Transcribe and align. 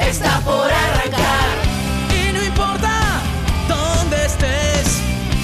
está 0.00 0.40
por 0.40 0.70
arrancar. 0.70 1.58
Y 2.12 2.32
no 2.32 2.42
importa 2.44 3.20
dónde 3.68 4.24
estés, 4.24 5.00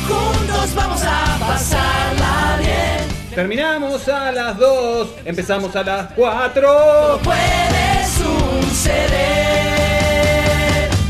juntos 0.09 0.75
vamos 0.75 1.03
a 1.03 1.37
pasarla 1.41 2.59
bien. 2.59 3.15
Terminamos 3.35 4.09
a 4.09 4.31
las 4.33 4.57
2, 4.59 5.09
empezamos 5.25 5.75
a 5.75 5.83
las 5.83 6.13
4. 6.13 6.69
Todo 6.69 7.19
puede 7.19 8.07
suceder 8.07 9.25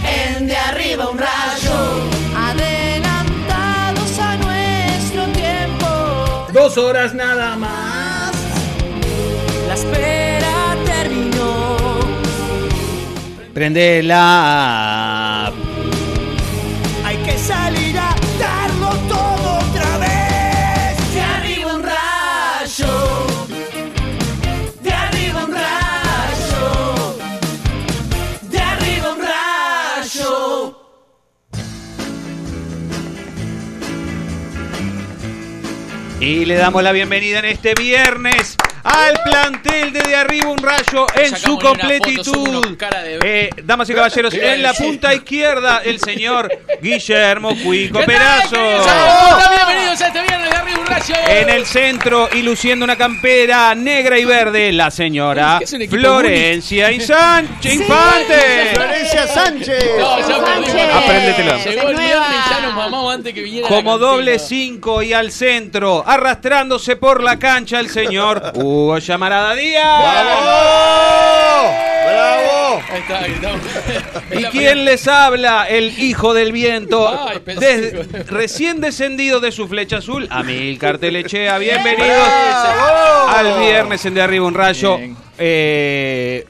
en 0.07 0.47
de 0.47 0.57
arriba 0.57 1.09
un 1.11 1.19
rayo. 1.19 2.09
Adelantados 2.37 4.19
a 4.19 4.37
nuestro 4.37 5.27
tiempo. 5.33 6.47
Dos 6.53 6.79
horas 6.79 7.13
nada 7.15 7.57
más. 7.57 8.33
La 9.69 9.75
Prende 13.55 14.03
la. 14.03 15.53
Hay 17.05 17.17
que 17.19 17.39
salir 17.39 17.97
a 17.97 18.13
darlo 18.37 18.89
todo 19.09 19.59
otra 19.59 19.99
vez. 19.99 21.15
De 21.15 21.21
arriba 21.21 21.77
un 21.77 21.85
rayo. 21.85 23.27
De 24.83 24.93
arriba 24.93 25.45
un 25.45 25.53
rayo. 25.53 27.05
De 28.51 28.59
arriba 28.59 29.13
un 29.13 29.21
rayo. 29.23 30.81
Y 36.19 36.45
le 36.45 36.57
damos 36.57 36.83
la 36.83 36.91
bienvenida 36.91 37.39
en 37.39 37.45
este 37.45 37.75
viernes 37.79 38.54
al 38.85 39.19
plantel 39.25 39.93
de 39.93 40.01
De 40.03 40.15
Arriba 40.15 40.49
un 40.51 40.59
Rayo 40.59 41.07
en 41.17 41.37
su 41.37 41.59
completitud. 41.59 42.77
Eh, 43.25 43.51
damas 43.65 43.89
y 43.89 43.95
caballeros, 43.95 44.35
en 44.35 44.63
la 44.63 44.75
punta 44.75 45.15
izquierda, 45.15 45.81
el 45.85 45.99
señor 45.99 46.51
Guillermo 46.83 47.51
Cuico 47.65 48.01
Perazo. 48.05 48.57
Bienvenidos 48.57 50.01
a 50.03 50.07
este 50.09 50.21
viernes 50.23 50.51
de 50.51 50.57
arriba 50.57 50.79
un 50.81 50.87
rayo. 50.87 51.15
En 51.27 51.49
el 51.51 51.67
centro 51.67 52.29
y 52.33 52.43
luciendo 52.43 52.85
una 52.85 52.97
campera 52.97 53.75
negra 53.75 54.19
y 54.19 54.25
verde, 54.25 54.73
la 54.73 54.91
señora 54.91 55.61
Florencia 55.89 56.93
y 56.93 57.01
Sánchez 57.01 57.75
Infante. 57.75 58.71
Florencia 58.75 59.27
Sánchez. 59.27 59.85
No, 59.99 60.19
ya 60.21 60.45
perdí. 60.45 60.67
Sánchez. 60.67 60.95
Apréndetelo. 60.95 61.57
Llegó 61.65 61.89
el 61.89 61.97
Nueva. 61.97 62.29
viernes 62.29 62.47
y 62.47 62.51
ya 62.51 62.61
nos 62.61 62.75
mamamos 62.75 63.15
antes 63.15 63.33
que 63.35 63.43
viniera. 63.43 63.69
la 63.71 63.75
Como 63.77 63.99
doble 63.99 64.39
5 64.39 65.03
y 65.03 65.13
al 65.15 65.33
centro, 65.33 66.05
arrastrándose 66.07 66.97
por 66.97 67.23
la 67.23 67.39
cancha 67.39 67.81
el 67.81 67.89
señor 67.89 68.53
Hugo 68.75 68.99
Llamarada 68.99 69.55
Díaz. 69.55 70.01
¡Bravo! 72.05 72.83
Ahí 72.91 73.01
está, 73.01 73.19
ahí 73.21 73.33
estamos. 73.33 73.61
Es 74.31 74.41
¿Y 74.41 74.45
quién 74.47 74.85
les 74.85 75.07
habla? 75.07 75.67
El 75.69 75.97
hijo 76.01 76.35
del 76.35 76.51
viento, 76.53 77.09
Ay, 77.29 77.39
desde- 77.45 78.03
recién 78.25 78.81
descendido 78.81 79.39
de 79.41 79.53
su 79.53 79.69
flecha 79.69 79.99
azul, 79.99 80.27
Amílcar 80.31 80.99
Telechea. 80.99 81.59
Bienvenidos 81.59 82.09
¡Bravo! 82.09 83.29
al 83.29 83.61
viernes 83.61 84.05
en 84.07 84.15
De 84.15 84.23
Arriba 84.23 84.45
un 84.47 84.55
Rayo. 84.55 84.99
Eh, 85.39 86.45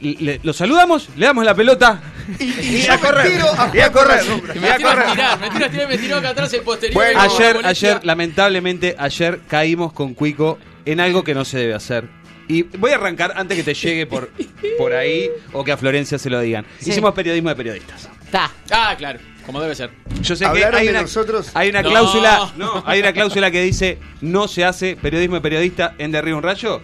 le- 0.00 0.40
¿Lo 0.42 0.52
saludamos? 0.52 1.08
¿Le 1.16 1.26
damos 1.26 1.44
la 1.44 1.54
pelota? 1.54 2.00
Y 2.38 2.86
a 2.88 2.98
correr. 2.98 3.32
Y 3.74 3.80
a 3.80 3.92
correr. 3.92 4.22
Me 4.60 4.66
Y 4.68 4.70
a 4.70 4.76
tiro 4.76 4.88
a 4.88 4.94
correr. 4.94 5.10
tirar, 5.12 5.38
me 5.40 5.50
tiro 5.50 5.66
a 5.66 5.68
tirar, 5.68 5.88
me 5.88 5.98
tiró 5.98 6.16
acá 6.18 6.28
atrás 6.30 6.52
el 6.52 6.62
posterior. 6.62 6.94
Bueno, 6.94 7.20
Ayer, 7.20 7.60
ayer, 7.64 8.00
lamentablemente, 8.04 8.94
ayer 8.98 9.40
caímos 9.48 9.92
con 9.92 10.14
Cuico 10.14 10.58
en 10.84 11.00
algo 11.00 11.24
que 11.24 11.34
no 11.34 11.44
se 11.44 11.58
debe 11.58 11.74
hacer. 11.74 12.08
Y 12.48 12.62
voy 12.62 12.90
a 12.90 12.96
arrancar 12.96 13.32
antes 13.36 13.56
que 13.56 13.62
te 13.62 13.74
llegue 13.74 14.06
por, 14.06 14.30
por 14.76 14.92
ahí 14.92 15.30
o 15.52 15.62
que 15.64 15.70
a 15.72 15.76
Florencia 15.76 16.18
se 16.18 16.28
lo 16.30 16.40
digan. 16.40 16.66
Sí. 16.80 16.90
Hicimos 16.90 17.14
periodismo 17.14 17.48
de 17.48 17.54
periodistas. 17.56 18.08
Está. 18.24 18.50
Ah, 18.72 18.94
claro, 18.98 19.20
como 19.46 19.60
debe 19.60 19.74
ser. 19.76 19.90
Yo 20.20 20.34
sé 20.34 20.44
que 20.44 20.50
¿Hablaron 20.50 20.80
hay 20.80 20.86
de 20.86 20.90
una, 20.92 21.02
nosotros? 21.02 21.50
hay 21.54 21.68
una 21.70 21.82
No. 21.82 21.90
cláusula, 21.90 22.52
no, 22.56 22.82
hay 22.86 23.00
una 23.00 23.12
cláusula 23.12 23.50
que 23.52 23.62
dice 23.62 23.98
no 24.20 24.48
se 24.48 24.64
hace 24.64 24.96
periodismo 24.96 25.36
de 25.36 25.40
periodista 25.42 25.94
en 25.98 26.10
De 26.12 26.18
Arriba 26.18 26.36
un 26.38 26.42
Rayo. 26.42 26.82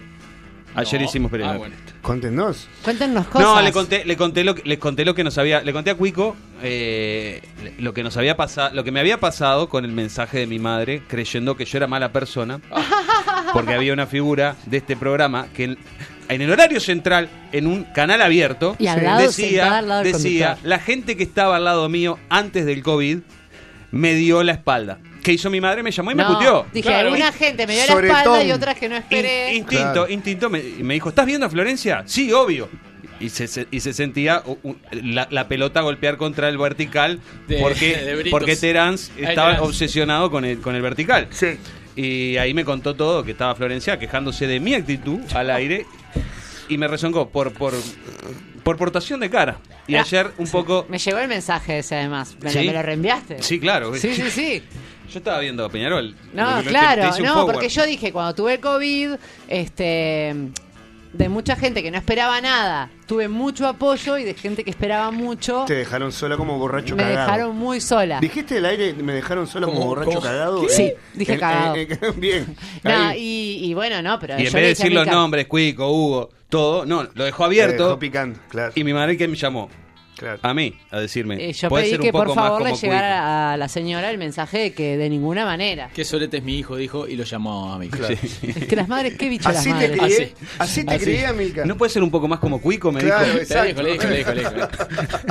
Ayer 0.77 1.01
No. 1.01 1.07
hicimos 1.07 1.31
periodismo. 1.31 1.55
Ah, 1.55 1.57
bueno. 1.57 1.75
Contenos. 2.01 2.67
Cuéntenos 2.83 3.27
cosas. 3.27 3.41
No, 3.47 3.61
le 3.61 3.71
conté, 3.71 4.05
le 4.05 4.15
conté 4.15 4.43
lo, 4.43 4.55
que- 4.55 4.61
les 4.63 4.77
conté 4.77 5.03
lo 5.03 5.13
que 5.15 5.23
nos 5.23 5.37
había, 5.37 5.61
le 5.61 5.73
conté 5.73 5.89
a 5.89 5.95
Cuico 5.95 6.35
eh, 6.63 7.41
lo 7.79 7.93
que 7.93 8.03
nos 8.03 8.15
había 8.17 8.37
pasado, 8.37 8.73
lo 8.75 8.83
que 8.83 8.91
me 8.91 8.99
había 8.99 9.19
pasado 9.19 9.67
con 9.69 9.83
el 9.85 9.91
mensaje 9.91 10.39
de 10.39 10.47
mi 10.47 10.59
madre, 10.59 11.01
creyendo 11.07 11.57
que 11.57 11.65
yo 11.65 11.77
era 11.77 11.87
mala 11.87 12.11
persona, 12.13 12.61
porque 13.53 13.73
había 13.73 13.91
una 13.93 14.05
figura 14.07 14.55
de 14.65 14.77
este 14.77 14.95
programa 14.95 15.47
que 15.53 15.63
en, 15.65 15.77
en 16.29 16.41
el 16.41 16.51
horario 16.51 16.79
central, 16.79 17.29
en 17.51 17.67
un 17.67 17.83
canal 17.85 18.21
abierto, 18.21 18.75
Y 18.79 18.87
al 18.87 19.03
lado, 19.03 19.31
sentada 19.31 19.47
decía, 19.49 19.77
al 19.79 19.87
lado 19.87 20.03
del 20.03 20.13
decía, 20.13 20.57
la 20.63 20.79
gente 20.79 21.17
que 21.17 21.23
estaba 21.23 21.55
al 21.57 21.65
lado 21.65 21.89
mío 21.89 22.19
antes 22.29 22.65
del 22.65 22.83
COVID 22.83 23.19
me 23.91 24.13
dio 24.13 24.43
la 24.43 24.51
espalda. 24.53 24.99
¿Qué 25.27 25.33
hizo 25.33 25.49
mi 25.49 25.59
madre? 25.59 25.83
Me 25.83 25.91
llamó 25.91 26.09
y 26.11 26.15
me 26.15 26.23
puteó. 26.23 26.65
Dije, 26.73 26.87
Claro. 26.87 27.09
alguna 27.09 27.33
gente 27.33 27.67
me 27.67 27.73
dio 27.73 27.81
la 27.81 27.87
Sobretón. 27.91 28.17
espalda 28.17 28.43
y 28.45 28.51
otras 28.53 28.77
que 28.77 28.87
no 28.87 28.95
esperé. 28.95 29.49
In- 29.51 29.57
instinto, 29.57 29.91
Claro. 29.91 30.09
instinto. 30.09 30.49
Me, 30.49 30.63
me 30.79 30.93
dijo, 30.93 31.09
¿estás 31.09 31.25
viendo 31.25 31.45
a 31.45 31.49
Florencia? 31.49 32.03
Sí, 32.05 32.31
obvio. 32.31 32.69
Y 33.19 33.27
se, 33.27 33.45
se- 33.49 33.67
y 33.69 33.81
se 33.81 33.91
sentía 33.91 34.41
la, 34.91 35.27
la 35.29 35.49
pelota 35.49 35.81
golpear 35.81 36.15
contra 36.15 36.47
el 36.47 36.57
vertical 36.57 37.19
De- 37.45 37.57
porque, 37.57 37.97
de 37.97 38.29
porque 38.31 38.55
Terence 38.55 39.11
Ahí 39.17 39.25
estaba 39.25 39.49
Terence. 39.49 39.67
obsesionado 39.69 40.31
con 40.31 40.45
el, 40.45 40.59
con 40.61 40.75
el 40.75 40.81
vertical. 40.81 41.27
Sí. 41.31 41.57
Y 41.97 42.37
ahí 42.37 42.53
me 42.53 42.63
contó 42.63 42.95
todo 42.95 43.25
que 43.25 43.31
estaba 43.31 43.53
Florencia 43.53 43.99
quejándose 43.99 44.47
de 44.47 44.61
mi 44.61 44.75
actitud 44.75 45.19
al 45.35 45.49
aire 45.51 45.85
y 46.69 46.77
me 46.77 46.87
rezongó 46.87 47.27
por, 47.31 47.51
por, 47.51 47.73
por 48.63 48.77
portación 48.77 49.19
de 49.19 49.29
cara. 49.29 49.57
Y 49.87 49.95
Ah, 49.95 50.01
ayer 50.01 50.31
un 50.37 50.47
poco... 50.47 50.85
Me 50.87 50.99
llegó 50.99 51.17
el 51.17 51.27
mensaje 51.27 51.79
ese 51.79 51.95
además. 51.95 52.37
¿Me, 52.41 52.49
¿Sí? 52.49 52.59
me 52.59 52.71
lo 52.71 52.81
reenviaste? 52.81 53.41
Sí, 53.43 53.59
claro. 53.59 53.93
Sí, 53.95 54.13
sí, 54.13 54.29
sí. 54.29 54.63
Yo 55.11 55.19
estaba 55.19 55.39
viendo 55.39 55.69
Peñarol. 55.69 56.15
No, 56.33 56.57
Te- 56.57 56.63
te 56.63 56.69
claro, 56.69 57.03
no, 57.05 57.33
forward. 57.33 57.53
porque 57.53 57.69
yo 57.69 57.85
dije, 57.85 58.11
cuando 58.11 58.35
tuve 58.35 58.59
COVID, 58.59 59.11
este 59.47 60.35
de 61.13 61.29
mucha 61.29 61.55
gente 61.55 61.81
que 61.81 61.89
no 61.89 61.97
esperaba 61.97 62.39
nada, 62.41 62.91
tuve 63.07 63.27
mucho 63.27 63.65
apoyo 63.67 64.17
y 64.17 64.23
de 64.23 64.33
gente 64.35 64.63
que 64.63 64.69
esperaba 64.69 65.09
mucho, 65.09 65.63
Te 65.65 65.73
dejaron 65.73 66.11
sola 66.11 66.37
como 66.37 66.59
borracho 66.59 66.95
me 66.95 67.03
cagado. 67.03 67.21
dejaron 67.31 67.57
muy 67.57 67.79
sola. 67.81 68.19
¿Dijiste 68.19 68.57
el 68.57 68.65
aire? 68.65 68.93
¿Me 68.93 69.13
dejaron 69.13 69.47
sola 69.47 69.65
como 69.65 69.85
borracho 69.85 70.09
¿Cómo? 70.09 70.21
cagado? 70.21 70.61
¿Qué? 70.61 70.69
Sí, 70.69 70.83
Eh, 70.83 70.97
dije 71.15 71.33
eh, 71.33 71.37
cagado. 71.39 71.75
eh, 71.75 71.87
bien. 72.17 72.55
No, 72.83 73.13
y, 73.15 73.59
y 73.63 73.73
bueno, 73.73 74.01
no, 74.03 74.19
pero 74.19 74.35
Y 74.35 74.41
en 74.41 74.47
yo 74.47 74.53
vez 74.53 74.53
de 74.53 74.59
a 74.65 74.67
decir 74.69 74.93
los 74.93 75.07
nombres, 75.07 75.47
Cuico, 75.47 75.89
Hugo, 75.89 76.29
todo, 76.49 76.85
no, 76.85 77.07
lo 77.11 77.23
dejó 77.23 77.45
abierto. 77.45 77.85
dejó 77.85 77.99
picando, 77.99 78.39
claro. 78.49 78.73
Y 78.75 78.83
mi 78.83 78.93
madre 78.93 79.17
que 79.17 79.27
me 79.27 79.37
llamó 79.37 79.69
claro. 80.17 80.39
a 80.41 80.53
mí 80.53 80.73
a 80.91 80.99
decirme, 80.99 81.49
eh, 81.49 81.53
yo 81.53 81.69
"Puede 81.69 81.83
pedí 81.83 81.91
ser 81.91 81.99
un 82.01 82.05
que 82.05 82.11
por 82.11 82.23
poco 82.27 82.35
más 82.35 82.45
favor 82.49 82.63
le 82.63 82.75
llegara 82.75 83.53
a 83.53 83.57
la 83.57 83.67
señora 83.67 84.09
el 84.09 84.17
mensaje 84.17 84.57
de 84.59 84.73
que 84.73 84.97
de 84.97 85.09
ninguna 85.09 85.45
manera. 85.45 85.89
Qué 85.93 86.03
solete 86.03 86.37
es 86.37 86.43
mi 86.43 86.57
hijo, 86.59 86.75
dijo, 86.75 87.07
y 87.07 87.15
lo 87.15 87.23
llamó 87.23 87.73
a 87.73 87.79
mí. 87.79 87.89
Claro. 87.89 88.15
Es 88.57 88.65
que 88.67 88.75
las 88.75 88.87
madres, 88.87 89.15
qué 89.17 89.29
bicho 89.29 89.49
las 89.49 89.57
Así 89.59 89.69
te 89.69 89.87
madres. 89.89 89.91
crié, 89.99 90.15
Así. 90.15 90.33
así 90.59 90.83
te 90.85 90.95
Así. 90.95 91.05
crié, 91.05 91.33
Milka. 91.33 91.53
Cuico". 91.61 91.67
¿No 91.67 91.77
puede 91.77 91.91
ser 91.91 92.03
un 92.03 92.11
poco 92.11 92.27
más 92.27 92.39
como 92.39 92.61
Cuico? 92.61 92.91
Me 92.91 93.01
Claro, 93.01 93.25
dijo. 93.25 93.37
exacto. 93.37 93.81
Le 93.83 93.93
dijo, 93.93 94.07
le 94.07 94.17
dijo, 94.17 94.33
le 94.33 94.39
dijo, 94.39 94.51
le 94.51 94.61
dijo. 94.61 94.67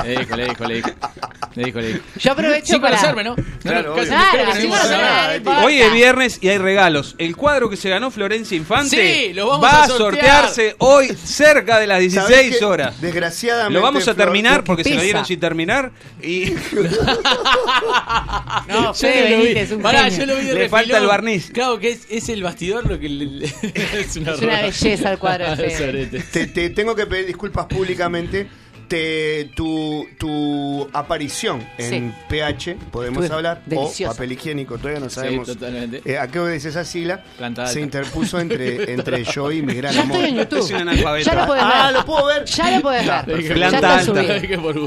Le 0.03 0.09
dijo, 0.19 0.35
le 0.35 0.45
dijo, 0.45 0.65
le 0.65 0.75
dijo. 0.75 0.89
Le 1.55 1.65
dijo, 1.65 1.79
le 1.81 1.87
dijo. 1.87 1.99
Yo 2.19 2.31
aprovecho 2.31 2.65
Sin 2.73 2.81
para... 2.81 2.95
conocerme, 2.97 3.23
¿no? 3.23 3.35
Claro, 3.61 3.95
que. 3.95 4.01
Hoy 5.63 5.79
es 5.81 5.93
viernes 5.93 6.39
y 6.41 6.49
hay 6.49 6.57
regalos. 6.57 7.15
El 7.17 7.35
cuadro 7.35 7.69
que 7.69 7.75
se 7.77 7.89
ganó 7.89 8.11
Florencia 8.11 8.55
Infante 8.57 9.27
Sí, 9.27 9.33
lo 9.33 9.47
vamos 9.47 9.63
va 9.65 9.69
a 9.81 9.83
a 9.83 9.87
sortear. 9.87 10.47
sortearse 10.47 10.75
hoy 10.79 11.07
cerca 11.09 11.79
de 11.79 11.87
las 11.87 11.97
¿Sabés 12.13 12.13
16 12.13 12.57
qué? 12.59 12.65
horas. 12.65 13.01
Desgraciadamente. 13.01 13.73
Lo 13.73 13.81
vamos 13.81 14.07
a 14.07 14.13
terminar 14.15 14.63
lo 14.65 14.76
que 14.77 14.83
se 14.85 14.95
lo 14.95 15.01
dieron 15.01 15.25
sin 15.25 15.39
terminar 15.39 15.91
y 16.23 16.45
No, 18.67 18.83
Yo 18.87 18.93
Fede. 18.93 19.37
Benítez, 19.37 19.71
un 19.71 19.81
Pará, 19.81 20.05
genio. 20.09 20.19
yo 20.19 20.25
lo 20.25 20.35
vi 20.35 20.45
de 20.45 20.53
Le 20.53 20.59
refilón. 20.61 20.69
falta 20.69 20.97
el 20.99 21.07
barniz. 21.07 21.51
Claro 21.51 21.79
que 21.79 21.89
es, 21.89 22.01
es 22.09 22.29
el 22.29 22.43
bastidor 22.43 22.85
lo 22.87 22.99
que 22.99 23.09
le- 23.09 23.25
le- 23.25 23.45
es 23.73 24.15
una, 24.17 24.31
Es 24.33 24.39
una 24.41 24.55
roba. 24.55 24.61
belleza 24.61 25.11
el 25.11 25.17
cuadro 25.19 25.49
de 25.49 25.55
Fede. 25.55 25.77
Sorete. 25.77 26.19
Te, 26.31 26.47
te 26.47 26.69
tengo 26.69 26.95
que 26.95 27.05
pedir 27.05 27.25
disculpas 27.25 27.65
públicamente 27.65 28.47
te, 28.87 29.49
tu, 29.55 30.07
tu 30.17 30.87
aparición 30.93 31.65
en 31.77 32.11
Sí. 32.11 32.17
PH, 32.29 32.75
podemos 32.91 33.23
Estuve 33.23 33.35
hablar, 33.37 33.61
deliciosa. 33.65 34.11
o 34.11 34.13
papel 34.15 34.31
higiénico, 34.33 34.77
todavía 34.77 34.99
no 34.99 35.09
sabemos 35.09 35.47
totalmente. 35.47 36.01
eh, 36.05 36.17
a 36.17 36.27
qué 36.27 36.39
obedece 36.39 36.69
esa 36.69 36.85
sigla, 36.85 37.23
alta. 37.41 37.67
se 37.67 37.81
interpuso 37.81 38.39
entre, 38.41 38.93
entre 38.93 39.23
yo 39.23 39.51
y 39.51 39.61
mi 39.61 39.73
gran 39.75 39.93
Ya 39.93 40.01
amor. 40.01 40.17
estoy 40.17 40.29
en 40.31 40.35
YouTube. 40.37 40.59
Es 40.59 40.71
un 40.71 40.75
analfabeto. 40.77 41.29
Ya 41.31 41.35
lo 41.35 41.47
podés 41.47 41.63
Ah, 41.65 41.83
ver. 41.85 41.93
lo 41.93 42.05
puedo 42.05 42.25
ver. 42.27 42.45
Ya 42.45 42.71
lo 42.77 42.81
podés 42.81 43.05
ver. 43.07 43.25
perfecto. 43.25 43.53
Planta 43.53 43.77
está 43.77 43.97
alta. 43.99 44.13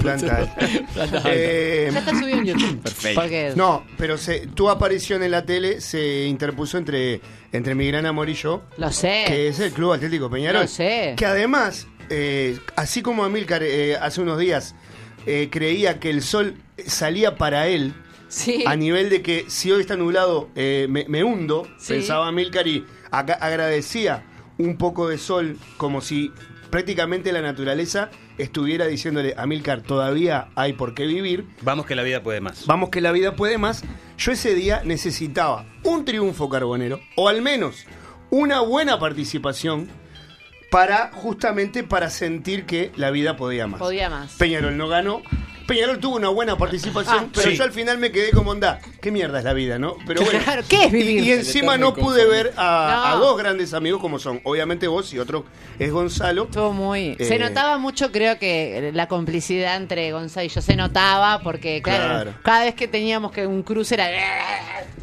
Planta 0.01 0.37
alta. 0.37 0.55
Planta 0.95 1.17
alta. 1.19 1.31
Eh, 1.33 1.89
Ya 1.93 1.99
está 1.99 2.11
subido 2.13 2.39
en 2.39 2.45
YouTube. 2.47 2.81
Perfecto. 2.83 3.21
Porque 3.21 3.53
no, 3.57 3.85
pero 3.99 4.17
se, 4.19 4.47
tu 4.49 4.69
aparición 4.71 5.23
en 5.23 5.31
la 5.33 5.45
tele 5.45 5.81
se 5.81 6.25
interpuso 6.27 6.79
entre, 6.79 7.21
entre 7.53 7.75
mi 7.75 7.87
gran 7.87 8.07
amor 8.07 8.29
y 8.29 8.35
yo, 8.35 8.63
lo 8.79 8.91
sé. 8.93 9.25
que 9.27 9.49
es 9.49 9.59
el 9.61 9.73
Club 9.73 9.93
Atlético 9.93 10.31
Peñarol. 10.31 10.63
Lo 10.63 10.69
sé. 10.69 11.15
Que 11.17 11.27
además, 11.27 11.87
eh, 12.11 12.59
así 12.77 13.03
como 13.03 13.25
Amílcar 13.25 13.63
eh, 13.63 13.97
hace 13.97 14.21
unos 14.21 14.39
días 14.39 14.75
eh, 15.27 15.49
creía 15.51 15.99
que 16.01 16.11
el 16.11 16.23
sol 16.23 16.55
salía 16.87 17.37
para 17.37 17.67
él, 17.69 17.95
Sí. 18.29 18.63
a 18.67 18.77
nivel 18.77 19.11
de 19.11 19.23
que 19.23 19.47
si 19.49 19.73
hoy 19.73 19.81
está 19.81 19.97
nublado 19.97 20.51
eh, 20.55 20.87
me, 20.89 21.05
me 21.09 21.25
hundo, 21.25 21.67
Sí. 21.79 21.95
pensaba 21.95 22.29
Amílcar 22.29 22.67
y 22.69 22.85
acá 23.11 23.35
agradecía 23.35 24.25
un 24.59 24.77
poco 24.77 25.09
de 25.09 25.19
sol 25.19 25.57
como 25.79 26.01
si 26.01 26.31
prácticamente 26.71 27.33
la 27.33 27.43
naturaleza 27.43 28.11
estuviera 28.39 28.87
diciéndole 28.87 29.35
Amílcar, 29.37 29.83
todavía 29.83 30.49
hay 30.55 30.75
por 30.75 30.95
qué 30.95 31.07
vivir, 31.07 31.45
Vamos 31.63 31.87
que 31.87 31.95
la 31.97 32.03
vida 32.05 32.23
puede 32.23 32.41
más. 32.41 32.67
vamos 32.67 32.91
que 32.91 33.01
la 33.01 33.11
vida 33.13 33.35
puede 33.37 33.59
más. 33.59 33.83
Yo 34.17 34.31
ese 34.33 34.55
día 34.55 34.83
necesitaba 34.85 35.67
un 35.83 36.05
triunfo 36.05 36.49
carbonero, 36.49 37.01
o 37.17 37.29
al 37.29 37.43
menos 37.43 37.85
una 38.31 38.61
buena 38.61 38.99
participación 39.01 39.89
para 40.71 41.11
justamente 41.13 41.83
para 41.83 42.11
sentir 42.11 42.65
que 42.65 42.93
la 42.97 43.11
vida 43.11 43.37
podía 43.37 43.67
más. 43.67 43.81
Podía 43.81 44.09
más. 44.09 44.33
Peñarol 44.35 44.77
no 44.77 44.89
ganó. 44.89 45.23
Peñarol 45.71 46.01
tuvo 46.01 46.17
una 46.17 46.29
buena 46.29 46.57
participación, 46.59 47.17
Ah, 47.27 47.29
pero 47.33 47.51
sí. 47.51 47.57
yo 47.57 47.65
al 47.65 47.73
final 47.73 47.99
me 47.99 48.11
quedé 48.11 48.31
como 48.33 48.51
onda. 48.51 48.81
¿Qué 49.01 49.11
mierda 49.11 49.39
es 49.39 49.45
la 49.45 49.53
vida, 49.53 49.79
no? 49.79 49.97
Pero 50.07 50.23
bueno. 50.23 50.41
Claro, 50.43 50.63
¿qué 50.69 50.87
es 50.87 50.93
vivir? 50.93 51.23
Y, 51.23 51.29
y 51.29 51.33
encima 51.33 51.79
no 51.79 51.95
pude 51.95 52.27
ver 52.27 52.53
a, 52.57 53.17
dos 53.21 53.39
grandes 53.39 53.73
amigos 53.73 54.01
como 54.01 54.19
son, 54.19 54.41
obviamente 54.45 54.89
vos 54.89 55.13
y 55.15 55.19
otro 55.19 55.45
es 55.79 55.91
Gonzalo. 55.93 56.45
Estuvo 56.45 56.73
muy. 56.73 57.17
Eh, 57.19 57.25
Se 57.25 57.39
notaba 57.39 57.79
mucho, 57.79 58.11
creo 58.11 58.39
que 58.39 58.91
la 58.93 59.07
complicidad 59.09 59.77
entre 59.77 60.11
Gonzalo 60.13 60.47
y 60.47 60.49
yo 60.49 60.61
se 60.61 60.75
notaba 60.77 61.41
porque, 61.41 61.81
claro, 61.83 62.05
Claro. 62.05 62.35
cada 62.43 62.65
vez 62.65 62.75
que 62.75 62.89
teníamos 62.89 63.31
que 63.33 63.47
un 63.47 63.63
cruce 63.63 63.95
era. 63.95 64.09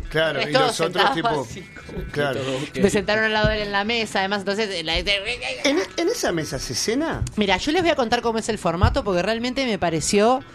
Claro, 0.09 0.41
y 0.41 0.51
los 0.53 0.79
otros 0.79 1.13
tipo. 1.13 1.27
así. 1.27 1.65
Claro. 2.11 2.39
Me 2.81 2.89
sentaron 2.89 3.25
al 3.25 3.33
lado 3.33 3.49
de 3.49 3.55
él 3.57 3.61
en 3.63 3.71
la 3.71 3.83
mesa, 3.83 4.19
además, 4.19 4.39
entonces. 4.39 4.83
la- 4.85 4.97
¿En, 4.97 5.77
en 5.97 6.07
esa 6.07 6.31
mesa 6.31 6.59
se 6.59 6.75
cena? 6.75 7.23
Mira, 7.35 7.57
yo 7.57 7.71
les 7.71 7.81
voy 7.81 7.91
a 7.91 7.95
contar 7.95 8.21
cómo 8.21 8.39
es 8.39 8.47
el 8.49 8.57
formato 8.57 9.03
porque 9.03 9.21
realmente 9.21 9.65
me 9.65 9.77
pareció. 9.77 10.43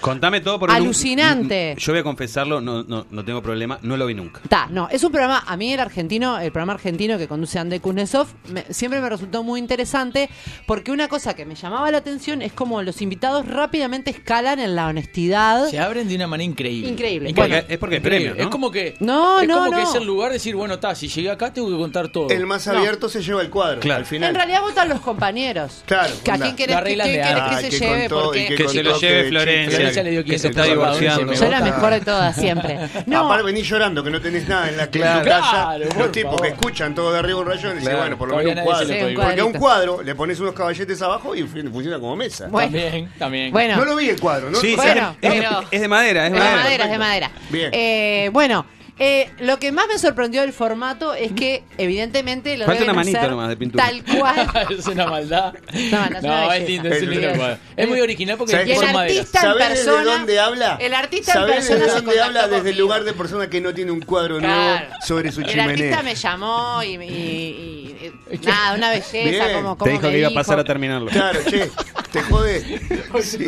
Contame 0.00 0.40
todo 0.40 0.58
porque 0.58 0.74
Alucinante. 0.76 1.74
Yo 1.78 1.92
voy 1.92 2.00
a 2.00 2.02
confesarlo, 2.02 2.60
no, 2.60 2.82
no, 2.84 3.06
no 3.10 3.24
tengo 3.24 3.42
problema, 3.42 3.78
no 3.82 3.96
lo 3.96 4.06
vi 4.06 4.14
nunca. 4.14 4.40
Ta, 4.48 4.66
no, 4.70 4.88
es 4.90 5.02
un 5.02 5.10
programa, 5.10 5.42
a 5.46 5.56
mí 5.56 5.72
el 5.72 5.80
argentino, 5.80 6.38
el 6.38 6.52
programa 6.52 6.74
argentino 6.74 7.18
que 7.18 7.26
conduce 7.26 7.58
Ande 7.58 7.80
Kuznetsov, 7.80 8.26
me- 8.48 8.64
siempre 8.70 9.00
me 9.00 9.08
resultó 9.08 9.42
muy 9.42 9.58
interesante 9.60 10.28
porque 10.66 10.92
una 10.92 11.08
cosa 11.08 11.34
que 11.34 11.44
me 11.44 11.54
llamaba 11.54 11.90
la 11.90 11.98
atención 11.98 12.42
es 12.42 12.52
como 12.52 12.82
los 12.82 13.00
invitados 13.02 13.46
rápidamente 13.46 14.10
escalan 14.10 14.60
en 14.60 14.76
la 14.76 14.86
honestidad. 14.88 15.68
Se 15.68 15.78
abren 15.78 16.08
de 16.08 16.14
una 16.16 16.26
manera 16.26 16.44
increíble. 16.50 16.90
Increíble. 16.90 17.32
Porque- 17.34 17.64
es 17.68 17.78
porque 17.78 18.00
¿no? 18.00 18.34
Es 18.42 18.46
como 18.48 18.70
que. 18.70 18.94
No, 19.00 19.40
es 19.40 19.48
no, 19.48 19.58
como 19.58 19.70
que 19.70 19.82
no. 19.82 19.88
es 19.90 19.94
el 19.94 20.04
lugar 20.06 20.28
de 20.30 20.34
decir, 20.34 20.54
bueno, 20.54 20.74
está, 20.74 20.94
si 20.94 21.08
llegué 21.08 21.30
acá 21.30 21.52
tengo 21.52 21.68
que 21.70 21.76
contar 21.76 22.08
todo. 22.08 22.28
El 22.30 22.46
más 22.46 22.66
No. 22.66 22.74
abierto 22.78 23.08
se 23.08 23.22
lleva 23.22 23.42
el 23.42 23.50
cuadro 23.50 23.80
Claro. 23.80 24.00
al 24.00 24.06
final. 24.06 24.28
En 24.30 24.34
realidad 24.36 24.60
votan 24.60 24.88
los 24.88 25.00
compañeros. 25.00 25.82
Claro, 25.86 26.12
¿A 26.14 26.32
onda. 26.34 26.44
quién 26.44 26.56
querés, 26.56 26.76
que, 26.76 26.82
quién 26.84 26.98
de 26.98 27.04
querés 27.04 27.26
arte. 27.26 27.40
que 27.50 27.56
Ah, 27.56 27.60
se 27.60 27.68
que 27.70 27.78
lleve? 27.78 28.08
contó 28.08 28.16
y 28.16 28.26
Porque 28.26 28.46
que 28.46 28.56
Que 28.56 28.68
se 28.68 28.82
lo 28.82 28.90
contó 28.92 29.06
lleve 29.06 29.22
que 29.22 29.28
Florencia, 29.28 29.85
Florencia 29.92 30.02
le 30.02 30.10
dio 30.10 30.24
que 30.24 30.38
se 30.38 30.50
500 30.50 30.50
está 30.50 30.74
divorciando. 30.74 31.26
me 31.32 31.36
soy 31.36 31.48
la 31.50 31.60
mejor 31.60 31.90
de 31.92 32.00
todas 32.00 32.36
siempre. 32.36 32.78
No, 33.06 33.26
Aparte 33.26 33.44
venís 33.44 33.68
llorando 33.68 34.02
que 34.04 34.10
no 34.10 34.20
tenés 34.20 34.48
nada 34.48 34.68
en 34.68 34.76
la 34.76 34.86
Claro. 34.88 35.18
en 35.18 35.24
tu 35.24 35.28
casa. 35.30 35.50
Claro, 35.50 35.84
los 35.98 36.12
tipos 36.12 36.32
favor. 36.32 36.42
que 36.42 36.48
escuchan 36.48 36.94
todo 36.94 37.12
de 37.12 37.18
arriba 37.18 37.40
un 37.40 37.46
rayón 37.46 37.72
dicen, 37.78 37.82
Claro. 37.82 37.98
bueno, 37.98 38.18
por 38.18 38.28
lo 38.28 38.36
menos 38.36 38.56
un 38.56 38.64
cuadro. 38.64 38.86
Sí, 38.86 38.92
un. 39.04 39.14
Porque 39.14 39.40
a 39.40 39.44
un 39.44 39.52
cuadro 39.52 40.02
le 40.02 40.14
pones 40.14 40.40
unos 40.40 40.54
caballetes 40.54 41.02
abajo 41.02 41.34
y 41.34 41.42
fun- 41.44 41.70
funciona 41.72 41.98
como 41.98 42.16
mesa. 42.16 42.48
Bueno. 42.50 42.72
También, 42.72 43.10
también. 43.18 43.52
bueno. 43.52 43.76
No 43.76 43.84
lo 43.84 43.96
vi 43.96 44.08
el 44.10 44.20
cuadro, 44.20 44.50
¿no? 44.50 44.58
Sí, 44.58 44.74
O 44.78 44.82
sea, 44.82 44.92
Bueno, 44.92 45.16
es, 45.20 45.32
pero- 45.32 45.62
es 45.70 45.80
de 45.80 45.88
madera, 45.88 46.26
es 46.26 46.32
Es 46.32 46.32
de 46.32 46.38
de 46.38 46.44
madera. 46.44 46.62
madera, 46.62 46.84
es 46.84 46.90
de 46.90 46.98
madera. 46.98 47.30
Bien. 47.50 47.70
Eh, 47.72 48.30
bueno, 48.32 48.66
eh, 48.98 49.30
lo 49.40 49.58
que 49.58 49.72
más 49.72 49.86
me 49.88 49.98
sorprendió 49.98 50.40
del 50.40 50.52
formato 50.54 51.12
es 51.14 51.32
que, 51.32 51.64
evidentemente, 51.76 52.56
lo 52.56 52.64
Falta 52.64 52.80
deben 52.80 52.90
una 52.90 52.94
manito 52.94 53.18
hacer 53.18 53.30
nomás 53.30 53.48
de 53.50 53.56
pintura. 53.58 53.84
Tal 53.84 54.04
cual. 54.04 54.50
es 54.78 54.86
una 54.86 55.06
maldad. 55.06 55.54
No, 55.90 56.10
no, 56.10 56.16
es 56.18 56.24
una 56.24 56.56
es 56.56 56.68
lindo, 56.68 56.88
es 56.88 57.02
un 57.02 57.10
lindo 57.10 57.28
cuadro. 57.36 57.58
Es 57.76 57.88
muy 57.88 58.00
original 58.00 58.38
porque 58.38 58.52
¿Sabés 58.52 58.68
Y 58.68 58.72
el 58.72 58.96
artista 58.96 59.38
en 59.38 59.44
¿Sabés 59.44 59.68
persona. 59.68 59.98
desde 59.98 60.10
dónde 60.12 60.40
habla? 60.40 60.78
El 60.80 60.94
artista 60.94 61.32
en 61.32 61.38
¿Sabés 61.40 61.54
persona 61.56 61.78
desde 61.80 61.90
se 61.90 61.96
dónde 62.04 62.20
habla? 62.20 62.40
contactó 62.40 62.56
Desde 62.56 62.70
el 62.70 62.78
lugar 62.78 63.04
de 63.04 63.12
persona 63.12 63.50
que 63.50 63.60
no 63.60 63.74
tiene 63.74 63.90
un 63.92 64.00
cuadro 64.00 64.38
Claro. 64.38 64.54
nuevo 64.86 64.94
sobre 65.06 65.30
su 65.32 65.40
Y 65.42 65.44
el 65.44 65.60
artista 65.60 65.74
chimenea. 65.76 66.02
me 66.02 66.14
llamó 66.14 66.82
y, 66.82 66.86
y- 66.94 66.96
y- 66.96 68.34
y- 68.34 68.38
nada, 68.46 68.74
una 68.76 68.90
belleza, 68.90 69.10
Bien. 69.46 69.52
como, 69.56 69.74
Te 69.74 69.78
como 69.78 69.90
dijo 69.92 70.02
me 70.04 70.10
que 70.12 70.18
iba 70.20 70.28
a 70.28 70.34
pasar 70.34 70.58
a 70.58 70.64
terminarlo. 70.64 71.10
Claro, 71.10 71.40
che, 71.48 71.70
te 72.16 72.22
jode. 72.22 72.80
Sí. 73.22 73.46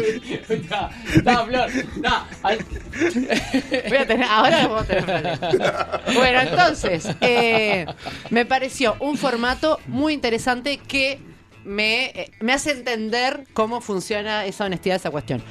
No, 1.25 1.47
no, 1.47 1.47
Flor, 1.47 1.70
no. 1.97 2.26
Voy 3.88 3.97
a 3.99 4.06
tener, 4.06 4.26
ahora 4.29 4.67
vamos 4.67 4.82
a 4.82 4.87
tener. 4.87 5.38
Bueno, 6.15 6.41
entonces, 6.41 7.09
eh, 7.20 7.87
me 8.31 8.47
pareció 8.47 8.97
un 9.00 9.17
formato 9.19 9.79
muy 9.87 10.15
interesante 10.15 10.79
que 10.79 11.20
me, 11.65 12.06
eh, 12.06 12.31
me 12.41 12.53
hace 12.53 12.70
entender 12.73 13.44
cómo 13.53 13.81
funciona 13.81 14.47
esa 14.47 14.65
honestidad, 14.65 14.97
esa 14.97 15.11
cuestión. 15.11 15.43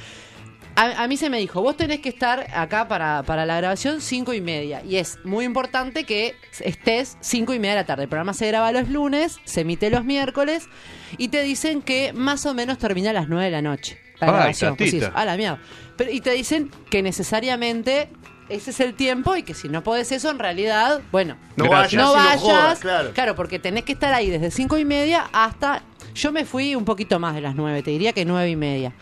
A, 0.78 1.02
a 1.02 1.08
mí 1.08 1.16
se 1.16 1.28
me 1.28 1.38
dijo, 1.38 1.60
vos 1.60 1.76
tenés 1.76 1.98
que 2.00 2.08
estar 2.08 2.46
acá 2.54 2.86
para, 2.86 3.22
para 3.24 3.44
la 3.46 3.56
grabación 3.56 4.00
cinco 4.00 4.32
y 4.32 4.40
media. 4.40 4.82
Y 4.84 4.96
es 4.96 5.18
muy 5.24 5.44
importante 5.44 6.04
que 6.04 6.36
estés 6.60 7.16
cinco 7.20 7.52
y 7.52 7.58
media 7.58 7.72
de 7.74 7.80
la 7.80 7.86
tarde. 7.86 8.04
El 8.04 8.08
programa 8.08 8.32
se 8.32 8.46
graba 8.46 8.70
los 8.70 8.88
lunes, 8.88 9.38
se 9.44 9.62
emite 9.62 9.90
los 9.90 10.04
miércoles 10.04 10.68
y 11.16 11.28
te 11.28 11.42
dicen 11.42 11.82
que 11.82 12.12
más 12.12 12.46
o 12.46 12.54
menos 12.54 12.78
termina 12.78 13.10
a 13.10 13.12
las 13.12 13.28
nueve 13.28 13.46
de 13.46 13.50
la 13.50 13.62
noche. 13.62 13.98
La 14.20 14.28
Ay, 14.28 14.32
grabación. 14.34 14.76
Pues 14.76 14.90
sí, 14.90 15.00
a 15.12 15.24
la 15.24 15.36
mierda. 15.36 15.58
Pero, 15.96 16.12
y 16.12 16.20
te 16.20 16.30
dicen 16.30 16.70
que 16.90 17.02
necesariamente 17.02 18.08
ese 18.48 18.70
es 18.70 18.78
el 18.80 18.94
tiempo 18.94 19.34
y 19.36 19.42
que 19.42 19.54
si 19.54 19.68
no 19.68 19.82
podés 19.82 20.12
eso, 20.12 20.30
en 20.30 20.38
realidad, 20.38 21.00
bueno, 21.10 21.36
No 21.56 21.64
Gracias. 21.64 22.00
vayas, 22.02 22.06
no 22.06 22.14
vayas. 22.14 22.40
jodas, 22.80 23.10
claro. 23.12 23.34
porque 23.34 23.58
tenés 23.58 23.82
que 23.84 23.92
estar 23.94 24.14
ahí 24.14 24.30
desde 24.30 24.52
cinco 24.52 24.78
y 24.78 24.84
media 24.84 25.28
hasta. 25.32 25.82
Yo 26.14 26.30
me 26.32 26.44
fui 26.44 26.74
un 26.76 26.84
poquito 26.84 27.18
más 27.18 27.34
de 27.34 27.40
las 27.40 27.56
nueve, 27.56 27.82
te 27.82 27.90
diría 27.90 28.12
que 28.12 28.24
nueve 28.24 28.48
y 28.50 28.56
media. 28.56 28.92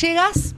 Llegas 0.00 0.54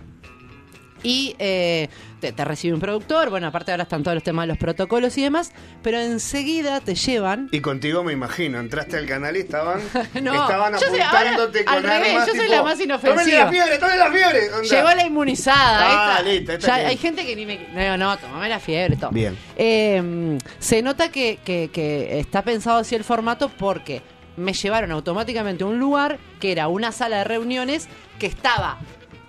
y 1.07 1.37
eh, 1.39 1.89
te, 2.21 2.33
te 2.33 2.45
recibe 2.45 2.75
un 2.75 2.81
productor. 2.81 3.31
Bueno, 3.31 3.47
aparte 3.47 3.71
ahora 3.71 3.85
están 3.85 4.03
todos 4.03 4.15
los 4.17 4.25
temas 4.25 4.45
de 4.45 4.49
los 4.49 4.59
protocolos 4.59 5.17
y 5.19 5.23
demás, 5.23 5.53
pero 5.83 5.99
enseguida 6.01 6.81
te 6.81 6.95
llevan. 6.95 7.49
Y 7.53 7.61
contigo 7.61 8.03
me 8.03 8.13
imagino, 8.13 8.59
entraste 8.59 8.97
al 8.97 9.07
canal 9.07 9.37
y 9.37 9.41
estaban, 9.41 9.81
No, 10.23 10.35
estaban 10.35 10.73
yo 10.73 10.79
soy- 10.81 11.01
apuntándote 11.01 11.59
ahora, 11.61 11.65
con 11.65 11.75
al 11.77 11.83
revés, 12.01 12.09
armas. 12.13 12.27
yo 12.27 12.33
soy 12.35 12.41
tipo, 12.43 12.53
la 12.55 12.63
más 12.63 12.81
inofensiva. 12.81 13.15
¡Tómenle 13.23 13.39
la 13.39 13.49
fiebre, 13.51 13.79
tómenle 13.79 13.99
la 14.05 14.11
fiebre! 14.11 14.53
Onda. 14.55 14.69
Llegó 14.69 14.95
la 14.95 15.07
inmunizada. 15.07 15.79
Ah, 15.81 16.17
esta- 16.19 16.23
listo, 16.31 16.53
esta 16.53 16.67
ya 16.83 16.89
hay 16.89 16.97
gente 16.97 17.25
que 17.25 17.37
ni 17.37 17.47
me. 17.47 17.69
No, 17.73 17.97
no, 17.97 18.17
tomame 18.19 18.49
la 18.49 18.59
fiebre, 18.59 18.97
todo. 18.97 19.11
Bien. 19.11 19.37
Eh, 19.57 20.39
se 20.59 20.83
nota 20.83 21.11
que, 21.11 21.39
que- 21.45 21.71
que 21.73 22.19
está 22.19 22.43
pensado 22.43 22.79
así 22.79 22.95
el 22.95 23.05
formato 23.05 23.49
porque 23.49 24.03
me 24.37 24.53
llevaron 24.53 24.91
automáticamente 24.93 25.65
a 25.65 25.67
un 25.67 25.79
lugar 25.79 26.19
que 26.41 26.53
era 26.53 26.69
una 26.69 26.93
sala 26.93 27.19
de 27.19 27.25
reuniones 27.25 27.89
que 28.19 28.27
estaba 28.27 28.79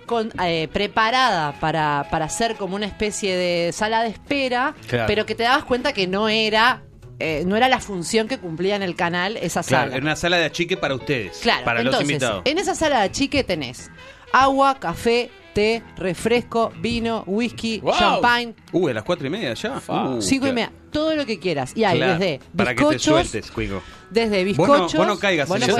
con, 0.08 0.32
eh, 0.44 0.66
preparada 0.72 1.52
para, 1.60 2.08
para 2.10 2.28
ser 2.28 2.56
como 2.56 2.74
una 2.74 2.86
especie 2.86 3.36
de 3.36 3.72
sala 3.72 4.02
de 4.02 4.08
espera, 4.08 4.74
Claro. 4.88 5.04
pero 5.06 5.24
que 5.24 5.36
te 5.36 5.44
dabas 5.44 5.62
cuenta 5.64 5.92
que 5.92 6.08
no 6.08 6.28
era. 6.28 6.82
eh, 7.20 7.42
no 7.46 7.56
era 7.56 7.68
la 7.68 7.80
función 7.80 8.28
que 8.28 8.38
cumplía 8.38 8.76
en 8.76 8.82
el 8.84 8.94
canal 8.94 9.36
esa 9.38 9.62
Claro, 9.64 9.86
sala. 9.86 9.96
en 9.96 10.02
una 10.04 10.14
sala 10.16 10.36
de 10.38 10.44
achique 10.44 10.76
para 10.76 10.94
ustedes. 10.94 11.38
Claro, 11.42 11.64
Para 11.64 11.82
los 11.82 12.00
invitados. 12.00 12.42
en 12.44 12.58
esa 12.58 12.74
sala 12.76 13.00
de 13.02 13.10
chique 13.10 13.42
tenés 13.42 13.90
agua, 14.32 14.78
café, 14.78 15.30
té, 15.54 15.82
refresco, 15.96 16.72
vino, 16.80 17.24
whisky, 17.26 17.80
Wow. 17.80 17.94
champagne, 17.94 18.54
Uh, 18.72 18.88
a 18.88 18.92
las 18.94 19.04
cuatro 19.04 19.26
y 19.26 19.30
media 19.30 19.54
ya. 19.54 19.80
Uh, 19.88 20.20
cinco 20.22 20.46
y 20.46 20.52
media, 20.52 20.70
todo 20.92 21.14
lo 21.14 21.26
que 21.26 21.38
quieras. 21.38 21.72
Y 21.76 21.84
hay 21.84 21.96
Claro, 21.98 22.12
desde 22.18 22.40
Para 22.56 22.70
que 22.74 22.76
te 22.84 22.88
bizcochos, 22.90 23.02
sueltes, 23.02 23.50
Cuico. 23.50 23.82
desde 24.10 24.44
Vos 24.54 24.68
no- 24.68 24.74
bizcochos. 24.74 24.98
vos 24.98 25.06
no 25.06 25.18
caigas 25.18 25.50
en 25.50 25.54
tenelo, 25.60 25.76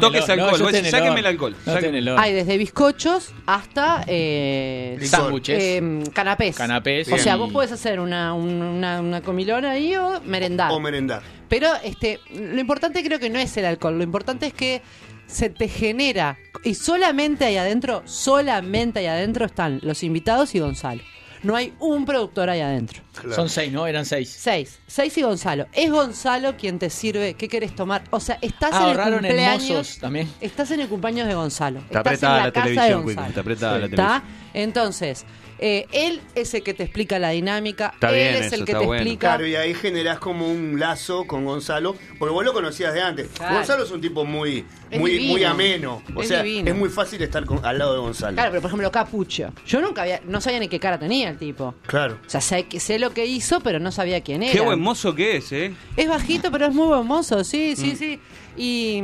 toques 0.00 0.28
alcohol, 0.28 0.58
yo 0.58 0.64
vos 0.64 0.72
decís, 0.72 0.72
tenelo. 0.90 0.90
sáquenme 0.98 1.20
el 1.20 1.26
alcohol, 1.26 1.52
No 1.66 1.72
sáquenme. 1.72 1.98
tenelo. 1.98 2.18
Hay 2.18 2.32
desde 2.32 2.56
bizcochos 2.58 3.32
hasta 3.46 4.04
eh. 4.06 4.98
Sándwiches. 5.02 5.58
eh, 5.62 6.02
canapés. 6.12 6.56
Canapés. 6.56 7.12
O 7.12 7.18
sea, 7.18 7.36
vos 7.36 7.52
podés 7.52 7.72
hacer 7.72 8.00
una, 8.00 8.34
un- 8.34 8.62
una, 8.62 9.00
una 9.00 9.20
comilona 9.22 9.72
ahí 9.72 9.94
o 9.96 10.20
merendar. 10.22 10.72
O 10.72 10.80
merendar. 10.80 11.22
Pero 11.48 11.68
este, 11.82 12.20
lo 12.32 12.60
importante 12.60 13.02
creo 13.02 13.18
que 13.18 13.28
no 13.28 13.38
es 13.40 13.56
el 13.56 13.64
alcohol, 13.64 13.98
lo 13.98 14.04
importante 14.04 14.46
es 14.46 14.54
que 14.54 14.82
se 15.30 15.50
te 15.50 15.68
genera, 15.68 16.38
y 16.64 16.74
solamente 16.74 17.44
ahí 17.44 17.56
adentro, 17.56 18.02
solamente 18.06 18.98
ahí 19.00 19.06
adentro 19.06 19.46
están 19.46 19.80
los 19.82 20.02
invitados 20.02 20.54
y 20.54 20.58
Gonzalo. 20.60 21.02
no 21.42 21.56
hay 21.56 21.72
un 21.80 22.04
productor 22.04 22.50
ahí 22.50 22.60
adentro. 22.60 23.00
Claro. 23.14 23.34
Son 23.34 23.48
seis, 23.48 23.72
¿no? 23.72 23.86
Eran 23.86 24.04
seis. 24.04 24.28
Seis. 24.38 24.78
Seis 24.86 25.16
y 25.16 25.22
Gonzalo. 25.22 25.66
Es 25.72 25.90
Gonzalo 25.90 26.54
quien 26.58 26.78
te 26.78 26.90
sirve. 26.90 27.32
¿Qué 27.34 27.48
querés 27.48 27.74
tomar? 27.74 28.02
O 28.10 28.20
sea, 28.20 28.38
estás 28.42 28.70
Ah, 28.74 28.92
en 28.92 29.00
el 29.00 29.12
cumpleaños. 29.20 29.98
también. 29.98 30.28
Estás 30.42 30.70
en 30.72 30.80
el 30.80 30.88
cumpleaños 30.88 31.26
de 31.28 31.34
Gonzalo. 31.34 31.80
Está 31.80 32.00
apretada 32.00 32.32
en 32.34 32.38
la, 32.40 32.44
la 32.46 32.52
casa 32.52 32.64
televisión, 32.66 32.88
de 33.00 33.04
Gonzalo. 33.06 33.28
está 33.28 33.40
apretada 33.40 33.78
la 33.78 33.86
¿Está? 33.86 33.96
televisión. 33.96 34.50
Entonces, 34.52 35.24
eh, 35.60 35.86
él 35.92 36.20
es 36.34 36.54
el 36.54 36.62
que 36.62 36.74
te 36.74 36.82
explica 36.84 37.18
la 37.18 37.30
dinámica. 37.30 37.90
Está 37.94 38.08
él 38.10 38.14
bien 38.14 38.34
es 38.36 38.46
eso, 38.46 38.54
el 38.56 38.64
que 38.64 38.72
te 38.72 38.78
bueno. 38.78 38.94
explica. 38.94 39.28
Claro, 39.28 39.46
y 39.46 39.54
ahí 39.56 39.74
generás 39.74 40.18
como 40.18 40.50
un 40.50 40.80
lazo 40.80 41.26
con 41.26 41.44
Gonzalo, 41.44 41.94
porque 42.18 42.32
vos 42.32 42.44
lo 42.44 42.52
conocías 42.52 42.94
de 42.94 43.02
antes. 43.02 43.28
Claro. 43.34 43.56
Gonzalo 43.56 43.84
es 43.84 43.90
un 43.90 44.00
tipo 44.00 44.24
muy, 44.24 44.64
muy, 44.92 45.20
muy 45.28 45.44
ameno. 45.44 46.02
O 46.14 46.22
Es 46.22 46.28
sea, 46.28 46.42
divino. 46.42 46.70
es 46.70 46.76
muy 46.76 46.88
fácil 46.88 47.20
estar 47.22 47.44
con- 47.44 47.64
al 47.64 47.78
lado 47.78 47.92
de 47.94 48.00
Gonzalo. 48.00 48.34
Claro, 48.34 48.50
pero 48.50 48.62
por 48.62 48.68
ejemplo, 48.70 48.90
Capucho. 48.90 49.52
Yo 49.66 49.80
nunca 49.80 50.02
había, 50.02 50.20
no 50.26 50.40
sabía 50.40 50.58
ni 50.60 50.68
qué 50.68 50.80
cara 50.80 50.98
tenía 50.98 51.28
el 51.28 51.36
tipo. 51.38 51.74
Claro. 51.86 52.18
O 52.26 52.30
sea, 52.30 52.40
sé, 52.40 52.98
lo 52.98 53.10
que 53.12 53.26
hizo, 53.26 53.60
pero 53.60 53.78
no 53.78 53.92
sabía 53.92 54.20
quién 54.22 54.42
era. 54.42 54.52
Qué 54.52 54.60
buen 54.60 54.80
mozo 54.80 55.14
que 55.14 55.36
es, 55.36 55.52
¿eh? 55.52 55.72
Es 55.96 56.08
bajito, 56.08 56.50
pero 56.50 56.66
es 56.66 56.74
muy 56.74 56.86
buen 56.86 57.06
mozo, 57.06 57.44
sí, 57.44 57.74
Mm. 57.76 57.80
sí, 57.80 57.96
sí. 57.96 58.20
Y, 58.62 59.02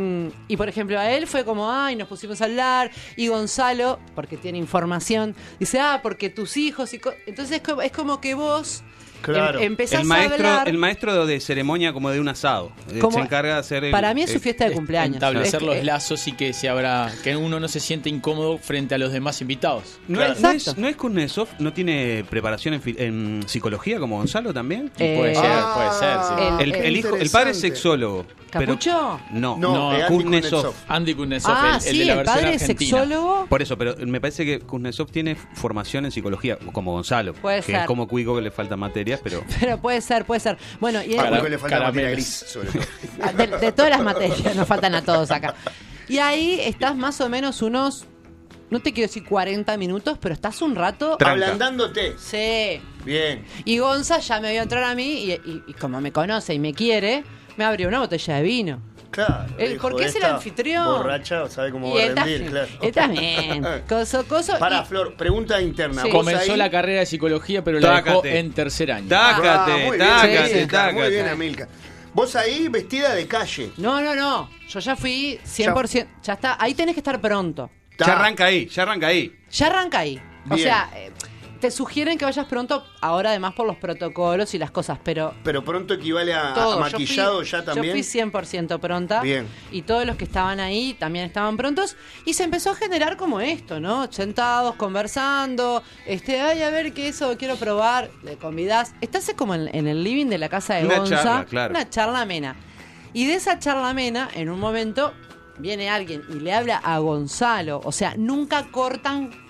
y, 0.48 0.56
por 0.58 0.68
ejemplo, 0.68 0.98
a 0.98 1.10
él 1.10 1.26
fue 1.26 1.42
como, 1.42 1.72
ay, 1.72 1.96
nos 1.96 2.08
pusimos 2.08 2.42
a 2.42 2.44
hablar. 2.44 2.90
Y 3.16 3.28
Gonzalo, 3.28 3.98
porque 4.14 4.36
tiene 4.36 4.58
información, 4.58 5.34
dice, 5.58 5.80
ah, 5.80 6.00
porque 6.02 6.28
tus 6.28 6.58
hijos. 6.58 6.92
y 6.92 6.98
co-". 6.98 7.14
Entonces 7.24 7.56
es 7.56 7.62
como, 7.62 7.80
es 7.80 7.90
como 7.90 8.20
que 8.20 8.34
vos 8.34 8.82
Claro. 9.22 9.58
em- 9.58 9.66
empezás 9.66 10.00
El 10.02 10.06
maestro, 10.06 10.46
a 10.46 10.50
hablar. 10.52 10.68
el 10.68 10.78
maestro 10.78 11.26
de 11.26 11.40
ceremonia 11.40 11.92
como 11.92 12.10
de 12.10 12.20
un 12.20 12.28
asado. 12.28 12.70
Eh, 12.92 13.00
se 13.10 13.20
encarga 13.20 13.54
de 13.54 13.60
hacer 13.60 13.84
el- 13.84 13.90
Para 13.90 14.14
mí 14.14 14.22
es 14.22 14.30
su 14.32 14.40
fiesta 14.40 14.68
de 14.68 14.72
cumpleaños. 14.72 15.16
Establecer 15.16 15.60
Es 15.60 15.66
los 15.66 15.74
que- 15.76 15.84
lazos 15.84 16.28
y 16.28 16.32
que 16.32 16.52
se 16.52 16.68
abra, 16.68 17.12
que 17.24 17.36
uno 17.36 17.58
no 17.60 17.68
se 17.68 17.80
siente 17.80 18.08
incómodo 18.08 18.58
frente 18.58 18.94
a 18.94 18.98
los 18.98 19.12
demás 19.12 19.40
invitados. 19.40 19.98
¿No, 20.08 20.18
Claro. 20.18 20.32
es, 20.34 20.40
no, 20.40 20.50
es. 20.50 20.76
¿No 20.78 20.88
es 20.88 20.96
Kuznetsov? 20.96 21.48
¿No 21.58 21.72
tiene 21.72 22.24
preparación 22.28 22.80
en, 22.84 23.42
psicología 23.46 23.98
como 23.98 24.16
Gonzalo 24.18 24.52
también? 24.54 24.90
Eh, 24.98 25.16
puede 25.18 25.34
ser, 25.34 25.44
Ah, 25.46 25.72
puede 25.74 25.92
ser, 25.98 26.18
sí. 26.58 26.62
el- 26.64 26.74
El, 26.74 26.84
el 26.86 26.96
hijo, 26.96 27.16
el 27.16 27.30
padre 27.30 27.50
es 27.50 27.60
sexólogo. 27.60 28.26
pero- 28.52 28.66
¿Capucho? 28.72 29.20
no, 29.32 29.56
No, 29.58 29.74
No, 29.74 29.92
eh, 29.96 30.02
Andy 30.04 30.14
Kuznetsov. 30.16 30.74
Andy 30.88 31.14
Kuznetsov, 31.14 31.52
Ah, 31.54 31.68
el, 31.68 31.74
el 31.88 31.92
sí, 31.92 31.98
de 31.98 32.04
la 32.06 32.12
el 32.20 32.24
padre 32.24 32.54
es 32.54 32.62
sexólogo. 32.62 33.46
Por 33.48 33.60
eso, 33.60 33.76
pero 33.76 33.94
me 34.06 34.20
parece 34.20 34.44
que 34.46 34.60
Kuznetsov 34.60 35.10
tiene 35.10 35.34
formación 35.34 36.04
en 36.06 36.10
psicología, 36.12 36.56
como 36.72 36.92
Gonzalo. 36.92 37.34
Puede 37.34 37.56
que 37.58 37.62
ser. 37.72 37.76
es 37.80 37.86
como 37.86 38.06
Cuico 38.08 38.34
que 38.34 38.40
le 38.42 38.50
falta 38.50 38.76
materias, 39.16 39.20
pero. 39.22 39.44
Pero 39.60 39.78
puede 39.80 40.00
ser, 40.00 40.24
puede 40.24 40.40
ser. 40.40 40.56
Bueno, 40.80 41.02
y 41.02 41.16
A 41.16 41.24
él- 41.24 41.30
Cuico 41.30 41.48
le 41.48 41.58
falta 41.58 41.80
materia 41.80 42.10
gris, 42.10 42.44
sobre 42.48 42.68
todo. 42.70 42.82
Ah, 43.22 43.32
de, 43.32 43.46
de 43.46 43.72
todas 43.72 43.90
las 43.90 44.00
materias, 44.02 44.54
nos 44.56 44.66
faltan 44.68 44.94
a 44.94 45.02
todos 45.02 45.30
acá. 45.30 45.54
Y 46.08 46.18
ahí 46.18 46.60
estás 46.60 46.94
más 46.96 47.20
o 47.20 47.28
menos 47.28 47.62
unos, 47.62 48.04
no 48.70 48.80
te 48.80 48.92
quiero 48.92 49.08
decir 49.08 49.24
40 49.24 49.76
minutos, 49.76 50.18
pero 50.20 50.34
estás 50.34 50.62
un 50.62 50.74
rato. 50.76 51.16
Tranca. 51.16 51.32
Ablandándote. 51.32 52.14
Sí. 52.18 52.80
Bien. 53.04 53.44
Y 53.64 53.78
Gonza 53.78 54.18
ya 54.20 54.40
me 54.40 54.52
vio 54.52 54.62
entrar 54.62 54.84
a 54.84 54.94
mí 54.94 55.24
y, 55.24 55.32
y- 55.32 55.62
y 55.66 55.72
como 55.74 56.00
me 56.00 56.12
conoce 56.12 56.54
y 56.54 56.58
me 56.58 56.72
quiere, 56.74 57.24
me 57.56 57.64
abrió 57.64 57.88
una 57.88 58.00
botella 58.00 58.36
de 58.36 58.42
vino. 58.42 58.80
Claro. 59.16 59.46
Él- 59.58 59.70
dijo, 59.72 59.88
porque 59.88 60.04
es 60.04 60.14
el 60.16 60.24
anfitrión. 60.24 60.84
Borracha, 60.84 61.48
sabe 61.48 61.70
cómo 61.72 61.88
y 61.88 61.98
va 62.06 62.12
a 62.22 62.24
rendir, 62.24 62.50
claro. 62.50 62.68
Él 62.82 62.92
también. 62.92 63.64
Coso, 63.88 64.24
coso. 64.28 64.58
Para, 64.58 64.82
y- 64.82 64.84
Flor, 64.84 65.14
pregunta 65.16 65.60
interna. 65.60 66.02
Sí. 66.02 66.08
¿Vos 66.10 66.18
Comenzó 66.18 66.52
ahí- 66.52 66.58
la 66.58 66.70
carrera 66.70 67.00
de 67.00 67.06
psicología, 67.06 67.64
pero 67.64 67.80
la 67.80 67.88
dejó 68.02 68.20
Tácate. 68.20 68.38
en 68.38 68.52
tercer 68.52 68.92
año. 68.92 69.08
Tácate, 69.08 69.48
Ah, 69.48 69.66
muy 69.86 69.96
bien, 69.96 69.98
tácate, 69.98 70.38
Amilcar, 70.38 70.92
Muy 70.92 71.02
bien, 71.08 71.12
tácate. 71.14 71.30
Amilcar. 71.30 71.68
Vos 72.12 72.36
ahí 72.36 72.68
vestida 72.68 73.14
de 73.14 73.26
calle. 73.26 73.70
No, 73.76 74.00
no, 74.00 74.14
no. 74.14 74.50
Yo 74.68 74.80
ya 74.80 74.96
fui 74.96 75.38
100%. 75.44 76.06
Ya, 76.22 76.32
está. 76.34 76.56
Ahí 76.60 76.74
tenés 76.74 76.94
que 76.94 77.00
estar 77.00 77.20
pronto. 77.20 77.70
Ya 77.98 78.06
arranca 78.12 78.44
ahí, 78.46 78.66
ya 78.68 78.82
arranca 78.82 79.06
ahí. 79.08 79.34
Ya 79.50 79.66
arranca 79.68 79.98
ahí. 80.00 80.20
O 80.50 80.54
Bien. 80.54 80.68
sea, 80.68 80.90
eh, 80.94 81.10
te 81.60 81.70
sugieren 81.70 82.18
que 82.18 82.24
vayas 82.24 82.46
pronto, 82.46 82.84
ahora 83.00 83.30
además 83.30 83.54
por 83.54 83.66
los 83.66 83.76
protocolos 83.76 84.54
y 84.54 84.58
las 84.58 84.70
cosas, 84.70 84.98
pero 85.02 85.34
Pero 85.42 85.64
pronto 85.64 85.94
equivale 85.94 86.34
a, 86.34 86.54
maquillado 86.78 87.38
fui, 87.38 87.46
ya 87.46 87.64
también. 87.64 87.96
Yo 87.96 88.02
fui 88.02 88.20
100% 88.20 88.78
pronta. 88.78 89.20
Bien. 89.20 89.46
Y 89.70 89.82
todos 89.82 90.06
los 90.06 90.16
que 90.16 90.24
estaban 90.24 90.60
ahí 90.60 90.94
también 90.94 91.24
estaban 91.24 91.56
prontos. 91.56 91.96
Y 92.24 92.34
se 92.34 92.44
empezó 92.44 92.70
a 92.70 92.74
generar 92.74 93.16
como 93.16 93.40
esto, 93.40 93.80
¿no? 93.80 94.10
Sentados, 94.12 94.76
conversando. 94.76 95.82
Este, 96.06 96.40
ay, 96.40 96.62
a 96.62 96.70
ver 96.70 96.92
qué 96.92 97.08
eso 97.08 97.36
quiero 97.38 97.56
probar. 97.56 98.10
Le 98.22 98.36
convidás. 98.36 98.94
Estás 99.00 99.32
como 99.36 99.54
en, 99.54 99.74
en 99.74 99.86
el 99.86 100.04
living 100.04 100.26
de 100.26 100.38
la 100.38 100.48
casa 100.48 100.74
de 100.74 100.86
Una 100.86 100.98
Gonza. 100.98 101.22
charla, 101.22 101.44
claro. 101.46 101.70
Una 101.70 101.90
charla 101.90 102.20
amena. 102.20 102.56
Y 103.12 103.26
de 103.26 103.34
esa 103.34 103.58
charla 103.58 103.90
amena, 103.90 104.28
en 104.34 104.50
un 104.50 104.60
momento, 104.60 105.14
viene 105.58 105.88
alguien 105.88 106.22
y 106.28 106.34
le 106.34 106.52
habla 106.52 106.76
a 106.78 106.98
Gonzalo. 106.98 107.80
O 107.84 107.92
sea, 107.92 108.14
nunca 108.16 108.66
cortan 108.70 109.45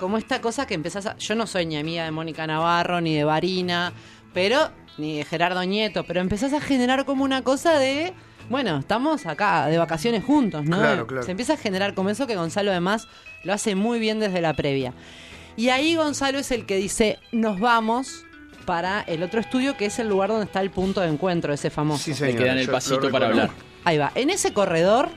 como 0.00 0.18
esta 0.18 0.40
cosa 0.40 0.66
que 0.66 0.74
empezás 0.74 1.06
a... 1.06 1.16
Yo 1.18 1.36
no 1.36 1.46
soy 1.46 1.66
ni 1.66 1.76
amiga 1.76 2.04
de 2.04 2.10
Mónica 2.10 2.46
Navarro, 2.46 3.00
ni 3.00 3.14
de 3.14 3.22
Varina, 3.24 3.92
pero... 4.34 4.70
Ni 4.98 5.18
de 5.18 5.24
Gerardo 5.24 5.62
Nieto, 5.64 6.04
pero 6.04 6.20
empezás 6.20 6.52
a 6.52 6.60
generar 6.60 7.04
como 7.04 7.22
una 7.24 7.42
cosa 7.42 7.78
de... 7.78 8.12
Bueno, 8.50 8.78
estamos 8.78 9.24
acá 9.24 9.66
de 9.68 9.78
vacaciones 9.78 10.24
juntos, 10.24 10.64
¿no? 10.64 10.78
Claro, 10.78 11.06
claro. 11.06 11.22
Se 11.22 11.30
empieza 11.30 11.54
a 11.54 11.56
generar 11.56 11.94
como 11.94 12.10
eso 12.10 12.26
que 12.26 12.34
Gonzalo 12.34 12.70
además 12.72 13.06
lo 13.44 13.52
hace 13.54 13.76
muy 13.76 13.98
bien 14.00 14.18
desde 14.18 14.40
la 14.40 14.52
previa. 14.54 14.92
Y 15.56 15.68
ahí 15.68 15.94
Gonzalo 15.94 16.38
es 16.38 16.50
el 16.50 16.66
que 16.66 16.76
dice, 16.76 17.18
nos 17.32 17.60
vamos 17.60 18.24
para 18.66 19.00
el 19.02 19.22
otro 19.22 19.40
estudio, 19.40 19.76
que 19.76 19.86
es 19.86 19.98
el 20.00 20.08
lugar 20.08 20.30
donde 20.30 20.46
está 20.46 20.60
el 20.60 20.70
punto 20.70 21.00
de 21.00 21.08
encuentro, 21.08 21.52
ese 21.54 21.70
famoso. 21.70 22.02
Sí, 22.04 22.10
Le 22.10 22.16
señor. 22.16 22.42
quedan 22.42 22.58
el 22.58 22.66
yo 22.66 22.72
pasito 22.72 23.10
para 23.10 23.28
hablar. 23.28 23.50
Ahí 23.84 23.96
va. 23.96 24.10
En 24.16 24.28
ese 24.28 24.52
corredor, 24.52 25.08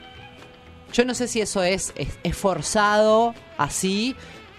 yo 0.92 1.04
no 1.04 1.14
sé 1.14 1.28
si 1.28 1.40
eso 1.40 1.62
es, 1.62 1.92
es, 1.96 2.18
es 2.22 2.36
forzado, 2.36 3.34
así, 3.58 4.14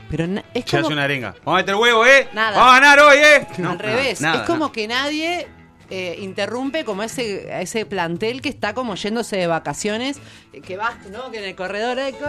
pero 0.10 0.28
na- 0.28 0.44
es 0.54 0.64
Se 0.66 0.72
como 0.78 0.86
hace 0.88 0.94
una 0.94 1.04
arenga. 1.04 1.36
Vamos 1.44 1.60
a 1.60 1.62
meter 1.64 1.76
huevo, 1.76 2.06
¿eh? 2.06 2.28
Nada. 2.34 2.58
Vamos 2.58 2.72
a 2.72 2.80
ganar 2.80 3.00
hoy, 3.00 3.18
¿eh? 3.18 3.48
No, 3.58 3.72
al 3.72 3.80
revés. 3.80 4.22
nada, 4.22 4.38
es 4.42 4.42
como 4.44 4.60
nada. 4.60 4.72
que 4.72 4.88
nadie 4.88 5.48
eh, 5.90 6.18
interrumpe 6.22 6.84
como 6.84 7.04
ese, 7.04 7.52
a 7.54 7.62
ese 7.62 7.86
plantel 7.86 8.42
que 8.42 8.50
está 8.50 8.74
como 8.74 8.96
yéndose 8.96 9.38
de 9.38 9.46
vacaciones, 9.48 10.18
eh, 10.54 10.62
que 10.62 10.78
va, 10.78 10.94
¿no? 11.12 11.30
Que 11.32 11.38
en 11.40 11.44
el 11.46 11.56
corredor 11.56 12.00
hay 12.00 12.14
co- 12.14 12.26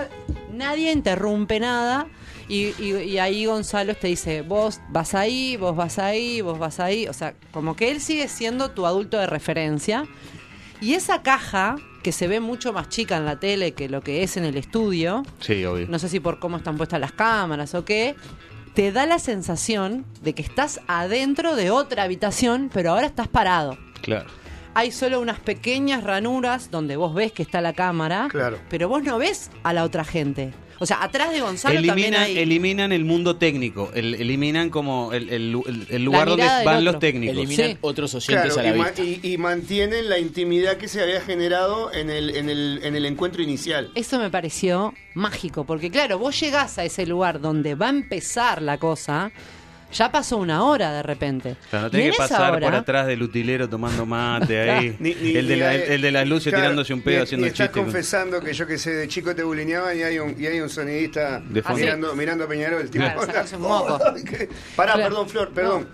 nadie 0.52 0.92
interrumpe 0.92 1.59
nada. 1.61 2.06
Y, 2.49 2.75
y- 2.80 2.97
y 3.02 3.18
ahí 3.18 3.47
Gonzalo 3.47 3.95
te 3.97 4.06
dice, 4.09 4.42
vos 4.42 4.80
vas 4.90 5.14
ahí, 5.14 5.56
vos 5.56 5.75
vas 5.75 5.99
ahí, 5.99 6.40
vos 6.42 6.59
vas 6.59 6.78
ahí. 6.80 7.09
O 7.09 7.12
sea, 7.12 7.35
como 7.50 7.75
que 7.75 7.90
él 7.90 8.00
sigue 8.00 8.28
siendo 8.28 8.71
tu 8.71 8.87
adulto 8.87 9.18
de 9.18 9.26
referencia. 9.26 10.04
Y 10.80 10.92
esa 10.95 11.23
caja, 11.23 11.76
que 12.07 12.13
se 12.13 12.29
ve 12.29 12.39
mucho 12.39 12.73
más 12.73 12.89
chica 12.89 13.17
en 13.17 13.25
la 13.25 13.41
tele 13.41 13.73
que 13.73 13.89
lo 13.89 14.01
que 14.01 14.23
es 14.23 14.37
en 14.37 14.45
el 14.45 14.57
estudio, 14.57 15.25
Sí, 15.41 15.65
obvio. 15.65 15.89
no 15.89 15.99
sé 15.99 16.09
si 16.09 16.21
por 16.21 16.39
cómo 16.39 16.57
están 16.59 16.77
puestas 16.77 17.01
las 17.01 17.11
cámaras 17.11 17.75
o 17.75 17.85
qué, 17.85 18.15
te 18.75 18.93
da 18.93 19.07
la 19.07 19.19
sensación 19.19 20.05
de 20.23 20.33
que 20.33 20.43
estás 20.43 20.81
adentro 20.87 21.57
de 21.57 21.73
otra 21.73 22.05
habitación, 22.05 22.71
pero 22.73 22.93
ahora 22.93 23.07
estás 23.09 23.27
parado. 23.27 23.77
Claro. 24.03 24.27
Hay 24.75 24.93
solo 24.93 25.21
unas 25.21 25.41
pequeñas 25.41 26.05
ranuras 26.05 26.71
donde 26.71 26.95
vos 26.97 27.13
ves 27.13 27.33
que 27.33 27.43
está 27.43 27.61
la 27.61 27.73
cámara, 27.73 28.29
Claro. 28.31 28.59
pero 28.71 28.89
vos 28.89 29.03
no 29.03 29.19
ves 29.19 29.51
a 29.65 29.73
la 29.73 29.83
otra 29.83 30.05
gente. 30.05 30.53
O 30.78 30.87
sea, 30.87 31.02
atrás 31.02 31.30
de 31.33 31.40
Gonzalo 31.40 31.75
también 31.76 32.14
Eliminan, 32.14 32.23
hay... 32.23 32.38
eliminan 32.38 32.92
el 32.92 33.04
mundo 33.04 33.37
técnico, 33.37 33.90
el- 33.95 34.14
eliminan 34.14 34.71
como 34.71 35.12
el, 35.12 35.30
el 35.30 35.52
lu- 35.52 35.64
el- 35.66 35.87
el 35.90 36.04
lugar 36.04 36.28
donde 36.28 36.45
van 36.64 36.85
los 36.85 36.99
técnicos. 36.99 37.37
Eliminan 37.37 37.71
Sí. 37.73 37.78
otros 37.80 38.14
oyentes 38.14 38.52
Claro, 38.54 38.61
a 38.68 38.73
la 38.73 38.76
y, 38.76 38.83
vista. 39.06 39.26
y- 39.26 39.33
y 39.33 39.38
mantienen 39.38 40.09
la 40.09 40.18
intimidad 40.18 40.76
que 40.76 40.88
se 40.88 41.02
había 41.02 41.21
generado 41.21 41.92
en 41.92 42.11
el, 42.11 42.37
en 42.37 42.49
el, 42.50 42.80
en 42.83 42.95
el 42.95 43.06
encuentro 43.06 43.42
inicial. 43.42 43.90
Eso 43.95 44.18
me 44.18 44.30
pareció 44.30 44.92
mágico, 45.14 45.64
porque 45.64 45.90
claro, 45.90 46.18
vos 46.18 46.38
llegás 46.38 46.78
a 46.78 46.85
ese 46.85 47.06
lugar 47.06 47.40
donde 47.40 47.75
va 47.75 47.87
a 47.87 47.90
empezar 47.90 48.61
la 48.61 48.78
cosa, 48.78 49.33
ya 49.97 50.11
pasó 50.12 50.37
una 50.37 50.62
hora 50.65 50.93
de 50.93 51.03
repente. 51.03 51.57
Claro, 51.71 51.87
no 51.87 51.91
tenés 51.91 52.07
en 52.07 52.12
que 52.12 52.19
pasar 52.19 52.53
hora- 52.53 52.61
por 52.67 52.75
atrás 52.75 53.07
del 53.07 53.23
utilero 53.23 53.69
tomando 53.69 54.05
mate 54.07 54.59
ahí. 54.71 54.97
Ni- 54.99 55.15
ni- 55.15 55.37
el, 55.37 55.47
de 55.49 55.55
ni 55.55 55.61
la- 55.61 55.69
hay- 55.71 55.85
el 55.88 56.00
de 56.03 56.12
las 56.12 56.26
luces 56.29 56.50
claro, 56.53 56.62
tirándose 56.65 56.95
un 56.95 57.03
pedo 57.03 57.23
haciendo 57.23 57.47
estás 57.47 57.69
chistes. 57.69 57.83
confesando 57.85 58.41
que 58.41 58.53
yo 58.53 58.67
que 58.67 58.79
sé, 58.79 58.91
de 58.93 59.09
chico 59.09 59.35
te 59.35 59.43
bulineaban 59.43 59.97
y 59.99 60.03
hay 60.03 60.19
un, 60.19 60.35
y 60.41 60.47
hay 60.47 60.61
un 60.61 60.69
sonidista 60.69 61.43
mirando, 61.75 62.15
mirando 62.15 62.45
a 62.45 62.49
Peñarol. 62.49 62.88
Tipo, 62.91 63.05
Claro, 63.05 63.21
sacás 63.26 63.53
un 63.53 63.62
moco. 63.62 63.99
Pará, 64.76 64.93
Claro. 64.95 65.09
perdón, 65.09 65.29
Flor, 65.29 65.50
perdón. 65.50 65.88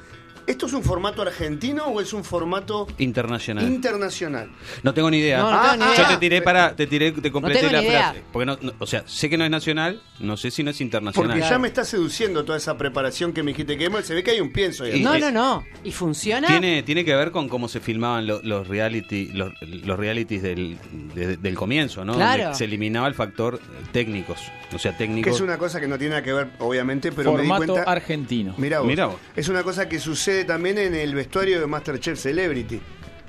¿Esto 0.46 0.66
es 0.66 0.72
un 0.72 0.82
formato 0.82 1.22
argentino 1.22 1.84
o 1.86 2.00
es 2.00 2.12
un 2.12 2.24
formato 2.24 2.86
Internacional. 2.98 3.64
internacional? 3.64 4.50
no 4.82 4.94
tengo 4.94 5.10
ni 5.10 5.18
idea. 5.18 5.38
No, 5.38 5.50
no 5.50 5.70
tengo 5.72 5.84
ni 5.92 5.96
Yo 5.96 6.08
te 6.08 6.16
tiré 6.16 6.42
para, 6.42 6.74
te 6.74 6.86
tiré, 6.86 7.12
te 7.12 7.30
completé 7.30 7.70
la 7.70 7.82
frase. 7.82 8.22
Porque 8.32 8.46
no, 8.46 8.58
no- 8.60 8.72
o 8.78 8.86
sea, 8.86 9.04
sé 9.06 9.28
que 9.30 9.36
no 9.38 9.44
es 9.44 9.50
nacional, 9.50 10.02
no 10.20 10.36
sé 10.36 10.50
si 10.50 10.62
no 10.62 10.70
es 10.70 10.80
internacional. 10.80 11.36
Porque 11.38 11.48
ya 11.48 11.58
me 11.58 11.68
está 11.68 11.84
seduciendo 11.84 12.44
toda 12.44 12.58
esa 12.58 12.76
preparación 12.76 13.32
que 13.32 13.42
me 13.42 13.52
dijiste 13.52 13.76
que 13.78 13.90
se 14.02 14.14
ve 14.14 14.22
que 14.24 14.32
hay 14.32 14.40
un 14.40 14.52
pienso 14.52 14.84
ahí. 14.84 15.00
Y- 15.00 15.02
No, 15.02 15.16
no, 15.18 15.30
no. 15.30 15.64
¿Y 15.84 15.92
funciona? 15.92 16.46
Tiene, 16.48 16.82
tiene 16.82 17.04
que 17.04 17.14
ver 17.14 17.30
con 17.30 17.48
cómo 17.48 17.68
se 17.68 17.80
filmaban 17.80 18.26
lo- 18.26 18.42
los 18.42 18.66
reality, 18.66 19.26
los, 19.32 19.52
los 19.62 19.98
realities 19.98 20.42
del, 20.42 20.78
de- 21.14 21.36
del 21.36 21.54
comienzo, 21.54 22.04
¿no? 22.04 22.14
Claro. 22.14 22.42
Donde 22.44 22.58
se 22.58 22.64
eliminaba 22.64 23.06
el 23.06 23.14
factor 23.14 23.60
técnicos. 23.92 24.38
O 24.74 24.78
sea, 24.78 24.92
Que 24.92 24.98
técnicos. 25.04 25.34
es 25.34 25.40
una 25.42 25.58
cosa 25.58 25.80
que 25.80 25.86
no 25.86 25.98
tiene 25.98 26.10
nada 26.12 26.22
que 26.22 26.32
ver, 26.32 26.48
obviamente, 26.58 27.12
pero 27.12 27.32
me 27.34 27.42
di 27.42 27.48
Formato 27.48 27.72
cuenta. 27.74 27.90
argentino. 27.92 28.54
Mirá 28.56 28.78
vos. 28.78 28.88
Mirá 28.88 29.06
vos. 29.06 29.16
Es 29.36 29.48
una 29.48 29.62
cosa 29.62 29.86
que 29.88 29.98
sucede 30.00 30.31
también 30.44 30.78
en 30.78 30.94
el 30.94 31.14
vestuario 31.14 31.60
de 31.60 31.66
Masterchef 31.66 32.18
Celebrity. 32.18 32.80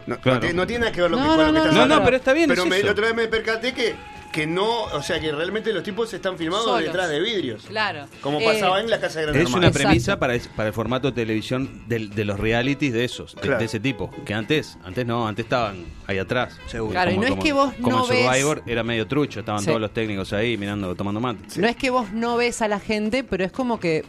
No, 0.06 0.20
Claro. 0.20 0.36
no 0.36 0.40
tiene, 0.42 0.54
no 0.56 0.68
tiene 0.68 0.80
nada 0.82 0.92
que 0.92 1.02
ver 1.02 1.12
lo 1.12 1.18
que, 1.18 1.24
No, 1.24 1.30
con 1.30 1.38
lo 1.40 1.46
que 1.46 1.52
no, 1.54 1.60
estás 1.60 1.76
No, 1.76 1.86
no, 2.00 2.04
pero 2.04 2.18
está 2.18 2.34
bien, 2.34 2.50
Pero 2.50 2.64
es 2.64 2.70
me- 2.70 2.78
eso. 2.78 2.86
la 2.88 2.92
otra 2.92 3.06
vez 3.06 3.16
me 3.16 3.28
percaté 3.28 3.74
que 3.74 3.96
que 4.34 4.48
no, 4.48 4.86
o 4.86 5.04
sea, 5.04 5.20
que 5.20 5.32
realmente 5.32 5.72
los 5.72 5.84
tipos 5.84 6.12
están 6.12 6.40
filmados 6.40 6.66
Solos. 6.66 6.82
detrás 6.86 7.08
de 7.08 7.20
vidrios. 7.22 7.66
Claro. 7.68 8.08
Como 8.20 8.42
Eh, 8.42 8.46
pasaba 8.46 8.80
en 8.80 8.90
la 8.90 9.00
casa 9.00 9.20
de 9.20 9.28
Gran 9.28 9.38
Es 9.40 9.54
una 9.54 9.70
premisa 9.70 10.18
para, 10.18 10.34
es- 10.34 10.48
para 10.48 10.70
el 10.70 10.74
formato 10.74 11.10
de 11.12 11.14
televisión 11.14 11.84
de, 11.88 12.00
los 12.26 12.40
realities 12.40 12.92
de 12.94 13.04
esos, 13.06 13.36
de, 13.36 13.42
Claro. 13.42 13.60
de 13.60 13.66
ese 13.66 13.80
tipo. 13.80 14.10
Que 14.26 14.34
antes, 14.34 14.76
antes 14.84 15.06
no, 15.06 15.28
antes 15.28 15.46
estaban 15.46 15.86
ahí 16.08 16.18
atrás. 16.18 16.58
Seguro. 16.66 16.94
Claro, 16.94 17.12
y 17.12 17.18
no 17.20 17.28
es 17.28 17.36
que 17.36 17.54
vos 17.54 17.76
como 17.80 17.98
no 17.98 18.08
ves- 18.08 18.26
Survivor 18.26 18.64
era 18.66 18.82
medio 18.84 19.06
trucho, 19.06 19.42
estaban 19.42 19.62
Sí. 19.62 19.68
todos 19.68 19.80
los 19.80 19.94
técnicos 19.94 20.34
ahí 20.34 20.58
mirando, 20.58 20.96
tomando 20.96 21.20
mate. 21.20 21.44
No 21.62 21.68
es 21.68 21.76
que 21.76 21.92
vos 21.92 22.12
no 22.12 22.36
ves 22.36 22.64
a 22.64 22.68
la 22.68 22.80
gente, 22.80 23.24
pero 23.24 23.46
es 23.46 23.52
como 23.52 23.80
que 23.80 24.04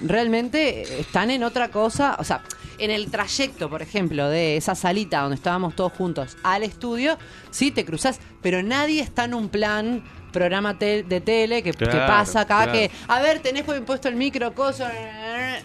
realmente 0.00 1.00
están 1.00 1.30
en 1.30 1.42
otra 1.44 1.68
cosa. 1.68 2.16
O 2.18 2.24
sea, 2.24 2.42
en 2.78 2.90
el 2.90 3.10
trayecto, 3.10 3.70
por 3.70 3.82
ejemplo, 3.82 4.28
de 4.28 4.56
esa 4.56 4.74
salita 4.74 5.20
donde 5.20 5.36
estábamos 5.36 5.74
todos 5.76 5.92
juntos 5.92 6.36
al 6.42 6.62
estudio, 6.62 7.18
sí 7.50 7.70
te 7.70 7.84
cruzas, 7.84 8.18
pero 8.42 8.62
nadie 8.62 9.00
está 9.00 9.24
en 9.24 9.34
un 9.34 9.48
plan 9.48 10.02
programa 10.32 10.76
te- 10.76 11.04
de 11.04 11.20
tele 11.20 11.62
que, 11.62 11.72
pasa 11.72 12.40
acá 12.40 12.64
claro. 12.64 12.72
que 12.72 12.90
a 13.06 13.20
ver 13.22 13.38
tenés 13.38 13.62
puesto 13.86 14.08
el 14.08 14.16
micro 14.16 14.52
coso 14.52 14.84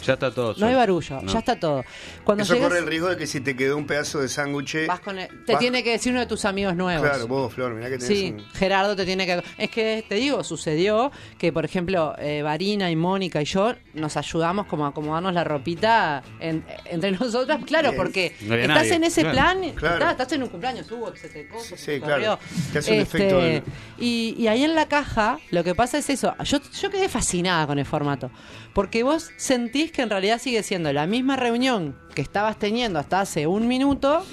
Ya 0.05 0.13
está 0.13 0.31
todo. 0.31 0.55
no 0.57 0.65
hay 0.67 0.75
barullo 0.75 1.21
No. 1.21 1.31
ya 1.31 1.39
está 1.39 1.59
todo 1.59 1.83
cuando 2.23 2.43
Eso 2.43 2.53
llegas 2.53 2.69
corre 2.69 2.79
el 2.79 2.87
riesgo 2.87 3.09
de 3.09 3.17
que 3.17 3.27
si 3.27 3.41
te 3.41 3.55
quedó 3.55 3.77
un 3.77 3.85
pedazo 3.87 4.19
de 4.19 4.27
sándwich. 4.29 4.87
vas 4.87 4.99
con 4.99 5.19
el- 5.19 5.27
te 5.45 5.53
vas- 5.53 5.59
tiene 5.59 5.83
que 5.83 5.91
decir 5.91 6.11
uno 6.11 6.21
de 6.21 6.25
tus 6.27 6.45
amigos 6.45 6.75
nuevos 6.75 7.07
Claro, 7.07 7.27
vos, 7.27 7.53
Flor, 7.53 7.73
mirá 7.73 7.89
que 7.89 7.97
tenés 7.97 8.07
Sí, 8.17 8.35
un- 8.37 8.45
Gerardo 8.53 8.95
te 8.95 9.05
tiene 9.05 9.25
que... 9.25 9.43
Es 9.57 9.69
que, 9.69 10.03
te 10.07 10.15
digo, 10.15 10.43
sucedió 10.43 11.11
que, 11.37 11.51
por 11.53 11.65
ejemplo, 11.65 12.15
eh, 12.19 12.41
Varina 12.41 12.89
y 12.91 12.95
Mónica 12.95 13.41
y 13.41 13.45
yo 13.45 13.73
nos 13.93 14.17
ayudamos 14.17 14.65
como 14.67 14.85
a 14.85 14.89
acomodarnos 14.89 15.33
la 15.33 15.43
ropita 15.43 16.23
en- 16.39 16.63
entre 16.85 17.11
nosotras, 17.19 17.59
claro, 17.65 17.89
Bien. 17.91 18.01
porque 18.01 18.35
No 18.41 18.55
estás 18.55 18.75
nadie, 18.75 18.93
en 18.95 19.03
ese 19.03 19.21
claro. 19.21 19.35
plan, 19.35 19.71
Claro. 19.75 19.93
estás, 19.95 20.11
estás 20.11 20.31
en 20.33 20.43
un 20.43 20.49
cumpleaños, 20.49 20.91
hubo, 20.91 21.15
se 21.15 21.29
te 21.29 21.47
Sí, 21.63 21.75
se 21.77 21.99
te 21.99 22.01
claro. 22.01 22.37
Te 22.73 22.79
hace 22.79 22.93
un 22.93 22.99
efecto 22.99 23.39
del- 23.41 23.63
y, 23.97 24.35
y 24.37 24.47
ahí 24.47 24.63
en 24.63 24.75
la 24.75 24.87
caja, 24.87 25.39
lo 25.51 25.63
que 25.63 25.73
pasa 25.75 25.97
es 25.97 26.09
eso. 26.09 26.35
Yo, 26.43 26.59
yo 26.81 26.89
quedé 26.89 27.07
fascinada 27.09 27.65
con 27.67 27.79
el 27.79 27.85
formato. 27.85 28.29
Porque 28.73 29.03
vos 29.03 29.31
sentís 29.37 29.78
que 29.91 30.01
en 30.01 30.09
realidad 30.09 30.39
sigue 30.39 30.61
siendo 30.63 30.91
la 30.93 31.07
misma 31.07 31.35
reunión 31.35 31.95
que 32.13 32.21
estabas 32.21 32.59
teniendo 32.59 32.99
hasta 32.99 33.21
hace 33.21 33.47
un 33.47 33.67
minuto 33.67 34.23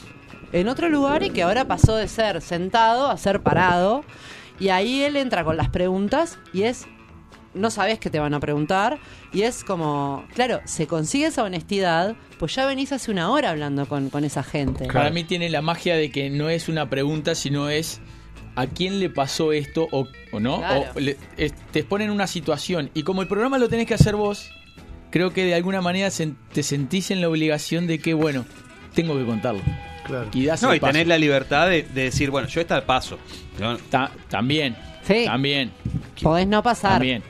en 0.52 0.68
otro 0.68 0.88
lugar 0.88 1.22
y 1.22 1.30
que 1.30 1.42
ahora 1.42 1.66
pasó 1.66 1.96
de 1.96 2.08
ser 2.08 2.40
sentado 2.42 3.08
a 3.10 3.16
ser 3.16 3.40
parado. 3.42 4.04
Y 4.58 4.68
ahí 4.68 5.02
él 5.02 5.16
entra 5.16 5.44
con 5.44 5.56
las 5.56 5.68
preguntas 5.70 6.38
y 6.52 6.62
es. 6.64 6.86
No 7.54 7.70
sabes 7.70 7.98
qué 7.98 8.10
te 8.10 8.18
van 8.18 8.34
a 8.34 8.40
preguntar. 8.40 8.98
Y 9.32 9.42
es 9.42 9.64
como. 9.64 10.24
Claro, 10.34 10.60
se 10.66 10.86
consigue 10.86 11.26
esa 11.26 11.42
honestidad. 11.42 12.14
Pues 12.38 12.54
ya 12.54 12.66
venís 12.66 12.92
hace 12.92 13.10
una 13.10 13.30
hora 13.30 13.50
hablando 13.50 13.86
con, 13.86 14.10
con 14.10 14.24
esa 14.24 14.42
gente. 14.42 14.86
Para 14.88 15.08
mí 15.10 15.24
tiene 15.24 15.48
la 15.48 15.62
magia 15.62 15.96
de 15.96 16.10
que 16.10 16.28
no 16.28 16.50
es 16.50 16.68
una 16.68 16.90
pregunta, 16.90 17.34
sino 17.34 17.70
es 17.70 18.00
a 18.56 18.66
quién 18.66 19.00
le 19.00 19.08
pasó 19.10 19.52
esto 19.52 19.88
o, 19.90 20.06
o 20.32 20.40
no. 20.40 20.58
Claro. 20.58 20.84
O 20.94 21.00
le- 21.00 21.16
es- 21.38 21.54
te 21.72 21.82
ponen 21.82 22.08
en 22.08 22.14
una 22.14 22.26
situación. 22.26 22.90
Y 22.92 23.02
como 23.04 23.22
el 23.22 23.28
programa 23.28 23.56
lo 23.58 23.68
tenés 23.70 23.86
que 23.86 23.94
hacer 23.94 24.16
vos, 24.16 24.50
creo 25.10 25.32
que 25.32 25.44
de 25.44 25.54
alguna 25.54 25.80
manera 25.80 26.08
te 26.52 26.62
sentís 26.62 27.10
en 27.10 27.20
la 27.20 27.28
obligación 27.28 27.86
de 27.86 27.98
que, 27.98 28.14
bueno, 28.14 28.44
tengo 28.94 29.16
que 29.16 29.24
contarlo. 29.24 29.60
Claro. 30.04 30.28
Y 30.32 30.44
das 30.46 30.62
No, 30.62 30.70
el 30.70 30.76
y 30.76 30.80
paso. 30.80 30.92
tenés 30.92 31.08
la 31.08 31.18
libertad 31.18 31.68
de, 31.68 31.82
de 31.82 32.02
decir, 32.04 32.30
bueno, 32.30 32.46
yo 32.48 32.60
esta 32.60 32.84
paso. 32.86 33.18
Yo- 33.58 33.76
Ta- 33.90 34.12
también. 34.28 34.76
Sí. 35.06 35.24
También. 35.26 35.72
Podés 36.22 36.46
no 36.46 36.62
pasar. 36.62 36.92
También. 36.92 37.22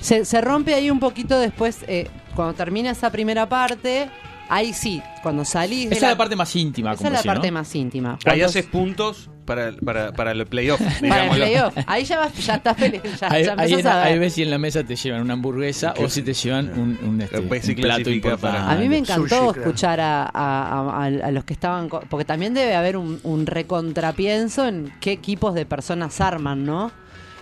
Se, 0.00 0.24
se 0.24 0.40
rompe 0.40 0.74
ahí 0.74 0.90
un 0.90 1.00
poquito 1.00 1.38
después, 1.38 1.78
eh, 1.88 2.08
cuando 2.34 2.54
termina 2.54 2.90
esa 2.90 3.10
primera 3.10 3.48
parte, 3.48 4.08
ahí 4.48 4.72
sí, 4.72 5.02
cuando 5.22 5.44
salís... 5.44 5.86
Esa 5.86 5.94
es 5.94 6.12
la 6.12 6.16
parte 6.16 6.36
más 6.36 6.54
íntima, 6.56 6.92
Esa 6.92 6.98
como 7.04 7.08
es 7.18 7.24
la 7.24 7.32
parte 7.34 7.48
¿no? 7.50 7.54
más 7.58 7.74
íntima. 7.74 8.12
Ahí 8.12 8.18
Cuando- 8.24 8.44
haces 8.46 8.66
puntos 8.66 9.30
para, 9.46 9.72
para, 9.72 10.12
para 10.12 10.32
el 10.32 10.44
playoff. 10.46 10.78
para 10.80 10.94
el 10.96 11.00
digámoslo. 11.02 11.44
playoff. 11.44 11.74
Ahí 11.86 12.04
ya, 12.04 12.18
vas, 12.18 12.34
ya 12.46 12.54
estás 12.56 12.76
pele- 12.76 13.00
ya, 13.18 13.28
Ahí, 13.30 13.44
ya 13.44 13.54
ahí, 13.56 13.70
empezás 13.72 13.86
a 13.94 13.98
ver. 13.98 14.06
ahí 14.12 14.18
ves 14.18 14.32
si 14.34 14.42
en 14.42 14.50
la 14.50 14.58
mesa 14.58 14.84
te 14.84 14.96
llevan 14.96 15.22
una 15.22 15.32
hamburguesa 15.32 15.94
o 15.98 16.08
si 16.10 16.20
te 16.22 16.34
llevan 16.34 16.78
un, 16.78 16.98
un, 17.02 17.20
este, 17.22 17.38
un 17.40 17.48
plato 17.76 18.10
importante. 18.10 18.58
A 18.58 18.74
mí 18.76 18.88
me 18.88 18.98
encantó 18.98 19.54
escuchar 19.54 20.00
a, 20.00 20.24
a- 20.24 20.28
a- 20.34 21.04
a- 21.04 21.06
a 21.06 21.30
los 21.30 21.44
que 21.44 21.54
estaban, 21.54 21.88
porque 21.88 22.24
también 22.26 22.52
debe 22.52 22.74
haber 22.74 22.96
un, 22.98 23.18
un 23.22 23.46
recontrapienso 23.46 24.66
en 24.66 24.92
qué 25.00 25.12
equipos 25.12 25.54
de 25.54 25.64
personas 25.64 26.20
arman, 26.20 26.64
¿no? 26.66 26.90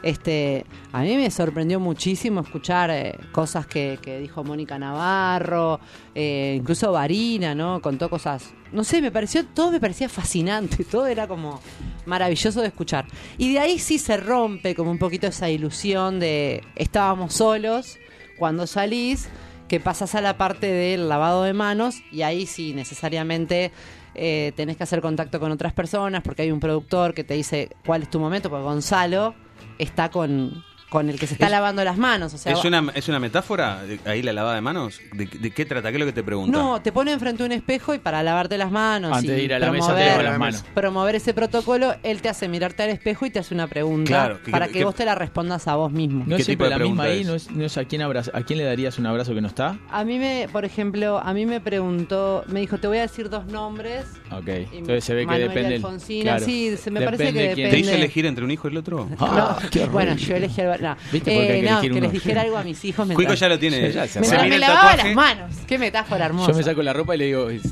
Este, 0.03 0.67
a 0.93 1.01
mí 1.01 1.17
me 1.17 1.31
sorprendió 1.31 1.81
muchísimo 1.81 2.43
escuchar 2.43 2.91
eh, 2.91 3.19
cosas 3.33 3.67
que, 3.67 3.99
que 4.03 4.19
dijo 4.19 4.45
Mónica 4.45 4.79
Navarro, 4.79 5.81
eh, 6.15 6.57
incluso 6.59 6.93
Varina, 6.93 7.55
¿no? 7.55 7.81
Contó 7.81 8.11
cosas, 8.11 8.53
no 8.75 8.85
sé, 8.85 9.01
me 9.01 9.11
pareció, 9.11 9.47
todo 9.47 9.71
me 9.71 9.81
parecía 9.81 10.09
fascinante, 10.09 10.85
todo 10.91 11.07
era 11.07 11.27
como 11.27 11.61
maravilloso 12.07 12.61
de 12.61 12.67
escuchar. 12.67 13.07
Y 13.39 13.53
de 13.53 13.61
ahí 13.61 13.79
sí 13.79 13.99
se 13.99 14.17
rompe 14.17 14.75
como 14.75 14.91
un 14.91 14.99
poquito 14.99 15.27
esa 15.29 15.49
ilusión 15.49 16.21
de 16.21 16.63
estábamos 16.77 17.35
solos, 17.35 17.99
cuando 18.37 18.67
salís, 18.67 19.29
que 19.69 19.81
pasas 19.81 20.15
a 20.15 20.21
la 20.21 20.37
parte 20.37 20.67
del 20.67 21.09
lavado 21.09 21.45
de 21.45 21.53
manos 21.53 22.03
y 22.13 22.23
ahí 22.23 22.47
sí 22.47 22.75
necesariamente 22.75 23.73
eh, 24.15 24.53
tenés 24.57 24.77
que 24.77 24.83
hacer 24.83 25.01
contacto 25.01 25.41
con 25.41 25.51
otras 25.51 25.73
personas 25.73 26.23
porque 26.23 26.43
hay 26.43 26.51
un 26.51 26.61
productor 26.61 27.15
que 27.15 27.25
te 27.25 27.35
dice 27.35 27.71
cuál 27.87 28.03
es 28.03 28.11
tu 28.11 28.21
momento, 28.21 28.51
porque 28.51 28.65
Gonzalo 28.65 29.35
está 29.79 30.11
con, 30.11 30.65
con 30.89 31.09
el 31.11 31.19
que 31.19 31.27
se 31.27 31.35
está 31.35 31.47
Es- 31.47 31.51
lavando 31.51 31.83
las 31.85 31.97
manos. 31.99 32.35
O 32.35 32.39
sea, 32.39 32.53
¿Es 32.53 32.65
una, 32.65 32.93
¿Es 32.95 33.09
una 33.09 33.19
metáfora 33.19 33.83
de- 33.83 33.99
ahí 34.07 34.23
la 34.23 34.33
lavada 34.33 34.55
de 34.55 34.61
manos? 34.61 35.01
¿De, 35.13 35.27
de 35.27 35.51
qué 35.51 35.65
trata? 35.65 35.91
¿Qué 35.91 35.97
es 35.97 36.01
lo 36.01 36.07
que 36.07 36.13
te 36.13 36.23
pregunta? 36.23 36.57
no, 36.57 36.81
te 36.83 36.93
pone 36.93 37.13
enfrente 37.13 37.43
a 37.43 37.47
un 37.47 37.53
espejo 37.53 37.95
y 37.95 37.99
para 37.99 38.23
lavarte 38.23 38.57
las 38.59 38.71
manos 38.71 39.13
Antes 39.17 39.31
y 39.31 39.35
de 39.35 39.43
ir 39.43 39.55
a 39.55 39.59
la 39.59 39.73
mesa 39.73 39.89
te 39.89 39.93
promover, 39.95 40.09
lavas 40.11 40.25
las 40.25 40.39
manos. 40.39 40.65
promover 40.75 41.15
ese 41.17 41.35
protocolo, 41.35 41.95
él 42.03 42.23
te 42.23 42.29
hace 42.29 42.49
mirarte 42.49 42.83
al 42.85 42.91
espejo 42.91 43.27
y 43.27 43.31
te 43.31 43.39
hace 43.41 43.55
una 43.55 43.67
pregunta 43.67 44.09
Claro, 44.09 44.43
que- 44.43 44.51
para 44.53 44.67
que- 44.67 44.73
que, 44.75 44.79
que- 44.81 44.85
vos 44.85 44.95
te 44.95 45.05
la 45.05 45.15
respondas 45.15 45.67
a 45.69 45.75
vos 45.77 45.91
mismo. 45.91 46.25
No 46.27 46.37
¿Qué 46.37 46.43
es 46.43 46.47
tipo 46.47 46.65
siempre 46.65 46.67
de 46.67 46.71
la 46.71 46.79
misma 46.79 47.03
pregunta 47.05 47.19
ahí, 47.21 47.25
no 47.25 47.35
es, 47.35 47.51
no 47.51 47.65
es 47.65 47.77
a, 47.79 47.85
quién 47.85 48.03
abraza- 48.03 48.31
a 48.33 48.43
quién 48.43 48.59
le 48.59 48.65
darías 48.65 48.99
un 48.99 49.07
abrazo 49.07 49.35
que 49.35 49.41
no 49.41 49.49
está. 49.49 49.77
A 49.91 50.05
mí 50.05 50.19
me, 50.19 50.49
por 50.53 50.65
ejemplo, 50.65 51.19
a 51.19 51.35
mí 51.35 51.45
me 51.47 51.61
preguntó, 51.61 52.45
me 52.47 52.61
dijo, 52.61 52.79
te 52.79 52.87
voy 52.87 52.99
a 52.99 53.03
decir 53.03 53.29
dos 53.31 53.47
nombres. 53.47 54.05
Ok, 54.31 54.47
entonces 54.73 55.05
se 55.05 55.15
ve 55.15 55.21
que 55.23 55.27
Manuel 55.27 55.49
depende. 55.49 55.69
el- 55.77 55.85
Alfonsina, 55.85 56.23
claro. 56.33 56.45
sí, 56.45 56.77
se 56.77 56.91
me 56.91 57.01
parece 57.01 57.25
Depende 57.25 57.41
que 57.43 57.49
de 57.49 57.55
quién- 57.55 57.71
¿Te 57.71 57.77
depende. 57.77 57.89
hizo 57.93 57.97
elegir 57.99 58.27
entre 58.27 58.45
un 58.45 58.51
hijo 58.51 58.69
y 58.69 58.71
el 58.73 58.77
otro? 58.79 59.09
Ah, 59.19 59.59
No, 59.75 59.87
bueno, 59.91 60.15
yo 60.17 60.37
elegí 60.37 60.61
al... 60.61 60.84
No, 60.91 60.97
¿Viste? 61.13 61.35
Porque 61.35 61.53
hay 61.53 61.61
que 61.63 61.67
no, 61.71 61.73
elegir 61.79 61.91
que 61.93 61.99
uno. 61.99 62.01
les 62.05 62.13
dijera 62.13 62.41
algo 62.43 62.57
a 62.59 62.63
mis 62.65 62.85
hijos 62.85 63.07
Cuico 63.07 63.19
mientras, 63.19 63.41
ya 63.41 63.49
lo 63.49 63.59
tiene. 63.59 63.81
Ya, 63.93 64.05
ya 64.05 64.09
se 64.09 64.21
mientras 64.21 64.49
me 64.49 64.59
lavaba 64.59 64.97
las 64.97 65.15
manos. 65.15 65.51
Qué 65.67 65.79
metáfora 65.79 66.27
hermosa. 66.27 66.51
Yo 66.53 66.57
me 66.59 66.63
saco 66.63 66.83
la 66.83 66.93
ropa 66.93 67.15
y 67.15 67.19
le 67.19 67.25
digo, 67.27 67.51
es- 67.51 67.63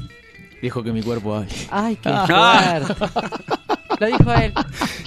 dijo 0.61 0.83
que 0.83 0.93
mi 0.93 1.03
cuerpo 1.03 1.35
hable. 1.37 1.49
Ay, 1.71 1.97
qué 1.97 2.09
Ah. 2.13 2.81
fuerte. 2.87 3.05
Lo 4.01 4.07
dijo 4.07 4.33
él. 4.33 4.53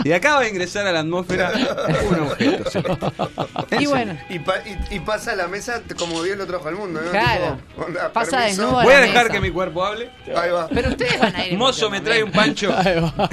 Y 0.05 0.11
acaba 0.13 0.41
de 0.41 0.49
ingresar 0.49 0.87
a 0.87 0.91
la 0.93 0.99
atmósfera 1.01 1.51
un 2.09 2.19
objeto. 2.19 2.69
celeste. 2.69 3.77
Y 3.81 3.85
bueno, 3.87 4.15
Y, 4.29 4.39
pa- 4.39 4.59
y- 4.89 4.95
y 4.95 4.99
pasa 5.01 5.31
a 5.33 5.35
la 5.35 5.47
mesa 5.49 5.81
como 5.97 6.23
Dios 6.23 6.37
lo 6.37 6.45
trajo 6.45 6.67
al 6.69 6.75
mundo, 6.75 7.01
¿no? 7.01 7.11
Claro. 7.11 7.57
Tipo, 7.67 7.85
onda, 7.87 8.13
Pasa 8.13 8.37
permiso. 8.37 8.61
desnudo 8.61 8.83
Voy 8.83 8.93
a 8.93 8.99
dejar 9.01 9.23
mesa. 9.23 9.33
que 9.33 9.41
mi 9.41 9.51
cuerpo 9.51 9.83
hable. 9.83 10.09
Ahí 10.35 10.49
va. 10.51 10.67
pero 10.69 10.89
ustedes 10.89 11.19
van 11.19 11.35
a 11.35 11.45
ir. 11.45 11.53
en 11.53 11.59
Mozo, 11.59 11.89
cualquier 11.89 12.01
me 12.01 12.05
trae 12.05 12.23
un 12.23 12.31
momento. 12.31 12.69
pancho. 12.69 12.89
Ahí 12.89 12.99
va. 13.01 13.29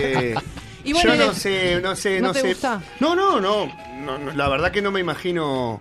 Eh, 0.00 0.34
Y 0.86 0.92
bueno, 0.92 1.14
yo 1.14 1.26
no 1.26 1.34
sé, 1.34 1.80
no 1.82 1.96
sé, 1.96 2.20
¿No 2.20 2.28
no, 2.28 2.32
te 2.32 2.40
sé. 2.40 2.48
gusta? 2.48 2.82
No, 3.00 3.14
no, 3.14 3.40
no, 3.40 3.66
no, 4.00 4.18
no, 4.18 4.32
La 4.32 4.48
verdad 4.48 4.70
que 4.70 4.80
no 4.82 4.90
me 4.90 5.00
imagino. 5.00 5.80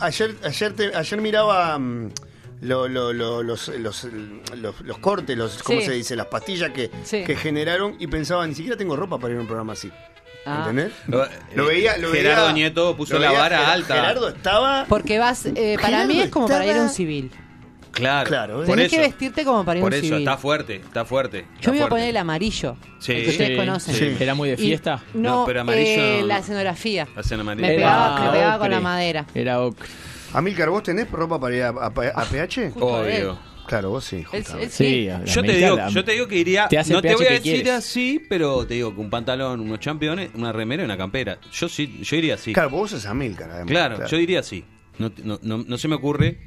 Ayer, 0.00 0.36
ayer, 0.44 0.72
te- 0.74 0.94
ayer 0.94 1.20
miraba 1.20 1.78
mm, 1.78 2.10
lo- 2.62 2.86
lo- 2.88 3.12
lo- 3.12 3.42
los, 3.42 3.68
los, 3.68 4.04
los, 4.54 4.80
los 4.80 4.98
cortes, 4.98 5.36
los, 5.36 5.62
¿cómo 5.62 5.80
Sí. 5.80 5.86
se 5.86 5.92
dice? 5.92 6.16
Las 6.16 6.26
pastillas 6.26 6.70
que, 6.70 6.90
Sí. 7.04 7.24
que 7.24 7.34
generaron 7.36 7.96
y 7.98 8.06
pensaba, 8.06 8.46
ni 8.46 8.54
siquiera 8.54 8.76
tengo 8.76 8.94
ropa 8.96 9.18
para 9.18 9.32
ir 9.32 9.38
a 9.38 9.40
un 9.42 9.46
programa 9.46 9.72
así. 9.72 9.90
Ah. 10.46 10.58
¿Entendés? 10.68 10.92
Lo- 11.06 11.26
Lo 11.54 11.66
veía, 11.66 11.96
lo 11.98 12.10
Gerardo 12.12 12.42
veía- 12.44 12.52
Nieto 12.54 12.96
puso 12.96 13.18
la 13.18 13.30
vara 13.32 13.60
Ger- 13.60 13.72
alta. 13.72 13.94
Gerardo 13.94 14.28
estaba. 14.28 14.86
Porque 14.88 15.18
vas, 15.18 15.46
eh, 15.46 15.74
para 15.76 15.88
Gerardo 15.88 16.08
mí 16.08 16.20
es 16.20 16.30
como 16.30 16.48
para 16.48 16.66
ir 16.66 16.72
a 16.76 16.82
un 16.82 16.88
civil. 16.90 17.30
Claro, 17.92 18.28
Claro, 18.28 18.56
por 18.56 18.66
Tenés 18.66 18.86
eso. 18.86 18.96
que 18.96 19.02
vestirte 19.02 19.44
como 19.44 19.64
para 19.64 19.78
ir 19.78 19.82
a 19.82 19.84
Por 19.84 19.92
un 19.92 19.98
eso, 19.98 20.06
civil. 20.06 20.18
está 20.20 20.36
fuerte, 20.38 20.76
está 20.76 21.04
fuerte. 21.04 21.38
está 21.40 21.60
Yo 21.60 21.70
me 21.72 21.76
iba 21.76 21.86
a 21.86 21.88
fuerte. 21.88 22.02
poner 22.02 22.08
el 22.08 22.16
amarillo. 22.16 22.76
Sí. 22.98 23.12
el 23.12 23.24
que 23.24 23.30
ustedes 23.30 23.50
Sí, 23.50 23.56
conocen. 23.56 23.94
sí. 23.94 24.16
¿Era 24.18 24.34
muy 24.34 24.48
de 24.48 24.54
Y- 24.54 24.66
fiesta? 24.66 25.02
no, 25.14 25.20
No, 25.40 25.44
pero 25.46 25.60
amarillo 25.60 26.02
eh, 26.02 26.18
no. 26.22 26.26
la 26.26 26.38
escenografía. 26.38 27.04
Me 27.06 27.12
Era 27.20 27.56
pegaba, 27.66 28.20
me 28.24 28.30
pegaba 28.30 28.52
con 28.58 28.60
ocre. 28.66 28.70
la 28.70 28.80
madera. 28.80 29.26
Era 29.34 29.60
ocre. 29.60 29.88
Amilcar, 30.32 30.70
¿vos 30.70 30.82
tenés 30.82 31.10
ropa 31.10 31.38
para 31.38 31.54
ir 31.56 31.62
a, 31.64 31.68
a- 31.68 31.86
a 31.86 32.24
PH? 32.24 32.70
Justo 32.70 33.04
él. 33.04 33.22
Obvio. 33.26 33.38
Claro, 33.66 33.90
vos 33.90 34.04
sí. 34.04 34.16
Él- 34.16 34.24
justamente. 34.26 34.64
él 34.64 34.70
sí. 34.70 34.84
Sí, 34.84 35.08
a 35.08 35.18
la 35.18 35.24
Yo 35.26 35.42
te, 35.42 35.52
digo, 35.52 35.76
la- 35.76 35.88
yo 35.88 36.04
te 36.04 36.12
digo 36.12 36.26
que 36.28 36.36
iría. 36.36 36.68
Te 36.68 36.78
hace 36.78 36.92
no 36.94 37.02
te 37.02 37.08
pH 37.08 37.16
voy 37.16 37.24
a 37.26 37.28
que 37.28 37.34
decir 37.34 37.52
quieres. 37.62 37.72
así, 37.72 38.22
pero 38.28 38.66
te 38.66 38.74
digo 38.74 38.94
que 38.94 39.00
un 39.00 39.10
pantalón, 39.10 39.60
unos 39.60 39.78
championes, 39.80 40.30
una 40.34 40.50
remera 40.52 40.82
y 40.82 40.86
una 40.86 40.96
campera. 40.96 41.38
Yo 41.52 41.68
sí, 41.68 42.00
yo 42.02 42.16
iría 42.16 42.34
así. 42.34 42.52
Claro, 42.54 42.70
vos 42.70 42.90
sos 42.90 43.04
Amilcar, 43.06 43.50
además. 43.50 43.70
Claro, 43.70 44.06
yo 44.06 44.16
diría 44.16 44.40
así. 44.40 44.64
No, 44.98 45.12
no, 45.22 45.38
no, 45.42 45.58
no 45.58 45.78
se 45.78 45.88
me 45.88 45.94
ocurre. 45.96 46.38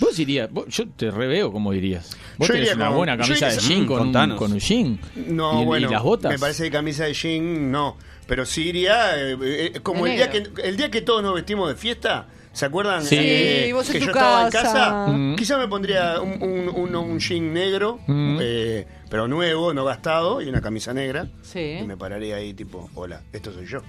Vos 0.00 0.18
irías, 0.18 0.50
vos- 0.50 0.66
yo 0.68 0.88
te 0.88 1.10
reveo 1.10 1.50
como 1.52 1.72
dirías. 1.72 2.16
Vos 2.36 2.48
Yo 2.48 2.54
tenés 2.54 2.68
iría 2.70 2.76
una 2.76 2.86
con- 2.88 2.96
buena 2.96 3.16
camisa 3.18 3.48
de 3.48 3.58
jean 3.58 3.86
con, 3.86 4.08
un, 4.16 4.36
con 4.36 4.52
un 4.52 4.60
jean. 4.60 5.00
No, 5.28 5.62
y, 5.62 5.64
bueno, 5.64 5.88
y 5.88 5.92
las 5.92 6.02
botas. 6.02 6.30
me 6.32 6.38
parece 6.38 6.64
que 6.64 6.70
camisa 6.70 7.04
de 7.04 7.14
jean 7.14 7.70
no, 7.72 7.96
pero 8.26 8.46
sí 8.46 8.68
iría 8.68 9.16
eh, 9.16 9.36
eh, 9.40 9.80
como 9.82 10.06
el 10.06 10.16
día 10.16 10.30
que 10.30 10.44
el 10.62 10.76
día 10.76 10.90
que 10.90 11.02
todos 11.02 11.22
nos 11.22 11.34
vestimos 11.34 11.68
de 11.68 11.74
fiesta, 11.74 12.28
¿se 12.52 12.64
acuerdan? 12.66 13.02
Sí. 13.04 13.16
Eh, 13.18 13.70
vos 13.74 13.86
en 13.88 13.92
que 13.94 13.98
tu 14.00 14.04
yo 14.06 14.10
estaba 14.12 14.44
en 14.44 14.50
casa. 14.52 14.72
casa, 14.72 15.06
Mm. 15.08 15.36
quizá 15.36 15.58
me 15.58 15.66
pondría 15.68 16.20
un, 16.20 16.42
un, 16.42 16.68
un- 16.68 16.94
un 16.96 17.18
jean 17.18 17.52
negro, 17.52 17.98
Mm. 18.06 18.38
eh, 18.40 18.86
pero 19.10 19.26
nuevo, 19.26 19.74
no 19.74 19.84
gastado 19.84 20.40
y 20.42 20.48
una 20.48 20.60
camisa 20.60 20.92
negra 20.94 21.28
Sí. 21.42 21.78
y 21.80 21.82
me 21.86 21.96
pararía 21.96 22.36
ahí 22.36 22.54
tipo, 22.54 22.88
hola, 22.94 23.22
esto 23.32 23.52
soy 23.52 23.66
yo. 23.66 23.80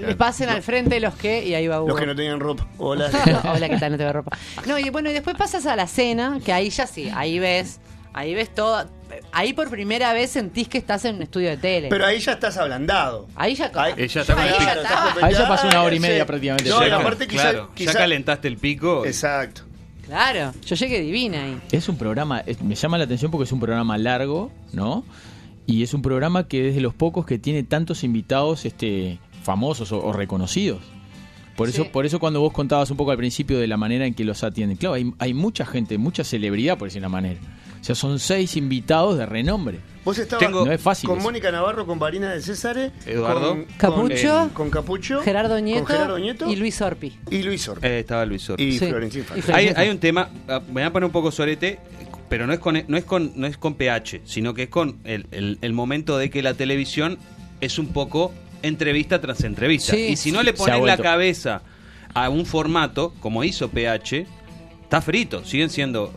Le 0.00 0.14
pasen 0.16 0.48
al 0.48 0.62
frente 0.62 1.00
los 1.00 1.14
que, 1.14 1.46
y 1.46 1.54
ahí 1.54 1.66
va 1.68 1.80
Hugo. 1.80 1.88
Los 1.90 1.98
que 2.00 2.06
no 2.06 2.14
tenían 2.14 2.40
ropa. 2.40 2.66
Hola. 2.78 3.10
Hola, 3.54 3.68
¿qué 3.68 3.76
tal? 3.78 3.92
No 3.92 3.98
te 3.98 4.04
veo 4.04 4.12
ropa. 4.12 4.36
No, 4.66 4.78
y 4.78 4.90
bueno, 4.90 5.10
y 5.10 5.12
después 5.12 5.36
pasas 5.36 5.66
a 5.66 5.76
la 5.76 5.86
cena, 5.86 6.38
que 6.44 6.52
ahí 6.52 6.70
ya 6.70 6.86
sí, 6.86 7.10
ahí 7.14 7.38
ves, 7.38 7.80
ahí 8.12 8.34
ves 8.34 8.54
todo. 8.54 8.86
Ahí 9.32 9.52
por 9.52 9.68
primera 9.68 10.12
vez 10.14 10.30
sentís 10.30 10.68
que 10.68 10.78
estás 10.78 11.04
en 11.04 11.16
un 11.16 11.22
estudio 11.22 11.50
de 11.50 11.56
tele. 11.58 11.88
Pero 11.90 12.06
ahí 12.06 12.18
ya 12.18 12.32
estás 12.32 12.56
ablandado. 12.56 13.28
ahí 13.36 13.54
ya 13.54 13.70
Ahí- 13.74 13.92
Ella 13.98 14.20
está 14.22 14.34
con 14.34 14.42
Ahí 14.42 14.48
el 14.48 14.54
ya 14.54 14.58
pico. 14.72 14.80
está. 14.82 15.26
Ahí 15.26 15.34
ya 15.34 15.48
pasó 15.48 15.66
una 15.68 15.82
hora 15.82 15.94
y 15.94 15.98
Sí. 15.98 16.02
media 16.02 16.26
prácticamente. 16.26 16.70
No, 16.70 16.80
Ya 16.80 16.88
y 16.88 16.90
aparte 16.90 17.28
quizá- 17.28 17.50
claro, 17.50 17.70
quizá- 17.74 17.92
ya 17.92 17.98
calentaste 17.98 18.48
el 18.48 18.56
pico. 18.56 19.04
Exacto. 19.04 19.62
Claro, 20.06 20.52
yo 20.66 20.74
llegué 20.76 21.00
divina 21.00 21.44
ahí. 21.44 21.58
Es 21.70 21.88
un 21.88 21.96
programa, 21.96 22.40
es- 22.40 22.60
me 22.62 22.74
llama 22.74 22.98
la 22.98 23.04
atención 23.04 23.30
porque 23.30 23.44
es 23.44 23.52
un 23.52 23.60
programa 23.60 23.96
largo, 23.98 24.50
¿no? 24.72 25.04
Y 25.66 25.82
es 25.82 25.94
un 25.94 26.02
programa 26.02 26.48
que 26.48 26.68
es 26.70 26.74
de 26.74 26.80
los 26.80 26.92
pocos 26.94 27.24
que 27.24 27.38
tiene 27.38 27.62
tantos 27.62 28.02
invitados 28.02 28.64
este, 28.64 29.18
famosos 29.42 29.92
o, 29.92 30.02
o 30.04 30.12
reconocidos. 30.12 30.80
Por 31.56 31.68
eso, 31.68 31.82
Sí. 31.84 31.90
por 31.92 32.06
eso 32.06 32.18
cuando 32.18 32.40
vos 32.40 32.52
contabas 32.52 32.90
un 32.90 32.96
poco 32.96 33.10
al 33.10 33.18
principio 33.18 33.58
de 33.58 33.66
la 33.66 33.76
manera 33.76 34.06
en 34.06 34.14
que 34.14 34.24
los 34.24 34.42
atienden, 34.42 34.78
claro, 34.78 34.94
hay, 34.94 35.12
hay 35.18 35.34
mucha 35.34 35.66
gente, 35.66 35.98
mucha 35.98 36.24
celebridad, 36.24 36.78
por 36.78 36.88
decir 36.88 37.00
una 37.02 37.10
manera. 37.10 37.38
O 37.80 37.84
sea, 37.84 37.94
son 37.94 38.18
seis 38.20 38.56
invitados 38.56 39.18
de 39.18 39.26
renombre. 39.26 39.80
Vos 40.04 40.16
estabas 40.18 40.44
Tengo- 40.46 40.64
No 40.64 40.72
es 40.72 40.80
fácil 40.80 41.08
con 41.08 41.18
eso. 41.18 41.24
Mónica 41.28 41.50
Navarro, 41.52 41.84
con 41.84 41.98
Varina 41.98 42.32
de 42.32 42.40
César, 42.40 42.92
Eduardo. 43.06 43.50
con, 43.50 43.64
Capucho. 43.76 44.38
con, 44.38 44.48
con 44.50 44.70
Capucho, 44.70 45.20
Gerardo 45.20 45.60
Nieto, 45.60 45.84
con 45.84 45.94
Gerardo 45.94 46.18
Nieto 46.18 46.48
y 46.50 46.56
Luis 46.56 46.80
Orpi. 46.80 47.12
y 47.30 47.42
Luis 47.42 47.68
Orpi. 47.68 47.86
Eh, 47.86 47.98
estaba 48.00 48.24
Luis 48.24 48.48
Orpi. 48.48 48.62
y 48.64 48.78
Sí. 48.78 48.86
Florencia 48.88 49.18
Infante. 49.18 49.40
Y 49.40 49.42
Flo- 49.42 49.54
Hay, 49.54 49.68
hay 49.76 49.88
un 49.90 49.98
tema, 49.98 50.30
ah, 50.48 50.60
me 50.68 50.72
voy 50.74 50.82
a 50.84 50.92
poner 50.92 51.04
un 51.06 51.12
poco 51.12 51.30
sorete, 51.30 51.78
pero 52.28 52.46
no 52.46 52.52
es 52.54 52.60
con 52.60 52.82
no 52.88 52.96
es 52.96 53.04
con 53.04 53.32
no 53.36 53.46
es 53.46 53.56
con 53.58 53.74
PH, 53.74 54.22
sino 54.24 54.54
que 54.54 54.64
es 54.64 54.68
con 54.70 54.98
el, 55.04 55.26
el- 55.32 55.58
el 55.60 55.72
momento 55.72 56.16
de 56.18 56.30
que 56.30 56.40
la 56.42 56.54
televisión 56.54 57.18
es 57.60 57.78
un 57.78 57.88
poco 57.88 58.32
entrevista 58.62 59.20
tras 59.20 59.42
entrevista. 59.44 59.92
Sí. 59.94 60.08
y 60.10 60.16
si 60.16 60.32
no 60.32 60.42
le 60.42 60.52
pones 60.52 60.82
la 60.82 60.96
cabeza 60.96 61.62
a 62.14 62.28
un 62.28 62.46
formato, 62.46 63.14
como 63.20 63.42
hizo 63.44 63.68
PH, 63.70 64.26
está 64.82 65.00
frito. 65.00 65.44
Siguen 65.44 65.70
siendo. 65.70 66.12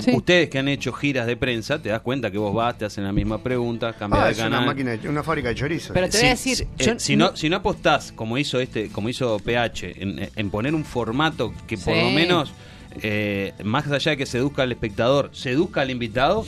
Sí. 0.00 0.12
Ustedes 0.12 0.48
que 0.48 0.58
han 0.58 0.68
hecho 0.68 0.92
giras 0.92 1.26
de 1.26 1.36
prensa, 1.36 1.80
te 1.80 1.88
das 1.88 2.00
cuenta 2.00 2.30
que 2.30 2.38
vos 2.38 2.54
vas, 2.54 2.76
te 2.78 2.84
hacen 2.84 3.04
la 3.04 3.12
misma 3.12 3.42
pregunta, 3.42 3.92
cambias 3.92 4.22
Ah, 4.22 4.26
de 4.26 4.32
es 4.32 4.38
canal. 4.38 4.58
una 4.60 4.66
máquina, 4.66 4.90
de- 4.96 5.08
una 5.08 5.22
fábrica 5.22 5.48
de 5.50 5.54
chorizos. 5.56 5.90
Pero 5.92 6.08
te 6.08 6.18
voy 6.18 6.26
a 6.26 6.30
decir, 6.30 6.56
si, 6.56 6.64
yo 6.84 6.92
eh, 6.92 6.94
si 6.98 7.16
no, 7.16 7.36
si 7.36 7.48
no 7.48 7.56
apostás, 7.56 8.12
como 8.12 8.38
hizo 8.38 8.58
este, 8.60 8.88
como 8.88 9.08
hizo 9.08 9.38
PH, 9.38 10.02
en, 10.02 10.30
en 10.34 10.50
poner 10.50 10.74
un 10.74 10.84
formato 10.84 11.52
que 11.66 11.76
por 11.76 11.94
Sí. 11.94 12.00
lo 12.00 12.10
menos, 12.10 12.52
eh, 13.02 13.52
más 13.62 13.86
allá 13.90 14.12
de 14.12 14.16
que 14.16 14.26
seduzca 14.26 14.62
al 14.62 14.72
espectador, 14.72 15.30
seduzca 15.32 15.82
al 15.82 15.90
invitado, 15.90 16.44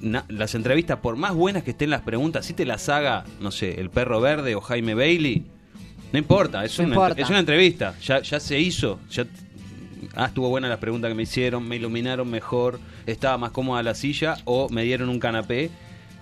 las 0.00 0.54
entrevistas, 0.54 0.98
por 0.98 1.16
más 1.16 1.34
buenas 1.34 1.62
que 1.62 1.70
estén 1.70 1.90
las 1.90 2.02
preguntas, 2.02 2.46
si 2.46 2.54
te 2.54 2.64
las 2.64 2.88
haga, 2.88 3.24
no 3.40 3.50
sé, 3.50 3.80
el 3.80 3.90
perro 3.90 4.20
verde 4.20 4.54
o 4.54 4.60
Jaime 4.60 4.94
Bailey, 4.94 5.44
no 6.12 6.18
importa, 6.18 6.64
es, 6.64 6.78
No 6.78 6.86
una, 6.86 6.94
importa. 6.94 7.22
es 7.22 7.28
una 7.28 7.38
entrevista, 7.40 7.94
ya, 8.00 8.20
ya 8.22 8.40
se 8.40 8.58
hizo, 8.58 8.98
ya 9.10 9.26
ah, 10.14 10.26
estuvo 10.26 10.48
buena 10.48 10.68
las 10.68 10.78
preguntas 10.78 11.08
que 11.10 11.14
me 11.14 11.24
hicieron, 11.24 11.66
me 11.68 11.76
iluminaron 11.76 12.30
mejor, 12.30 12.80
estaba 13.06 13.38
más 13.38 13.50
cómoda 13.50 13.82
la 13.82 13.94
silla 13.94 14.36
o 14.44 14.68
me 14.68 14.84
dieron 14.84 15.08
un 15.08 15.18
canapé. 15.18 15.70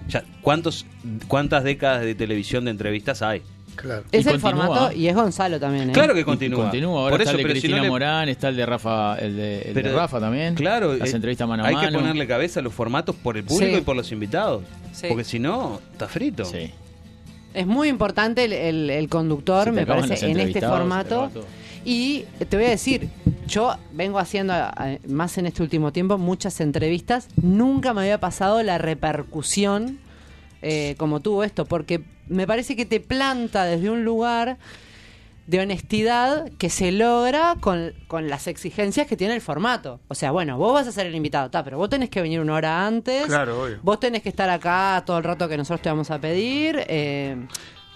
Ya, 0.08 0.24
¿cuántos, 0.42 0.86
¿Cuántas 1.26 1.64
décadas 1.64 2.02
de 2.02 2.14
televisión 2.14 2.64
de 2.66 2.70
entrevistas 2.70 3.22
hay? 3.22 3.42
Claro. 3.76 4.04
Y 4.10 4.16
es 4.16 4.26
el 4.26 4.40
continúa. 4.40 4.66
formato 4.66 4.92
y 4.92 5.06
es 5.08 5.14
Gonzalo 5.14 5.60
también. 5.60 5.90
¿eh? 5.90 5.92
Claro 5.92 6.14
que 6.14 6.20
Y 6.20 6.24
continúa. 6.24 6.64
Continúa, 6.64 7.00
ahora 7.00 7.10
Por 7.12 7.20
está 7.20 7.30
eso, 7.32 7.38
el 7.38 7.42
de 7.42 7.42
pero 7.44 7.54
si 7.54 7.60
Cristina 7.60 7.76
no 7.78 7.82
le- 7.84 7.88
Morán, 7.90 8.28
está 8.28 8.48
el 8.48 8.56
de 8.56 8.66
Rafa, 8.66 9.16
el 9.18 9.36
de, 9.36 9.62
el 9.62 9.94
Rafa 9.94 10.18
también. 10.20 10.54
Claro, 10.54 10.94
Las 10.96 11.12
eh, 11.12 11.16
entrevistas 11.16 11.46
mano 11.46 11.64
a 11.64 11.68
hay 11.68 11.74
mano. 11.74 11.88
que 11.90 11.94
ponerle 11.98 12.26
cabeza 12.26 12.60
a 12.60 12.62
los 12.62 12.72
formatos 12.74 13.14
por 13.16 13.36
el 13.36 13.44
público 13.44 13.72
Sí. 13.76 13.78
y 13.78 13.82
por 13.82 13.94
los 13.96 14.10
invitados. 14.12 14.62
Sí. 14.92 15.06
Porque 15.08 15.24
si 15.24 15.38
no, 15.38 15.80
está 15.92 16.08
frito. 16.08 16.44
Sí. 16.44 16.70
Es 17.54 17.66
muy 17.66 17.88
importante 17.88 18.44
el, 18.44 18.52
el- 18.52 18.90
el 18.90 19.08
conductor, 19.08 19.72
me 19.72 19.86
parece, 19.86 20.30
en 20.30 20.40
este 20.40 20.60
formato. 20.60 21.30
Y 21.84 22.24
te 22.48 22.56
voy 22.56 22.66
a 22.66 22.70
decir, 22.70 23.08
yo 23.46 23.76
vengo 23.92 24.18
haciendo, 24.18 24.52
más 25.06 25.38
en 25.38 25.46
este 25.46 25.62
último 25.62 25.92
tiempo, 25.92 26.18
muchas 26.18 26.60
entrevistas. 26.60 27.28
Nunca 27.40 27.94
me 27.94 28.00
había 28.00 28.18
pasado 28.18 28.60
la 28.64 28.76
repercusión 28.78 29.98
eh, 30.66 30.94
como 30.98 31.20
tuvo 31.20 31.44
esto, 31.44 31.64
porque 31.64 32.02
me 32.28 32.46
parece 32.46 32.74
que 32.74 32.84
te 32.84 32.98
planta 32.98 33.64
desde 33.64 33.88
un 33.88 34.04
lugar 34.04 34.58
de 35.46 35.60
honestidad 35.60 36.50
que 36.58 36.70
se 36.70 36.90
logra 36.90 37.54
con, 37.60 37.92
con 38.08 38.28
las 38.28 38.48
exigencias 38.48 39.06
que 39.06 39.16
tiene 39.16 39.34
el 39.34 39.40
formato. 39.40 40.00
O 40.08 40.14
sea, 40.16 40.32
bueno, 40.32 40.58
vos 40.58 40.74
vas 40.74 40.88
a 40.88 40.92
ser 40.92 41.06
el 41.06 41.14
invitado, 41.14 41.50
ta, 41.50 41.62
pero 41.62 41.78
vos 41.78 41.88
tenés 41.88 42.10
que 42.10 42.20
venir 42.20 42.40
una 42.40 42.54
hora 42.54 42.84
antes. 42.84 43.26
Claro, 43.26 43.62
obvio. 43.62 43.78
Vos 43.82 44.00
tenés 44.00 44.22
que 44.22 44.28
estar 44.28 44.50
acá 44.50 45.02
todo 45.06 45.18
el 45.18 45.24
rato 45.24 45.48
que 45.48 45.56
nosotros 45.56 45.82
te 45.82 45.88
vamos 45.88 46.10
a 46.10 46.18
pedir. 46.20 46.84
eh, 46.88 47.36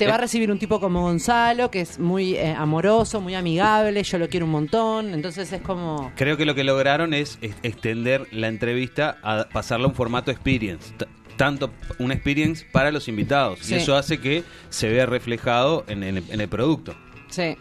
te 0.01 0.07
va 0.07 0.15
a 0.15 0.19
recibir 0.19 0.51
un 0.51 0.59
tipo 0.59 0.81
como 0.81 1.03
Gonzalo, 1.03 1.71
que 1.71 1.83
es 1.83 1.99
muy 1.99 2.35
eh, 2.35 2.55
amoroso, 2.57 3.21
muy 3.21 3.35
amigable, 3.35 4.03
yo 4.03 4.17
lo 4.17 4.31
quiero 4.31 4.47
un 4.47 4.53
montón. 4.53 5.13
Entonces 5.13 5.53
es 5.53 5.61
como... 5.61 6.11
Creo 6.17 6.39
que 6.39 6.47
lo 6.47 6.55
que 6.55 6.65
lograron 6.65 7.13
es 7.13 7.39
es 7.43 7.55
extender 7.63 8.27
la 8.33 8.49
entrevista 8.49 9.19
a 9.23 9.47
pasarla 9.53 9.85
a 9.85 9.89
un 9.91 9.95
formato 9.95 10.31
experience. 10.31 10.95
Tanto 11.41 11.71
una 11.99 12.13
experience 12.13 12.67
para 12.71 12.91
los 12.93 13.09
invitados. 13.09 13.61
Sí. 13.63 13.73
Y 13.75 13.79
eso 13.79 13.97
hace 13.97 14.19
que 14.21 14.45
se 14.69 14.91
vea 14.91 15.07
reflejado 15.07 15.85
en, 15.89 16.03
en 16.03 16.19
el- 16.19 16.25
en 16.31 16.41
el 16.43 16.49
producto. 16.49 16.95
Sí. 17.31 17.57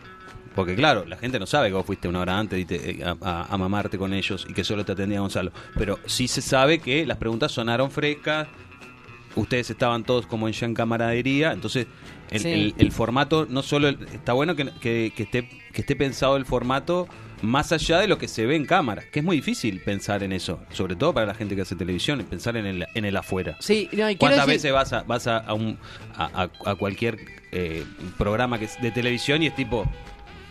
Porque 0.54 0.76
claro, 0.76 1.06
la 1.06 1.16
gente 1.16 1.40
no 1.40 1.46
sabe 1.46 1.70
que 1.70 1.76
vos 1.76 1.86
fuiste 1.86 2.10
una 2.10 2.20
hora 2.20 2.38
antes 2.38 2.60
y 2.60 2.66
te- 2.66 2.92
eh, 2.92 3.04
a, 3.06 3.16
a- 3.22 3.44
a 3.46 3.58
mamarte 3.58 3.98
con 3.98 4.14
ellos 4.14 4.46
y 4.50 4.54
que 4.54 4.66
solo 4.66 4.84
te 4.84 4.92
atendía 4.92 5.22
Gonzalo. 5.22 5.52
Pero 5.78 5.98
sí 6.06 6.28
se 6.28 6.42
sabe 6.42 6.80
que 6.80 7.06
las 7.06 7.18
preguntas 7.18 7.54
sonaron 7.54 7.90
frescas, 7.90 8.48
ustedes 9.36 9.70
estaban 9.70 10.04
todos 10.04 10.26
como 10.26 10.48
en 10.48 10.54
ya 10.54 10.66
en 10.66 10.74
camaradería, 10.74 11.54
entonces 11.54 11.88
el, 12.32 12.40
Sí. 12.42 12.50
el- 12.50 12.74
el 12.78 12.92
formato 12.92 13.48
no 13.50 13.62
solo 13.64 13.88
el- 13.88 14.00
está 14.14 14.34
bueno 14.34 14.56
que, 14.58 14.66
que- 14.82 15.14
que 15.16 15.24
esté 15.24 15.50
que 15.72 15.82
esté 15.82 15.96
pensado 15.96 16.36
el 16.36 16.46
formato 16.46 17.08
más 17.42 17.72
allá 17.72 18.00
de 18.00 18.08
lo 18.08 18.18
que 18.18 18.28
se 18.28 18.46
ve 18.46 18.56
en 18.56 18.66
cámara, 18.66 19.04
que 19.12 19.20
es 19.20 19.26
muy 19.26 19.38
difícil 19.38 19.82
pensar 19.82 20.24
en 20.24 20.32
eso, 20.34 20.60
sobre 20.72 20.96
todo 20.96 21.14
para 21.14 21.26
la 21.28 21.34
gente 21.34 21.56
que 21.56 21.62
hace 21.62 21.76
televisión, 21.76 22.24
pensar 22.30 22.58
en 22.58 22.66
el, 22.66 22.86
en 22.94 23.06
el 23.06 23.16
afuera. 23.16 23.56
Sí, 23.60 23.88
no, 23.94 24.10
y 24.10 24.16
quiero 24.16 24.20
¿Cuántas 24.20 24.46
decir- 24.48 24.54
veces 24.56 24.74
vas 24.74 24.94
a, 24.94 25.04
vas 25.04 25.28
a, 25.28 25.38
a 25.38 25.54
un, 25.54 25.78
a, 26.18 26.48
cualquier 26.78 27.18
eh, 27.52 27.84
programa 28.18 28.60
que 28.60 28.66
es 28.66 28.82
de 28.82 28.92
televisión 28.92 29.42
y 29.44 29.48
es 29.48 29.56
tipo, 29.56 29.86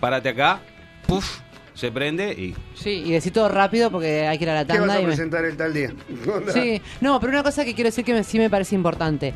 párate 0.00 0.30
acá, 0.30 0.60
puff, 1.06 1.40
se 1.74 1.92
prende 1.92 2.32
y 2.32 2.54
Sí, 2.74 3.02
y 3.06 3.12
decir 3.12 3.32
todo 3.32 3.48
rápido 3.48 3.90
porque 3.90 4.26
hay 4.26 4.36
que 4.38 4.44
ir 4.44 4.50
a 4.50 4.54
la 4.54 4.64
¿Qué 4.66 4.72
vas 4.72 4.80
tanda. 4.80 4.94
a 4.94 4.98
y 5.00 5.02
me- 5.02 5.08
presentar 5.08 5.44
el 5.44 5.56
tal 5.56 5.72
día? 5.74 5.92
Sí, 6.52 6.80
no, 7.00 7.20
pero 7.20 7.32
una 7.32 7.42
cosa 7.42 7.64
que 7.64 7.74
quiero 7.74 7.88
decir 7.88 8.04
que 8.04 8.14
me- 8.14 8.24
sí 8.24 8.38
me 8.38 8.50
parece 8.50 8.74
importante. 8.74 9.34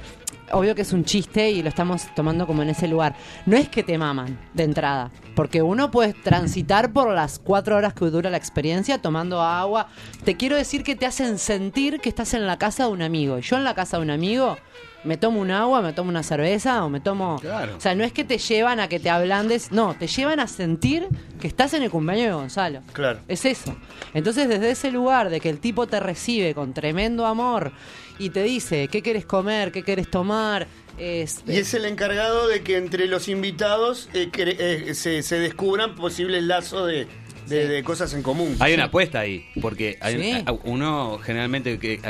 Obvio 0.53 0.75
que 0.75 0.83
es 0.83 0.93
un 0.93 1.05
chiste 1.05 1.51
y 1.51 1.63
lo 1.63 1.71
estamos 1.71 2.07
tomando 2.15 2.47
como 2.47 2.63
en 2.63 2.69
ese 2.69 2.87
lugar. 2.87 3.17
No 3.47 3.57
es 3.57 3.69
que 3.71 3.83
te 3.83 3.97
maman 3.97 4.39
de 4.53 4.65
entrada, 4.65 5.11
porque 5.35 5.63
uno 5.63 5.91
puede 5.91 6.13
transitar 6.13 6.93
por 6.93 7.11
las 7.11 7.39
cuatro 7.39 7.77
horas 7.77 7.95
que 7.95 8.05
dura 8.07 8.29
la 8.29 8.37
experiencia 8.37 8.99
tomando 8.99 9.41
agua. 9.41 9.89
Te 10.25 10.37
quiero 10.37 10.57
decir 10.57 10.85
que 10.85 10.95
te 10.95 11.07
hacen 11.07 11.39
sentir 11.39 12.01
que 12.01 12.11
estás 12.11 12.35
en 12.35 12.47
la 12.47 12.59
casa 12.59 12.85
de 12.85 12.91
un 12.91 13.01
amigo. 13.01 13.39
Y 13.39 13.43
yo 13.43 13.57
en 13.57 13.65
la 13.65 13.75
casa 13.75 13.97
de 13.97 14.03
un 14.03 14.11
amigo 14.11 14.59
me 15.05 15.17
tomo 15.17 15.41
un 15.41 15.51
agua, 15.51 15.83
me 15.83 15.93
tomo 15.93 16.11
una 16.11 16.23
cerveza 16.23 16.85
o 16.85 16.89
me 16.91 17.01
tomo... 17.01 17.39
Claro. 17.41 17.77
O 17.77 17.81
sea, 17.81 17.95
no 17.95 18.05
es 18.05 18.13
que 18.13 18.25
te 18.25 18.39
llevan 18.39 18.79
a 18.81 18.89
que 18.89 19.01
te 19.01 19.11
ablandes, 19.11 19.73
no, 19.73 19.95
te 19.99 20.07
llevan 20.07 20.39
a 20.41 20.47
sentir 20.47 21.09
que 21.41 21.49
estás 21.49 21.75
en 21.75 21.83
el 21.83 21.91
cumpleaños 21.91 22.27
de 22.27 22.33
Gonzalo. 22.35 22.81
Claro. 22.93 23.19
Es 23.29 23.45
eso. 23.45 23.75
Entonces, 24.15 24.49
desde 24.49 24.71
ese 24.71 24.91
lugar 24.91 25.29
de 25.31 25.41
que 25.41 25.49
el 25.51 25.59
tipo 25.59 25.87
te 25.87 25.99
recibe 26.01 26.55
con 26.55 26.73
tremendo 26.75 27.27
amor 27.27 27.73
y 28.19 28.31
te 28.31 28.43
dice 28.43 28.89
qué 28.89 29.03
quieres 29.03 29.27
comer, 29.27 29.73
qué 29.73 29.83
quieres 29.83 30.09
tomar, 30.11 30.67
Y 30.99 31.23
es 31.23 31.75
el 31.75 31.85
encargado 31.87 32.47
de 32.49 32.63
que 32.63 32.77
entre 32.77 33.07
los 33.07 33.27
invitados 33.29 34.09
eh, 34.15 34.29
cre- 34.31 34.57
eh, 34.59 34.95
se, 34.95 35.23
se 35.23 35.39
descubran 35.39 35.95
posibles 35.97 36.43
lazos 36.45 36.87
de, 36.87 37.09
de- 37.49 37.67
de 37.67 37.83
cosas 37.83 38.13
en 38.15 38.23
común. 38.23 38.57
hay 38.61 38.75
una 38.75 38.85
apuesta 38.85 39.19
ahí, 39.21 39.47
porque 39.61 39.99
hay- 40.01 40.23
Sí. 40.23 40.45
uno 40.65 41.19
generalmente 41.25 41.79
que 41.79 42.01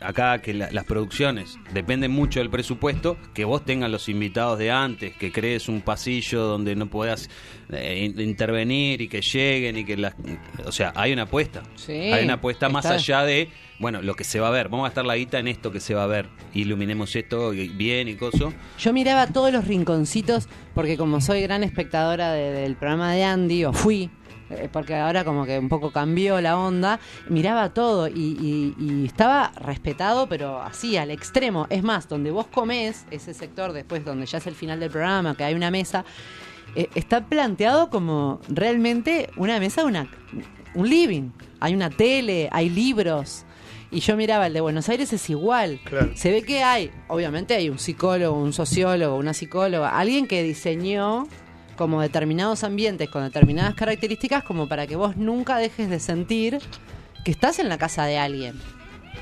acá 0.00 0.40
que 0.40 0.54
la- 0.54 0.70
las 0.72 0.84
producciones 0.84 1.58
dependen 1.72 2.10
mucho 2.10 2.40
del 2.40 2.50
presupuesto, 2.50 3.16
que 3.34 3.44
vos 3.44 3.64
tengas 3.64 3.90
los 3.90 4.08
invitados 4.08 4.58
de 4.58 4.70
antes, 4.70 5.14
que 5.16 5.30
crees 5.32 5.68
un 5.68 5.80
pasillo 5.82 6.42
donde 6.44 6.74
no 6.76 6.86
puedas 6.88 7.28
eh, 7.72 8.10
in- 8.12 8.20
intervenir 8.20 9.00
y 9.00 9.08
que 9.08 9.20
lleguen 9.20 9.76
y 9.76 9.84
que 9.84 9.96
las, 9.96 10.14
o 10.66 10.72
sea, 10.72 10.92
hay 10.96 11.12
una 11.12 11.22
apuesta. 11.22 11.62
Sí, 11.76 11.92
hay 11.92 12.24
una 12.24 12.34
apuesta 12.34 12.68
más 12.68 12.84
allá 12.94 13.22
de, 13.24 13.48
bueno, 13.78 14.02
lo 14.02 14.14
que 14.16 14.24
se 14.24 14.40
va 14.40 14.48
a 14.48 14.50
ver, 14.50 14.68
vamos 14.68 14.86
a 14.86 14.88
gastar 14.88 15.04
la 15.06 15.16
guita 15.16 15.38
en 15.38 15.46
esto 15.48 15.70
que 15.70 15.78
se 15.80 15.94
va 15.94 16.02
a 16.04 16.06
ver, 16.08 16.28
iluminemos 16.54 17.14
esto 17.14 17.50
bien 17.50 18.08
y 18.08 18.14
coso. 18.16 18.52
Yo 18.78 18.92
miraba 18.92 19.26
todos 19.28 19.52
los 19.52 19.66
rinconcitos, 19.68 20.48
porque 20.74 20.96
como 20.96 21.20
soy 21.20 21.42
gran 21.42 21.62
espectadora 21.62 22.32
de- 22.32 22.50
del 22.52 22.74
programa 22.74 23.12
de 23.12 23.22
Andy, 23.24 23.64
o 23.66 23.72
fui, 23.72 24.10
porque 24.72 24.94
ahora 24.96 25.24
como 25.24 25.44
que 25.46 25.58
un 25.58 25.68
poco 25.68 25.90
cambió 25.90 26.40
la 26.40 26.58
onda, 26.58 27.00
miraba 27.28 27.70
todo 27.74 28.08
y, 28.08 28.12
y- 28.40 28.74
y 28.78 29.06
estaba 29.06 29.52
respetado, 29.56 30.28
pero 30.28 30.60
así, 30.62 30.96
al 30.96 31.10
extremo. 31.10 31.66
Es 31.70 31.82
más, 31.82 32.08
donde 32.08 32.30
vos 32.30 32.46
comés, 32.46 33.06
ese 33.10 33.34
sector 33.34 33.72
después, 33.72 34.04
donde 34.04 34.26
ya 34.26 34.38
es 34.38 34.46
el 34.46 34.54
final 34.54 34.80
del 34.80 34.90
programa, 34.90 35.36
que 35.36 35.44
hay 35.44 35.54
una 35.54 35.70
mesa, 35.70 36.04
eh, 36.76 36.88
está 36.94 37.26
planteado 37.26 37.90
como 37.90 38.40
realmente 38.48 39.28
una 39.36 39.58
mesa, 39.58 39.84
una, 39.84 40.08
un 40.74 40.88
living. 40.88 41.30
Hay 41.60 41.74
una 41.74 41.90
tele, 41.90 42.48
hay 42.52 42.70
libros. 42.70 43.44
Y 43.92 43.98
yo 44.00 44.16
miraba 44.16 44.46
el 44.46 44.52
de 44.52 44.60
Buenos 44.60 44.88
Aires 44.88 45.12
es 45.12 45.28
igual. 45.30 45.80
Claro. 45.84 46.12
Se 46.14 46.30
ve 46.30 46.42
que 46.42 46.62
hay, 46.62 46.92
obviamente 47.08 47.54
hay 47.56 47.68
un 47.68 47.78
psicólogo, 47.80 48.40
un 48.40 48.52
sociólogo, 48.52 49.16
una 49.16 49.34
psicóloga, 49.34 49.98
alguien 49.98 50.28
que 50.28 50.44
diseñó 50.44 51.26
como 51.80 52.02
determinados 52.02 52.62
ambientes 52.62 53.08
con 53.08 53.24
determinadas 53.24 53.74
características 53.74 54.44
como 54.44 54.68
para 54.68 54.86
que 54.86 54.96
vos 54.96 55.16
nunca 55.16 55.56
dejes 55.56 55.88
de 55.88 55.98
sentir 55.98 56.58
que 57.24 57.30
estás 57.30 57.58
en 57.58 57.70
la 57.70 57.78
casa 57.78 58.04
de 58.04 58.18
alguien. 58.18 58.60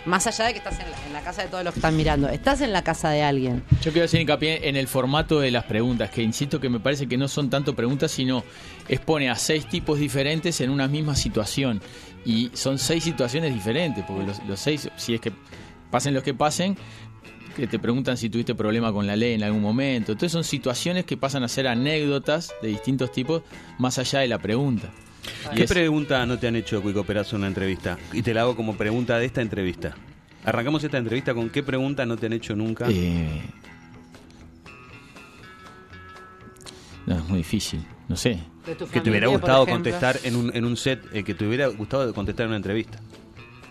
Más 0.07 0.27
allá 0.27 0.47
de 0.47 0.55
que 0.55 0.59
estás 0.59 0.77
en 0.81 1.12
la, 1.12 1.21
casa 1.21 1.42
de 1.42 1.49
todos 1.51 1.62
los 1.62 1.73
que 1.73 1.79
están 1.79 1.97
mirando, 1.97 2.29
estás 2.29 2.61
en 2.61 2.73
la 2.73 2.83
casa 2.83 3.11
de 3.11 3.23
alguien. 3.23 3.62
Yo 3.81 3.92
quiero 3.92 4.07
hacer 4.07 4.21
hincapié 4.21 4.68
en 4.68 4.75
el 4.75 4.88
formato 4.88 5.38
de 5.38 5.53
las 5.53 5.66
preguntas, 5.66 6.11
que 6.11 6.21
insisto 6.21 6.59
que 6.59 6.68
me 6.68 6.81
parece 6.81 7.07
que 7.07 7.16
no 7.16 7.29
son 7.29 7.49
tanto 7.49 7.77
preguntas, 7.77 8.11
sino 8.11 8.42
expone 8.88 9.31
a 9.31 9.37
seis 9.37 9.68
tipos 9.68 10.01
diferentes 10.01 10.61
en 10.61 10.71
una 10.71 10.88
misma 10.88 11.14
situación. 11.14 11.81
Y 12.25 12.51
son 12.55 12.81
seis 12.81 13.05
situaciones 13.05 13.55
diferentes, 13.55 14.05
porque 14.05 14.27
los 14.49 14.59
seis, 14.59 14.90
si 14.97 15.14
es 15.14 15.21
que 15.21 15.33
pasen 15.92 16.12
los 16.12 16.25
que 16.25 16.35
pasen, 16.35 16.77
que 17.59 17.66
te 17.66 17.79
preguntan 17.79 18.16
si 18.16 18.31
tuviste 18.31 18.55
problema 18.55 18.92
con 18.92 19.07
la 19.07 19.16
ley 19.16 19.35
en 19.35 19.42
algún 19.42 19.61
momento. 19.61 20.12
Entonces 20.12 20.31
son 20.33 20.44
situaciones 20.44 21.05
que 21.05 21.16
pasan 21.16 21.42
a 21.42 21.49
ser 21.49 21.66
anécdotas 21.66 22.55
de 22.62 22.68
distintos 22.68 23.11
tipos, 23.12 23.42
más 23.79 23.99
allá 23.99 24.21
de 24.21 24.29
la 24.29 24.38
pregunta. 24.38 24.90
Y 25.53 25.57
¿Qué 25.57 25.62
es- 25.64 25.71
pregunta 25.71 26.25
no 26.25 26.38
te 26.38 26.47
han 26.47 26.55
hecho, 26.57 26.81
Cuico 26.81 27.03
Perazo, 27.05 27.35
en 27.37 27.40
una 27.40 27.49
entrevista? 27.49 27.99
Y 28.12 28.23
te 28.23 28.33
la 28.33 28.42
hago 28.42 28.55
como 28.57 28.77
pregunta 28.77 29.18
de 29.18 29.27
esta 29.27 29.42
entrevista. 29.42 29.97
Arrancamos 30.44 30.83
esta 30.85 30.99
entrevista 30.99 31.35
con 31.35 31.51
qué 31.51 31.62
pregunta 31.64 32.07
no 32.07 32.16
te 32.16 32.27
han 32.27 32.33
hecho 32.33 32.55
nunca. 32.55 32.87
Eh, 32.88 33.42
no, 37.07 37.16
es 37.16 37.25
muy 37.29 37.38
difícil, 37.38 37.85
no 38.09 38.16
sé. 38.16 38.38
Que 38.92 39.01
te 39.01 39.11
hubiera 39.11 39.27
gustado 39.29 39.66
contestar 39.66 40.18
en 40.25 40.37
un, 40.37 40.55
en 40.55 40.64
un 40.64 40.77
set, 40.77 41.03
eh, 41.12 41.25
que 41.25 41.35
te 41.35 41.47
hubiera 41.47 41.66
gustado 41.68 42.12
contestar 42.14 42.44
en 42.44 42.49
una 42.51 42.57
entrevista. 42.59 43.01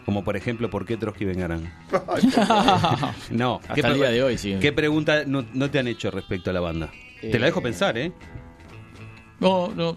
Como 0.07 0.23
por 0.23 0.37
ejemplo, 0.37 0.69
¿por 0.69 0.85
qué 0.85 0.95
Trotsky 0.95 1.25
vengarán? 1.25 1.69
No, 3.29 3.55
Hasta 3.67 3.73
¿qué 3.75 3.81
el 3.81 3.93
día 3.95 4.09
de 4.09 4.23
hoy, 4.23 4.37
sí. 4.37 4.55
¿Qué 4.61 4.71
pregunta 4.71 5.23
no, 5.27 5.43
no 5.53 5.69
te 5.69 5.79
han 5.79 5.87
hecho 5.87 6.09
respecto 6.11 6.49
a 6.49 6.53
la 6.53 6.61
banda? 6.61 6.89
Te 7.19 7.37
la 7.37 7.47
dejo 7.47 7.59
Eh, 7.59 7.63
pensar, 7.63 7.97
¿eh? 7.97 8.13
No, 9.41 9.67
no, 9.75 9.95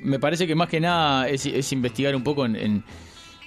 me 0.00 0.18
parece 0.18 0.46
que 0.46 0.54
más 0.54 0.68
que 0.70 0.80
nada 0.80 1.28
es, 1.28 1.44
es 1.44 1.70
investigar 1.72 2.16
un 2.16 2.22
poco 2.24 2.46
en, 2.46 2.56
en, 2.56 2.82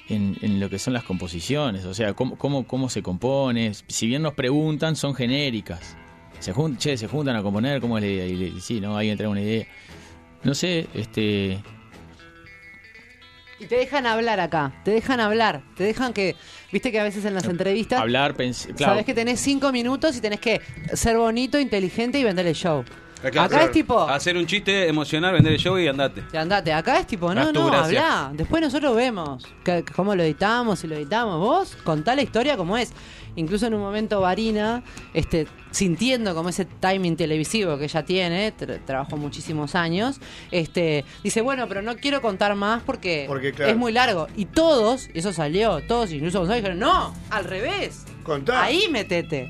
en- 0.10 0.38
en 0.42 0.60
lo 0.60 0.70
que 0.70 0.78
son 0.78 0.94
las 0.94 1.04
composiciones, 1.04 1.86
o 1.86 1.94
sea, 1.96 2.14
cómo, 2.14 2.38
cómo, 2.38 2.68
cómo 2.68 2.88
se 2.88 3.02
compone. 3.02 3.72
Si 3.88 4.06
bien 4.06 4.22
nos 4.22 4.34
preguntan, 4.36 4.96
son 4.96 5.16
genéricas. 5.16 5.98
Se, 6.40 6.54
jun- 6.54 6.78
che, 6.78 6.98
se 6.98 7.08
juntan 7.08 7.36
a 7.36 7.42
componer, 7.42 7.82
¿cómo 7.82 7.98
es 7.98 8.04
la 8.04 8.10
idea? 8.10 8.26
Y 8.28 8.36
le- 8.36 8.62
sí, 8.62 8.80
¿no? 8.80 8.96
Alguien 8.96 9.18
trae 9.18 9.28
una 9.30 9.42
idea. 9.42 9.66
No 10.44 10.54
sé, 10.54 10.88
este... 10.94 11.58
Y 13.64 13.66
te 13.68 13.78
dejan 13.78 14.06
hablar 14.06 14.40
acá, 14.42 14.74
te 14.84 14.92
dejan 14.92 15.20
hablar, 15.22 15.62
te 15.78 15.84
dejan 15.86 16.12
que, 16.12 16.36
viste 16.72 16.92
que 16.92 17.00
a 17.00 17.04
veces 17.04 17.24
en 17.24 17.34
las 17.34 17.46
entrevistas 17.46 18.02
Hablar, 18.02 18.36
claro. 18.36 18.54
sabes 18.78 19.06
que 19.06 19.14
tenés 19.14 19.40
cinco 19.40 19.72
minutos 19.72 20.18
y 20.18 20.22
tenés 20.22 20.40
que 20.42 20.60
ser 20.94 21.16
bonito, 21.18 21.58
inteligente 21.60 22.20
y 22.20 22.24
vender 22.24 22.46
el 22.48 22.56
show. 22.56 22.84
Acá 23.24 23.64
es 23.64 23.72
tipo, 23.72 24.02
Hacer 24.02 24.36
un 24.36 24.46
chiste, 24.46 24.86
emocionar, 24.90 25.34
vender 25.34 25.54
el 25.54 25.60
show 25.60 25.78
y 25.80 25.88
andate. 25.88 26.24
te 26.24 26.38
andate, 26.38 26.74
acá 26.74 27.00
es 27.00 27.08
tipo, 27.08 27.34
no, 27.34 27.54
no, 27.54 27.68
gracia. 27.68 28.26
habla. 28.26 28.32
Después 28.38 28.62
nosotros 28.62 28.94
vemos 28.98 29.46
que- 29.64 29.86
cómo 29.96 30.14
lo 30.14 30.24
editamos, 30.24 30.80
si 30.80 30.88
lo 30.88 30.96
editamos. 30.96 31.40
Vos 31.40 31.78
contá 31.86 32.16
la 32.16 32.22
historia 32.22 32.58
como 32.58 32.76
es. 32.76 32.92
Incluso 33.36 33.66
en 33.68 33.74
un 33.74 33.82
momento 33.82 34.22
Varina, 34.22 34.84
este, 35.14 35.48
sintiendo 35.72 36.36
como 36.36 36.50
ese 36.50 36.66
timing 36.66 37.16
televisivo 37.16 37.78
que 37.78 37.86
ella 37.86 38.04
tiene, 38.06 38.54
tra- 38.56 38.80
trabajó 38.86 39.18
muchísimos 39.18 39.74
años, 39.76 40.20
este, 40.52 41.04
dice, 41.24 41.42
bueno, 41.42 41.68
pero 41.68 41.82
no 41.82 41.96
quiero 41.96 42.22
contar 42.22 42.54
más 42.56 42.84
porque, 42.84 43.26
Porque, 43.28 43.52
claro. 43.54 43.72
es 43.72 43.78
muy 43.78 43.92
largo. 43.92 44.28
Y 44.36 44.46
todos, 44.46 45.10
y 45.14 45.20
eso 45.20 45.34
salió, 45.34 45.82
todos, 45.88 46.12
incluso 46.12 46.40
Gonzalo, 46.40 46.58
dijeron, 46.58 46.80
no, 46.80 47.14
al 47.32 47.44
revés. 47.46 48.06
Contá. 48.24 48.64
Ahí 48.64 48.88
metete. 48.92 49.50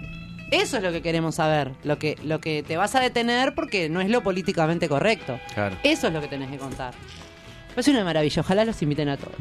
Eso 0.51 0.77
es 0.77 0.83
lo 0.83 0.91
que 0.91 1.01
queremos 1.01 1.35
saber, 1.35 1.71
lo 1.83 1.97
que, 1.97 2.15
lo 2.23 2.39
que 2.39 2.63
te 2.63 2.77
vas 2.77 2.93
a 2.95 2.99
detener 2.99 3.55
porque 3.55 3.89
no 3.89 4.01
es 4.01 4.09
lo 4.09 4.21
políticamente 4.23 4.87
correcto. 4.87 5.39
Claro. 5.55 5.75
Eso 5.83 6.07
es 6.07 6.13
lo 6.13 6.21
que 6.21 6.27
tenés 6.27 6.49
que 6.51 6.57
contar. 6.57 6.93
Es 7.75 7.87
una 7.87 8.03
maravilla, 8.03 8.39
ojalá 8.41 8.63
los 8.63 8.79
inviten 8.83 9.09
a 9.09 9.17
todos. 9.17 9.33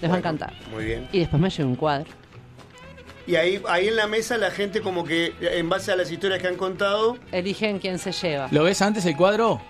Les 0.00 0.08
va 0.10 0.14
a 0.14 0.18
encantar. 0.18 0.52
Muy 0.70 0.84
bien. 0.84 1.08
Y 1.12 1.18
después 1.18 1.42
me 1.42 1.50
llevo 1.50 1.68
un 1.70 1.74
cuadro. 1.76 2.06
Y 3.26 3.34
ahí, 3.34 3.60
ahí 3.68 3.88
en 3.88 3.96
la 3.96 4.06
mesa 4.06 4.38
la 4.38 4.50
gente 4.50 4.80
como 4.80 5.04
que, 5.04 5.34
en 5.40 5.68
base 5.68 5.90
a 5.90 5.96
las 5.96 6.10
historias 6.10 6.40
que 6.40 6.46
han 6.48 6.56
contado, 6.56 7.18
Eligen 7.32 7.78
quién 7.78 7.98
se 7.98 8.12
lleva. 8.12 8.48
¿Lo 8.52 8.62
ves 8.62 8.80
antes 8.82 9.04
el 9.04 9.16
cuadro? 9.16 9.60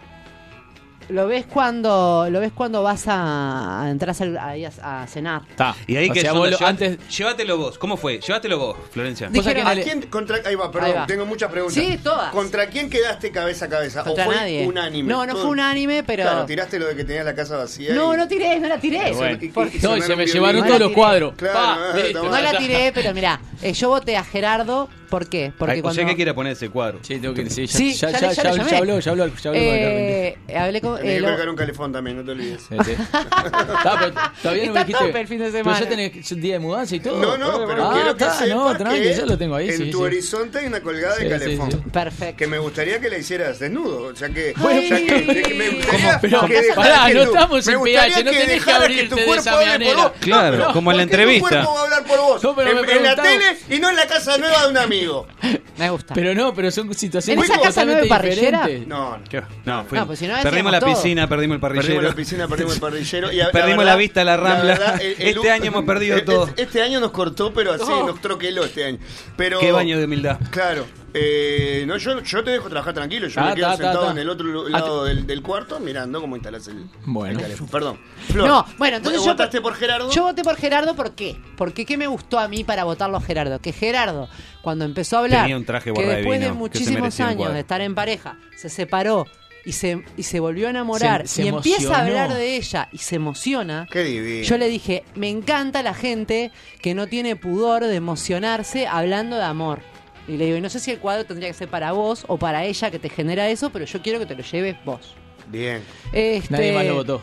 Lo 1.09 1.27
ves 1.29 1.47
cuando 1.47 2.27
lo 2.31 2.41
ves 2.41 2.51
cuando 2.53 2.83
vas 2.83 3.05
a, 3.07 3.83
a 3.85 3.91
entrar 3.91 4.15
a, 4.39 4.47
ahí 4.49 4.65
a- 4.65 5.03
a 5.03 5.07
cenar. 5.07 5.43
Está. 5.49 5.75
Y 5.87 5.97
ahí 5.97 6.11
o 6.11 6.13
que 6.13 6.21
sea, 6.21 6.33
vos 6.33 6.51
lo- 6.51 6.67
antes... 6.67 6.99
Llévatelo 7.17 7.57
vos. 7.59 7.79
¿Cómo 7.79 7.97
fue? 7.97 8.19
Llévatelo 8.19 8.59
vos, 8.59 8.77
Florencia. 8.91 9.29
Dijeron- 9.29 9.55
quién 9.63 9.67
¿a 9.69 9.75
le- 9.75 9.83
quién 9.85 10.03
contra 10.03 10.39
ahí 10.45 10.55
va, 10.57 10.71
perdón, 10.73 10.91
Ahí 10.91 10.97
va. 10.97 11.07
tengo 11.07 11.25
muchas 11.25 11.51
preguntas. 11.51 11.83
Sí, 11.83 11.99
todas. 12.03 12.33
¿Contra 12.33 12.67
quién 12.69 12.91
quedaste 12.91 13.31
cabeza 13.31 13.67
a 13.67 13.69
cabeza? 13.69 14.03
Contra 14.03 14.25
¿O 14.25 14.27
fue 14.27 14.37
nadie. 14.37 14.67
unánime? 14.67 15.09
No, 15.09 15.25
no 15.27 15.33
Todo- 15.35 15.43
fue 15.43 15.51
unánime, 15.53 16.03
pero. 16.03 16.25
Claro, 16.25 16.45
tiraste 16.47 16.79
lo 16.79 16.87
de 16.87 16.97
que 16.97 17.05
tenía 17.05 17.23
la 17.23 17.35
casa 17.37 17.57
vacía. 17.57 17.95
No, 17.95 18.13
y- 18.13 18.17
no 18.17 18.27
tiré, 18.27 18.59
no 18.59 18.69
la 18.69 18.79
tiré. 18.79 19.13
Bueno. 19.13 19.39
y- 19.41 19.53
No, 19.83 20.01
se 20.03 20.17
me 20.17 20.27
llevaron 20.27 20.67
todos 20.67 20.81
los 20.81 20.93
cuadros. 20.93 21.35
Claro, 21.37 21.55
Pa, 21.57 21.79
no, 22.15 22.25
No 22.25 22.41
la 22.41 22.59
tiré, 22.59 22.91
pero 22.93 23.15
mirá, 23.15 23.41
eh, 23.63 23.73
yo 23.73 23.91
voté 23.91 24.17
a 24.17 24.25
Gerardo. 24.25 24.89
¿Por 25.09 25.29
qué? 25.29 25.53
Porque 25.59 25.75
Ay, 25.75 25.83
cuando. 25.83 26.01
O 26.01 26.03
sea 26.05 26.07
que 26.11 26.17
quiere 26.17 26.35
poner 26.35 26.53
ese 26.53 26.69
cuadro. 26.71 26.99
Sí, 27.03 27.19
tengo 27.19 27.35
que 27.35 27.49
sí, 27.51 27.67
ya, 27.67 27.77
Sí, 27.79 27.95
ya, 27.95 28.11
ya 28.11 28.21
ya, 28.33 28.33
ya 28.33 28.79
habló, 28.79 28.99
ya 29.01 29.11
habló, 29.13 29.27
ya 29.27 29.51
habló. 29.51 29.61
Eh, 29.61 30.37
hablé 30.57 30.81
con. 30.81 30.99
Eh, 30.99 31.03
que 31.15 31.21
lo- 31.21 31.29
colgar 31.29 31.49
un 31.49 31.57
calefón 31.57 31.93
también, 31.93 32.17
no 32.17 32.25
te 32.25 32.31
olvides. 32.33 32.63
Está, 32.71 33.99
pero 33.99 34.13
todavía 34.43 34.67
no 34.67 34.73
me 34.73 34.81
dijiste. 34.81 35.05
tope 35.07 35.21
el 35.21 35.29
fin 35.29 35.39
de 35.39 35.45
Pero 35.47 35.59
semana. 35.59 35.81
ya 35.81 35.89
tenés 35.89 36.41
día 36.41 36.53
de 36.55 36.59
mudanza 36.59 36.97
y 36.97 37.01
todo. 37.01 37.21
No, 37.21 37.37
no, 37.37 37.67
pero 37.67 37.89
Ah, 37.89 37.93
quiero 37.95 38.17
que 38.17 38.25
está, 38.25 38.39
sepas 38.39 38.55
no, 38.57 38.77
tranqui, 38.77 39.01
que 39.03 39.15
yo 39.15 39.27
lo 39.27 39.39
tengo 39.39 39.55
ahí. 39.57 39.69
en 39.71 39.77
sí, 39.77 39.91
tu 39.91 39.99
sí. 39.99 40.05
horizonte 40.05 40.59
hay 40.59 40.67
una 40.67 40.81
colgada 40.81 41.17
Sí, 41.17 41.25
de 41.25 41.31
calefón. 41.31 41.71
sí. 41.73 41.79
Perfecto. 41.93 42.37
Que 42.37 42.47
me 42.47 42.59
gustaría 42.59 43.01
que 43.01 43.11
la 43.11 43.19
hicieras 43.19 43.59
desnudo. 43.59 44.09
O 44.09 44.17
sea 44.17 44.29
que. 44.29 44.55
Ay. 44.69 44.89
ya 44.91 44.97
que- 44.97 45.43
que 45.43 45.55
me 45.55 45.71
gustaría. 45.71 46.19
Pero, 46.21 46.47
que 46.47 46.63
pará, 46.75 47.07
que 47.09 47.15
no 47.15 47.23
estamos 47.23 47.67
en 47.69 47.83
PH, 47.83 48.25
no 48.25 48.31
tenés 48.31 48.65
que 48.65 48.73
abrirte 48.73 49.09
tu 49.09 49.17
de 49.17 49.25
cuerpo 49.25 49.41
esa 49.41 49.57
manera. 49.57 50.13
Claro, 50.21 50.57
pero 50.57 50.73
como 50.73 50.91
en 50.91 50.97
la 50.99 51.03
¿por 51.05 51.11
qué 51.11 51.17
entrevista. 51.23 51.49
Tu 51.49 51.55
cuerpo 51.67 51.75
va 51.75 51.81
a 51.81 51.85
hablar 51.85 52.05
por 52.05 52.19
vos. 52.21 52.43
No, 52.43 52.55
pero 52.57 52.71
en, 52.71 53.03
la 53.03 53.17
tele 53.17 53.57
y 53.71 53.79
no 53.79 53.91
en 53.91 53.97
la 53.97 54.07
casa 54.07 54.37
nueva 54.39 54.63
de 54.65 54.69
un 54.69 54.77
amigo. 54.99 55.27
Me 55.79 55.91
gusta. 55.91 56.15
Pero 56.15 56.35
no, 56.35 56.55
pero 56.55 56.71
son 56.71 56.93
situaciones 56.95 57.45
¿En 57.45 57.51
esa 57.53 57.61
casa 57.63 57.85
no 57.85 57.93
hay 57.93 58.03
totalmente 58.03 58.09
parrillera? 58.09 58.59
diferentes. 58.61 58.89
No, 58.89 59.19
no. 59.19 59.25
¿Qué? 59.29 59.43
No, 59.65 59.85
fue- 59.85 59.99
No, 59.99 60.07
pues 60.07 60.19
si 60.19 60.27
no 60.27 60.35
perdimos 60.43 60.73
la 60.73 60.79
decíamos 60.79 61.03
piscina, 61.03 61.29
perdimos 61.29 61.55
el 61.57 61.61
parrillero. 61.61 61.87
Perdimos 61.87 62.05
la 62.05 62.15
piscina, 62.17 62.49
perdimos 62.49 62.75
el 62.75 62.81
parrillero. 62.81 63.33
Y 63.33 63.41
a- 63.41 63.51
Perdimos 63.51 63.79
verdad- 63.79 63.93
la 63.93 63.97
vista 63.97 64.21
de 64.21 64.25
la 64.27 64.37
Rambla. 64.37 64.65
verdad, 64.65 65.01
el- 65.03 65.17
el- 65.23 65.37
Este 65.37 65.51
año 65.51 65.65
hemos 65.67 65.85
perdido 65.85 66.17
el- 66.17 66.25
todo. 66.25 66.49
Este, 66.57 66.83
año 66.83 67.01
nos 67.01 67.11
cortó, 67.11 67.53
pero 67.53 67.73
así 67.73 67.85
No. 67.89 68.07
nos 68.07 68.21
troqueló 68.21 68.65
este 68.65 68.85
año. 68.85 68.99
Pero, 69.37 69.61
Qué 69.61 69.71
baño 69.73 69.99
de 69.99 70.05
humildad. 70.07 70.39
Claro. 70.51 70.87
Eh, 71.19 71.85
no, 71.87 71.97
yo, 71.97 72.21
yo 72.23 72.45
te 72.45 72.51
dejo 72.51 72.69
trabajar 72.69 72.93
tranquilo. 72.95 73.27
Yo 73.29 73.41
Ah, 73.41 73.47
me 73.51 73.55
quedo 73.55 73.67
ta, 73.67 73.71
ta, 73.73 73.77
sentado 73.77 74.05
ta. 74.07 74.11
en 74.13 74.19
el 74.19 74.29
otro 74.29 74.69
lado 74.69 75.05
del, 75.05 75.27
del 75.27 75.43
cuarto 75.43 75.81
mirando 75.81 76.21
cómo 76.21 76.37
instalas 76.37 76.69
el, 76.69 76.85
Bueno. 77.05 77.41
el. 77.41 77.55
Perdón. 77.71 77.99
Flor, 78.29 78.47
No, 78.49 78.67
bueno, 78.79 78.99
entonces 78.99 79.23
yo 79.25 79.31
¿Votaste 79.31 79.61
por 79.61 79.75
Gerardo? 79.75 80.11
Yo 80.11 80.23
voté 80.25 80.43
por 80.43 80.57
Gerardo, 80.57 80.95
¿por 80.95 81.15
qué? 81.15 81.37
Porque 81.57 81.85
¿qué 81.87 81.97
me 81.97 82.07
gustó 82.07 82.39
a 82.39 82.49
mí 82.49 82.65
para 82.65 82.85
votarlo 82.85 83.17
a 83.17 83.21
Gerardo? 83.21 83.59
Que 83.61 83.73
Gerardo, 83.73 84.29
cuando 84.63 84.85
empezó 84.85 85.17
a 85.17 85.21
hablar, 85.21 85.43
Tenía 85.43 85.57
un 85.57 85.65
traje 85.65 85.93
que 85.93 86.03
después 86.05 86.41
de 86.41 86.47
vino, 86.47 86.59
muchísimos 86.59 87.19
años 87.21 87.53
de 87.53 87.61
estar 87.61 87.81
en 87.81 87.95
pareja, 87.95 88.37
se 88.57 88.69
separó 88.69 89.27
y 89.65 89.73
se, 89.73 90.05
y 90.17 90.23
se 90.23 90.39
volvió 90.39 90.69
a 90.69 90.71
enamorar 90.71 91.23
Se- 91.27 91.35
se 91.37 91.43
y 91.45 91.49
empieza 91.49 91.97
a 91.97 92.03
hablar 92.03 92.33
de 92.35 92.57
ella 92.57 92.89
y 92.93 92.99
se 92.99 93.17
emociona. 93.17 93.87
Qué 93.91 94.05
divino. 94.05 94.45
Yo 94.45 94.59
le 94.59 94.69
dije, 94.69 95.03
me 95.17 95.29
encanta 95.29 95.83
la 95.83 95.93
gente 95.95 96.53
que 96.81 96.95
no 96.95 97.07
tiene 97.09 97.35
pudor 97.37 97.85
de 97.85 97.95
emocionarse 97.97 98.87
hablando 98.87 99.37
de 99.37 99.43
amor. 99.45 99.81
Y 100.29 100.37
le 100.37 100.47
digo, 100.47 100.57
y 100.57 100.61
no 100.61 100.69
sé 100.69 100.81
si 100.81 100.91
el 100.91 100.99
cuadro 100.99 101.25
tendría 101.25 101.49
que 101.49 101.55
ser 101.55 101.69
para 101.69 101.93
vos 101.93 102.25
o 102.29 102.37
para 102.39 102.65
ella 102.65 102.91
que 102.91 102.99
te 102.99 103.09
genera 103.09 103.49
eso, 103.49 103.71
pero 103.71 103.85
yo 103.85 104.03
quiero 104.03 104.19
que 104.19 104.27
te 104.27 104.35
lo 104.35 104.43
lleves 104.43 104.77
vos. 104.85 105.15
Bien. 105.49 105.83
Este, 106.13 106.53
Nadie 106.53 106.73
más 106.73 106.85
lo 106.87 106.95
votó. 106.97 107.23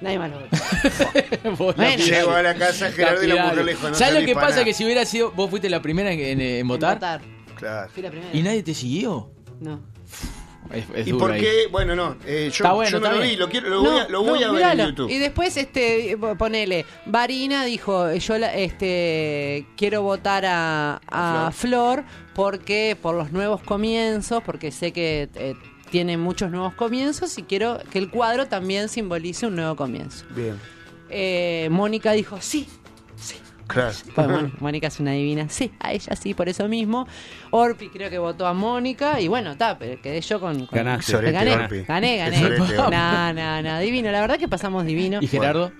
Nadie 0.00 0.18
más 0.18 0.30
lo 0.30 0.38
votó. 0.40 0.56
Bueno. 1.76 1.82
Llego 1.96 2.04
tiraste. 2.04 2.30
a 2.34 2.42
la 2.42 2.54
casa 2.54 2.90
Gerardo 2.92 3.22
y 3.24 3.26
la 3.26 3.42
mujer 3.46 3.64
le 3.64 3.72
dijo, 3.72 3.88
no 3.88 3.94
¿Sabes 3.94 4.14
lo 4.20 4.26
que 4.26 4.34
pasa? 4.34 4.50
nada. 4.50 4.64
Que 4.64 4.72
si 4.74 4.84
hubiera 4.84 5.04
sido. 5.04 5.32
Vos 5.32 5.50
fuiste 5.50 5.68
la 5.68 5.82
primera 5.82 6.12
en, 6.12 6.20
en- 6.20 6.40
en 6.40 6.68
votar, 6.68 6.94
Votar. 6.94 7.20
Claro. 7.56 7.90
Fui 7.92 8.02
la 8.02 8.10
primera. 8.10 8.30
y 8.32 8.42
nadie 8.42 8.62
te 8.62 8.72
siguió. 8.74 9.30
No. 9.60 9.80
Es, 10.72 10.84
es 10.94 11.06
¿Y 11.06 11.10
duro 11.12 11.24
por 11.24 11.32
ahí. 11.32 11.40
qué? 11.40 11.66
Bueno, 11.70 11.96
no. 11.96 12.16
eh, 12.26 12.44
yo, 12.52 12.64
Está 12.64 12.72
bueno, 12.72 12.90
yo 12.90 13.00
no 13.00 13.06
está 13.06 13.16
lo 13.16 13.22
bien. 13.22 13.30
vi. 13.34 13.36
Lo, 13.38 13.48
quiero, 13.48 13.68
lo 13.70 13.80
voy 13.82 13.98
a, 14.00 14.08
lo 14.08 14.22
voy 14.22 14.40
no, 14.40 14.46
a 14.46 14.52
ver 14.52 14.80
en 14.80 14.86
YouTube. 14.88 15.10
Y 15.10 15.18
después, 15.18 15.56
este, 15.56 16.16
ponele, 16.38 16.84
Varina 17.06 17.64
dijo, 17.64 18.12
yo 18.14 18.38
la- 18.38 18.54
este, 18.54 19.66
quiero 19.76 20.02
votar 20.02 20.44
a, 20.46 21.00
a 21.08 21.50
Flor 21.52 22.04
porque 22.38 22.96
por 23.02 23.16
los 23.16 23.32
nuevos 23.32 23.60
comienzos, 23.62 24.44
porque 24.44 24.70
sé 24.70 24.92
que 24.92 25.28
eh, 25.34 25.56
tiene 25.90 26.16
muchos 26.16 26.52
nuevos 26.52 26.72
comienzos 26.74 27.36
y 27.36 27.42
quiero 27.42 27.80
que 27.90 27.98
el 27.98 28.10
cuadro 28.10 28.46
también 28.46 28.88
simbolice 28.88 29.48
un 29.48 29.56
nuevo 29.56 29.74
comienzo. 29.74 30.24
Bien. 30.36 30.54
Eh, 31.10 31.66
Mónica 31.72 32.12
dijo, 32.12 32.38
sí. 32.40 32.68
Claro. 33.66 33.92
Pues, 34.14 34.28
Mon- 34.28 34.52
Mónica 34.60 34.86
es 34.86 35.00
una 35.00 35.10
divina. 35.10 35.48
Sí, 35.48 35.72
a 35.80 35.92
ella 35.92 36.14
sí, 36.14 36.32
por 36.32 36.48
eso 36.48 36.68
mismo. 36.68 37.08
Orpi 37.50 37.88
creo 37.88 38.08
que 38.08 38.18
votó 38.18 38.46
a 38.46 38.54
Mónica 38.54 39.20
y 39.20 39.26
bueno, 39.26 39.50
está, 39.50 39.76
pero 39.76 40.00
quedé 40.00 40.20
yo 40.20 40.38
con... 40.38 40.64
con- 40.66 40.76
Ganaste. 40.78 41.10
Sorete, 41.10 41.32
gané, 41.32 41.52
Orpi. 41.54 41.82
gané, 41.82 42.16
gané. 42.18 42.40
No, 42.50 43.32
no, 43.32 43.62
no, 43.62 43.78
divino. 43.80 44.12
La 44.12 44.20
verdad 44.20 44.38
que 44.38 44.46
pasamos 44.46 44.84
divino. 44.86 45.18
¿Y 45.20 45.26
Gerardo? 45.26 45.72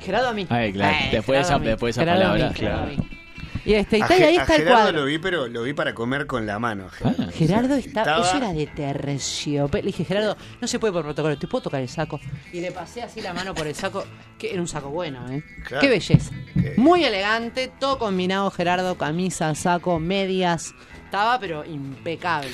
Gerardo 0.00 0.30
a 0.30 0.32
mí. 0.32 0.48
Ay, 0.50 0.72
claro, 0.72 0.96
Eh, 0.96 1.08
después 1.12 1.38
de 1.38 1.44
Gerardo 1.44 1.46
esa- 1.46 1.54
a 1.54 1.58
mí. 1.60 1.66
después 1.68 1.94
de 1.94 2.02
esa 2.02 2.10
Gerardo 2.12 2.32
a 2.32 2.34
mí, 2.34 2.40
palabra, 2.40 2.50
a 2.50 2.86
claro. 2.90 3.02
mí. 3.02 3.21
Y 3.64 3.74
este, 3.74 3.98
y 3.98 4.00
A 4.00 4.04
está- 4.04 4.18
y 4.18 4.22
ahí 4.22 4.36
a 4.36 4.40
está 4.42 4.56
el 4.56 4.62
Gerardo 4.62 4.82
cuadro. 4.82 5.00
lo 5.00 5.04
vi, 5.06 5.18
pero 5.18 5.46
lo 5.48 5.62
vi 5.62 5.72
para 5.72 5.94
comer 5.94 6.26
con 6.26 6.46
la 6.46 6.58
mano. 6.58 6.88
Gerardo. 6.90 7.30
Gerardo 7.32 7.74
estaba, 7.76 8.10
Estaba- 8.18 8.26
eso 8.28 8.36
era 8.38 8.52
de 8.52 8.66
terciopelo. 8.66 9.82
Le 9.84 9.86
dije, 9.92 10.04
Gerardo, 10.04 10.36
no 10.60 10.66
se 10.68 10.78
puede 10.78 10.92
por 10.92 11.02
protocolo, 11.04 11.38
te 11.38 11.46
puedo 11.46 11.62
tocar 11.62 11.80
el 11.80 11.88
saco. 11.88 12.20
Y 12.52 12.60
le 12.60 12.72
pasé 12.72 13.02
así 13.02 13.20
la 13.20 13.32
mano 13.32 13.54
por 13.54 13.66
el 13.66 13.74
saco, 13.74 14.04
que 14.38 14.52
era 14.52 14.60
un 14.60 14.68
saco 14.68 14.90
bueno, 14.90 15.30
¿eh? 15.30 15.42
Claro. 15.66 15.80
Qué 15.80 15.88
belleza. 15.88 16.32
Muy 16.76 17.04
elegante, 17.04 17.70
todo 17.78 17.98
combinado, 17.98 18.50
Gerardo, 18.50 18.96
camisa, 18.96 19.54
saco, 19.54 19.98
medias. 20.00 20.74
Estaba, 21.04 21.38
pero 21.38 21.64
impecable. 21.64 22.48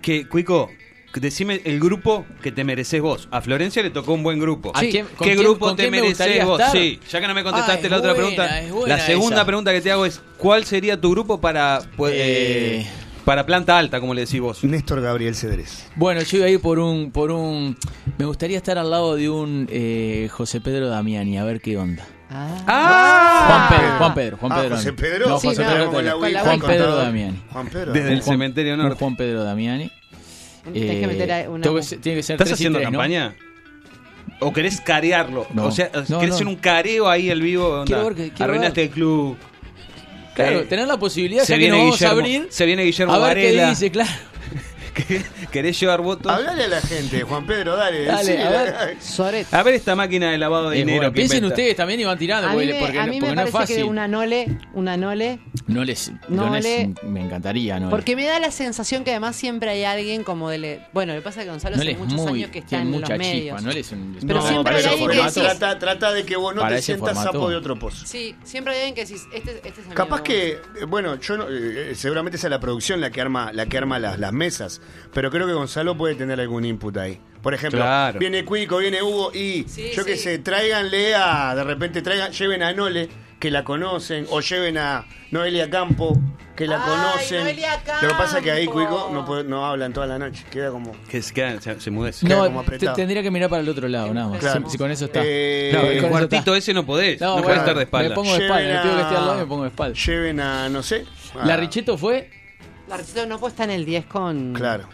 Que, 0.00 0.28
Cuico, 0.28 0.70
decime 1.14 1.60
el 1.64 1.80
grupo 1.80 2.24
que 2.42 2.52
te 2.52 2.64
mereces 2.64 3.00
vos. 3.00 3.28
A 3.30 3.40
Florencia 3.40 3.82
le 3.82 3.90
tocó 3.90 4.12
un 4.12 4.22
buen 4.22 4.38
grupo. 4.38 4.72
¿A 4.74 4.80
Sí. 4.80 4.90
¿Qué 4.92 5.04
quién- 5.18 5.38
grupo 5.38 5.74
te 5.74 5.84
me 5.90 6.00
mereces 6.00 6.44
vos? 6.44 6.60
estar? 6.60 6.72
Sí, 6.76 7.00
ya 7.10 7.20
que 7.20 7.28
no 7.28 7.34
me 7.34 7.42
contestaste 7.42 7.86
Ah, 7.86 7.90
la 7.90 7.96
otra 7.98 8.14
pregunta. 8.14 8.48
la 8.86 8.98
segunda 9.00 9.36
esa. 9.36 9.44
pregunta 9.46 9.72
que 9.72 9.80
te 9.80 9.90
hago 9.92 10.06
es: 10.06 10.20
¿cuál 10.36 10.64
sería 10.64 11.00
tu 11.00 11.10
grupo 11.10 11.40
para, 11.40 11.80
pues, 11.96 12.12
Eh. 12.14 12.80
eh, 12.80 12.86
para 13.24 13.44
planta 13.44 13.76
alta, 13.76 14.00
como 14.00 14.14
le 14.14 14.22
decís 14.22 14.40
vos? 14.40 14.62
Néstor 14.64 15.00
Gabriel 15.02 15.34
Cedrés. 15.34 15.86
Bueno, 15.96 16.22
yo 16.22 16.38
iba 16.38 16.46
a 16.46 16.50
ir 16.50 16.60
por 16.60 16.78
un, 16.78 17.10
por 17.10 17.30
un. 17.30 17.76
Me 18.16 18.24
gustaría 18.24 18.56
estar 18.56 18.78
al 18.78 18.90
lado 18.90 19.16
de 19.16 19.28
un 19.28 19.66
eh, 19.70 20.28
José 20.30 20.60
Pedro 20.60 20.88
Damiani, 20.88 21.36
a 21.38 21.44
ver 21.44 21.60
qué 21.60 21.76
onda. 21.76 22.06
Ah. 22.30 23.68
Juan 23.68 23.68
Pedro, 23.80 23.98
Juan 23.98 24.14
Pedro, 24.14 24.36
Juan 24.36 24.52
Ah, 24.52 24.56
Pedro. 24.62 24.76
José 24.76 24.90
Damiani. 24.90 25.10
Pedro. 25.12 25.28
No, 25.28 25.40
Sí, 25.40 25.46
José 25.48 25.62
no, 25.64 25.68
Pedro 25.70 26.02
la 26.02 26.16
Wii, 26.16 26.34
Juan 26.34 26.60
Pedro. 26.60 26.96
Damiani. 26.96 27.42
Juan 27.50 27.68
Pedro. 27.68 27.92
Desde 27.92 28.12
el 28.12 28.22
cementerio 28.22 28.76
norte. 28.76 28.98
Juan 28.98 29.16
Pedro 29.16 29.44
Damiani. 29.44 29.90
Tenés 30.64 30.82
que 30.82 31.02
Eh, 31.02 31.06
meter 31.06 31.48
una. 31.48 31.62
tengo 31.62 31.76
que 31.76 31.82
ser- 31.82 32.00
tiene 32.00 32.18
que 32.18 32.22
ser 32.22 32.34
¿Estás 32.34 32.52
haciendo 32.52 32.78
tres, 32.78 32.90
¿no? 32.90 32.98
campaña? 32.98 33.34
¿O 34.40 34.52
querés 34.52 34.80
carearlo? 34.80 35.46
No. 35.52 35.66
O 35.66 35.70
sea, 35.72 35.90
No, 36.08 36.18
¿querés 36.20 36.28
no. 36.30 36.34
hacer 36.34 36.46
un 36.46 36.56
careo 36.56 37.08
ahí 37.08 37.28
el 37.30 37.42
vivo? 37.42 37.80
Onda, 37.80 38.02
ver 38.04 38.14
que- 38.32 38.42
Arruinaste 38.42 38.80
ver. 38.82 38.88
el 38.88 38.94
club. 38.94 39.36
Claro, 40.34 40.60
Eh, 40.60 40.62
tener 40.68 40.86
la 40.86 40.96
posibilidad, 40.98 41.42
se 41.42 41.52
ya 41.54 41.56
que 41.56 41.58
viene 41.58 41.76
nos 41.76 41.84
vamos 41.84 41.98
Guillermo- 41.98 42.08
a 42.14 42.20
abrir. 42.20 42.46
se 42.50 42.66
viene 42.66 42.82
Guillermo 42.84 43.12
a 43.14 43.18
ver 43.18 43.26
Varela. 43.28 43.62
qué 43.64 43.70
dice, 43.70 43.90
claro. 43.90 44.10
¿Querés 45.52 45.78
llevar 45.80 46.00
votos? 46.00 46.30
Hablale 46.32 46.64
a 46.64 46.68
la 46.68 46.80
gente, 46.80 47.22
Juan 47.22 47.46
Pedro, 47.46 47.76
dale. 47.76 48.04
Dale, 48.04 48.42
a 48.42 48.50
ver. 48.50 48.96
Soret. 49.02 49.52
A 49.52 49.62
ver 49.62 49.74
esta 49.74 49.94
máquina 49.96 50.30
de 50.30 50.38
lavado 50.38 50.70
de 50.70 50.76
Eh, 50.76 50.80
dinero 50.80 50.98
bueno, 50.98 51.12
que 51.12 51.16
piensen 51.16 51.38
inventa. 51.38 51.54
ustedes 51.54 51.76
también 51.76 52.00
y 52.00 52.04
van 52.04 52.18
tirando, 52.18 52.48
A 52.48 52.52
mí 52.52 52.56
porque, 52.56 52.72
me, 52.74 52.80
porque 52.80 52.98
a 52.98 53.06
no- 53.06 53.12
mí 53.12 53.20
porque 53.20 53.30
me 53.34 53.36
no 53.42 53.46
es 53.46 53.50
parece 53.52 53.72
que 53.74 53.78
fácil. 53.80 53.90
una 53.90 54.08
Nole, 54.08 54.58
una 54.74 54.96
Nole, 54.96 55.40
No 55.66 55.84
les, 55.84 56.10
No 56.28 56.46
no 56.46 56.54
les- 56.54 56.64
le- 56.64 56.94
me 57.04 57.20
encantaría, 57.20 57.78
¿no? 57.80 57.90
porque 57.90 58.16
me 58.16 58.24
da 58.26 58.38
la 58.40 58.50
sensación 58.50 59.04
que 59.04 59.10
además 59.10 59.36
siempre 59.36 59.70
hay 59.70 59.84
alguien 59.84 60.24
como 60.24 60.48
de... 60.50 60.58
le- 60.58 60.86
Bueno, 60.92 61.12
lo 61.14 61.20
que 61.20 61.24
pasa 61.24 61.40
es 61.40 61.46
que 61.46 61.50
Gonzalo 61.50 61.76
no 61.76 61.82
hace 61.82 61.96
muchos 61.96 62.14
muy, 62.14 62.40
años 62.40 62.50
que 62.50 62.58
está 62.60 62.80
en 62.80 62.90
mucha 62.90 63.08
los 63.10 63.18
medios. 63.18 63.56
chispa, 63.56 63.60
no 63.60 63.74
les 63.74 63.92
un- 63.92 64.16
Pero 64.26 64.40
No, 64.40 64.48
siempre 64.48 64.76
hay 64.76 64.84
alguien 64.84 65.10
que 65.10 65.16
decís- 65.18 65.32
trata, 65.34 65.78
trata 65.78 66.12
de 66.12 66.24
que 66.24 66.36
vos 66.36 66.54
no 66.54 66.66
te 66.66 66.82
sientas 66.82 67.08
formato. 67.14 67.32
sapo 67.32 67.50
de 67.50 67.56
otro 67.56 67.78
pozo. 67.78 68.06
Sí, 68.06 68.34
siempre 68.44 68.72
hay 68.74 68.78
alguien 68.80 68.94
que 68.94 69.04
decís, 69.04 69.22
este, 69.32 69.56
este 69.66 69.80
es 69.82 69.86
el 69.88 69.94
Capaz 69.94 70.22
que, 70.22 70.48
eh, 70.52 70.58
bueno, 70.86 71.16
yo 71.20 71.36
no, 71.36 71.46
eh, 71.50 71.92
seguramente 71.94 72.38
sea 72.38 72.50
la 72.50 72.60
producción 72.60 73.00
la 73.00 73.10
que 73.10 73.20
arma, 73.20 73.52
la 73.52 73.66
que 73.66 73.78
arma 73.78 73.98
las, 73.98 74.18
las 74.18 74.32
mesas, 74.32 74.80
pero 75.12 75.30
creo 75.30 75.46
que 75.46 75.52
Gonzalo 75.52 75.96
puede 75.96 76.14
tener 76.14 76.40
algún 76.40 76.64
input 76.64 76.96
ahí. 76.96 77.20
Por 77.42 77.54
ejemplo, 77.54 77.80
Claro. 77.80 78.18
viene 78.18 78.44
Cuico, 78.44 78.78
viene 78.78 79.02
Hugo 79.02 79.32
y 79.32 79.64
Sí, 79.68 79.90
yo 79.94 80.04
que 80.04 80.16
sí. 80.16 80.24
sé, 80.24 80.38
tráiganle 80.40 81.14
a, 81.14 81.54
de 81.54 81.64
repente 81.64 82.02
traigan, 82.02 82.32
lleven 82.32 82.62
a 82.62 82.72
Nole, 82.72 83.08
que 83.38 83.50
la 83.52 83.62
conocen, 83.62 84.26
o 84.30 84.40
lleven 84.40 84.76
a 84.78 85.06
Noelia 85.30 85.70
Campo, 85.70 86.18
que 86.56 86.66
la 86.66 86.82
Ay, 86.82 86.90
conocen. 86.90 87.44
Noelia 87.44 87.80
Lo 88.02 88.08
que 88.08 88.14
pasa 88.14 88.38
es 88.38 88.42
que 88.44 88.50
ahí. 88.50 88.66
Cuico 88.66 89.10
no, 89.12 89.24
puede- 89.24 89.44
no 89.44 89.64
hablan 89.64 89.92
toda 89.92 90.08
la 90.08 90.18
noche, 90.18 90.44
queda 90.50 90.70
como... 90.72 90.90
Que 91.08 91.22
se, 91.22 91.32
queda- 91.32 91.60
se, 91.60 91.80
se 91.80 91.90
mudece. 91.92 92.26
queda 92.26 92.38
No, 92.38 92.44
como 92.46 92.60
te- 92.62 92.66
apretado. 92.74 92.96
tendría 92.96 93.22
que 93.22 93.30
mirar 93.30 93.48
para 93.48 93.62
el 93.62 93.68
otro 93.68 93.86
lado, 93.86 94.12
nada 94.12 94.26
más. 94.30 94.40
Claro. 94.40 94.64
Si, 94.64 94.72
si 94.72 94.78
con 94.78 94.90
eso 94.90 95.04
está. 95.04 95.20
Eh, 95.24 95.70
No, 95.72 95.82
el 95.82 96.02
cuartito 96.08 96.36
está. 96.38 96.56
ese 96.56 96.74
no 96.74 96.84
podés. 96.84 97.20
No, 97.20 97.36
No, 97.36 97.42
podés 97.44 97.58
estar 97.58 97.76
de 97.76 97.84
espalda. 97.84 98.08
Me 98.08 98.14
pongo 98.16 98.32
de 98.36 98.42
espalda, 98.44 98.60
Lleven 98.64 98.74
me 98.76 98.82
tengo 98.82 98.94
que 98.96 99.02
estar 99.02 99.16
al 99.16 99.22
a- 99.22 99.26
lado 99.26 99.36
y 99.38 99.40
me 99.42 99.46
pongo 99.46 99.62
de 99.62 99.68
espalda. 99.68 99.96
Lleven 100.04 100.40
a, 100.40 100.68
no 100.68 100.82
sé... 100.82 101.06
a- 101.40 101.46
La 101.46 101.56
Richetto 101.56 101.96
fue. 101.96 102.30
La 102.88 102.96
receta 102.96 103.26
no 103.26 103.38
puede 103.38 103.52
estar 103.52 103.68
en 103.68 103.74
el 103.76 103.84
10 103.84 104.06
con... 104.06 104.52
Claro. 104.54 104.88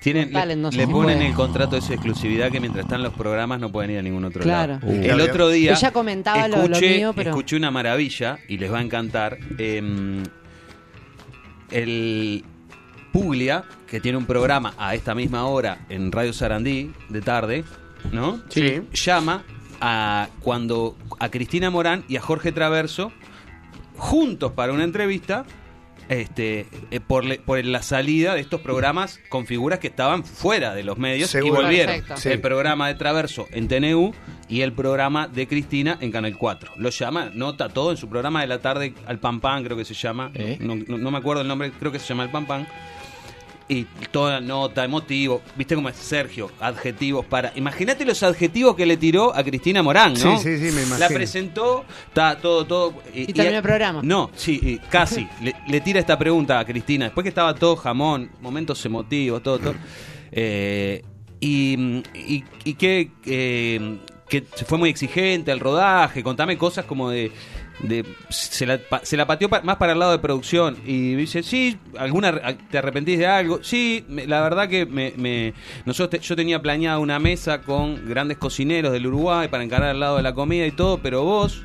Tienen, 0.00 0.28
le, 0.28 0.32
Talent, 0.34 0.60
no 0.62 0.70
sé 0.70 0.78
le 0.78 0.86
si 0.86 0.92
ponen 0.92 1.16
puede. 1.18 1.28
el 1.30 1.34
contrato 1.34 1.76
de 1.76 1.82
su 1.82 1.92
exclusividad 1.94 2.50
que 2.50 2.60
mientras 2.60 2.84
están 2.84 3.02
los 3.02 3.14
programas 3.14 3.58
no 3.58 3.70
pueden 3.72 3.90
ir 3.92 3.98
a 3.98 4.02
ningún 4.02 4.24
otro 4.24 4.42
Claro. 4.42 4.74
lado. 4.74 4.86
Uh. 4.86 5.02
El 5.02 5.20
otro 5.20 5.48
día 5.48 5.72
Ella 5.72 5.92
comentaba 5.92 6.46
lo- 6.48 6.56
lo 6.58 6.62
escuché, 6.64 6.96
mío, 6.96 7.12
pero- 7.14 7.30
escuché 7.30 7.56
una 7.56 7.70
maravilla 7.70 8.38
y 8.48 8.58
les 8.58 8.70
va 8.72 8.78
a 8.78 8.82
encantar. 8.82 9.38
em, 9.58 10.22
el 11.70 12.44
Puglia, 13.12 13.64
que 13.86 14.00
tiene 14.00 14.18
un 14.18 14.26
programa 14.26 14.74
a 14.76 14.94
esta 14.94 15.14
misma 15.14 15.46
hora 15.46 15.86
en 15.88 16.10
Radio 16.12 16.32
Sarandí 16.32 16.92
de 17.08 17.20
tarde, 17.22 17.64
¿no? 18.12 18.42
Sí. 18.48 18.82
Llama 18.92 19.44
a 19.80 20.28
cuando 20.40 20.96
a 21.18 21.30
Cristina 21.30 21.70
Morán 21.70 22.04
y 22.08 22.16
a 22.16 22.20
Jorge 22.20 22.52
Traverso 22.52 23.12
juntos 23.96 24.52
para 24.52 24.72
una 24.72 24.84
entrevista 24.84 25.44
este 26.08 26.66
eh, 26.90 27.00
por, 27.00 27.24
le- 27.24 27.38
por 27.38 27.64
la 27.64 27.82
salida 27.82 28.34
de 28.34 28.40
estos 28.40 28.60
programas 28.60 29.20
con 29.28 29.46
figuras 29.46 29.78
que 29.78 29.86
estaban 29.88 30.24
fuera 30.24 30.74
de 30.74 30.82
los 30.84 30.98
medios 30.98 31.30
Seguro. 31.30 31.60
y 31.60 31.64
volvieron. 31.64 32.02
Sí. 32.16 32.28
El 32.30 32.40
programa 32.40 32.88
de 32.88 32.94
Traverso 32.94 33.46
en 33.52 33.68
TNU 33.68 34.12
y 34.48 34.60
el 34.60 34.72
programa 34.72 35.26
de 35.28 35.46
Cristina 35.48 35.96
en 36.00 36.12
Canal 36.12 36.36
4. 36.36 36.72
Lo 36.76 36.90
llama, 36.90 37.30
nota 37.34 37.68
todo 37.68 37.90
en 37.90 37.96
su 37.96 38.08
programa 38.08 38.42
de 38.42 38.46
la 38.46 38.58
tarde 38.60 38.94
al 39.06 39.18
Pan 39.18 39.40
Pan, 39.40 39.64
creo 39.64 39.76
que 39.76 39.84
se 39.84 39.94
llama. 39.94 40.30
¿Eh? 40.34 40.58
No, 40.60 40.76
no- 40.76 40.98
no 40.98 41.10
me 41.10 41.18
acuerdo 41.18 41.42
el 41.42 41.48
nombre, 41.48 41.72
creo 41.78 41.90
que 41.92 41.98
se 41.98 42.06
llama 42.06 42.24
el 42.24 42.30
Pan 42.30 42.46
Pan. 42.46 42.66
Y 43.66 43.84
toda 44.10 44.42
nota, 44.42 44.84
emotivo, 44.84 45.40
viste 45.56 45.74
cómo 45.74 45.88
es 45.88 45.96
Sergio, 45.96 46.50
adjetivos 46.60 47.24
para. 47.24 47.50
Imagínate 47.56 48.04
los 48.04 48.22
adjetivos 48.22 48.76
que 48.76 48.84
le 48.84 48.98
tiró 48.98 49.34
a 49.34 49.42
Cristina 49.42 49.82
Morán, 49.82 50.12
¿no? 50.12 50.38
Sí, 50.38 50.58
sí, 50.58 50.58
sí, 50.58 50.74
me 50.74 50.82
imagino. 50.82 50.98
La 50.98 51.08
presentó, 51.08 51.86
está 52.08 52.36
todo, 52.36 52.66
todo. 52.66 52.94
Y 53.14 53.32
terminó 53.32 53.56
el 53.56 53.62
programa. 53.62 54.00
No, 54.02 54.30
sí, 54.34 54.60
y 54.62 54.78
casi. 54.90 55.26
le, 55.40 55.54
le 55.66 55.80
tira 55.80 55.98
esta 55.98 56.18
pregunta 56.18 56.58
a 56.58 56.64
Cristina. 56.66 57.06
Después 57.06 57.22
que 57.22 57.30
estaba 57.30 57.54
todo 57.54 57.74
jamón, 57.76 58.30
momentos 58.42 58.84
emotivos, 58.84 59.42
todo, 59.42 59.58
todo. 59.58 59.74
Eh, 60.30 61.02
y, 61.40 62.02
y, 62.14 62.44
y 62.64 62.74
que, 62.74 63.12
eh, 63.24 63.98
que 64.28 64.44
se 64.54 64.64
fue 64.66 64.76
muy 64.76 64.90
exigente 64.90 65.52
al 65.52 65.60
rodaje. 65.60 66.22
Contame 66.22 66.58
cosas 66.58 66.84
como 66.84 67.08
de. 67.08 67.32
De 67.80 68.04
se, 68.28 68.66
la, 68.66 68.80
se 69.02 69.16
la 69.16 69.26
pateó 69.26 69.48
pa- 69.48 69.60
más 69.62 69.76
para 69.76 69.92
el 69.92 69.98
lado 69.98 70.12
de 70.12 70.18
producción. 70.18 70.76
Y 70.86 71.14
dice: 71.14 71.42
Sí, 71.42 71.76
alguna 71.98 72.32
¿te 72.70 72.78
arrepentís 72.78 73.18
de 73.18 73.26
algo? 73.26 73.60
Sí, 73.62 74.04
me- 74.08 74.26
la 74.26 74.40
verdad 74.42 74.68
que 74.68 74.86
me, 74.86 75.12
me- 75.16 75.54
nosotros 75.84 76.20
te- 76.20 76.26
yo 76.26 76.36
tenía 76.36 76.60
planeada 76.62 76.98
una 76.98 77.18
mesa 77.18 77.60
con 77.62 78.08
grandes 78.08 78.38
cocineros 78.38 78.92
del 78.92 79.06
Uruguay 79.06 79.48
para 79.48 79.64
encarar 79.64 79.90
al 79.90 80.00
lado 80.00 80.16
de 80.18 80.22
la 80.22 80.34
comida 80.34 80.66
y 80.66 80.72
todo, 80.72 80.98
pero 80.98 81.22
vos. 81.24 81.64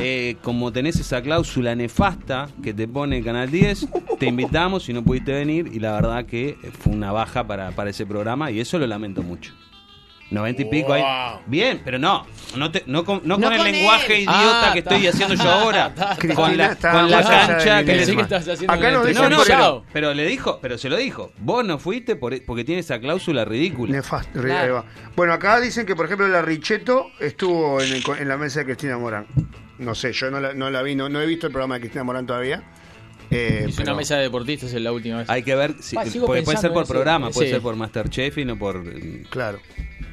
Eh, 0.00 0.36
como 0.40 0.72
tenés 0.72 0.98
esa 0.98 1.20
cláusula 1.20 1.74
nefasta 1.74 2.48
que 2.62 2.72
te 2.72 2.88
pone 2.88 3.22
Canal 3.22 3.50
10, 3.50 3.86
te 4.18 4.24
invitamos 4.26 4.88
y 4.88 4.94
no 4.94 5.02
pudiste 5.04 5.32
venir 5.32 5.68
y 5.74 5.78
la 5.78 5.92
verdad 5.92 6.24
que 6.24 6.56
fue 6.80 6.94
una 6.94 7.12
baja 7.12 7.46
para, 7.46 7.70
para 7.72 7.90
ese 7.90 8.06
programa 8.06 8.50
y 8.50 8.60
eso 8.60 8.78
lo 8.78 8.86
lamento 8.86 9.22
mucho. 9.22 9.52
90 10.30 10.62
y 10.62 10.64
pico 10.66 10.92
ahí. 10.92 11.02
Bien, 11.46 11.80
pero 11.84 11.98
no, 11.98 12.26
no, 12.56 12.70
te- 12.70 12.82
no 12.86 13.04
con, 13.04 13.20
no 13.24 13.36
No 13.36 13.44
con 13.48 13.52
el 13.54 13.62
lenguaje 13.72 14.14
él. 14.16 14.22
idiota 14.22 14.70
Ah, 14.70 14.72
que 14.72 14.78
estoy 14.80 15.06
haciendo 15.06 15.34
yo 15.42 15.50
ahora. 15.50 15.94
Con 16.34 16.56
la, 16.56 16.74
con 16.76 17.10
la 17.10 17.22
cancha 17.22 17.84
que. 17.84 17.92
Pensé 17.92 18.16
que 18.16 18.22
estabas 18.22 18.48
haciendo 18.48 18.72
Acá 18.72 18.90
nos 18.90 19.06
dicen 19.06 19.22
no, 19.22 19.30
no, 19.30 19.42
pero, 19.46 19.84
pero 19.92 20.14
le 20.14 20.26
dijo, 20.26 20.58
pero 20.60 20.78
se 20.78 20.88
lo 20.88 20.96
dijo. 20.96 21.32
Vos 21.38 21.64
no 21.64 21.78
fuiste 21.78 22.16
por- 22.16 22.42
porque 22.44 22.64
tiene 22.64 22.80
esa 22.80 22.98
cláusula 22.98 23.44
ridícula. 23.44 23.92
Nefasto. 23.92 24.40
Claro. 24.40 24.84
Bueno, 25.14 25.32
acá 25.34 25.60
dicen 25.60 25.86
que, 25.86 25.94
por 25.94 26.06
ejemplo, 26.06 26.26
la 26.28 26.42
Richetto 26.42 27.10
estuvo 27.20 27.80
en, 27.80 27.92
el- 27.92 28.02
en 28.18 28.28
la 28.28 28.36
mesa 28.36 28.60
de 28.60 28.66
Cristina 28.66 28.98
Morán. 28.98 29.26
No 29.78 29.94
sé, 29.94 30.12
yo 30.12 30.30
no 30.30 30.40
la, 30.40 30.54
no 30.54 30.70
la 30.70 30.82
vi, 30.82 30.94
no, 30.94 31.08
no 31.08 31.20
he 31.20 31.26
visto 31.26 31.46
el 31.46 31.52
programa 31.52 31.74
de 31.74 31.80
Cristina 31.82 32.02
Morán 32.04 32.26
todavía. 32.26 32.62
Eh, 33.30 33.66
pero- 33.76 33.90
una 33.90 33.94
mesa 33.94 34.16
de 34.16 34.22
deportistas 34.22 34.72
en 34.74 34.84
la 34.84 34.92
última 34.92 35.18
vez. 35.18 35.30
Hay 35.30 35.42
que 35.42 35.54
ver, 35.54 35.74
si, 35.80 35.96
Ah, 35.96 36.04
puede 36.26 36.44
ser 36.44 36.72
por 36.72 36.82
ese- 36.84 36.92
programa, 36.92 37.30
puede 37.30 37.50
ser 37.50 37.60
por 37.60 37.74
Masterchef 37.74 38.38
y 38.38 38.44
no 38.44 38.58
por 38.58 38.84
Claro. 39.30 39.58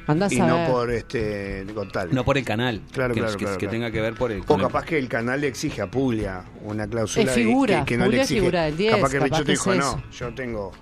Andás 0.06 0.32
Y 0.32 0.40
a 0.40 0.46
no 0.46 0.56
ver. 0.56 0.70
por 0.70 0.90
este 0.90 1.64
Talent. 1.92 2.12
no 2.12 2.24
por 2.24 2.36
el 2.38 2.44
canal. 2.44 2.80
Claro, 2.92 3.14
que, 3.14 3.20
claro, 3.20 3.32
que- 3.36 3.44
claro, 3.44 3.58
que 3.58 3.66
claro. 3.66 3.70
tenga 3.72 3.90
que 3.90 4.00
ver 4.00 4.14
por 4.14 4.32
el 4.32 4.40
O 4.40 4.44
con 4.44 4.60
el- 4.60 4.66
capaz 4.66 4.84
que 4.84 4.98
el 4.98 5.08
canal 5.08 5.40
le 5.40 5.46
exige 5.48 5.80
a 5.82 5.90
Puglia 5.90 6.44
una 6.62 6.86
cláusula 6.86 7.22
Es 7.30 7.36
de- 7.36 7.42
figura, 7.44 7.80
que, 7.84 7.94
que 7.94 7.96
no 7.98 8.04
le 8.04 8.06
Puglia 8.08 8.22
es 8.22 8.26
exige. 8.30 8.40
figura 8.40 8.62
del 8.64 8.76
10, 8.76 8.94
capaz 8.96 9.10
que 9.10 9.18
capaz 9.18 9.42
que 9.44 9.50
dijo, 9.52 9.72
es 9.72 9.78
no, 9.78 10.02
yo 10.12 10.34
tengo... 10.34 10.72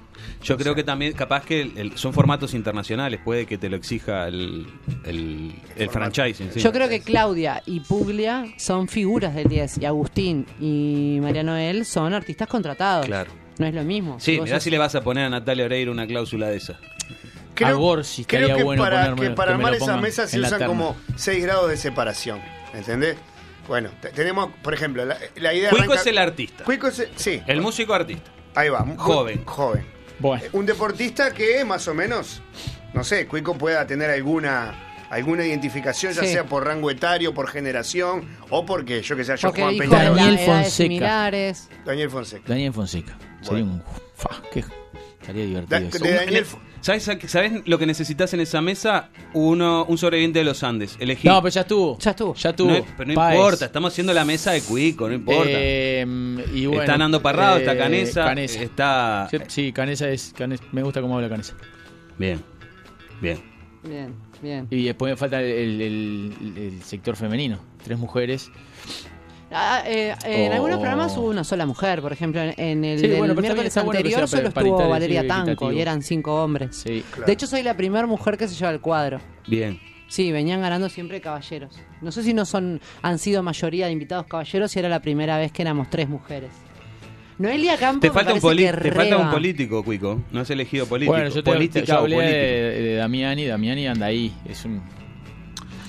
Yo 0.42 0.56
creo 0.58 0.74
que 0.74 0.84
también, 0.84 1.12
capaz 1.14 1.44
que 1.44 1.62
el- 1.62 1.78
el- 1.78 1.96
son 1.98 2.12
formatos 2.12 2.52
internacionales, 2.54 3.20
puede 3.24 3.46
que 3.46 3.56
te 3.58 3.68
lo 3.70 3.76
exija 3.76 4.28
el, 4.28 4.66
el, 5.04 5.54
el 5.76 5.88
franchising. 5.90 6.50
sí. 6.52 6.60
Yo 6.60 6.72
creo 6.72 6.88
que 6.88 7.00
Claudia 7.00 7.62
y 7.66 7.80
Puglia 7.80 8.44
son 8.58 8.86
figuras 8.88 9.34
del 9.34 9.48
10 9.48 9.78
y 9.78 9.86
Agustín 9.86 10.46
y 10.60 11.18
María 11.22 11.42
Noel 11.42 11.84
son 11.86 12.12
artistas 12.14 12.48
contratados. 12.48 13.06
Claro. 13.06 13.30
No 13.58 13.66
es 13.66 13.74
lo 13.74 13.82
mismo. 13.82 14.18
Sí, 14.20 14.36
vos 14.38 14.44
mirá 14.44 14.56
sos- 14.56 14.64
si 14.64 14.70
le 14.70 14.78
vas 14.78 14.94
a 14.94 15.02
poner 15.02 15.24
a 15.26 15.30
Natalia 15.30 15.64
Oreiro 15.66 15.90
una 15.92 16.06
cláusula 16.06 16.48
de 16.48 16.56
esa. 16.58 16.78
A 17.64 17.72
Gorsi 17.72 18.22
estaría 18.22 18.46
creo 18.46 18.56
que 18.58 18.62
bueno 18.64 18.82
para, 18.82 19.06
ponérmelo- 19.14 19.20
que 19.20 19.30
para 19.30 19.52
que 19.52 19.58
me 19.58 19.64
armar 19.64 19.74
esas 19.82 20.00
mesas 20.00 20.30
se 20.30 20.40
usan 20.40 20.64
como 20.66 20.96
6 21.16 21.42
grados 21.42 21.68
de 21.70 21.76
separación. 21.76 22.40
¿Entendés? 22.74 23.16
Bueno, 23.68 23.90
te- 24.00 24.10
tenemos, 24.10 24.50
por 24.62 24.74
ejemplo, 24.74 25.04
la, 25.04 25.16
la 25.36 25.54
idea 25.54 25.70
Cuico 25.70 25.84
arranca- 25.92 26.00
es 26.00 26.06
el 26.06 26.18
artista. 26.18 26.64
Cuico 26.64 26.88
es 26.88 26.98
el- 27.00 27.10
sí. 27.16 27.42
El 27.46 27.60
músico 27.60 27.94
artista. 27.94 28.30
Ahí 28.54 28.68
va. 28.68 28.84
Joven. 28.96 29.44
Joven. 29.44 29.86
Bueno, 30.18 30.44
Un 30.52 30.66
deportista 30.66 31.32
que 31.32 31.64
más 31.64 31.86
o 31.88 31.94
menos, 31.94 32.42
no 32.92 33.04
sé, 33.04 33.26
Cuico 33.26 33.56
pueda 33.56 33.86
tener 33.86 34.10
alguna 34.10 34.86
alguna 35.10 35.44
identificación, 35.44 36.12
ya 36.12 36.22
Sí. 36.22 36.28
sea 36.28 36.44
por 36.44 36.64
rango 36.64 36.88
etario, 36.88 37.34
por 37.34 37.48
generación, 37.48 38.28
o 38.48 38.64
porque, 38.64 39.02
yo 39.02 39.16
que 39.16 39.24
sé, 39.24 39.36
yo 39.36 39.48
Porque 39.48 39.62
Juan 39.62 39.76
Peñarol. 39.76 40.16
Daniel 40.16 40.38
Fonseca. 40.38 41.30
Daniel 41.84 42.10
Fonseca. 42.10 42.44
Daniel 42.46 42.72
Fonseca. 42.72 43.18
Sería 43.42 43.64
un. 43.64 43.82
Fa, 44.14 44.30
qué, 44.52 44.64
estaría 45.30 45.46
divertido. 45.46 45.80
Da- 45.80 46.08
de 46.10 46.14
Daniel 46.26 46.46
¿Sabes, 46.82 47.10
¿Sabes 47.26 47.52
lo 47.66 47.78
que 47.78 47.84
necesitas 47.84 48.32
en 48.32 48.40
esa 48.40 48.62
mesa? 48.62 49.10
Uno, 49.34 49.84
un 49.84 49.98
sobreviviente 49.98 50.38
de 50.38 50.46
los 50.46 50.62
Andes. 50.62 50.96
Elegí. 50.98 51.28
No, 51.28 51.42
pero 51.42 51.52
ya 51.52 51.60
estuvo. 51.60 51.98
Ya 51.98 52.10
estuvo. 52.12 52.34
Ya 52.34 52.50
estuvo. 52.50 52.70
No, 52.70 52.84
pero 52.96 53.08
no 53.08 53.14
Páez. 53.16 53.36
importa, 53.38 53.64
estamos 53.66 53.92
haciendo 53.92 54.14
la 54.14 54.24
mesa 54.24 54.52
de 54.52 54.62
Cuico, 54.62 55.06
no 55.08 55.14
importa. 55.14 55.50
Eh, 55.52 56.06
y 56.54 56.64
bueno, 56.66 56.82
está 56.82 56.96
Nando 56.96 57.20
Parrado, 57.20 57.58
está 57.58 57.74
eh, 57.74 57.78
Canesa, 57.78 58.24
Canesa. 58.24 58.62
está... 58.62 59.28
Sí, 59.48 59.72
Canesa 59.72 60.08
es. 60.08 60.32
Canesa- 60.34 60.64
me 60.72 60.82
gusta 60.82 61.02
cómo 61.02 61.16
habla 61.16 61.28
Canesa. 61.28 61.54
Bien, 62.18 62.40
bien. 63.20 63.38
Bien, 63.82 64.14
bien. 64.42 64.66
Y 64.70 64.84
después 64.84 65.10
me 65.12 65.16
falta 65.18 65.40
el, 65.42 65.80
el- 65.82 66.52
el 66.56 66.82
sector 66.82 67.14
femenino. 67.16 67.58
Tres 67.84 67.98
mujeres. 67.98 68.50
Ah, 69.52 69.82
eh, 69.86 70.14
en 70.24 70.52
Oh. 70.52 70.54
algunos 70.54 70.78
programas 70.78 71.16
hubo 71.16 71.28
una 71.28 71.42
sola 71.44 71.66
mujer, 71.66 72.00
por 72.00 72.12
ejemplo, 72.12 72.40
en, 72.40 72.54
en 72.56 72.84
el, 72.84 72.98
Sí, 73.00 73.08
del 73.08 73.18
bueno, 73.18 73.34
miércoles 73.34 73.74
bueno 73.74 73.90
anterior 73.90 74.28
solo 74.28 74.48
estuvo 74.48 74.88
Valeria 74.88 75.26
Tanco 75.26 75.72
y 75.72 75.80
eran 75.80 76.02
cinco 76.02 76.42
hombres. 76.42 76.76
Sí. 76.76 77.02
De 77.26 77.32
hecho, 77.32 77.46
soy 77.46 77.62
la 77.62 77.76
primera 77.76 78.06
mujer 78.06 78.36
que 78.38 78.46
se 78.46 78.54
lleva 78.54 78.70
el 78.70 78.80
cuadro. 78.80 79.20
Bien. 79.48 79.80
Sí, 80.08 80.30
venían 80.32 80.60
ganando 80.60 80.88
siempre 80.88 81.20
caballeros. 81.20 81.78
No 82.00 82.10
sé 82.12 82.22
si 82.22 82.34
no 82.34 82.44
son 82.44 82.80
han 83.02 83.18
sido 83.18 83.42
mayoría 83.42 83.86
de 83.86 83.92
invitados 83.92 84.26
caballeros 84.26 84.74
y 84.74 84.78
era 84.78 84.88
la 84.88 85.00
primera 85.00 85.36
vez 85.38 85.52
que 85.52 85.62
éramos 85.62 85.88
tres 85.90 86.08
mujeres. 86.08 86.50
Noelia 87.38 87.76
Campos 87.78 88.02
Te 88.02 88.10
falta, 88.10 88.34
un, 88.34 88.40
parece 88.40 88.46
poli- 88.46 88.64
que 88.82 88.90
te 88.90 88.92
falta 88.96 89.16
un 89.16 89.22
reba. 89.22 89.32
político, 89.32 89.82
Cuico. 89.82 90.20
No 90.30 90.40
has 90.40 90.50
elegido 90.50 90.86
político. 90.86 91.12
Bueno, 91.12 91.28
yo, 91.30 91.42
te, 91.42 91.50
Política 91.50 91.86
yo 91.86 91.98
hablé 91.98 92.16
político. 92.16 92.36
de, 92.38 92.82
de 92.82 92.94
Damiani. 92.96 93.46
Damiani 93.46 93.86
anda 93.86 94.06
ahí. 94.06 94.32
Es 94.48 94.64
un. 94.64 94.82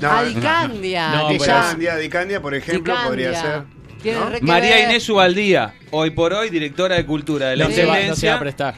No, 0.02 0.12
Adicandia, 0.12 1.12
No, 1.16 1.28
que 1.30 1.34
pero- 1.38 1.46
ya- 1.46 1.62
Dicandia, 1.64 1.96
Dicandia, 1.98 2.42
por 2.42 2.56
ejemplo, 2.56 2.94
Dicandia. 2.94 3.08
podría 3.08 3.42
ser. 3.42 3.64
Que 4.02 4.42
María 4.42 4.76
ver. 4.78 4.90
Inés 4.90 5.08
Ubaldía, 5.10 5.76
hoy 5.92 6.10
por 6.10 6.34
hoy 6.34 6.50
directora 6.50 6.96
de 6.96 7.06
Cultura 7.06 7.50
de 7.50 7.56
la 7.58 7.66
No 7.68 7.72
se, 7.72 7.86
va, 7.86 8.00
no 8.02 8.16
se 8.16 8.28
va 8.30 8.36
a 8.36 8.40
prestar. 8.40 8.76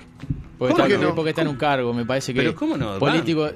Porque 0.57 0.73
¿Cómo 0.73 0.85
está, 0.85 0.87
que 0.99 1.03
no? 1.05 1.15
porque 1.15 1.29
está 1.29 1.41
en 1.43 1.47
un 1.47 1.55
cargo, 1.55 1.93
me 1.93 2.05
parece 2.05 2.33
que. 2.33 2.39
Pero 2.41 2.55
¿cómo 2.55 2.75
no? 2.77 2.99
Político. 2.99 3.49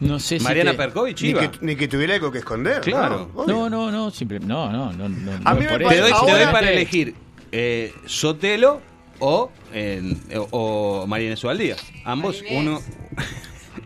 No 0.00 0.18
sé 0.18 0.38
si. 0.38 0.44
Mariana 0.44 0.70
te- 0.72 0.76
Perkovich 0.78 1.22
Ni 1.22 1.28
iba. 1.30 1.50
que, 1.50 1.58
ni 1.60 1.76
que 1.76 1.86
tuviera 1.88 2.14
algo 2.14 2.32
que 2.32 2.38
esconder. 2.38 2.80
Claro. 2.80 3.30
¿no? 3.36 3.46
No, 3.46 3.68
no, 3.70 3.90
no, 3.90 4.10
simple, 4.10 4.40
no, 4.40 4.72
no, 4.72 4.92
no, 4.94 5.08
no. 5.10 5.32
A 5.44 5.52
no 5.54 5.60
mí 5.60 5.66
me 5.66 5.68
por 5.72 5.82
parece- 5.82 5.94
Te 5.94 6.00
doy, 6.00 6.10
eso. 6.12 6.24
te 6.26 6.32
doy 6.32 6.46
para 6.52 6.70
elegir 6.70 7.14
eh, 7.52 7.92
Sotelo 8.06 8.80
o, 9.18 9.50
eh, 9.74 10.16
o 10.52 11.04
María 11.06 11.26
Inés 11.26 11.44
Ubaldía. 11.44 11.76
Ambos, 12.04 12.42
uno... 12.50 12.80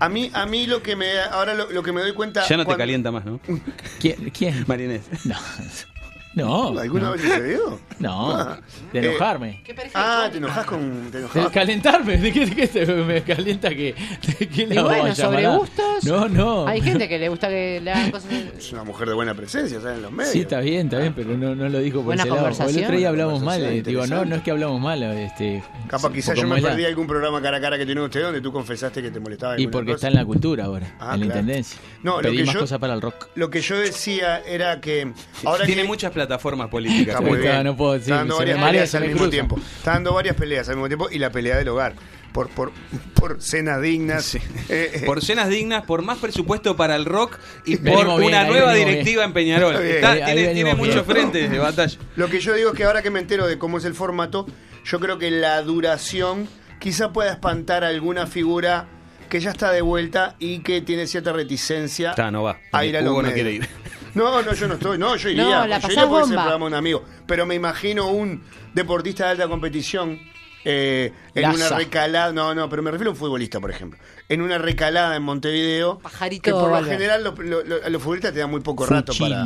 A 0.01 0.09
mí, 0.09 0.31
a 0.33 0.47
mí 0.47 0.67
lo 0.67 0.83
que 0.83 0.97
me, 0.97 1.19
ahora 1.21 1.55
lo, 1.55 1.71
lo 1.71 1.83
que 1.83 1.93
me 1.93 2.01
doy 2.01 2.13
cuenta. 2.13 2.47
Ya 2.47 2.57
no 2.57 2.63
te 2.63 2.67
cuando- 2.67 2.79
calienta 2.79 3.11
más, 3.13 3.25
¿no? 3.25 3.41
¿Quién? 4.01 4.31
¿Quién? 4.31 4.65
María 4.67 4.87
Inés. 4.87 5.03
No. 5.25 5.37
No. 6.35 6.79
¿Alguna 6.79 7.05
no. 7.05 7.13
vez 7.13 7.23
sucedió? 7.23 7.81
No, 7.99 8.31
Ah. 8.37 8.59
de 8.93 8.99
Eh, 9.01 9.09
enojarme. 9.11 9.63
Qué 9.65 9.75
Ah, 9.95 10.25
de 10.25 10.31
te 10.33 10.39
enojas 10.39 10.67
con. 10.67 11.09
Te 11.11 11.19
De 11.19 11.25
enojas. 11.25 11.51
calentarme, 11.53 12.17
¿de 12.19 12.33
qué, 12.33 12.47
de 12.47 12.55
qué 12.57 12.67
te- 12.67 12.87
me 12.87 13.23
calienta 13.23 13.69
que, 13.71 13.95
de 14.39 14.49
qué 14.49 14.67
la 14.67 14.83
bueno, 14.83 15.05
a 15.05 15.15
sobre 15.15 15.43
llamar? 15.43 15.59
gustos. 15.59 16.05
No, 16.05 16.29
no. 16.29 16.67
Hay 16.67 16.81
gente 16.81 17.09
que 17.09 17.19
le 17.19 17.29
gusta 17.29 17.49
que 17.49 17.81
le 17.83 17.91
hagan 17.93 18.11
cosas. 18.11 18.33
Es 18.59 18.73
una 18.73 18.85
mujer 18.85 19.09
de 19.09 19.15
buena 19.15 19.35
presencia, 19.35 19.81
¿sabes? 19.81 19.97
En 19.99 20.03
los 20.03 20.13
medios. 20.13 20.33
Sí, 20.33 20.41
está 20.41 20.61
bien, 20.61 20.87
está 20.87 20.99
bien, 20.99 21.13
pero 21.15 21.37
no, 21.37 21.55
no 21.55 21.69
lo 21.69 21.79
dijo 21.79 21.99
por 21.99 22.07
Buena 22.07 22.23
ese 22.23 22.31
lado. 22.31 22.47
El 22.49 22.53
conversación. 22.55 22.85
otro 22.85 22.97
día 22.97 23.09
hablamos 23.09 23.41
mal, 23.43 23.61
conversación, 23.61 23.79
eh, 23.79 23.83
digo, 23.91 24.07
no, 24.07 24.25
no 24.25 24.37
es 24.37 24.43
que 24.43 24.51
hablamos 24.51 24.81
mal, 24.81 25.03
este, 25.03 25.63
Capaz 25.89 26.09
sí, 26.09 26.15
quizás 26.15 26.37
yo 26.39 26.49
me 26.49 26.61
perdí 26.61 26.85
algún 26.85 27.07
programa 27.07 27.41
cara 27.41 27.59
a 27.59 27.61
cara 27.61 27.79
que 27.79 27.87
tiene 27.87 28.01
usted 28.01 28.23
donde 28.23 28.41
tú 28.41 28.53
confesaste 28.53 29.03
que 29.03 29.11
te 29.11 29.21
molestaba 29.21 29.59
Y 29.61 29.67
porque 29.69 29.93
cosa. 29.93 30.09
está 30.09 30.09
en 30.09 30.15
la 30.15 30.25
cultura 30.25 30.65
ahora, 30.65 30.97
Ah, 30.99 31.15
en 31.15 31.21
la 31.21 31.27
claro. 31.27 31.41
intendencia. 31.41 31.79
No, 32.03 32.21
lo 32.21 32.31
que 32.33 32.45
más 32.45 32.55
yo- 32.55 32.61
cosas 32.61 32.79
para 32.79 32.95
el 32.95 33.01
rock. 33.01 33.29
Lo 33.37 33.51
que 33.51 33.61
yo 33.61 33.77
decía 33.79 34.41
era 34.41 34.81
que. 34.81 35.13
Ahora 35.45 35.65
Tiene 35.65 35.83
que 35.83 35.89
muchas 35.89 36.11
plataformas 36.11 36.24
políticas. 36.71 37.15
Está 37.17 37.21
muy 37.21 37.39
Está, 37.39 37.53
bien. 37.53 37.65
no 37.65 37.77
puedo 37.77 37.93
decir, 37.95 38.13
Está 38.13 38.17
dando 38.19 38.37
varias 38.39 38.59
peleas 38.59 38.95
al 38.95 39.03
mismo 39.03 39.17
cruza. 39.19 39.31
tiempo. 39.31 39.59
Está 39.79 39.91
dando 39.93 40.15
varias 40.15 40.37
peleas 40.37 40.69
al 40.69 40.75
mismo 40.77 40.87
tiempo 40.89 41.09
y 41.11 41.19
la 41.19 41.31
pelea 41.31 41.57
del 41.57 41.69
hogar. 41.69 41.95
Por, 42.33 42.49
por, 42.49 42.73
por 43.15 43.41
cenas 43.41 43.81
dignas. 43.81 44.25
Sí. 44.25 44.39
Eh, 44.69 44.91
eh, 44.95 45.03
Por 45.07 45.23
cenas 45.25 45.49
dignas, 45.49 45.85
por 45.85 46.03
más 46.03 46.19
presupuesto 46.19 46.77
para 46.77 46.97
el 46.97 47.05
rock 47.05 47.39
y 47.65 47.77
por 47.77 48.07
bien, 48.19 48.25
una 48.25 48.45
nueva 48.45 48.75
directiva 48.75 49.23
en 49.23 49.33
Peñarol. 49.33 49.77
Está 49.77 50.11
Ahí- 50.13 50.25
tiene 50.35 50.53
tiene 50.53 50.75
muchos 50.75 51.07
frentes 51.07 51.49
de 51.49 51.59
batalla. 51.61 51.97
Lo 52.17 52.29
que 52.29 52.41
yo 52.41 52.53
digo 52.55 52.71
es 52.71 52.77
que 52.77 52.83
ahora 52.85 53.03
que 53.03 53.11
me 53.11 53.21
entero 53.21 53.47
de 53.47 53.57
cómo 53.57 53.79
es 53.79 53.85
el 53.85 53.95
formato, 53.95 54.47
yo 54.85 54.99
creo 54.99 55.17
que 55.19 55.31
la 55.31 55.63
duración 55.63 56.49
quizá 56.81 57.13
pueda 57.13 57.31
espantar 57.31 57.85
a 57.85 57.89
alguna 57.89 58.27
figura 58.27 58.87
que 59.29 59.39
ya 59.39 59.51
está 59.51 59.71
de 59.71 59.83
vuelta 59.83 60.35
y 60.41 60.59
que 60.59 60.81
tiene 60.81 61.07
cierta 61.07 61.33
reticencia 61.33 62.11
Está, 62.11 62.33
no 62.33 62.43
va. 62.43 62.59
a 62.73 62.85
ir 62.85 62.97
a 62.97 63.01
los 63.01 63.13
Hugo 63.13 63.23
no 63.23 63.29
medios. 63.29 63.35
quiere 63.35 63.53
ir. 63.59 63.69
No, 64.15 64.43
no, 64.43 64.53
yo 64.55 64.69
no 64.69 64.75
estoy. 64.75 64.99
No, 64.99 65.17
yo 65.17 65.29
iría. 65.29 65.45
No, 65.45 65.67
la 65.67 65.79
yo 65.81 65.89
iría 65.89 66.03
el 66.03 66.09
bomba. 66.09 66.27
programa 66.43 66.67
un 66.67 66.75
amigo. 66.75 67.05
Pero 67.27 67.47
me 67.47 67.55
imagino 67.55 68.09
un 68.09 68.43
deportista 68.73 69.25
de 69.27 69.31
alta 69.33 69.49
competición 69.49 70.21
eh, 70.65 71.13
en 71.35 71.43
Laza. 71.43 71.67
una 71.69 71.77
recalada. 71.79 72.33
No, 72.33 72.55
no, 72.55 72.69
pero 72.69 72.83
me 72.83 72.91
refiero 72.91 73.11
a 73.11 73.13
un 73.15 73.19
futbolista, 73.19 73.61
por 73.61 73.71
ejemplo. 73.71 73.99
En 74.29 74.41
una 74.41 74.59
recalada 74.59 75.17
en 75.17 75.23
Montevideo. 75.23 75.99
Pajarito 75.99 76.43
que 76.43 76.51
por 76.53 76.71
lo 76.71 76.85
general 76.85 77.25
lo- 77.25 77.33
lo- 77.37 77.63
lo- 77.65 77.85
a 77.85 77.89
los 77.91 78.03
futbolistas 78.03 78.33
te 78.33 78.39
dan 78.41 78.51
muy 78.51 78.61
poco 78.61 78.87
rato 78.87 79.13
para. 79.19 79.45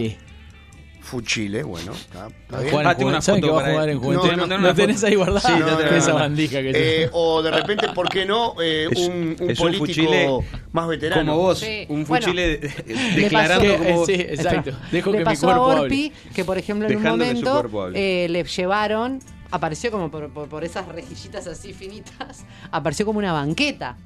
Fuchile. 1.01 1.63
Bueno. 1.63 1.93
Está, 1.93 2.27
está 2.27 2.59
bien. 2.61 2.71
Jugar 2.71 2.87
Ah, 2.87 2.91
en 2.93 2.97
tengo 2.99 3.09
una 3.11 3.21
Juventud. 3.21 3.25
¿Saben 3.25 3.41
foto 3.43 3.53
que 3.53 3.57
va 3.63 3.67
a 3.69 3.71
jugar 3.73 3.89
en 3.89 3.95
No, 3.97 4.01
Juventud? 4.03 4.29
mandaron 4.29 4.63
¿Lo 4.65 4.69
una 4.71 4.75
tenés 4.77 5.05
ahí 5.05 5.15
guardado? 5.15 5.41
Sí, 5.41 5.95
Esa 5.97 6.13
bandija 6.13 6.61
que 6.61 6.73
Eh, 7.05 7.11
o 7.13 7.43
de 7.43 7.51
repente, 7.51 7.89
¿por 7.91 8.09
qué 8.09 8.27
no? 8.27 8.55
Eh, 8.61 8.89
Es- 8.91 8.99
un, 8.99 9.37
un 9.41 9.51
es 9.51 9.59
un 9.59 9.65
político 9.67 9.87
fuchile 9.87 10.29
más 10.73 10.89
veterano. 10.89 11.33
Como 11.33 11.43
vos, 11.43 11.59
Sí. 11.61 11.87
un 11.89 12.05
Bueno, 12.05 12.27
fuchile 12.27 12.59
de- 12.59 12.85
le 12.87 13.23
declarando 13.23 13.65
pasó- 13.73 13.79
como 13.85 13.97
vos. 13.97 14.07
Sí, 14.07 14.13
exacto. 14.15 14.71
Dejo 14.93 15.11
le 15.13 15.19
que 15.19 15.25
mi 15.25 15.25
pasó 15.25 15.47
cuerpo 15.47 15.63
a 15.65 15.73
hable. 15.73 15.83
Orpi 15.85 16.13
que, 16.35 16.45
por 16.45 16.59
ejemplo, 16.59 16.89
en 16.89 16.97
un 16.97 17.03
Dejando 17.03 17.25
su 17.25 17.29
momento 17.45 17.79
hable. 17.83 18.25
eh, 18.25 18.29
le 18.29 18.45
llevaron, 18.45 19.19
apareció 19.51 19.91
como 19.91 20.11
por, 20.11 20.31
por- 20.31 20.49
por 20.49 20.63
esas 20.65 20.87
rejillitas 20.89 21.47
así 21.47 21.73
finitas, 21.73 22.45
apareció 22.71 23.07
como 23.07 23.19
una 23.19 23.33
banqueta. 23.33 23.97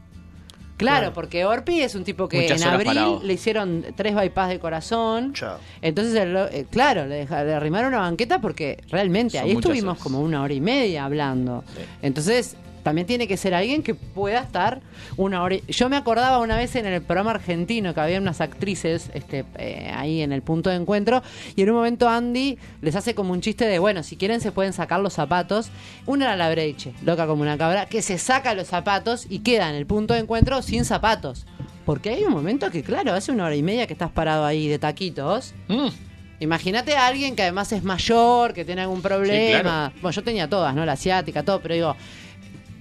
Claro, 0.83 0.99
Claro. 0.99 1.15
porque 1.15 1.45
Orpi 1.45 1.81
es 1.81 1.95
un 1.95 2.05
tipo 2.05 2.29
que 2.29 2.43
Muchas 2.43 2.61
en 2.61 2.69
horas 2.69 2.75
abril 2.81 2.95
parado. 2.95 3.21
le 3.23 3.33
hicieron 3.33 3.85
tres 3.97 4.15
bypass 4.15 4.49
de 4.51 4.59
corazón. 4.59 5.33
Chao. 5.35 5.59
Entonces, 5.81 6.15
el- 6.15 6.37
eh, 6.37 6.67
claro, 6.71 7.07
le, 7.07 7.15
deja- 7.17 7.45
le 7.45 7.55
arrimaron 7.55 7.89
una 7.89 8.01
banqueta 8.03 8.41
porque 8.41 8.79
realmente 8.91 9.39
Son 9.39 9.47
ahí 9.47 9.55
muchas 9.55 9.71
estuvimos 9.71 9.93
horas. 9.93 10.03
como 10.03 10.21
una 10.21 10.43
hora 10.43 10.55
y 10.55 10.61
media 10.61 11.05
hablando. 11.05 11.65
Entonces, 12.03 12.57
también 12.83 13.07
tiene 13.07 13.29
que 13.29 13.37
ser 13.37 13.55
alguien 13.55 13.83
que 13.83 13.95
pueda 13.95 14.41
estar 14.41 14.81
una 15.17 15.43
hora. 15.43 15.57
Yo 15.69 15.89
me 15.89 15.97
acordaba 15.97 16.39
una 16.39 16.57
vez 16.57 16.75
en 16.77 16.87
el 16.87 17.03
programa 17.03 17.33
argentino 17.33 17.95
que 17.95 18.01
había 18.01 18.19
unas 18.19 18.41
actrices 18.41 19.11
este, 19.15 19.45
eh, 19.59 19.93
ahí 19.95 20.23
en 20.23 20.33
el 20.33 20.43
punto 20.43 20.71
de 20.71 20.77
encuentro 20.77 21.23
y 21.57 21.63
en 21.63 21.71
un 21.71 21.77
momento 21.77 22.09
Andy 22.09 22.59
les 22.81 22.97
hace 22.97 23.15
como 23.15 23.33
un 23.33 23.41
chiste 23.41 23.65
de, 23.67 23.79
bueno, 23.79 24.03
si 24.03 24.17
quieren 24.17 24.41
se 24.41 24.53
pueden 24.53 24.73
sacar 24.73 25.01
los 25.01 25.13
zapatos. 25.13 25.71
Una 26.07 26.27
era 26.27 26.37
la 26.37 26.51
Breche, 26.51 26.93
loca 27.05 27.27
como 27.27 27.43
una 27.43 27.59
cabra, 27.59 27.87
que 27.87 28.03
se 28.03 28.19
saca 28.19 28.55
los 28.55 28.69
zapatos 28.69 29.27
y 29.29 29.41
queda 29.41 29.69
en 29.71 29.77
el 29.77 29.87
punto 29.87 30.15
de 30.15 30.21
encuentro 30.21 30.63
sin 30.63 30.85
zapatos. 30.85 31.47
Porque 31.85 32.11
hay 32.11 32.25
un 32.25 32.33
momento 32.33 32.71
que, 32.71 32.83
claro, 32.83 33.13
hace 33.13 33.33
una 33.33 33.47
hora 33.47 33.57
y 33.57 33.63
media 33.63 33.87
que 33.87 33.93
estás 33.93 34.11
parado 34.11 34.45
ahí 34.45 34.69
de 34.69 34.79
taquitos. 34.79 35.53
Mm. 35.69 35.89
Imagínate 36.41 36.97
a 36.97 37.07
alguien 37.07 37.37
que 37.37 37.43
además 37.43 37.73
es 37.73 37.85
mayor, 37.85 38.53
que 38.53 38.65
tiene 38.65 38.83
algún 38.83 39.01
problema. 39.03 39.61
claro. 39.61 39.95
Bueno, 40.01 40.15
yo 40.15 40.25
tenía 40.25 40.49
todas, 40.49 40.75
¿no? 40.75 40.85
La 40.85 40.93
asiática, 40.93 41.43
todo, 41.45 41.61
pero 41.61 41.75
digo, 41.75 41.97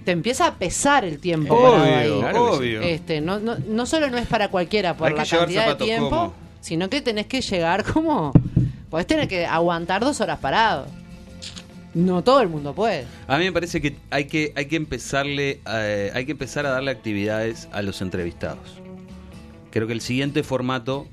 te 0.04 0.12
empieza 0.12 0.46
a 0.46 0.54
pesar 0.54 1.04
el 1.04 1.18
tiempo. 1.18 1.54
Obvio, 1.54 1.82
ahí. 1.82 2.10
obvio. 2.10 2.82
Este, 2.82 3.20
no, 3.20 3.40
no, 3.40 3.56
no 3.58 3.86
solo 3.86 4.10
no 4.10 4.18
es 4.18 4.26
para 4.26 4.48
cualquiera 4.48 4.96
por 4.96 5.08
Hay 5.08 5.14
la 5.16 5.24
cantidad 5.24 5.68
de 5.68 5.84
tiempo, 5.84 6.34
sino 6.60 6.88
que 6.90 7.00
tenés 7.00 7.26
que 7.26 7.40
llegar 7.40 7.84
como. 7.84 8.32
Podés 8.90 9.06
tener 9.06 9.26
que 9.26 9.46
aguantar 9.46 10.02
dos 10.02 10.20
horas 10.20 10.38
parado. 10.38 10.86
No 11.94 12.22
todo 12.22 12.40
el 12.40 12.48
mundo 12.48 12.74
puede. 12.74 13.06
A 13.26 13.38
mí 13.38 13.44
me 13.44 13.52
parece 13.52 13.80
que 13.80 13.96
hay 14.10 14.26
que, 14.26 14.52
hay 14.56 14.66
que 14.66 14.76
empezarle, 14.76 15.60
eh, 15.66 16.10
hay 16.14 16.24
que 16.24 16.32
empezar 16.32 16.66
a 16.66 16.70
darle 16.70 16.90
actividades 16.90 17.68
a 17.72 17.82
los 17.82 18.00
entrevistados. 18.00 18.80
Creo 19.70 19.86
que 19.86 19.92
el 19.92 20.00
siguiente 20.00 20.42
formato 20.42 21.06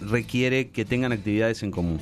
requiere 0.00 0.70
que 0.70 0.84
tengan 0.84 1.12
actividades 1.12 1.62
en 1.62 1.70
común. 1.70 2.00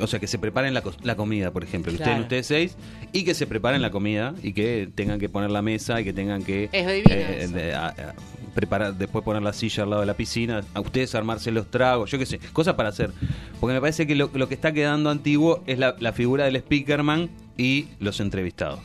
O 0.00 0.06
sea, 0.06 0.18
que 0.20 0.26
se 0.26 0.38
preparen 0.38 0.74
la, 0.74 0.82
la 1.02 1.16
comida, 1.16 1.50
por 1.50 1.62
ejemplo. 1.64 1.92
Que 1.92 1.98
Claro. 1.98 2.12
estén 2.12 2.22
ustedes 2.24 2.46
seis 2.46 2.76
y 3.12 3.24
que 3.24 3.34
se 3.34 3.46
preparen 3.46 3.82
la 3.82 3.90
comida 3.90 4.34
y 4.42 4.52
que 4.52 4.88
tengan 4.94 5.18
que 5.20 5.28
poner 5.28 5.50
la 5.50 5.62
mesa 5.62 6.00
y 6.00 6.04
que 6.04 6.12
tengan 6.12 6.42
que 6.42 6.68
Es 6.72 6.86
divino 6.86 7.14
eh, 7.14 7.38
eso. 7.44 7.52
de- 7.54 7.74
a- 7.74 7.86
a- 7.88 8.14
preparar, 8.54 8.94
después 8.94 9.24
poner 9.24 9.42
la 9.42 9.52
silla 9.52 9.84
al 9.84 9.90
lado 9.90 10.00
de 10.02 10.06
la 10.06 10.14
piscina, 10.14 10.62
a 10.74 10.80
ustedes 10.80 11.14
armarse 11.14 11.52
los 11.52 11.70
tragos, 11.70 12.10
yo 12.10 12.18
qué 12.18 12.26
sé, 12.26 12.40
cosas 12.52 12.74
para 12.74 12.88
hacer. 12.88 13.12
Porque 13.60 13.74
me 13.74 13.80
parece 13.80 14.08
que 14.08 14.16
lo, 14.16 14.28
lo 14.34 14.48
que 14.48 14.54
está 14.54 14.72
quedando 14.72 15.08
antiguo 15.08 15.62
es 15.68 15.78
la, 15.78 15.94
la 16.00 16.12
figura 16.12 16.46
del 16.46 16.56
speakerman 16.58 17.30
y 17.56 17.86
los 18.00 18.18
entrevistados. 18.18 18.80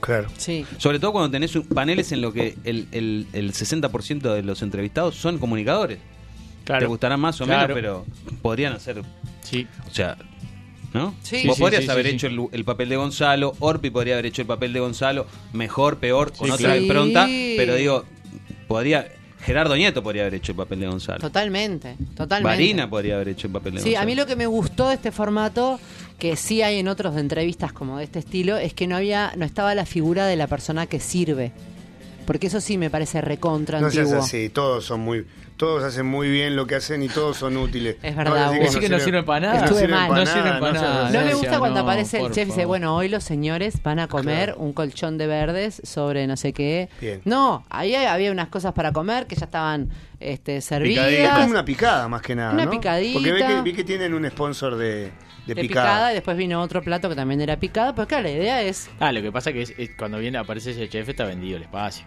Claro. 0.00 0.28
Sí. 0.36 0.64
Sobre 0.76 1.00
todo 1.00 1.10
cuando 1.10 1.30
tenés 1.32 1.50
paneles 1.74 2.12
en 2.12 2.20
lo 2.20 2.32
que 2.32 2.54
el, 2.62 2.86
el, 2.92 3.26
el 3.32 3.52
60% 3.52 4.32
de 4.32 4.42
los 4.44 4.62
entrevistados 4.62 5.16
son 5.16 5.38
comunicadores. 5.38 5.98
Claro. 6.62 6.80
Te 6.82 6.86
gustarán 6.86 7.18
más 7.18 7.40
o 7.40 7.44
Claro. 7.44 7.74
menos, 7.74 8.04
pero 8.14 8.38
podrían 8.40 8.74
hacer, 8.74 9.02
Sí. 9.42 9.66
o 9.84 9.90
sea, 9.92 10.16
¿no? 10.98 11.14
Sí. 11.22 11.36
Vos 11.46 11.54
Sí, 11.54 11.54
sí, 11.54 11.60
podrías 11.62 11.84
sí, 11.84 11.90
haber 11.90 12.06
sí, 12.06 12.12
hecho 12.14 12.26
el, 12.26 12.40
el 12.52 12.64
papel 12.64 12.88
de 12.88 12.96
Gonzalo, 12.96 13.54
Orpi 13.60 13.90
podría 13.90 14.14
haber 14.14 14.26
hecho 14.26 14.42
el 14.42 14.48
papel 14.48 14.72
de 14.72 14.80
Gonzalo, 14.80 15.26
mejor, 15.52 15.98
peor, 15.98 16.32
con 16.32 16.46
Sí, 16.48 16.52
otra 16.52 16.66
claro. 16.70 16.80
impronta, 16.82 17.26
Sí. 17.26 17.54
pero 17.56 17.74
digo, 17.74 18.04
podría 18.66 19.08
Gerardo 19.40 19.76
Nieto 19.76 20.02
podría 20.02 20.22
haber 20.22 20.34
hecho 20.34 20.52
el 20.52 20.56
papel 20.56 20.80
de 20.80 20.88
Gonzalo. 20.88 21.20
Totalmente, 21.20 21.96
totalmente. 22.16 22.56
Marina 22.56 22.90
podría 22.90 23.14
haber 23.14 23.28
hecho 23.28 23.46
el 23.46 23.52
papel 23.52 23.74
de 23.74 23.78
Sí, 23.80 23.90
Gonzalo. 23.90 24.02
a 24.02 24.06
mí 24.06 24.14
lo 24.16 24.26
que 24.26 24.36
me 24.36 24.46
gustó 24.46 24.88
de 24.88 24.94
este 24.96 25.12
formato, 25.12 25.78
que 26.18 26.34
sí 26.36 26.60
hay 26.60 26.78
en 26.80 26.88
otros 26.88 27.14
de 27.14 27.20
entrevistas 27.20 27.72
como 27.72 27.98
de 27.98 28.04
este 28.04 28.18
estilo, 28.18 28.56
es 28.56 28.74
que 28.74 28.86
no 28.88 28.96
había, 28.96 29.32
no 29.36 29.44
estaba 29.44 29.74
la 29.76 29.86
figura 29.86 30.26
de 30.26 30.34
la 30.36 30.48
persona 30.48 30.86
que 30.86 30.98
sirve. 30.98 31.52
Porque 32.28 32.48
eso 32.48 32.60
sí 32.60 32.76
me 32.76 32.90
parece 32.90 33.22
recontra 33.22 33.80
No 33.80 33.90
seas 33.90 34.02
antiguo. 34.08 34.22
así, 34.22 34.50
todos 34.50 34.84
son 34.84 35.00
muy, 35.00 35.24
todos 35.56 35.82
hacen 35.82 36.04
muy 36.04 36.28
bien 36.28 36.56
lo 36.56 36.66
que 36.66 36.74
hacen 36.74 37.02
y 37.02 37.08
todos 37.08 37.38
son 37.38 37.56
útiles. 37.56 37.96
Es 38.02 38.14
verdad. 38.14 38.52
Decir 38.52 38.80
que 38.80 38.90
no 38.90 38.98
sirven 38.98 39.24
para 39.24 39.46
nada. 39.46 39.64
Estuve 39.64 39.88
mal. 39.88 40.10
No 40.12 40.26
sirven 40.26 40.60
para 40.60 40.72
nada. 40.74 41.10
No 41.10 41.24
me 41.24 41.32
gusta 41.32 41.58
cuando 41.58 41.80
no, 41.80 41.86
aparece 41.86 42.20
el 42.20 42.30
chef 42.30 42.48
y 42.48 42.50
dice, 42.50 42.66
bueno, 42.66 42.94
hoy 42.94 43.08
los 43.08 43.24
señores 43.24 43.82
van 43.82 43.98
a 43.98 44.08
comer 44.08 44.56
un 44.58 44.74
colchón 44.74 45.16
de 45.16 45.26
verdes 45.26 45.80
sobre 45.84 46.26
no 46.26 46.36
sé 46.36 46.52
qué. 46.52 46.90
Bien. 47.00 47.22
No, 47.24 47.64
ahí 47.70 47.94
había 47.94 48.30
unas 48.30 48.48
cosas 48.48 48.74
para 48.74 48.92
comer 48.92 49.26
que 49.26 49.34
ya 49.34 49.46
estaban 49.46 49.88
este, 50.20 50.58
Es 50.58 50.66
servidas. 50.66 51.38
como 51.38 51.52
una 51.52 51.64
picada 51.64 52.08
más 52.08 52.20
que 52.20 52.34
nada. 52.34 52.52
Una 52.52 52.66
¿no? 52.66 52.70
picadita. 52.70 53.14
Porque 53.14 53.32
vi 53.32 53.42
que, 53.42 53.62
vi 53.62 53.72
que 53.72 53.84
tienen 53.84 54.12
un 54.12 54.28
sponsor 54.28 54.76
de, 54.76 55.12
de, 55.48 55.54
de 55.54 55.62
picada. 55.62 55.86
picada. 55.88 56.10
y 56.12 56.14
después 56.14 56.36
vino 56.36 56.60
otro 56.62 56.82
plato 56.82 57.08
que 57.08 57.14
también 57.16 57.40
era 57.40 57.56
picada. 57.58 57.94
Pues 57.94 58.06
claro, 58.06 58.24
la 58.24 58.30
idea 58.30 58.62
es. 58.62 58.88
Ah, 59.00 59.10
lo 59.12 59.20
que 59.22 59.32
pasa 59.32 59.52
que 59.52 59.62
es, 59.62 59.74
es 59.76 59.90
cuando 59.98 60.18
viene 60.18 60.38
aparece 60.38 60.70
ese 60.70 60.88
chef 60.88 61.08
está 61.08 61.24
vendido 61.24 61.56
el 61.56 61.64
espacio. 61.64 62.04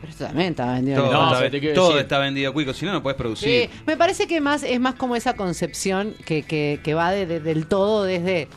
Pero 0.00 0.10
esto 0.12 0.26
también 0.26 0.50
estaba 0.50 0.74
vendido. 0.74 1.02
Todo, 1.02 1.12
No, 1.12 1.24
está, 1.26 1.38
pero 1.38 1.50
te 1.50 1.60
quiero 1.60 1.74
todo 1.74 1.98
está 1.98 2.18
vendido, 2.18 2.52
Cuico. 2.52 2.72
Si 2.74 2.84
no, 2.86 2.92
no 2.92 3.02
puedes 3.02 3.16
producir. 3.16 3.70
Sí, 3.70 3.80
me 3.86 3.96
parece 3.96 4.26
que 4.26 4.40
más 4.40 4.62
es 4.62 4.78
más 4.80 4.94
como 4.94 5.16
esa 5.16 5.34
concepción 5.36 6.14
que, 6.24 6.42
que, 6.42 6.80
que 6.84 6.94
va 6.94 7.10
de- 7.12 7.26
de- 7.26 7.40
del 7.40 7.66
todo 7.66 8.04
desde 8.04 8.48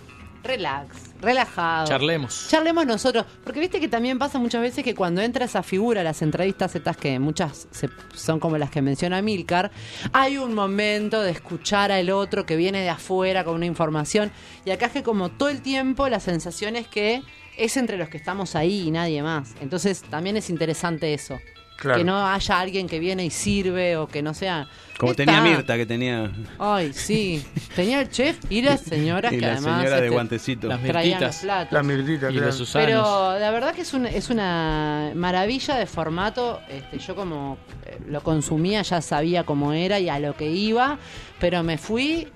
relax, 0.44 1.09
relajado. 1.22 1.88
Charlemos. 1.88 2.48
Charlemos 2.50 2.86
nosotros, 2.86 3.26
porque 3.44 3.60
viste 3.60 3.80
que 3.80 3.88
también 3.88 4.18
pasa 4.20 4.40
muchas 4.40 4.62
veces 4.62 4.84
que 4.84 4.96
cuando 4.96 5.22
entra 5.22 5.46
esa 5.46 5.64
figura, 5.64 6.04
las 6.04 6.22
entrevistas 6.22 6.76
estas 6.76 6.98
que 6.98 7.20
muchas 7.20 7.68
se- 7.72 7.90
son 8.14 8.40
como 8.40 8.58
las 8.58 8.70
que 8.72 8.82
menciona 8.82 9.22
Milcar, 9.22 9.72
hay 10.14 10.38
un 10.38 10.54
momento 10.54 11.22
de 11.22 11.32
escuchar 11.32 11.92
al 11.92 12.10
otro 12.10 12.46
que 12.46 12.56
viene 12.56 12.82
de 12.82 12.90
afuera 12.90 13.44
con 13.44 13.56
una 13.56 13.66
información 13.66 14.32
y 14.66 14.72
acá 14.72 14.88
es 14.88 14.92
que 14.94 15.04
como 15.04 15.30
todo 15.30 15.50
el 15.50 15.62
tiempo 15.62 16.08
la 16.10 16.20
sensación 16.20 16.76
es 16.76 16.88
que 16.88 17.22
es 17.58 17.76
entre 17.76 17.98
los 17.98 18.08
que 18.08 18.18
estamos 18.18 18.56
ahí 18.56 18.88
y 18.88 18.92
nadie 18.92 19.22
más. 19.22 19.54
Entonces 19.62 20.02
también 20.04 20.38
es 20.38 20.50
interesante 20.50 21.14
eso. 21.14 21.40
Claro. 21.80 21.98
Que 21.98 22.04
no 22.04 22.28
haya 22.28 22.60
alguien 22.60 22.88
que 22.88 23.00
viene 23.00 23.26
y 23.26 23.30
sirve 23.30 23.96
o 23.96 24.08
que 24.08 24.22
no 24.22 24.34
sea... 24.34 24.68
Como 24.98 25.14
Está. 25.14 25.24
tenía 25.24 25.42
Mirta, 25.42 25.78
que 25.78 25.86
tenía. 25.86 26.30
Ay, 26.58 26.92
sí. 26.92 27.46
Tenía 27.74 28.02
el 28.02 28.10
chef 28.10 28.38
y 28.50 28.62
las 28.62 28.82
señoras 28.84 29.32
Y 29.32 29.38
que 29.38 29.42
la 29.46 29.54
además 29.54 29.78
señora 29.78 29.96
de 29.96 30.02
este, 30.04 30.10
guantecito. 30.10 30.68
Las 30.68 30.82
traían 30.84 31.22
los 31.22 31.22
mirtitas 31.22 31.42
platos. 31.42 31.72
La 31.72 31.84
mirdita, 31.84 32.30
y 32.30 32.34
claro. 32.34 32.48
los 32.48 32.56
Susanos. 32.58 32.86
Pero 32.86 33.40
la 33.40 33.52
verdad 33.52 33.74
que 33.74 33.84
es 33.84 33.94
una, 33.94 34.10
es 34.10 34.30
una 34.30 35.12
maravilla 35.16 35.76
de 35.76 35.86
formato. 35.86 36.60
Este, 36.70 37.00
yo 37.00 37.16
como 37.16 37.58
eh, 37.86 37.98
lo 38.08 38.22
consumía 38.22 38.82
ya 38.82 39.02
sabía 39.02 39.46
cómo 39.46 39.72
era 39.72 40.00
y 40.00 40.10
a 40.10 40.20
lo 40.20 40.36
que 40.36 40.52
iba, 40.52 41.00
pero 41.40 41.64
me 41.64 41.78
fui 41.78 42.28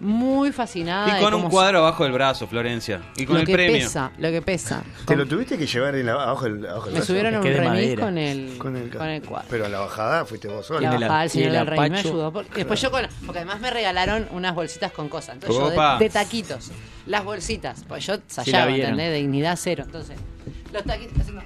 muy 0.00 0.50
fascinada. 0.50 1.18
Y 1.18 1.22
con 1.22 1.34
un 1.34 1.48
cuadro 1.50 1.78
abajo 1.78 2.04
del 2.04 2.12
brazo, 2.12 2.46
Florencia. 2.46 3.02
Y 3.16 3.26
con 3.26 3.34
lo 3.34 3.40
el 3.42 3.46
que 3.46 3.52
premio. 3.52 3.78
pesa, 3.86 4.10
lo 4.18 4.30
que 4.30 4.40
pesa. 4.42 4.82
¿Te 5.06 5.14
lo 5.14 5.26
tuviste 5.26 5.58
que 5.58 5.66
llevar 5.66 5.94
en 5.94 6.06
la, 6.06 6.12
abajo 6.14 6.44
del 6.46 6.62
del 6.62 6.70
me 6.72 6.78
brazo? 6.90 7.04
subieron 7.04 7.36
un 7.36 7.42
remis 7.42 7.98
con 8.00 8.18
el, 8.18 8.58
con 8.58 8.76
el, 8.76 8.90
con 8.90 9.08
el 9.08 9.22
cuadro. 9.22 9.46
Pero 9.50 9.66
a 9.66 9.68
la 9.68 9.80
bajada 9.80 10.24
fuiste 10.24 10.48
vos 10.48 10.56
La 10.58 10.62
solo. 10.62 10.78
Tiene 10.80 10.98
la- 10.98 11.06
bajada 11.06 11.20
del 11.20 11.30
señor 11.30 11.52
del 11.52 11.60
el 11.60 11.66
rey 11.66 11.90
me 11.90 11.98
ayudó. 11.98 12.32
porque- 12.32 12.54
después 12.56 12.80
yo 12.80 12.90
con, 12.90 13.06
porque 13.26 13.38
además 13.40 13.60
me 13.60 13.70
regalaron 13.70 14.26
unas 14.32 14.54
bolsitas 14.54 14.90
con 14.92 15.08
cosas. 15.08 15.34
Entonces 15.34 15.58
yo 15.58 15.70
de, 15.70 15.98
de 16.04 16.10
taquitos. 16.10 16.70
Las 17.06 17.24
bolsitas. 17.24 17.84
Pues 17.86 18.06
yo 18.06 18.14
ensayaba, 18.14 18.66
vieron. 18.66 18.92
¿entendés? 18.92 19.14
Dignidad 19.20 19.58
cero. 19.60 19.82
Entonces, 19.86 20.16
los 20.72 20.84
taquitos 20.84 21.18
haciendo. 21.20 21.42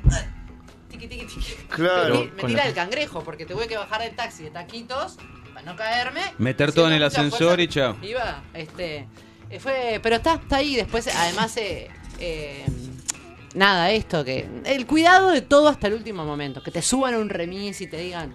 Tiqui, 0.91 1.09
tiqui, 1.09 1.27
tiqui. 1.27 1.53
Claro. 1.71 2.29
Me, 2.37 2.43
tira 2.45 2.67
el 2.69 2.75
cangrejo 2.75 3.23
porque 3.25 3.47
tuve 3.47 3.67
que 3.67 3.77
bajar 3.77 4.01
del 4.03 4.15
taxi 4.15 4.45
de 4.45 4.51
taquitos 4.51 5.17
no 5.65 5.77
caerme. 5.77 6.21
Meter 6.39 6.73
todo 6.73 6.87
en 6.89 6.95
el 6.95 7.03
ascensor 7.03 7.61
y 7.61 7.69
chao. 7.69 7.97
Iba, 8.03 8.43
este. 8.55 9.07
eh, 9.51 9.59
Fue, 9.61 10.01
pero 10.03 10.17
está, 10.17 10.35
está 10.35 10.57
ahí. 10.57 10.77
Después, 10.77 11.07
además, 11.15 11.57
eh, 11.57 11.89
eh, 12.21 12.65
nada, 13.55 13.91
esto 13.91 14.25
que. 14.25 14.49
El 14.65 14.87
cuidado 14.87 15.31
de 15.31 15.41
todo 15.43 15.69
hasta 15.69 15.87
el 15.89 15.95
último 15.95 16.25
momento. 16.25 16.63
Que 16.63 16.71
te 16.71 16.83
suban 16.83 17.15
un 17.15 17.29
remis 17.29 17.81
y 17.81 17.87
te 17.87 17.97
digan. 17.99 18.35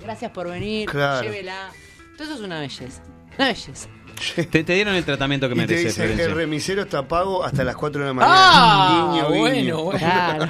Gracias 0.00 0.30
por 0.32 0.48
venir, 0.48 0.88
Claro. 0.88 1.22
llévela. 1.22 1.70
Todo 2.16 2.24
eso 2.24 2.34
es 2.34 2.40
una 2.40 2.60
belleza. 2.60 3.02
Una 3.38 3.48
belleza. 3.48 3.88
Te, 4.50 4.64
te 4.64 4.72
dieron 4.74 4.94
el 4.94 5.04
tratamiento 5.04 5.48
que 5.48 5.54
Y 5.54 5.58
te 5.58 5.66
mereces, 5.66 5.96
dice, 6.08 6.24
el 6.24 6.34
remisero 6.34 6.82
está 6.82 7.06
pago 7.06 7.44
hasta 7.44 7.64
las 7.64 7.76
4 7.76 8.00
de 8.00 8.06
la 8.08 8.12
mañana. 8.14 8.34
Ah, 8.36 9.10
Guiño, 9.12 9.28
bueno, 9.40 9.54
guiño. 9.56 9.82
bueno. 9.82 9.98
Claro. 9.98 10.48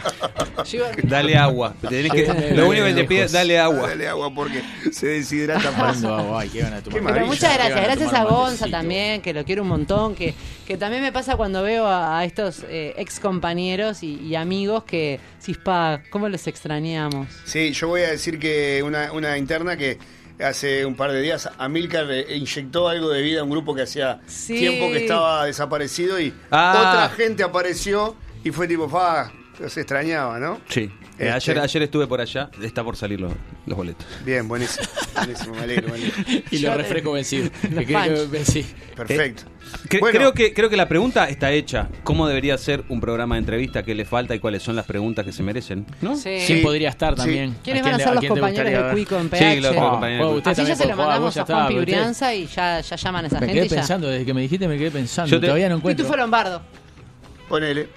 Dale 1.03 1.37
agua. 1.37 1.75
Te 1.81 1.89
tenés 1.89 2.13
que- 2.13 2.55
lo 2.55 2.69
único 2.69 2.85
que 2.87 2.95
te 2.95 3.05
pide 3.05 3.25
es 3.25 3.33
dale 3.33 3.59
agua. 3.59 3.89
Dale 3.89 4.09
agua 4.09 4.33
porque 4.35 4.63
se 4.93 5.07
deshidrata 5.09 5.71
fácil. 5.73 6.09
Ay, 6.35 6.49
qué 6.51 6.61
gana 6.61 6.77
de 6.77 6.83
tomar 6.83 6.99
Qué 6.99 7.03
mate. 7.03 7.15
Pero 7.15 7.27
maravilla. 7.27 7.27
muchas 7.27 7.55
gracias, 7.55 7.83
gracias 7.85 8.13
a 8.15 8.25
Gonza 8.25 8.41
matecito. 8.51 8.71
también, 8.71 9.21
que 9.23 9.33
lo 9.33 9.45
quiero 9.45 9.63
un 9.63 9.69
montón, 9.69 10.15
que, 10.15 10.35
que 10.67 10.77
también 10.77 11.03
me 11.03 11.13
pasa 11.13 11.37
cuando 11.37 11.63
veo 11.63 11.87
a, 11.87 12.19
a 12.19 12.25
estos 12.25 12.65
eh, 12.69 12.95
ex 12.97 13.21
compañeros 13.21 14.03
y, 14.03 14.21
y 14.21 14.35
amigos 14.37 14.85
que, 14.85 15.21
Cispa, 15.43 16.01
¿cómo 16.11 16.29
los 16.29 16.47
extrañamos? 16.47 17.29
Sí, 17.45 17.73
yo 17.73 17.89
voy 17.89 18.03
a 18.03 18.11
decir 18.11 18.39
que 18.39 18.83
una, 18.85 19.13
una 19.13 19.37
interna 19.37 19.77
que 19.77 19.99
hace 20.43 20.85
un 20.85 20.95
par 20.97 21.13
de 21.13 21.21
días 21.21 21.49
Amilcar 21.59 22.11
eh, 22.11 22.37
inyectó 22.37 22.89
algo 22.89 23.09
de 23.11 23.23
vida 23.23 23.41
a 23.41 23.45
un 23.45 23.51
grupo 23.51 23.75
que 23.75 23.83
hacía 23.83 24.21
Sí. 24.27 24.57
tiempo 24.57 24.91
que 24.91 24.99
estaba 25.05 25.45
desaparecido 25.47 26.19
y 26.21 26.33
Ah. 26.51 26.75
otra 26.91 27.09
gente 27.17 27.43
apareció 27.43 28.17
y 28.43 28.51
fue 28.51 28.67
tipo, 28.69 28.89
fa, 28.89 29.33
se 29.69 29.81
extrañaba, 29.81 30.39
¿no? 30.39 30.61
Sí. 30.69 30.81
Eh, 30.83 31.29
Este. 31.29 31.31
ayer, 31.31 31.59
ayer 31.61 31.83
estuve 31.83 32.07
por 32.09 32.21
allá. 32.21 32.51
Está 32.61 32.83
por 32.83 32.97
salir 32.97 33.21
los, 33.21 33.33
los 33.67 33.77
boletos. 33.77 34.05
Bien, 34.25 34.49
buenísimo. 34.49 34.87
Buenísimo, 35.15 35.55
me 35.55 35.61
alegro, 35.63 35.89
me 35.89 35.95
alegro. 35.95 36.15
Y 36.51 36.59
los 36.61 36.77
refrescos 36.77 37.15
vencidos. 37.15 37.51
Los 37.71 38.47
sí. 38.49 38.67
Perfecto. 38.97 39.45
Cre- 39.89 40.01
Bueno, 40.01 40.19
creo, 40.19 40.33
que, 40.35 40.53
creo 40.53 40.69
que 40.69 40.77
la 40.77 40.89
pregunta 40.89 41.29
está 41.29 41.53
hecha. 41.53 41.89
¿Cómo 42.03 42.27
debería 42.29 42.59
ser 42.59 42.85
un 42.89 43.01
programa 43.01 43.37
de 43.37 43.41
entrevista? 43.41 43.83
¿Qué 43.85 43.95
le 43.95 44.05
falta 44.05 44.35
y 44.35 44.39
cuáles 44.41 44.63
son 44.63 44.75
las 44.77 44.87
preguntas 44.87 45.25
que 45.25 45.33
se 45.33 45.43
merecen? 45.43 45.87
¿No? 46.03 46.17
Sí. 46.17 46.37
¿Quién 46.47 46.59
Sí. 46.59 46.65
podría 46.65 46.89
estar 46.91 47.15
Sí. 47.15 47.19
también? 47.23 47.57
¿Quiénes 47.63 47.83
¿A 47.83 47.87
van 47.87 47.95
a 47.95 47.99
ser 48.05 48.15
los 48.15 48.25
compañeros 48.27 48.87
de? 48.87 48.93
Cuico 48.93 49.17
en 49.17 49.23
Sí, 49.25 49.29
PH? 49.31 49.61
los 49.61 49.77
Ah, 49.77 49.91
compañeros. 49.91 50.35
usted 50.37 50.51
Así 50.51 50.65
ya 50.65 50.77
se 50.77 50.87
lo 50.89 50.97
mandamos 50.97 51.37
a 51.37 51.45
Juan 51.45 51.69
Pibrianza 51.69 52.35
y 52.35 52.47
ya, 52.47 52.81
ya 52.81 52.97
llaman 52.97 53.25
a 53.25 53.29
esa 53.29 53.41
Me 53.41 53.47
gente 53.47 53.55
quedé 53.61 53.67
y 53.67 53.69
ya. 53.71 53.77
pensando, 53.77 54.09
desde 54.09 54.27
que 54.27 54.35
me 54.35 54.41
dijiste 54.43 54.69
me 54.69 54.77
quedé 54.79 54.91
pensando. 54.91 55.41
Todavía 55.41 55.69
no 55.69 55.77
encuentro. 55.77 56.05
Pitufo 56.05 56.17
Lombardo. 56.17 56.63
ponele. 57.49 57.89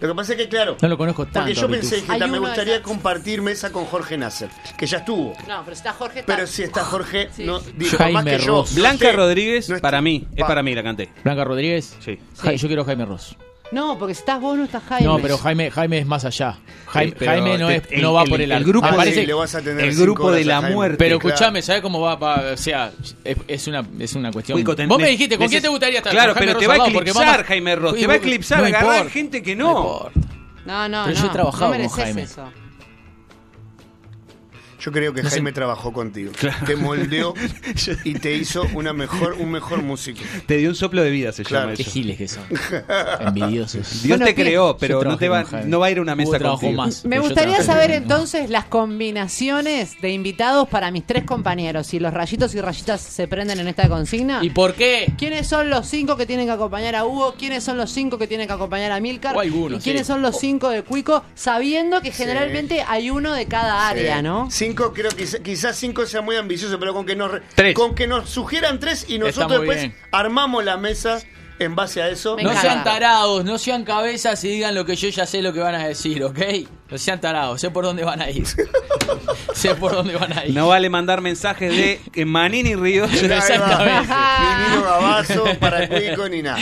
Lo 0.00 0.08
que 0.08 0.14
pasa 0.14 0.32
es 0.32 0.38
que, 0.38 0.48
claro, 0.48 0.76
No 0.82 0.88
lo 0.88 0.98
conozco 0.98 1.24
tanto. 1.24 1.40
porque 1.40 1.54
yo 1.54 1.68
pensé 1.68 2.02
que 2.04 2.26
me 2.26 2.38
gustaría 2.38 2.74
esas- 2.74 2.86
compartir 2.86 3.40
mesa 3.40 3.72
con 3.72 3.86
Jorge 3.86 4.18
Nasser, 4.18 4.50
que 4.76 4.86
ya 4.86 4.98
estuvo. 4.98 5.32
No, 5.48 5.62
pero 5.64 5.74
si 5.74 5.80
está 5.80 5.92
Jorge 5.94 6.20
está... 6.20 6.34
Pero 6.34 6.46
si 6.46 6.62
está 6.64 6.84
Jorge, 6.84 7.28
Sí. 7.34 7.44
no, 7.44 7.60
digo, 7.60 7.90
por 7.92 7.98
Jaime 8.00 8.12
más 8.12 8.24
que 8.24 8.38
yo. 8.38 8.46
Ross. 8.46 8.74
Blanca 8.74 9.12
Rodríguez, 9.12 9.68
no 9.70 9.78
para 9.78 10.02
mí. 10.02 10.26
Es 10.34 10.40
Pa- 10.40 10.48
para 10.48 10.62
mí 10.62 10.74
la 10.74 10.82
canté. 10.82 11.08
Blanca 11.24 11.44
Rodríguez. 11.44 11.96
Sí. 12.04 12.18
Yo 12.56 12.66
quiero 12.68 12.84
Jaime 12.84 13.06
Ross. 13.06 13.36
No, 13.72 13.98
porque 13.98 14.14
si 14.14 14.20
estás 14.20 14.40
vos 14.40 14.56
no 14.56 14.64
está 14.64 14.80
Jaime. 14.80 15.06
No, 15.06 15.18
pero 15.18 15.36
Jaime, 15.38 15.70
Jaime 15.70 15.98
es 15.98 16.06
más 16.06 16.24
allá. 16.24 16.56
Jaime, 16.86 17.10
Sí, 17.10 17.16
pero 17.18 17.30
Jaime 17.32 17.58
no, 17.58 17.66
te- 17.68 17.76
es, 17.76 17.82
el- 17.90 18.02
no 18.02 18.12
va 18.12 18.22
el- 18.22 18.28
por 18.30 18.40
el 18.40 18.44
el 18.50 18.52
arco. 18.56 18.68
grupo 18.68 18.86
Me 18.86 18.92
Ah, 18.92 18.96
parece- 18.96 19.26
le 19.26 19.32
vas 19.34 19.54
a 19.54 19.60
tener 19.60 19.84
el 19.84 19.90
cinco 19.92 20.02
grupo 20.04 20.24
horas 20.26 20.38
de 20.38 20.44
la 20.44 20.60
Jaime. 20.60 20.74
muerte. 20.76 20.96
Pero 20.98 21.18
Claro. 21.18 21.34
escúchame, 21.34 21.62
¿sabes 21.62 21.82
cómo 21.82 22.00
va? 22.00 22.14
va- 22.16 22.42
o 22.52 22.56
sea, 22.56 22.92
es, 23.24 23.36
es 23.48 23.66
una, 23.66 23.84
es 23.98 24.14
una 24.14 24.30
cuestión. 24.30 24.56
Cuico, 24.56 24.76
ten- 24.76 24.88
Vos 24.88 25.00
me 25.00 25.08
dijiste, 25.08 25.36
¿con 25.36 25.48
quién 25.48 25.62
te 25.62 25.68
gustaría 25.68 25.98
estar? 25.98 26.12
Claro, 26.12 26.32
Con 26.32 26.38
Jaime 26.38 26.52
pero 26.52 26.58
te 26.60 26.64
Ross 26.66 26.68
va 26.68 26.72
a 26.72 26.74
al 26.74 26.78
lado, 26.78 26.92
porque 26.94 27.10
eclipsar 27.10 27.32
vamos- 27.34 27.46
Jaime 27.48 27.76
Ross. 27.76 27.94
Te 27.96 28.06
va 28.06 28.12
a 28.12 28.16
eclipsar, 28.16 28.58
no 28.60 28.64
agarrar 28.66 28.92
importa, 28.94 29.10
gente 29.12 29.42
que 29.42 29.56
no. 29.56 29.68
importa. 29.70 30.20
No, 30.64 30.88
no, 30.88 31.02
Pero 31.04 31.16
no. 31.16 31.22
yo 31.22 31.26
he 31.26 31.30
trabajado 31.32 31.64
no 31.66 31.70
con 31.70 31.76
mereces 31.78 32.04
Jaime. 32.04 32.22
eso. 32.22 32.42
Yo 34.86 34.92
creo 34.92 35.12
que 35.12 35.22
No 35.24 35.28
sé. 35.28 35.34
Jaime 35.36 35.50
trabajó 35.52 35.92
contigo. 35.92 36.30
Te 36.64 36.76
moldeó 36.76 37.34
y 38.04 38.14
te 38.14 38.34
hizo 38.36 38.64
una 38.72 38.92
mejor, 38.92 39.32
un 39.40 39.50
mejor 39.50 39.82
músico. 39.82 40.20
Te 40.46 40.58
dio 40.58 40.68
un 40.68 40.76
soplo 40.76 41.02
de 41.02 41.10
vida, 41.10 41.32
se 41.32 41.42
Claro. 41.42 41.64
llama 41.66 41.76
Qué 41.76 41.82
eso. 41.82 41.90
giles 41.90 42.16
que 42.16 42.28
son. 42.28 42.44
Envidiosos. 43.20 44.02
Dios 44.04 44.18
Bueno, 44.18 44.24
te 44.26 44.34
creó, 44.36 44.76
pero 44.78 45.02
no, 45.02 45.16
te 45.18 45.28
va, 45.28 45.44
no 45.64 45.80
va 45.80 45.86
a 45.86 45.90
ir 45.90 45.98
a 45.98 46.02
una 46.02 46.14
mesa 46.14 46.38
contigo. 46.38 46.72
más. 46.72 47.04
Me 47.04 47.18
gustaría 47.18 47.62
saber 47.64 47.90
entonces 47.90 48.48
las 48.48 48.66
combinaciones 48.66 50.00
de 50.00 50.10
invitados 50.12 50.68
para 50.68 50.90
mis 50.90 51.04
tres 51.04 51.24
compañeros. 51.24 51.86
Si 51.88 51.98
los 51.98 52.12
rayitos 52.14 52.54
y 52.54 52.60
rayitas 52.60 53.00
se 53.00 53.26
prenden 53.26 53.58
en 53.58 53.68
esta 53.68 53.88
consigna. 53.88 54.38
¿Y 54.42 54.50
por 54.50 54.74
qué? 54.74 55.12
¿Quiénes 55.18 55.46
son 55.48 55.68
los 55.70 55.86
cinco 55.88 56.16
que 56.16 56.26
tienen 56.26 56.46
que 56.46 56.52
acompañar 56.52 56.94
a 56.94 57.04
Hugo? 57.04 57.34
¿Quiénes 57.38 57.64
son 57.64 57.76
los 57.76 57.90
cinco 57.90 58.18
que 58.18 58.26
tienen 58.26 58.46
que 58.46 58.52
acompañar 58.52 58.92
a 58.92 59.00
Milcar? 59.00 59.36
O 59.36 59.42
¿Y 59.42 59.50
quiénes 59.80 60.02
sí. 60.02 60.12
son 60.12 60.22
los 60.22 60.38
cinco 60.38 60.68
de 60.68 60.82
Cuico? 60.82 61.24
Sabiendo 61.34 62.00
que 62.02 62.12
generalmente 62.12 62.84
hay 62.86 63.10
uno 63.10 63.32
de 63.32 63.46
cada 63.46 63.88
área, 63.88 64.16
Sí. 64.18 64.22
¿no? 64.22 64.48
Cinco, 64.50 64.75
creo 64.76 65.10
que 65.10 65.24
quizá- 65.24 65.38
quizás 65.42 65.76
cinco 65.76 66.06
sea 66.06 66.20
muy 66.22 66.36
ambicioso, 66.36 66.78
pero 66.78 66.94
con 66.94 67.04
que 67.06 67.16
nos 67.16 67.30
Tres. 67.54 67.74
con 67.74 67.94
que 67.94 68.06
nos 68.06 68.28
sugieran 68.30 68.78
tres 68.78 69.06
y 69.08 69.18
nosotros 69.18 69.60
después 69.60 69.78
bien. 69.78 69.96
armamos 70.12 70.64
la 70.64 70.76
mesa 70.76 71.18
en 71.58 71.74
base 71.74 72.02
a 72.02 72.08
eso. 72.10 72.36
Me 72.36 72.42
No 72.42 72.50
encanta. 72.50 72.70
sean 72.70 72.84
tarados, 72.84 73.44
no 73.44 73.56
sean 73.58 73.84
cabezas 73.84 74.44
y 74.44 74.48
digan 74.48 74.74
lo 74.74 74.84
que 74.84 74.94
yo 74.94 75.08
ya 75.08 75.24
sé 75.26 75.40
lo 75.40 75.52
que 75.54 75.60
van 75.60 75.74
a 75.74 75.88
decir, 75.88 76.22
¿ok? 76.22 76.38
No 76.90 76.98
sean 76.98 77.18
tarados, 77.20 77.60
sé 77.60 77.70
por 77.70 77.84
dónde 77.84 78.04
van 78.04 78.20
a 78.20 78.30
ir. 78.30 78.44
sé 79.54 79.74
por 79.74 79.92
dónde 79.92 80.14
van 80.16 80.36
a 80.38 80.44
ir. 80.44 80.54
No 80.54 80.68
vale 80.68 80.90
mandar 80.90 81.20
mensajes 81.22 81.74
de 81.74 82.00
eh, 82.14 82.24
Manini 82.26 82.74
Ríos. 82.74 83.10
Exactamente. 83.22 84.12
Ni 84.12 84.68
Nino 84.70 84.82
Gabazo 84.84 85.44
para 85.58 85.88
Cuico 85.88 86.28
ni 86.28 86.42
nada. 86.42 86.58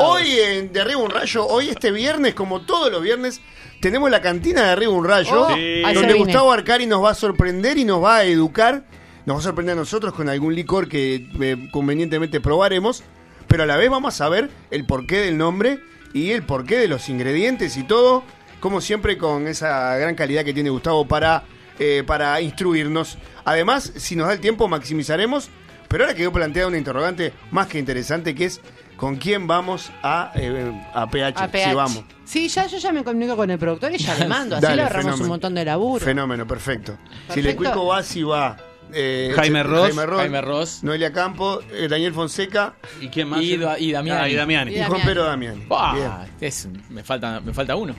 Hoy 0.00 0.28
en 0.40 0.72
De 0.72 0.80
Arriba 0.80 1.00
un 1.00 1.10
Rayo, 1.10 1.46
hoy 1.46 1.68
este 1.68 1.92
viernes, 1.92 2.34
como 2.34 2.62
todos 2.62 2.90
los 2.90 3.00
viernes, 3.02 3.40
tenemos 3.82 4.10
la 4.10 4.22
cantina 4.22 4.62
de 4.62 4.70
Arriba 4.70 4.92
un 4.92 5.04
Rayo, 5.04 5.42
Oh, 5.48 5.54
Sí. 5.54 5.82
donde. 5.92 6.14
Gustavo 6.14 6.52
Arcari 6.52 6.86
nos 6.86 7.02
va 7.04 7.10
a 7.10 7.14
sorprender 7.14 7.76
y 7.78 7.84
nos 7.84 8.02
va 8.02 8.18
a 8.18 8.24
educar. 8.24 8.84
Nos 9.26 9.36
va 9.36 9.40
a 9.40 9.42
sorprender 9.42 9.74
a 9.74 9.76
nosotros 9.76 10.14
con 10.14 10.28
algún 10.28 10.54
licor 10.54 10.88
que 10.88 11.28
eh, 11.40 11.68
convenientemente 11.72 12.40
probaremos, 12.40 13.02
pero 13.48 13.64
a 13.64 13.66
la 13.66 13.76
vez 13.76 13.90
vamos 13.90 14.14
a 14.14 14.16
saber 14.16 14.50
el 14.70 14.86
porqué 14.86 15.18
del 15.18 15.36
nombre 15.36 15.80
y 16.14 16.30
el 16.30 16.44
porqué 16.44 16.76
de 16.78 16.86
los 16.88 17.08
ingredientes 17.08 17.76
y 17.76 17.82
todo, 17.82 18.22
como 18.60 18.80
siempre 18.80 19.18
con 19.18 19.48
esa 19.48 19.96
gran 19.98 20.14
calidad 20.14 20.44
que 20.44 20.54
tiene 20.54 20.70
Gustavo 20.70 21.06
para, 21.06 21.42
eh, 21.78 22.04
para 22.06 22.40
instruirnos. 22.40 23.18
Además, 23.44 23.92
si 23.96 24.14
nos 24.16 24.28
da 24.28 24.32
el 24.34 24.40
tiempo, 24.40 24.68
maximizaremos, 24.68 25.50
pero 25.88 26.04
ahora 26.04 26.16
quedó 26.16 26.32
planteada 26.32 26.68
una 26.68 26.78
interrogante 26.78 27.32
más 27.50 27.66
que 27.66 27.78
interesante 27.78 28.34
que 28.34 28.44
es 28.46 28.60
con 29.02 29.16
quién 29.16 29.48
vamos 29.48 29.90
a, 30.00 30.30
eh, 30.36 30.72
a 30.94 31.10
PH, 31.10 31.42
A 31.42 31.48
PH. 31.48 31.68
si 31.70 31.74
vamos. 31.74 32.04
Sí, 32.24 32.46
ya 32.48 32.68
yo 32.68 32.78
ya 32.78 32.92
me 32.92 33.02
comunico 33.02 33.34
con 33.34 33.50
el 33.50 33.58
productor 33.58 33.92
y 33.92 33.98
ya 33.98 34.14
le 34.14 34.28
mando. 34.28 34.54
Así 34.54 34.62
Dale, 34.62 34.76
le 34.76 34.82
ahorramos 34.82 35.02
fenómeno. 35.06 35.24
un 35.24 35.28
montón 35.28 35.54
de 35.56 35.64
laburo. 35.64 36.04
Fenómeno, 36.04 36.46
perfecto. 36.46 36.96
Si 37.30 37.42
le 37.42 37.52
Perfecto. 37.54 37.56
cuico 37.56 37.86
va, 37.88 38.02
si 38.04 38.22
va. 38.22 38.56
eh, 38.92 39.32
Jaime 39.34 39.64
Ross. 39.64 39.86
Jaime 39.88 40.06
Ross. 40.06 40.20
Jaime 40.20 40.40
Ross. 40.40 40.84
Noelia 40.84 41.12
Campo, 41.12 41.58
eh, 41.72 41.88
Daniel 41.88 42.12
Fonseca 42.14 42.74
¿Y 43.00 43.08
quién 43.08 43.28
más? 43.28 43.40
Y 43.42 43.54
y. 43.56 43.64
Ah, 43.64 43.76
y 43.80 43.90
Damiani. 43.90 44.70
Y 44.72 44.78
y. 44.78 44.84
Juan 44.84 45.00
Pedro 45.04 45.24
Damiani. 45.24 45.64
Buah, 45.64 45.94
Bien. 45.94 46.10
es- 46.40 46.68
me, 46.88 47.02
falta, 47.02 47.40
me 47.40 47.52
falta 47.52 47.74
uno. 47.74 47.96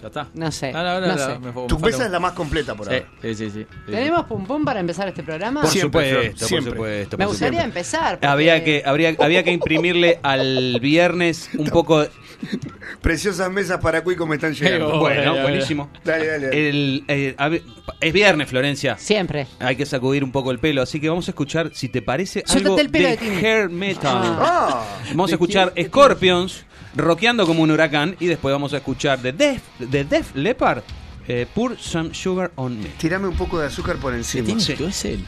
Ya 0.00 0.06
está. 0.08 0.28
No 0.34 0.52
sé, 0.52 0.72
Ah, 0.74 0.82
no, 0.82 1.00
no, 1.00 1.06
no 1.08 1.16
no, 1.16 1.18
sé. 1.26 1.38
me 1.40 1.52
fue- 1.52 1.66
Tu 1.66 1.80
pesa 1.80 2.04
es 2.04 2.10
la 2.10 2.20
más 2.20 2.32
completa 2.32 2.74
por 2.74 2.88
ahora. 2.88 3.04
sí, 3.20 3.34
sí, 3.34 3.50
sí. 3.50 3.66
Sí, 3.86 3.92
¿Tenemos 3.92 4.24
pum 4.26 4.46
pum 4.46 4.64
para 4.64 4.80
empezar 4.80 5.08
este 5.08 5.22
programa? 5.22 5.62
Por 5.62 5.70
Siempre, 5.70 6.10
supuesto, 6.10 6.20
Flor, 6.20 6.38
por 6.38 6.48
siempre. 6.48 6.72
supuesto. 6.72 7.18
me 7.18 7.26
gustaría 7.26 7.64
empezar. 7.64 8.14
porque- 8.14 8.26
Había 8.26 8.62
que, 8.64 8.82
habría, 8.86 9.16
había 9.18 9.42
que 9.42 9.52
imprimirle 9.52 10.20
al 10.22 10.78
viernes 10.80 11.50
un 11.58 11.66
poco. 11.70 12.06
Preciosas 13.02 13.50
mesas 13.50 13.78
para 13.80 14.02
Cuico 14.02 14.26
me 14.26 14.36
están 14.36 14.54
llegando. 14.54 14.98
Bueno, 14.98 15.40
buenísimo. 15.42 15.90
Dale, 16.04 16.26
dale. 16.26 16.46
dale. 16.46 16.68
El, 16.68 17.04
eh, 17.08 17.34
ver, 17.50 17.62
es 18.00 18.12
viernes, 18.12 18.48
Florencia. 18.48 18.96
Siempre. 18.98 19.46
Hay 19.60 19.76
que 19.76 19.86
sacudir 19.86 20.22
un 20.24 20.32
poco 20.32 20.50
el 20.50 20.58
pelo, 20.58 20.82
así 20.82 21.00
que 21.00 21.08
vamos 21.08 21.28
a 21.28 21.30
escuchar, 21.32 21.70
si 21.74 21.88
te 21.88 22.02
parece, 22.02 22.44
algo 22.48 22.78
el 22.78 22.90
pelo 22.90 23.08
de 23.08 23.16
hair 23.46 23.68
metal. 23.70 24.36
Ah, 24.40 24.84
Vamos 25.10 25.30
a 25.30 25.34
escuchar 25.34 25.72
Scorpions 25.86 26.64
rockeando 26.94 27.46
como 27.46 27.62
un 27.62 27.70
huracán 27.70 28.16
y 28.18 28.26
después 28.26 28.52
vamos 28.52 28.72
a 28.72 28.78
escuchar 28.78 29.20
de 29.20 29.32
Def, 29.32 29.62
de 29.78 30.04
Def 30.04 30.34
Leppard, 30.34 30.82
eh, 31.28 31.46
Pour 31.54 31.78
Some 31.78 32.14
Sugar 32.14 32.50
on 32.56 32.80
Me. 32.80 32.88
tirame 32.98 33.28
un 33.28 33.36
poco 33.36 33.58
de 33.60 33.66
azúcar 33.66 33.96
por 33.96 34.14
encima. 34.14 34.46
¿Tiene 34.46 34.60
Sí. 34.60 34.74
tú 34.74 34.86
es 34.86 35.04
él? 35.04 35.24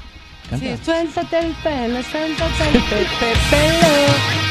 Canta. 0.48 0.66
Sí, 0.76 0.82
suéltate 0.84 1.38
el 1.38 1.52
pelo, 1.62 2.02
suéltate 2.02 2.64
el 2.72 2.82
pe- 2.82 3.06
pe- 3.20 3.36
pelo. 3.50 4.49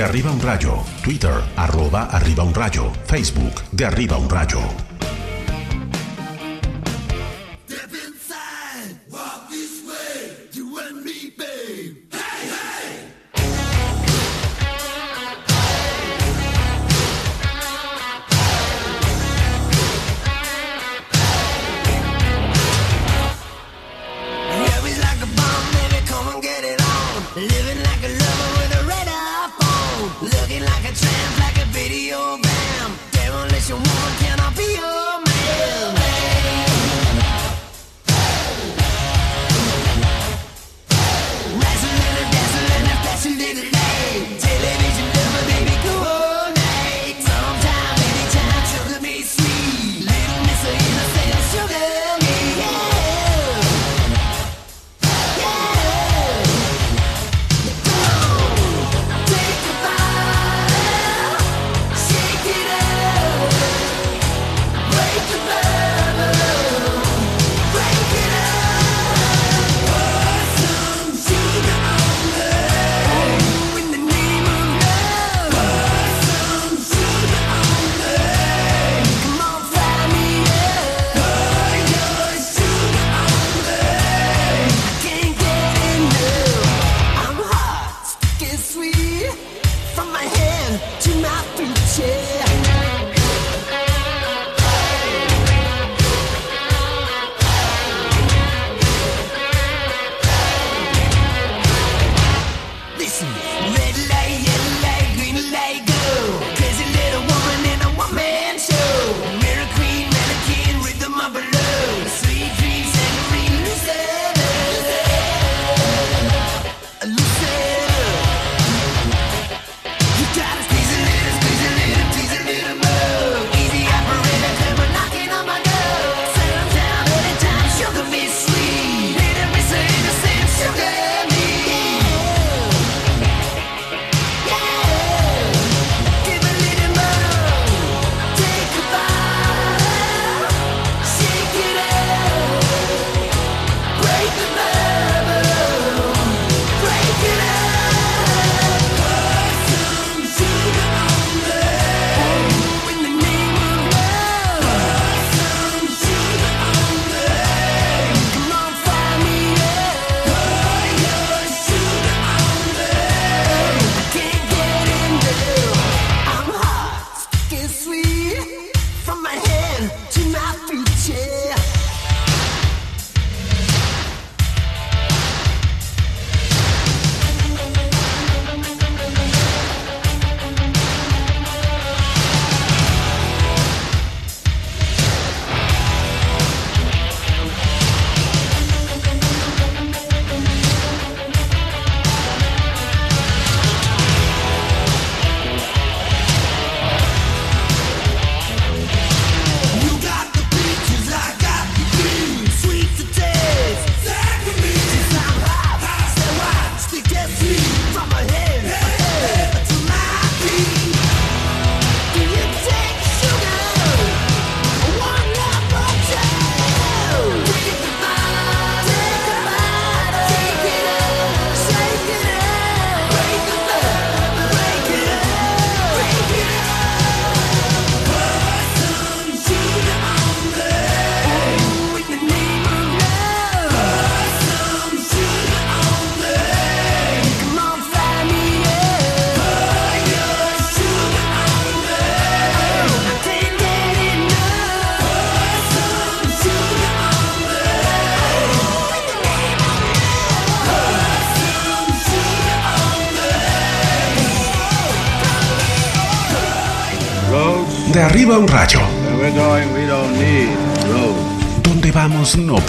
De 0.00 0.04
Arriba 0.04 0.30
un 0.30 0.40
Rayo, 0.40 0.82
Twitter, 1.02 1.34
arroba 1.56 2.04
Arriba 2.04 2.42
un 2.42 2.54
Rayo, 2.54 2.90
Facebook, 3.04 3.60
De 3.70 3.84
Arriba 3.84 4.16
un 4.16 4.30
Rayo. 4.30 4.99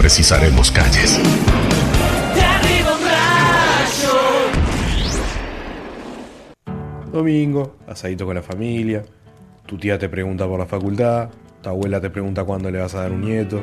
precisaremos 0.01 0.71
calles. 0.71 1.19
Domingo, 7.11 7.77
asadito 7.87 8.25
con 8.25 8.33
la 8.33 8.41
familia, 8.41 9.03
tu 9.67 9.77
tía 9.77 9.99
te 9.99 10.09
pregunta 10.09 10.47
por 10.47 10.59
la 10.59 10.65
facultad, 10.65 11.29
tu 11.61 11.69
abuela 11.69 12.01
te 12.01 12.09
pregunta 12.09 12.43
cuándo 12.43 12.71
le 12.71 12.79
vas 12.79 12.95
a 12.95 13.01
dar 13.03 13.11
un 13.11 13.21
nieto. 13.21 13.61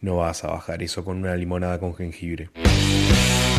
No 0.00 0.16
vas 0.16 0.42
a 0.42 0.48
bajar 0.48 0.82
eso 0.82 1.04
con 1.04 1.18
una 1.18 1.36
limonada 1.36 1.78
con 1.78 1.94
jengibre. 1.94 2.48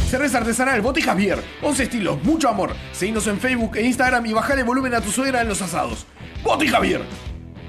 Cerveza 0.08 0.40
artesanal, 0.40 0.82
Bote 0.82 1.04
Javier. 1.04 1.38
11 1.62 1.84
estilos, 1.84 2.24
mucho 2.24 2.50
amor. 2.50 2.72
Seguinos 2.92 3.28
en 3.28 3.38
Facebook 3.38 3.78
e 3.78 3.84
Instagram 3.84 4.26
y 4.26 4.34
bajar 4.34 4.58
el 4.58 4.66
volumen 4.66 4.96
a 4.96 5.02
tu 5.02 5.12
suegra 5.12 5.42
en 5.42 5.48
los 5.48 5.62
asados. 5.62 6.08
Bote 6.44 6.68
Javier. 6.68 7.02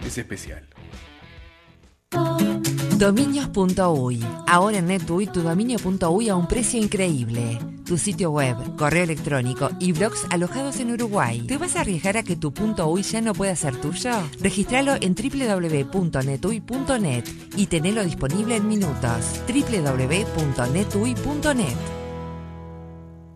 Es 0.03 0.17
especial. 0.17 0.67
Dominios.uy. 2.99 4.25
Ahora 4.47 4.79
en 4.79 4.87
NetUI 4.87 5.27
tu 5.27 5.43
dominio.uy 5.43 6.29
a 6.29 6.37
un 6.37 6.47
precio 6.47 6.81
increíble. 6.81 7.59
Tu 7.85 7.99
sitio 7.99 8.31
web, 8.31 8.57
correo 8.77 9.05
electrónico 9.05 9.69
y 9.79 9.93
blogs 9.93 10.25
alojados 10.31 10.81
en 10.81 10.93
Uruguay. 10.93 11.43
¿Te 11.47 11.59
vas 11.59 11.77
a 11.77 11.81
arriesgar 11.81 12.17
a 12.17 12.23
que 12.23 12.37
tu 12.37 12.53
.uy 12.87 13.03
ya 13.03 13.21
no 13.21 13.35
pueda 13.35 13.55
ser 13.57 13.77
tuyo? 13.81 14.13
Registralo 14.41 14.95
en 15.01 15.15
www.netuy.net 15.15 16.45
y 17.57 17.67
tenelo 17.67 18.05
disponible 18.05 18.57
en 18.57 18.69
minutos. 18.69 19.43
www.netuy.net 19.47 20.85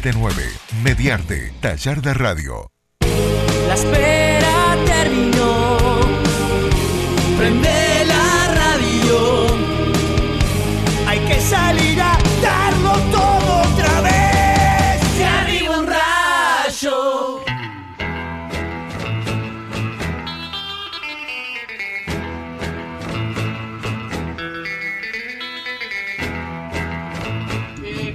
479 0.00 0.42
Mediarte, 0.82 1.52
Taller 1.60 2.02
de 2.02 2.12
Radio. 2.12 2.70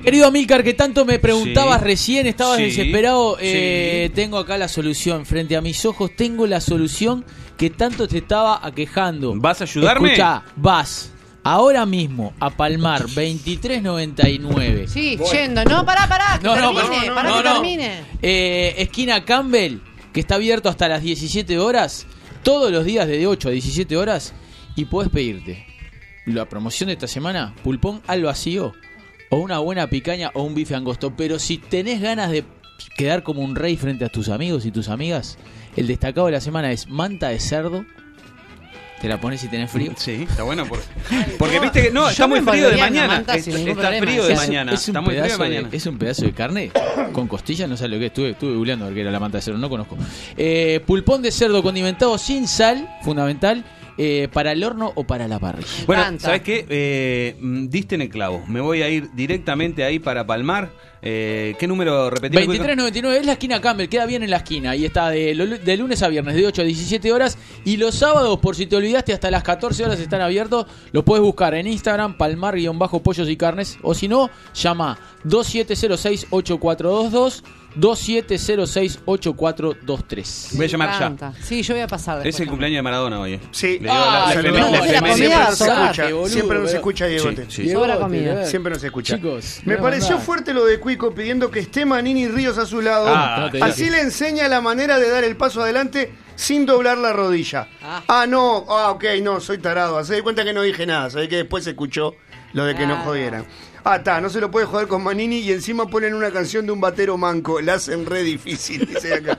Querido 0.03 0.27
Amilcar, 0.27 0.63
que 0.63 0.73
tanto 0.73 1.05
me 1.05 1.19
preguntabas 1.19 1.79
Sí. 1.79 1.85
recién, 1.85 2.27
estabas 2.27 2.57
Sí. 2.57 2.63
desesperado. 2.63 3.37
eh, 3.39 4.05
Sí. 4.07 4.13
Tengo 4.15 4.37
acá 4.37 4.57
la 4.57 4.67
solución. 4.67 5.25
Frente 5.25 5.55
a 5.55 5.61
mis 5.61 5.85
ojos 5.85 6.11
tengo 6.15 6.45
la 6.47 6.59
solución 6.61 7.23
que 7.57 7.69
tanto 7.69 8.07
te 8.07 8.19
estaba 8.19 8.65
aquejando. 8.65 9.33
¿Vas 9.35 9.61
a 9.61 9.65
ayudarme? 9.65 10.09
Escucha, 10.09 10.43
vas 10.55 11.11
ahora 11.43 11.85
mismo 11.85 12.33
a 12.39 12.49
Palmar 12.49 13.07
23.99. 13.07 14.87
Sí, 14.87 15.17
yendo. 15.31 15.63
No, 15.65 15.85
pará, 15.85 16.07
pará. 16.07 16.37
Que 16.39 16.47
No, 16.47 16.55
no, 16.55 16.73
termine. 16.73 17.07
no, 17.07 17.15
pará 17.15 17.29
no, 17.29 17.37
que 17.37 17.43
no. 17.43 17.53
termine. 17.53 17.91
Eh, 18.21 18.75
esquina 18.77 19.23
Campbell, 19.25 19.77
que 20.13 20.19
está 20.19 20.35
abierto 20.35 20.69
hasta 20.69 20.87
las 20.87 21.01
17 21.03 21.57
horas, 21.59 22.05
todos 22.43 22.71
los 22.71 22.85
días 22.85 23.07
de 23.07 23.25
8 23.27 23.49
a 23.49 23.51
17 23.51 23.95
horas, 23.97 24.33
y 24.75 24.85
puedes 24.85 25.11
pedirte 25.11 25.65
la 26.25 26.45
promoción 26.47 26.87
de 26.87 26.93
esta 26.93 27.07
semana, 27.07 27.53
pulpón 27.63 28.01
al 28.07 28.23
vacío, 28.23 28.73
o 29.31 29.37
una 29.37 29.57
buena 29.57 29.87
picaña 29.87 30.29
o 30.35 30.43
un 30.43 30.53
bife 30.53 30.75
angosto. 30.75 31.13
Pero 31.17 31.39
si 31.39 31.57
tenés 31.57 31.99
ganas 32.01 32.29
de 32.29 32.43
quedar 32.95 33.23
como 33.23 33.41
un 33.41 33.55
rey 33.55 33.75
frente 33.77 34.05
a 34.05 34.09
tus 34.09 34.29
amigos 34.29 34.65
y 34.67 34.71
tus 34.71 34.87
amigas, 34.89 35.37
el 35.75 35.87
destacado 35.87 36.27
de 36.27 36.33
la 36.33 36.41
semana 36.41 36.71
es 36.71 36.87
manta 36.87 37.29
de 37.29 37.39
cerdo. 37.39 37.83
Te 39.01 39.07
la 39.07 39.19
pones 39.19 39.41
si 39.41 39.47
tenés 39.47 39.71
frío. 39.71 39.93
Sí, 39.97 40.27
está 40.29 40.43
bueno. 40.43 40.63
Por- 40.67 40.79
porque 41.39 41.59
viste 41.59 41.81
que 41.81 41.89
no, 41.91 42.07
está 42.07 42.27
muy 42.27 42.39
frío 42.41 42.69
de 42.69 42.77
mañana. 42.77 43.23
Es- 43.33 43.47
está 43.47 43.91
frío 43.99 44.25
de 44.25 44.35
mañana. 44.35 44.73
Está 44.73 45.01
muy 45.01 45.15
frío 45.15 45.23
de 45.27 45.37
mañana. 45.39 45.69
es 45.71 45.85
un 45.87 45.97
pedazo 45.97 46.21
de 46.25 46.33
carne 46.33 46.71
con 47.11 47.27
costilla, 47.27 47.65
no 47.65 47.75
sé 47.77 47.87
lo 47.87 47.97
que 47.97 48.05
es. 48.05 48.11
Estuve, 48.11 48.29
estuve 48.31 48.53
googleando 48.53 48.93
qué 48.93 49.01
era 49.01 49.09
la 49.09 49.19
manta 49.19 49.39
de 49.39 49.41
cerdo, 49.41 49.57
no 49.57 49.69
conozco. 49.69 49.97
Eh, 50.37 50.81
pulpón 50.85 51.23
de 51.23 51.31
cerdo 51.31 51.63
condimentado 51.63 52.15
sin 52.19 52.47
sal, 52.47 52.87
fundamental, 53.01 53.63
eh, 54.03 54.29
para 54.33 54.51
el 54.51 54.63
horno 54.63 54.91
o 54.95 55.03
para 55.03 55.27
la 55.27 55.37
parrilla. 55.37 55.67
Bueno, 55.85 56.01
Canta. 56.01 56.25
¿sabes 56.25 56.41
qué? 56.41 56.65
Eh, 56.67 57.35
mm, 57.39 57.67
diste 57.67 57.93
en 57.93 58.01
el 58.01 58.09
clavo. 58.09 58.43
Me 58.47 58.59
voy 58.59 58.81
a 58.81 58.89
ir 58.89 59.11
directamente 59.13 59.83
ahí 59.83 59.99
para 59.99 60.25
Palmar. 60.25 60.71
Eh, 61.03 61.53
¿Qué 61.59 61.67
número 61.67 62.09
repetimos? 62.09 62.55
23.99 62.55 63.19
es 63.19 63.27
la 63.27 63.33
esquina 63.33 63.61
Campbell, 63.61 63.89
queda 63.89 64.07
bien 64.07 64.23
en 64.23 64.31
la 64.31 64.37
esquina 64.37 64.75
y 64.75 64.85
está 64.85 65.11
de, 65.11 65.35
lunes 65.35 66.01
a 66.01 66.07
viernes 66.07 66.35
de 66.35 66.47
8 66.47 66.63
a 66.63 66.65
17 66.65 67.11
horas 67.11 67.37
y 67.63 67.77
los 67.77 67.93
sábados, 67.93 68.39
por 68.39 68.55
si 68.55 68.65
te 68.65 68.75
olvidaste, 68.75 69.13
hasta 69.13 69.29
las 69.29 69.43
14 69.43 69.85
horas 69.85 69.99
están 69.99 70.21
abiertos, 70.21 70.65
lo 70.91 71.05
puedes 71.05 71.23
buscar 71.23 71.53
en 71.53 71.67
Instagram, 71.67 72.17
palmar-pollos 72.17 73.29
y 73.29 73.37
carnes 73.37 73.77
o 73.83 73.93
si 73.93 74.07
no, 74.07 74.31
llama 74.55 74.97
2706-8422, 75.25 77.43
2706-8423. 77.77 80.55
Voy 80.57 80.65
a 80.65 80.67
llamar 80.67 81.17
ya. 81.19 81.33
Sí, 81.41 81.61
yo 81.63 81.73
voy 81.73 81.81
a 81.83 81.87
pasar 81.87 82.15
después. 82.17 82.35
Es 82.35 82.41
el 82.41 82.47
cumpleaños 82.47 82.77
de 82.77 82.81
Maradona 82.81 83.19
hoy. 83.19 83.33
eh. 83.35 83.39
Sí. 83.51 83.73
Le 83.79 83.79
digo, 83.79 83.93
Ah, 83.93 84.31
la- 84.35 84.41
la 84.41 84.51
no, 84.51 84.57
la 84.71 84.79
comida 84.79 85.15
Siempre 85.15 85.37
nos 85.45 85.57
Saque, 85.57 85.71
escucha. 85.81 86.03
boludo, 86.03 86.27
Siempre 86.29 86.59
nos 86.59 86.73
escucha 86.73 87.05
Diegote. 87.07 87.45
Sí, 87.49 87.63
sí. 87.63 87.69
Sobra 87.71 87.97
comida. 87.97 88.45
Siempre 88.45 88.73
nos 88.73 88.83
escucha. 88.83 89.15
Chicos, 89.15 89.61
Me 89.65 89.77
pareció 89.77 90.17
fuerte 90.19 90.53
lo 90.53 90.65
de 90.65 90.79
Cuico 90.79 91.13
pidiendo 91.13 91.49
que 91.51 91.59
esté 91.59 91.85
Manini 91.85 92.27
Ríos 92.27 92.57
a 92.57 92.65
su 92.65 92.81
lado. 92.81 93.07
Ah, 93.09 93.37
no 93.41 93.51
te 93.51 93.61
Así 93.63 93.89
le 93.89 94.01
enseña 94.01 94.47
la 94.47 94.61
manera 94.61 94.99
de 94.99 95.09
dar 95.09 95.23
el 95.23 95.35
paso 95.37 95.61
adelante 95.61 96.11
sin 96.35 96.65
doblar 96.65 96.97
la 96.97 97.13
rodilla. 97.13 97.67
Ah, 98.07 98.25
no, 98.27 98.65
ah, 98.69 98.91
ok, 98.91 99.03
no, 99.21 99.39
soy 99.39 99.57
tarado. 99.59 100.03
Se 100.03 100.15
de 100.15 100.23
cuenta 100.23 100.43
que 100.43 100.53
no 100.53 100.61
dije 100.61 100.85
nada. 100.85 101.09
Sabés 101.09 101.29
que 101.29 101.37
después 101.37 101.63
se 101.63 101.71
escuchó 101.71 102.15
lo 102.53 102.65
de 102.65 102.75
que 102.75 102.85
no 102.85 102.95
Ah. 102.95 103.01
jodieran. 103.05 103.45
Ah, 103.83 103.95
está, 103.97 104.21
no 104.21 104.29
se 104.29 104.39
lo 104.39 104.51
puede 104.51 104.67
joder 104.67 104.87
con 104.87 105.03
Manini 105.03 105.39
y 105.39 105.51
encima 105.51 105.87
ponen 105.87 106.13
una 106.13 106.31
canción 106.31 106.65
de 106.65 106.71
un 106.71 106.79
batero 106.79 107.17
manco. 107.17 107.59
La 107.61 107.75
hacen 107.75 108.05
re 108.05 108.23
difícil, 108.23 108.85
dice 108.93 109.15
acá. 109.15 109.37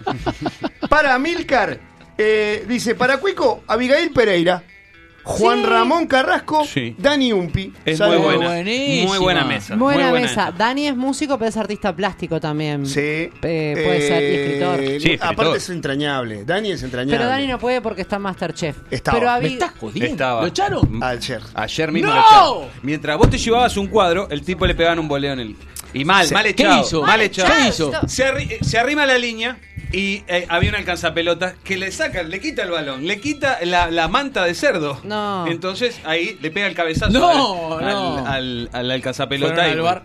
para 0.88 1.18
Milcar, 1.18 1.78
eh, 2.18 2.64
dice, 2.66 2.94
para 2.94 3.18
Cuico, 3.18 3.62
Abigail 3.68 4.10
Pereira. 4.10 4.64
Juan 5.24 5.60
Sí. 5.60 5.66
Ramón 5.66 6.06
Carrasco, 6.06 6.64
Sí. 6.64 6.96
Dani 6.98 7.32
Umpi. 7.32 7.72
Es 7.84 8.00
muy 8.00 8.16
buena. 8.16 8.46
buenísima. 8.48 9.08
Muy 9.08 9.18
buena 9.18 9.44
mesa. 9.44 9.76
Buena, 9.76 10.10
muy 10.10 10.20
mesa. 10.22 10.52
Dani 10.56 10.88
es 10.88 10.96
músico, 10.96 11.38
pero 11.38 11.48
es 11.48 11.56
artista 11.56 11.94
plástico 11.94 12.40
también. 12.40 12.84
Sí. 12.86 13.00
Eh, 13.00 13.30
puede 13.40 14.00
ser, 14.08 14.22
y 14.22 14.34
escritor. 14.36 14.78
Sí, 14.80 14.94
escritor. 14.96 15.28
Aparte 15.28 15.56
es 15.58 15.70
entrañable. 15.70 16.44
Dani 16.44 16.72
es 16.72 16.82
entrañable. 16.82 17.16
Pero 17.18 17.28
Dani 17.28 17.46
no 17.46 17.58
puede 17.58 17.80
porque 17.80 18.02
está 18.02 18.16
en 18.16 18.22
Masterchef. 18.22 18.76
Estaba. 18.90 19.18
Pero 19.18 19.30
Me 19.32 19.38
¿Me 19.40 19.46
Abi- 19.48 19.52
estás 19.52 19.72
jodiendo? 19.78 20.12
Estaba. 20.12 20.40
¿Lo 20.40 20.46
echaron? 20.48 21.02
Ayer. 21.02 21.40
Ayer 21.54 21.92
mismo 21.92 22.08
¡No! 22.08 22.14
lo 22.16 22.20
echaron. 22.20 22.68
Mientras 22.82 23.18
vos 23.18 23.30
te 23.30 23.38
llevabas 23.38 23.76
un 23.76 23.86
cuadro, 23.86 24.28
el 24.30 24.42
tipo 24.42 24.66
le 24.66 24.74
pegaban 24.74 24.98
un 24.98 25.08
boleo 25.08 25.32
en 25.34 25.40
el. 25.40 25.56
Y 25.94 26.04
mal, 26.06 26.26
mal 26.32 26.42
¿Qué 26.44 26.50
echado. 26.50 26.82
hizo? 26.82 27.00
Mal 27.02 27.10
Mal 27.10 27.20
echado. 27.20 27.52
¿Qué 27.54 27.68
hizo? 27.68 27.92
Se, 28.08 28.24
arri- 28.26 28.62
se 28.62 28.78
arrima 28.78 29.04
la 29.04 29.18
línea 29.18 29.58
y 29.92 30.24
eh, 30.28 30.46
había 30.48 30.70
un 30.70 30.76
alcanzapelota 30.76 31.54
que 31.64 31.76
le 31.76 31.92
saca, 31.92 32.22
le 32.22 32.40
quita 32.40 32.62
el 32.62 32.70
balón, 32.70 33.06
le 33.06 33.20
quita 33.20 33.58
la, 33.64 33.90
la 33.90 34.08
manta 34.08 34.44
de 34.44 34.54
cerdo. 34.54 34.98
No. 35.04 35.46
Entonces 35.46 36.00
ahí 36.04 36.38
le 36.40 36.50
pega 36.50 36.66
el 36.66 36.74
cabezazo 36.74 37.12
No, 37.12 37.74
al, 37.78 37.84
no. 37.84 38.18
al, 38.18 38.26
al- 38.26 38.70
al 38.72 38.90
alcanzapelota. 38.90 39.54
¿Fueron 39.54 39.70
y- 39.70 39.74
al 39.74 39.82
bar? 39.82 40.02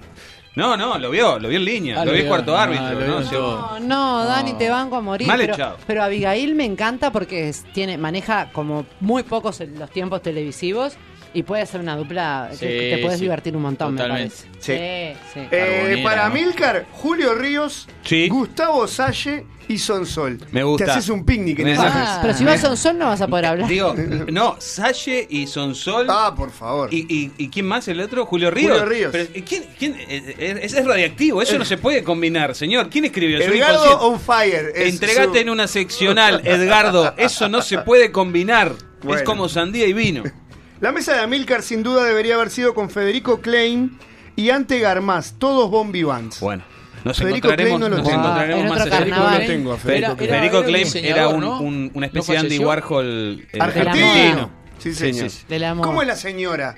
No, 0.56 0.76
no, 0.76 0.98
lo 0.98 1.12
vio, 1.12 1.38
lo 1.38 1.50
vio 1.50 1.60
en 1.60 1.66
línea, 1.66 1.96
Ah, 1.98 2.00
lo 2.00 2.06
lo 2.06 2.12
vio 2.14 2.24
el 2.24 2.28
cuarto 2.28 2.58
Ah, 2.58 2.64
árbitro. 2.64 3.00
¿no? 3.00 3.22
No, 3.22 3.80
no, 3.80 4.26
Dani, 4.26 4.54
te 4.56 4.70
banco 4.70 4.96
a 4.96 5.02
morir. 5.02 5.28
Mal 5.28 5.38
pero, 5.40 5.54
echado. 5.54 5.78
pero 5.86 6.02
Abigail 6.04 6.56
me 6.56 6.66
encanta 6.66 7.12
porque 7.12 7.54
tiene, 7.76 8.00
maneja 8.00 8.50
como 8.52 8.88
muy 9.00 9.22
pocos 9.22 9.62
en 9.62 9.78
los 9.78 9.92
tiempos 9.92 10.24
televisivos 10.24 10.98
y 11.34 11.44
puede 11.44 11.66
ser 11.66 11.82
una 11.82 11.96
dupla 11.96 12.48
que 12.52 12.56
Sí, 12.58 12.66
te 12.96 12.98
puedes 13.02 13.20
sí. 13.20 13.26
divertir 13.26 13.56
un 13.56 13.62
montón, 13.64 13.96
Totalmente. 13.96 14.36
me 14.36 14.52
parece. 14.58 15.16
Sí. 15.16 15.18
sí. 15.34 15.40
sí. 15.42 15.48
Eh, 15.52 16.02
para 16.04 16.28
¿no? 16.30 16.34
Milcar, 16.36 16.86
Julio 16.92 17.34
Ríos, 17.36 17.88
Sí. 18.04 18.28
Gustavo 18.30 18.88
Salle 18.88 19.46
y 19.70 19.78
Sonsol. 19.80 20.40
Me 20.52 20.64
gusta. 20.64 20.86
Te 20.86 20.92
haces 20.92 21.10
un 21.10 21.26
picnic 21.26 21.60
en 21.60 21.68
esa 21.68 21.92
Ah. 22.16 22.20
Pero 22.22 22.34
si 22.34 22.46
vas 22.46 22.64
a 22.64 22.70
un 22.70 22.78
sol 22.78 22.98
no 22.98 23.08
vas 23.08 23.20
a 23.20 23.28
poder 23.28 23.48
hablar. 23.48 23.68
Digo, 23.70 23.94
no, 24.32 24.56
Salle 24.60 25.28
y 25.30 25.46
Sonsol. 25.46 26.08
Ah, 26.10 26.34
por 26.36 26.52
favor. 26.52 26.94
¿Y, 26.94 27.00
y, 27.14 27.32
y 27.38 27.50
quién 27.50 27.66
más 27.66 27.86
el 27.90 28.00
otro? 28.00 28.26
Julio 28.26 28.50
Ríos. 28.50 28.72
Julio 28.80 28.86
Ríos. 28.86 29.10
Pero, 29.12 29.30
¿quién, 29.46 29.66
quién, 29.78 29.96
eh, 30.08 30.60
es, 30.64 30.74
es 30.74 30.86
radiactivo, 30.86 31.42
eso 31.42 31.58
no 31.60 31.66
se 31.66 31.78
puede 31.78 32.02
combinar, 32.02 32.56
señor. 32.56 32.90
¿Quién 32.90 33.04
escribió 33.06 33.40
eso? 33.40 33.52
Edgardo 33.52 34.00
on 34.08 34.20
fire. 34.22 34.72
es 34.74 34.94
Entregate 34.94 35.28
su- 35.34 35.36
en 35.38 35.50
una 35.50 35.68
seccional, 35.68 36.42
Edgardo. 36.46 37.14
Eso 37.18 37.50
no 37.50 37.62
se 37.62 37.80
puede 37.80 38.12
combinar. 38.14 38.72
Bueno. 39.04 39.20
Es 39.20 39.24
como 39.26 39.48
sandía 39.50 39.86
y 39.86 39.94
vino. 39.94 40.24
La 40.80 40.92
mesa 40.92 41.14
de 41.14 41.20
Amilcar 41.22 41.64
sin 41.64 41.82
duda 41.84 42.04
debería 42.06 42.36
haber 42.36 42.50
sido 42.50 42.74
con 42.74 42.90
Federico 42.90 43.42
Klein 43.42 43.98
y 44.36 44.52
Ante 44.52 44.80
Garmaz, 44.80 45.34
todos 45.40 45.70
Bon 45.72 45.92
Vivants. 45.92 46.40
Bueno, 46.40 46.64
nos 47.04 47.18
Federico 47.18 47.48
encontraremos, 47.48 47.80
Klein 47.80 47.80
no 47.80 47.90
lo 47.90 47.98
nos 48.04 48.08
tengo. 48.08 48.22
encontraremos 48.22 48.62
En 48.64 48.70
más 48.70 48.82
otro 48.82 48.94
adelante. 48.94 49.10
carnaval. 49.10 49.34
No 49.34 49.40
lo 49.40 49.48
tengo 49.48 49.74
a 49.74 49.78
Federico 49.78 50.06
Era- 50.06 50.16
Klein. 50.18 50.30
era- 50.30 50.38
Federico 50.40 50.60
un 50.60 50.66
Klein 50.66 50.84
diseñador, 50.84 51.18
era 51.18 51.28
un, 51.30 51.42
¿no? 51.42 51.60
un- 51.62 51.92
una 51.96 52.08
¿No 52.08 52.20
especie 52.20 52.34
de 52.34 52.40
Andy? 52.40 52.60
Warhol 52.60 53.48
eh, 53.52 53.58
Argentino. 53.60 54.52
Sí, 54.78 54.94
señor. 54.94 55.30
sí. 55.32 55.46
¿Cómo 55.82 56.02
es 56.04 56.08
la 56.08 56.16
señora? 56.16 56.76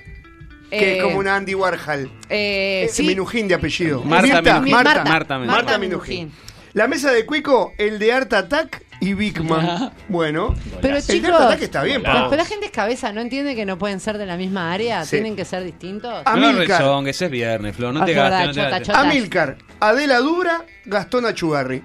Que 0.70 0.92
Eh, 0.94 0.96
es 0.98 1.02
como 1.02 1.18
una 1.18 1.36
Andy 1.36 1.54
Warhol. 1.54 2.10
Eh, 2.30 2.84
Es 2.88 2.94
sí. 2.94 3.02
Minujín 3.02 3.48
de 3.48 3.54
apellido. 3.56 4.02
Marta 4.04 4.22
Mirta, 4.36 4.54
Minujín. 4.54 4.72
Marta, 4.72 4.90
Marta, 4.94 5.10
Marta 5.10 5.38
Marta 5.38 5.52
Marta 5.52 5.78
Minujín. 5.78 6.18
Minujín. 6.26 6.32
La 6.72 6.86
mesa 6.86 7.12
de 7.12 7.26
Cuico, 7.26 7.72
el 7.76 7.98
de 7.98 8.12
Art 8.12 8.32
Attack 8.32 8.82
y 9.00 9.14
Bigman. 9.14 9.92
Bueno, 10.08 10.54
Pero 10.82 10.96
el 10.96 11.02
chicos, 11.02 11.22
Delta 11.30 11.46
Ataque 11.46 11.64
está 11.64 11.82
bien, 11.82 12.02
pero, 12.02 12.28
pero 12.30 12.42
la 12.42 12.46
gente 12.48 12.66
es 12.66 12.72
cabeza, 12.72 13.12
¿no 13.12 13.20
entiende 13.20 13.56
que 13.56 13.64
no 13.64 13.78
pueden 13.78 13.98
ser 14.00 14.18
de 14.18 14.26
la 14.26 14.36
misma 14.36 14.72
área? 14.72 15.04
Sí. 15.04 15.12
¿Tienen 15.16 15.36
que 15.36 15.44
ser 15.44 15.64
distintos? 15.64 16.22
Ah, 16.26 16.36
No 16.36 16.48
Amilcar. 16.48 16.80
rezongues, 16.80 17.22
es 17.22 17.30
viernes, 17.30 17.74
Flor. 17.76 17.94
No 17.94 18.04
te 18.04 18.12
gastes. 18.12 18.46
No 18.48 18.52
te 18.52 18.58
chota, 18.58 18.68
gastes. 18.70 18.86
chota. 18.88 19.00
Amilcar, 19.00 19.56
Adela 19.80 20.18
Dura, 20.18 20.64
Gastón 20.84 21.26
Achugarri. 21.26 21.82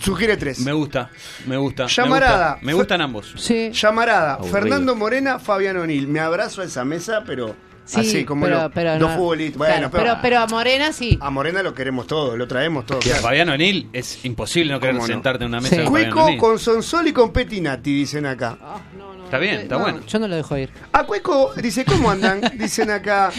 Sugiere 0.00 0.36
tres. 0.38 0.60
Me 0.60 0.72
gusta, 0.72 1.10
me 1.46 1.56
gusta. 1.58 1.86
Llamarada. 1.86 2.38
Me, 2.38 2.50
gusta. 2.52 2.66
Me 2.66 2.72
gustan 2.74 3.00
ambos. 3.02 3.34
Sí. 3.36 3.70
Llamarada, 3.72 4.34
Aburrido. 4.34 4.52
Fernando 4.52 4.96
Morena, 4.96 5.38
Fabián 5.38 5.76
O'Neill. 5.76 6.08
Me 6.08 6.20
abrazo 6.20 6.62
a 6.62 6.64
esa 6.64 6.84
mesa, 6.86 7.22
pero 7.26 7.54
Sí, 7.90 8.00
así 8.00 8.24
como 8.24 8.46
pero, 8.46 8.62
lo- 8.62 8.70
pero 8.70 8.98
dos 8.98 9.10
no- 9.10 9.16
futbolistas. 9.16 9.58
Bueno, 9.58 9.90
claro, 9.90 9.90
pero, 9.90 10.18
pero, 10.22 10.38
a 10.40 10.46
Morena 10.46 10.92
sí. 10.92 11.18
a 11.20 11.30
Morena 11.30 11.62
lo 11.62 11.74
queremos 11.74 12.06
todo, 12.06 12.36
lo 12.36 12.46
traemos 12.46 12.86
todo. 12.86 12.98
Y 12.98 13.08
a 13.08 13.12
claro. 13.12 13.22
Fabián 13.22 13.48
O'Neill 13.48 13.88
es 13.92 14.24
imposible 14.24 14.72
no 14.72 14.80
querer 14.80 14.94
¿Cómo 14.96 15.06
no? 15.08 15.12
sentarte 15.12 15.44
en 15.44 15.48
una 15.48 15.60
mesa 15.60 15.76
Sí. 15.76 15.82
con 15.82 15.90
Cueco 15.90 16.36
con 16.38 16.58
Sonsol 16.58 17.08
y 17.08 17.12
con 17.12 17.32
Petinati, 17.32 17.92
dicen 17.94 18.26
acá. 18.26 18.56
Ah, 18.62 18.78
no, 18.96 19.14
no, 19.14 19.24
Está 19.24 19.38
bien, 19.38 19.60
está 19.60 19.76
no, 19.76 19.82
bueno. 19.82 20.00
Yo 20.06 20.18
no 20.18 20.28
lo 20.28 20.36
dejo 20.36 20.56
ir. 20.56 20.70
A 20.92 21.04
Cueco 21.04 21.52
dice, 21.56 21.84
¿cómo 21.84 22.10
andan? 22.10 22.40
Dicen 22.58 22.90
acá. 22.90 23.30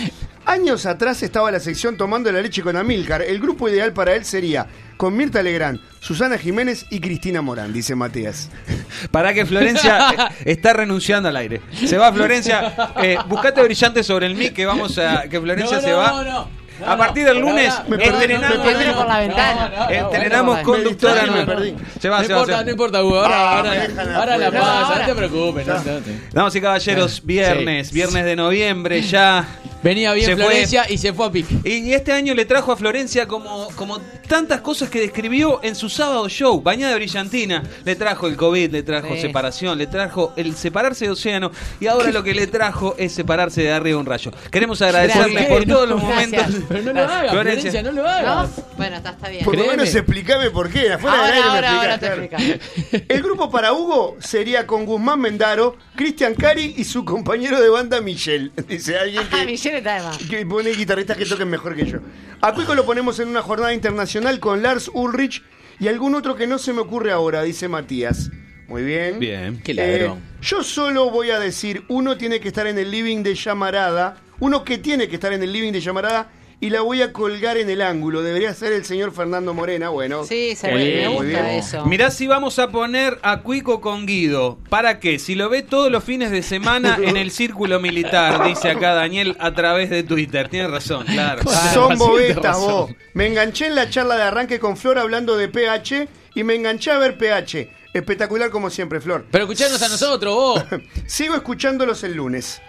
Años 0.45 0.85
atrás 0.85 1.21
estaba 1.23 1.51
la 1.51 1.59
sección 1.59 1.97
Tomando 1.97 2.31
la 2.31 2.41
leche 2.41 2.61
con 2.63 2.75
Amilcar. 2.75 3.21
El 3.21 3.39
grupo 3.39 3.69
ideal 3.69 3.93
para 3.93 4.15
él 4.15 4.25
sería 4.25 4.65
con 4.97 5.15
Mirta 5.15 5.41
Legrand, 5.41 5.79
Susana 5.99 6.37
Jiménez 6.37 6.85
y 6.91 6.99
Cristina 6.99 7.41
Morán, 7.41 7.73
dice 7.73 7.95
Matías. 7.95 8.49
Para 9.11 9.33
que 9.33 9.45
Florencia 9.47 10.09
eh, 10.11 10.51
está 10.51 10.73
renunciando 10.73 11.29
al 11.29 11.37
aire. 11.37 11.61
Se 11.85 11.97
va 11.97 12.11
Florencia. 12.13 12.91
Eh, 13.01 13.17
buscate 13.27 13.63
brillante 13.63 14.03
sobre 14.03 14.27
el 14.27 14.35
mic 14.35 14.53
que 14.53 14.65
vamos 14.65 14.97
a. 14.99 15.23
que 15.29 15.39
Florencia 15.41 15.77
No, 15.77 15.81
se 15.83 15.89
no, 15.91 15.97
va. 15.97 16.23
no. 16.23 16.47
a 16.85 16.97
partir 16.97 17.25
del 17.25 17.39
no, 17.41 17.49
lunes 17.49 17.73
no, 17.83 17.89
me 17.89 17.97
perdí, 17.97 18.13
estrenamos, 18.13 18.49
me 18.57 18.63
perdí. 18.63 18.73
Entre 18.83 18.93
por 18.93 19.07
la 19.07 19.19
ventana. 19.19 19.71
no, 19.89 20.09
no, 20.29 20.43
bueno, 20.43 20.63
conductora 20.63 21.25
nueva. 21.25 21.55
Se 21.99 22.09
va, 22.09 22.21
No 22.21 22.27
se 22.27 22.33
va, 22.33 22.39
importa, 22.39 22.45
se 22.45 22.51
no 22.59 22.65
va. 22.65 22.71
importa, 22.71 23.03
Hugo. 23.03 23.19
Ahora, 23.21 23.35
Ah, 23.37 23.57
ahora, 23.59 24.17
ahora 24.19 24.37
la 24.37 24.47
afuera. 24.47 24.61
pasa, 24.65 24.93
No, 24.93 24.99
no, 24.99 25.05
te 25.07 25.15
preocupes. 25.15 25.67
no, 25.67 25.73
no 25.73 25.81
te- 25.99 26.21
Damas 26.31 26.55
y 26.55 26.61
caballeros, 26.61 27.25
viernes, 27.25 27.87
Sí. 27.87 27.93
viernes 27.95 28.25
de 28.25 28.35
noviembre, 28.35 29.01
ya. 29.01 29.47
Venía 29.83 30.13
bien 30.13 30.27
Se 30.27 30.35
fue. 30.35 30.45
Florencia 30.45 30.85
y 30.89 30.97
se 30.97 31.11
fue 31.13 31.25
a 31.25 31.31
pique. 31.31 31.55
Y 31.63 31.93
este 31.93 32.11
año 32.11 32.33
le 32.35 32.45
trajo 32.45 32.71
a 32.71 32.75
Florencia 32.77 33.27
como, 33.27 33.67
como 33.75 33.99
tantas 34.27 34.61
cosas 34.61 34.89
que 34.89 34.99
describió 34.99 35.59
en 35.63 35.75
su 35.75 35.89
sábado 35.89 36.29
show, 36.29 36.61
Bañada 36.61 36.93
de 36.93 36.99
Brillantina. 36.99 37.63
Le 37.83 37.95
trajo 37.95 38.27
el 38.27 38.35
COVID, 38.37 38.71
le 38.71 38.83
trajo 38.83 39.15
Sí. 39.15 39.21
separación, 39.21 39.77
le 39.77 39.87
trajo 39.87 40.33
el 40.37 40.55
separarse 40.55 41.05
de 41.05 41.11
Océano. 41.11 41.51
Y 41.79 41.87
ahora 41.87 42.11
lo 42.11 42.23
que 42.23 42.33
le 42.33 42.47
trajo 42.47 42.95
es 42.97 43.11
separarse 43.13 43.61
de 43.63 43.71
arriba 43.71 43.99
un 43.99 44.05
rayo. 44.05 44.31
Queremos 44.51 44.81
agradecerle 44.81 45.43
por 45.43 45.65
todos 45.65 45.89
los 45.89 46.01
Gracias. 46.01 46.31
momentos. 46.49 46.65
Pero 46.69 46.83
no 46.83 46.93
lo 46.93 47.01
hagas, 47.03 47.31
Florencia. 47.31 47.71
Florencia, 47.71 47.83
no 47.83 47.91
lo 47.91 48.07
hagas. 48.07 48.49
¿No? 48.57 48.63
Bueno, 48.77 48.95
está, 48.97 49.09
está 49.11 49.29
bien. 49.29 49.43
Por 49.45 49.55
lo 49.55 49.61
Créeme. 49.63 49.77
menos 49.83 49.95
explícame 49.95 50.49
por 50.51 50.69
qué. 50.69 50.91
Afuera 50.93 51.25
del 51.25 51.25
Ahora, 51.25 51.35
aire 51.35 51.49
me 51.49 51.67
ahora, 51.67 51.81
ahora 51.81 51.99
te 51.99 52.29
claro. 52.29 53.05
El 53.09 53.21
grupo 53.23 53.49
para 53.51 53.73
Hugo 53.73 54.17
sería 54.19 54.65
con 54.67 54.85
Guzmán 54.85 55.19
Mendaro, 55.19 55.75
Cristian 55.95 56.35
Cari 56.35 56.75
y 56.77 56.83
su 56.83 57.03
compañero 57.03 57.59
de 57.59 57.69
banda 57.69 57.99
Michelle. 58.01 58.51
Dice 58.67 58.97
alguien 58.97 59.23
Ah, 59.31 59.37
que, 59.39 59.45
Michelle 59.45 59.70
está 59.77 59.95
de 59.95 60.03
más. 60.03 60.17
que 60.17 60.45
pone 60.45 60.71
guitarristas 60.71 61.17
que 61.17 61.25
toquen 61.25 61.49
mejor 61.49 61.75
que 61.75 61.85
yo. 61.85 61.99
A 62.41 62.53
Cuico 62.53 62.75
lo 62.75 62.85
ponemos 62.85 63.19
en 63.19 63.27
una 63.27 63.41
jornada 63.41 63.73
internacional 63.73 64.39
con 64.39 64.61
Lars 64.61 64.89
Ulrich 64.93 65.43
y 65.79 65.87
algún 65.87 66.15
otro 66.15 66.35
que 66.35 66.47
no 66.47 66.57
se 66.57 66.73
me 66.73 66.81
ocurre 66.81 67.11
ahora, 67.11 67.43
dice 67.43 67.67
Matías. 67.67 68.29
Muy 68.67 68.83
bien. 68.83 69.19
Bien. 69.19 69.61
Qué 69.63 69.73
ladrón. 69.73 70.17
Eh, 70.19 70.37
yo 70.41 70.63
solo 70.63 71.09
voy 71.09 71.31
a 71.31 71.39
decir, 71.39 71.83
uno 71.89 72.17
tiene 72.17 72.39
que 72.39 72.47
estar 72.47 72.67
en 72.67 72.77
el 72.79 72.89
living 72.89 73.23
de 73.23 73.35
Llamarada, 73.35 74.17
uno 74.39 74.63
que 74.63 74.77
tiene 74.77 75.07
que 75.07 75.15
estar 75.15 75.33
en 75.33 75.43
el 75.43 75.51
living 75.51 75.71
de 75.71 75.81
Llamarada 75.81 76.29
y 76.61 76.69
la 76.69 76.81
voy 76.81 77.01
a 77.01 77.11
colgar 77.11 77.57
en 77.57 77.69
el 77.71 77.81
ángulo. 77.81 78.21
Debería 78.21 78.53
ser 78.53 78.71
el 78.71 78.85
señor 78.85 79.11
Fernando 79.11 79.53
Morena, 79.53 79.89
bueno. 79.89 80.23
Sí, 80.23 80.55
se 80.55 80.71
me 80.71 80.85
bien, 80.85 81.07
muy 81.11 81.25
gusta 81.25 81.41
bien. 81.41 81.55
eso. 81.55 81.85
Mirá 81.87 82.11
si 82.11 82.27
vamos 82.27 82.59
a 82.59 82.69
poner 82.69 83.17
a 83.23 83.41
Cuico 83.41 83.81
con 83.81 84.05
Guido. 84.05 84.59
¿Para 84.69 84.99
qué? 84.99 85.17
Si 85.17 85.33
lo 85.33 85.49
ve 85.49 85.63
todos 85.63 85.91
los 85.91 86.03
fines 86.03 86.29
de 86.29 86.43
semana 86.43 86.99
en 87.03 87.17
el 87.17 87.31
círculo 87.31 87.79
militar, 87.79 88.45
dice 88.47 88.69
acá 88.69 88.93
Daniel 88.93 89.35
a 89.39 89.53
través 89.55 89.89
de 89.89 90.03
Twitter. 90.03 90.49
Tiene 90.49 90.67
razón, 90.67 91.05
claro. 91.07 91.41
Son 91.73 91.97
bobetas 91.97 92.57
vos. 92.59 92.91
Me 93.15 93.25
enganché 93.25 93.65
en 93.65 93.75
la 93.75 93.89
charla 93.89 94.15
de 94.15 94.23
arranque 94.23 94.59
con 94.59 94.77
Flor 94.77 94.99
hablando 94.99 95.35
de 95.35 95.49
PH 95.49 96.07
y 96.35 96.43
me 96.43 96.53
enganché 96.53 96.91
a 96.91 96.99
ver 96.99 97.17
PH. 97.17 97.69
Espectacular 97.93 98.51
como 98.51 98.69
siempre, 98.69 99.01
Flor. 99.01 99.25
Pero 99.31 99.45
escuchanos 99.45 99.81
a 99.81 99.89
nosotros, 99.89 100.33
vos. 100.33 100.63
Sigo 101.07 101.35
escuchándolos 101.35 102.03
el 102.03 102.13
lunes. 102.13 102.61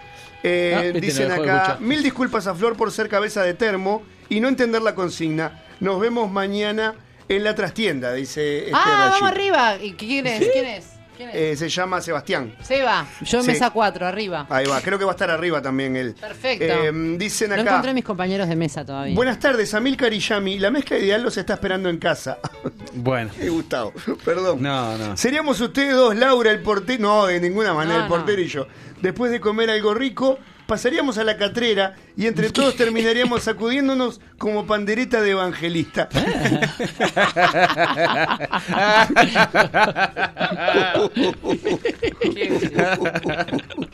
Eh, 0.43 0.73
Ah, 0.75 0.81
viste, 0.81 0.99
dicen 1.01 1.31
acá, 1.31 1.77
mil 1.79 2.03
disculpas 2.03 2.47
a 2.47 2.53
Flor 2.55 2.75
por 2.75 2.91
ser 2.91 3.07
cabeza 3.09 3.43
de 3.43 3.53
termo 3.53 4.03
y 4.29 4.39
no 4.41 4.47
entender 4.49 4.81
la 4.81 4.93
consigna. 4.93 5.63
Nos 5.79 5.99
vemos 5.99 6.29
mañana 6.29 6.95
en 7.29 7.43
la 7.43 7.55
trastienda, 7.55 8.13
dice 8.13 8.59
este 8.65 8.71
Ah, 8.73 9.09
vamos 9.11 9.31
arriba. 9.31 9.77
¿Y 9.81 9.93
quién 9.93 10.27
es? 10.27 10.39
¿Quién 10.39 10.49
es? 10.49 10.53
¿Quién 10.53 10.65
es? 10.65 10.92
Eh, 11.19 11.55
se 11.57 11.69
llama 11.69 12.01
Sebastián. 12.01 12.55
Seba, 12.61 13.05
yo 13.21 13.37
en 13.39 13.43
sí. 13.45 13.51
mesa 13.51 13.69
4, 13.71 14.05
arriba. 14.07 14.45
Ahí 14.49 14.65
va, 14.65 14.81
creo 14.81 14.97
que 14.99 15.05
va 15.05 15.11
a 15.11 15.15
estar 15.15 15.29
arriba 15.29 15.61
también 15.61 15.95
él. 15.95 16.15
Perfecto. 16.19 16.65
Eh, 16.65 16.91
dicen 17.17 17.49
No 17.49 17.55
acá. 17.55 17.63
encontré 17.69 17.91
a 17.91 17.93
mis 17.93 18.03
compañeros 18.03 18.47
de 18.47 18.55
mesa 18.55 18.85
todavía. 18.85 19.15
Buenas 19.15 19.39
tardes, 19.39 19.73
Amilcar 19.73 20.13
y 20.13 20.19
Yami. 20.19 20.59
La 20.59 20.71
mezcla 20.71 20.97
ideal 20.97 21.21
los 21.23 21.37
está 21.37 21.53
esperando 21.53 21.89
en 21.89 21.97
casa. 21.97 22.39
Bueno. 22.93 23.31
He 23.39 23.49
gustado, 23.49 23.93
perdón. 24.23 24.61
No, 24.61 24.97
no. 24.97 25.17
Seríamos 25.17 25.59
ustedes 25.61 25.93
dos, 25.95 26.15
Laura, 26.15 26.51
el 26.51 26.59
portero. 26.61 27.01
No, 27.01 27.25
de 27.25 27.39
ninguna 27.39 27.73
manera, 27.73 27.97
No, 27.99 28.03
el 28.05 28.09
portero 28.09 28.41
y 28.41 28.47
yo. 28.47 28.67
Después 29.01 29.31
de 29.31 29.39
comer 29.39 29.69
algo 29.69 29.93
rico, 29.93 30.39
pasaríamos 30.67 31.17
a 31.17 31.23
la 31.23 31.37
catrera 31.37 31.95
y 32.15 32.27
entre 32.27 32.51
todos 32.51 32.75
terminaríamos 32.75 33.43
sacudiéndonos 33.43 34.21
como 34.37 34.65
pandereta 34.65 35.21
de 35.21 35.31
evangelista. 35.31 36.09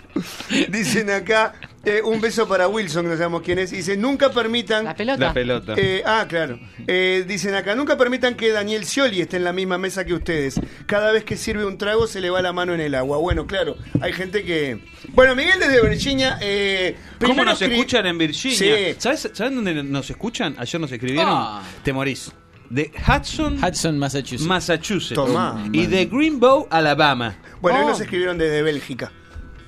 Dicen 0.69 1.09
acá, 1.11 1.53
eh, 1.85 2.01
un 2.03 2.19
beso 2.19 2.47
para 2.47 2.67
Wilson, 2.67 3.03
que 3.03 3.11
no 3.11 3.17
sabemos 3.17 3.41
quién 3.41 3.59
es. 3.59 3.71
Dice, 3.71 3.95
nunca 3.95 4.31
permitan... 4.31 4.83
La 4.83 4.95
pelota. 4.95 5.25
La 5.25 5.33
pelota. 5.33 5.73
Eh, 5.77 6.03
ah, 6.05 6.25
claro. 6.27 6.59
Eh, 6.87 7.23
dicen 7.27 7.55
acá, 7.55 7.75
nunca 7.75 7.97
permitan 7.97 8.35
que 8.35 8.51
Daniel 8.51 8.85
Scioli 8.85 9.21
esté 9.21 9.37
en 9.37 9.45
la 9.45 9.53
misma 9.53 9.77
mesa 9.77 10.03
que 10.03 10.13
ustedes. 10.13 10.59
Cada 10.85 11.11
vez 11.11 11.23
que 11.23 11.37
sirve 11.37 11.65
un 11.65 11.77
trago 11.77 12.07
se 12.07 12.19
le 12.19 12.29
va 12.29 12.41
la 12.41 12.51
mano 12.51 12.73
en 12.73 12.81
el 12.81 12.95
agua. 12.95 13.17
Bueno, 13.17 13.47
claro, 13.47 13.77
hay 14.01 14.11
gente 14.11 14.43
que... 14.43 14.79
Bueno, 15.09 15.35
Miguel 15.35 15.59
desde 15.59 15.87
Virginia... 15.87 16.37
Eh, 16.41 16.97
¿Cómo 17.19 17.45
nos 17.45 17.61
escuchan 17.61 18.05
en 18.09 18.17
Virginia? 18.17 18.57
Sí. 18.57 18.95
¿Sabes, 18.97 19.29
¿Sabes 19.33 19.53
dónde 19.55 19.83
nos 19.83 20.09
escuchan? 20.09 20.55
Ayer 20.57 20.79
nos 20.81 20.91
escribieron. 20.91 21.27
Ah. 21.31 21.63
Te 21.83 21.93
morís. 21.93 22.31
De 22.69 22.91
Hudson, 23.07 23.63
Hudson, 23.63 23.97
Massachusetts. 23.97 24.47
Massachusetts. 24.47 25.15
Tomá. 25.15 25.67
Y 25.73 25.87
de 25.87 26.05
Greenbow, 26.05 26.67
Alabama. 26.69 27.35
Bueno, 27.61 27.79
hoy 27.79 27.85
Oh. 27.85 27.89
nos 27.89 27.99
escribieron 28.01 28.37
desde 28.37 28.61
Bélgica. 28.61 29.11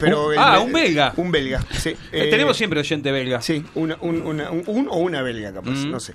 Pero 0.02 0.28
Un- 0.28 0.34
el 0.34 0.39
ah, 0.39 0.60
un 0.60 0.74
belga. 0.74 1.14
Un 1.18 1.32
belga, 1.32 1.66
sí. 1.72 1.89
Eh, 1.89 1.97
Eh, 2.12 2.28
Tenemos 2.30 2.58
siempre 2.58 2.80
oyente 2.80 3.12
belga. 3.12 3.41
Sí, 3.41 3.64
una- 3.76 3.97
un, 4.02 4.22
una- 4.22 4.52
un- 4.52 4.64
un 4.68 4.88
o 4.89 4.97
una 4.97 5.22
belga, 5.22 5.54
capaz, 5.54 5.72
Mm. 5.72 5.91
no 5.91 5.99
sé. 5.99 6.14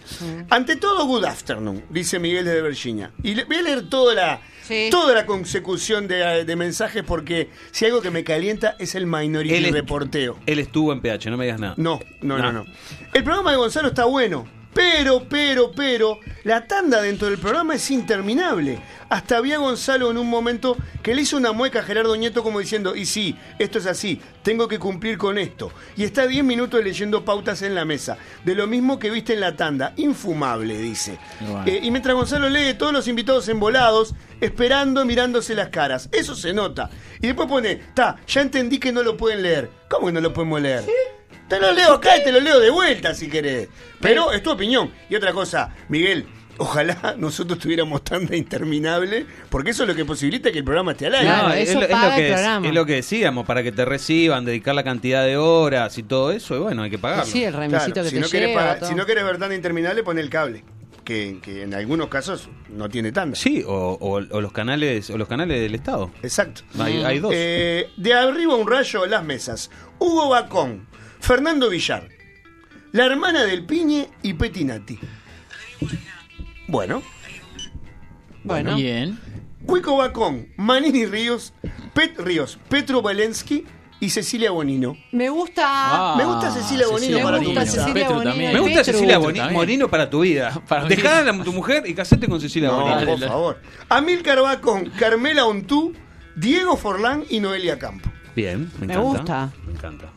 Ante 0.50 0.76
todo, 0.76 1.06
good 1.06 1.24
afternoon, 1.24 1.84
dice 1.90 2.18
Miguel 2.18 2.44
desde 2.44 2.62
Virginia. 2.62 3.10
Y 3.22 3.34
le- 3.34 3.44
voy 3.44 3.56
a 3.56 3.62
leer 3.62 3.88
toda 3.88 4.14
la, 4.14 4.40
Sí. 4.62 4.88
toda 4.90 5.14
la 5.14 5.24
consecución 5.26 6.08
de, 6.08 6.44
de 6.44 6.56
mensajes 6.56 7.02
porque 7.04 7.48
si 7.70 7.84
algo 7.86 8.02
que 8.02 8.10
me 8.10 8.24
calienta 8.24 8.74
es 8.78 8.94
el 8.94 9.06
minority 9.06 9.54
Él 9.54 9.72
reporteo. 9.72 10.38
Él 10.46 10.58
estuvo 10.58 10.92
en 10.92 11.00
PH, 11.00 11.30
no 11.30 11.36
me 11.36 11.44
digas 11.44 11.60
nada. 11.60 11.74
No, 11.76 12.00
no, 12.22 12.36
no, 12.38 12.52
No. 12.52 12.64
no. 12.64 12.72
El 13.14 13.22
programa 13.24 13.52
de 13.52 13.56
Gonzalo 13.56 13.88
está 13.88 14.04
bueno, 14.04 14.46
pero, 14.76 15.26
pero, 15.26 15.72
pero, 15.72 16.20
la 16.44 16.66
tanda 16.66 17.00
dentro 17.00 17.28
del 17.28 17.38
programa 17.38 17.76
es 17.76 17.90
interminable. 17.90 18.78
Hasta 19.08 19.38
había 19.38 19.56
Gonzalo 19.56 20.10
en 20.10 20.18
un 20.18 20.28
momento 20.28 20.76
que 21.02 21.14
le 21.14 21.22
hizo 21.22 21.38
una 21.38 21.52
mueca 21.52 21.78
a 21.78 21.82
Gerardo 21.82 22.14
Nieto 22.14 22.42
como 22.42 22.60
diciendo, 22.60 22.94
y 22.94 23.06
sí, 23.06 23.38
esto 23.58 23.78
es 23.78 23.86
así, 23.86 24.20
tengo 24.42 24.68
que 24.68 24.78
cumplir 24.78 25.16
con 25.16 25.38
esto. 25.38 25.72
Y 25.96 26.04
está 26.04 26.26
10 26.26 26.44
minutos 26.44 26.84
leyendo 26.84 27.24
pautas 27.24 27.62
en 27.62 27.74
la 27.74 27.86
mesa, 27.86 28.18
de 28.44 28.54
lo 28.54 28.66
mismo 28.66 28.98
que 28.98 29.08
viste 29.08 29.32
en 29.32 29.40
la 29.40 29.56
tanda, 29.56 29.94
infumable, 29.96 30.76
dice. 30.76 31.18
Bueno. 31.40 31.64
Eh, 31.64 31.80
y 31.82 31.90
mientras 31.90 32.14
Gonzalo 32.14 32.50
lee, 32.50 32.74
todos 32.74 32.92
los 32.92 33.08
invitados 33.08 33.48
embolados, 33.48 34.14
esperando, 34.42 35.06
mirándose 35.06 35.54
las 35.54 35.70
caras. 35.70 36.10
Eso 36.12 36.34
se 36.34 36.52
nota. 36.52 36.90
Y 37.22 37.28
después 37.28 37.48
pone, 37.48 37.76
ta, 37.94 38.16
ya 38.26 38.42
entendí 38.42 38.78
que 38.78 38.92
no 38.92 39.02
lo 39.02 39.16
pueden 39.16 39.40
leer. 39.40 39.70
¿Cómo 39.88 40.08
que 40.08 40.12
no 40.12 40.20
lo 40.20 40.34
podemos 40.34 40.60
leer? 40.60 40.84
Te 41.48 41.60
lo 41.60 41.72
leo 41.72 41.94
acá 41.94 42.16
y 42.18 42.24
te 42.24 42.32
lo 42.32 42.40
leo 42.40 42.58
de 42.60 42.70
vuelta 42.70 43.14
si 43.14 43.28
querés. 43.28 43.68
Pero 44.00 44.32
es 44.32 44.42
tu 44.42 44.50
opinión. 44.50 44.90
Y 45.08 45.14
otra 45.14 45.32
cosa, 45.32 45.70
Miguel, 45.88 46.26
ojalá 46.58 47.14
nosotros 47.18 47.58
tuviéramos 47.58 48.02
tanda 48.02 48.34
interminable, 48.36 49.26
porque 49.48 49.70
eso 49.70 49.84
es 49.84 49.88
lo 49.88 49.94
que 49.94 50.04
posibilita 50.04 50.50
que 50.50 50.58
el 50.58 50.64
programa 50.64 50.92
esté 50.92 51.06
al 51.06 51.14
aire. 51.14 51.26
Claro, 51.26 51.48
No, 51.48 51.54
es, 51.54 51.68
eso 51.70 51.78
lo, 51.80 51.84
es 51.86 51.90
paga 51.92 52.08
lo 52.10 52.16
que 52.16 52.26
el 52.26 52.32
programa. 52.34 52.66
es 52.68 52.74
lo 52.74 52.86
que 52.86 52.92
decíamos, 52.94 53.46
para 53.46 53.62
que 53.62 53.72
te 53.72 53.84
reciban, 53.84 54.44
dedicar 54.44 54.74
la 54.74 54.82
cantidad 54.84 55.24
de 55.24 55.36
horas 55.36 55.96
y 55.98 56.02
todo 56.02 56.32
eso, 56.32 56.56
y 56.56 56.58
bueno, 56.58 56.82
hay 56.82 56.90
que 56.90 56.98
pagarlo. 56.98 57.24
Sí, 57.26 57.44
el 57.44 57.52
remisito 57.52 57.92
Claro, 57.92 58.04
que 58.04 58.08
si, 58.10 58.14
te 58.16 58.20
no 58.20 58.26
llega. 58.46 58.54
pagar- 58.60 58.84
si 58.88 58.94
no 58.94 59.06
querés 59.06 59.24
ver 59.24 59.38
tanda 59.38 59.54
interminable, 59.54 60.02
pon 60.02 60.18
el 60.18 60.28
cable. 60.30 60.64
Que, 61.04 61.38
que 61.40 61.62
en 61.62 61.72
algunos 61.72 62.08
casos 62.08 62.48
no 62.68 62.88
tiene 62.88 63.12
tanda. 63.12 63.36
Sí, 63.36 63.62
o, 63.64 63.72
o- 64.00 64.14
o 64.16 64.40
los 64.40 64.50
canales 64.50 65.08
o 65.10 65.16
los 65.16 65.28
canales 65.28 65.60
del 65.60 65.76
Estado. 65.76 66.10
Exacto. 66.24 66.62
Hay, 66.80 67.00
hay 67.04 67.20
dos. 67.20 67.30
Eh, 67.32 67.88
de 67.96 68.12
arriba 68.14 68.56
un 68.56 68.68
rayo, 68.68 69.06
las 69.06 69.22
mesas. 69.22 69.70
Hugo 70.00 70.28
Bacón, 70.30 70.88
Fernando 71.20 71.68
Villar, 71.70 72.08
la 72.92 73.06
hermana 73.06 73.42
del 73.44 73.64
Piñe 73.66 74.08
y 74.22 74.34
Petinati. 74.34 74.98
Bueno, 76.68 77.02
Bueno, 78.44 78.76
Bien. 78.76 79.18
Cuico 79.66 79.96
va 79.96 80.12
con 80.12 80.48
Manini 80.56 81.06
Ríos, 81.06 81.52
Pet 81.94 82.18
Ríos, 82.20 82.58
Petro 82.68 83.02
Valensky 83.02 83.64
y 83.98 84.10
Cecilia 84.10 84.50
Bonino. 84.52 84.96
Me 85.10 85.28
gusta. 85.28 85.64
Ah, 85.66 86.14
Me 86.16 86.24
gusta 86.24 86.50
Cecilia 86.52 86.86
Bonino 86.86 87.18
Me 87.18 87.24
para 87.24 87.38
gusta 87.38 87.64
tu 87.64 87.80
Bonino. 87.82 88.22
también. 88.22 88.52
Me 88.52 88.60
gusta. 88.60 88.84
Cecilia 88.84 89.14
Petru 89.16 89.24
Boni- 89.24 89.38
también. 89.38 89.52
Morino 89.54 89.88
para 89.88 90.08
tu 90.08 90.20
vida. 90.20 90.62
Dejá 90.88 91.20
a 91.28 91.42
tu 91.44 91.52
mujer 91.52 91.82
y 91.86 91.94
casate 91.94 92.28
con 92.28 92.40
Cecilia 92.40 92.68
No, 92.68 92.80
Bonino. 92.82 93.06
por 93.06 93.18
favor. 93.28 93.62
Amílcar 93.88 94.44
va 94.44 94.60
con 94.60 94.90
Carmela 94.90 95.44
Ontú, 95.46 95.92
Diego 96.36 96.76
Forlán 96.76 97.24
y 97.28 97.40
Noelia 97.40 97.78
Campo. 97.78 98.08
Bien, 98.36 98.70
me 98.78 98.86
Me 98.86 98.92
encanta. 98.92 99.00
gusta. 99.00 99.52
Me 99.66 99.72
encanta. 99.72 100.12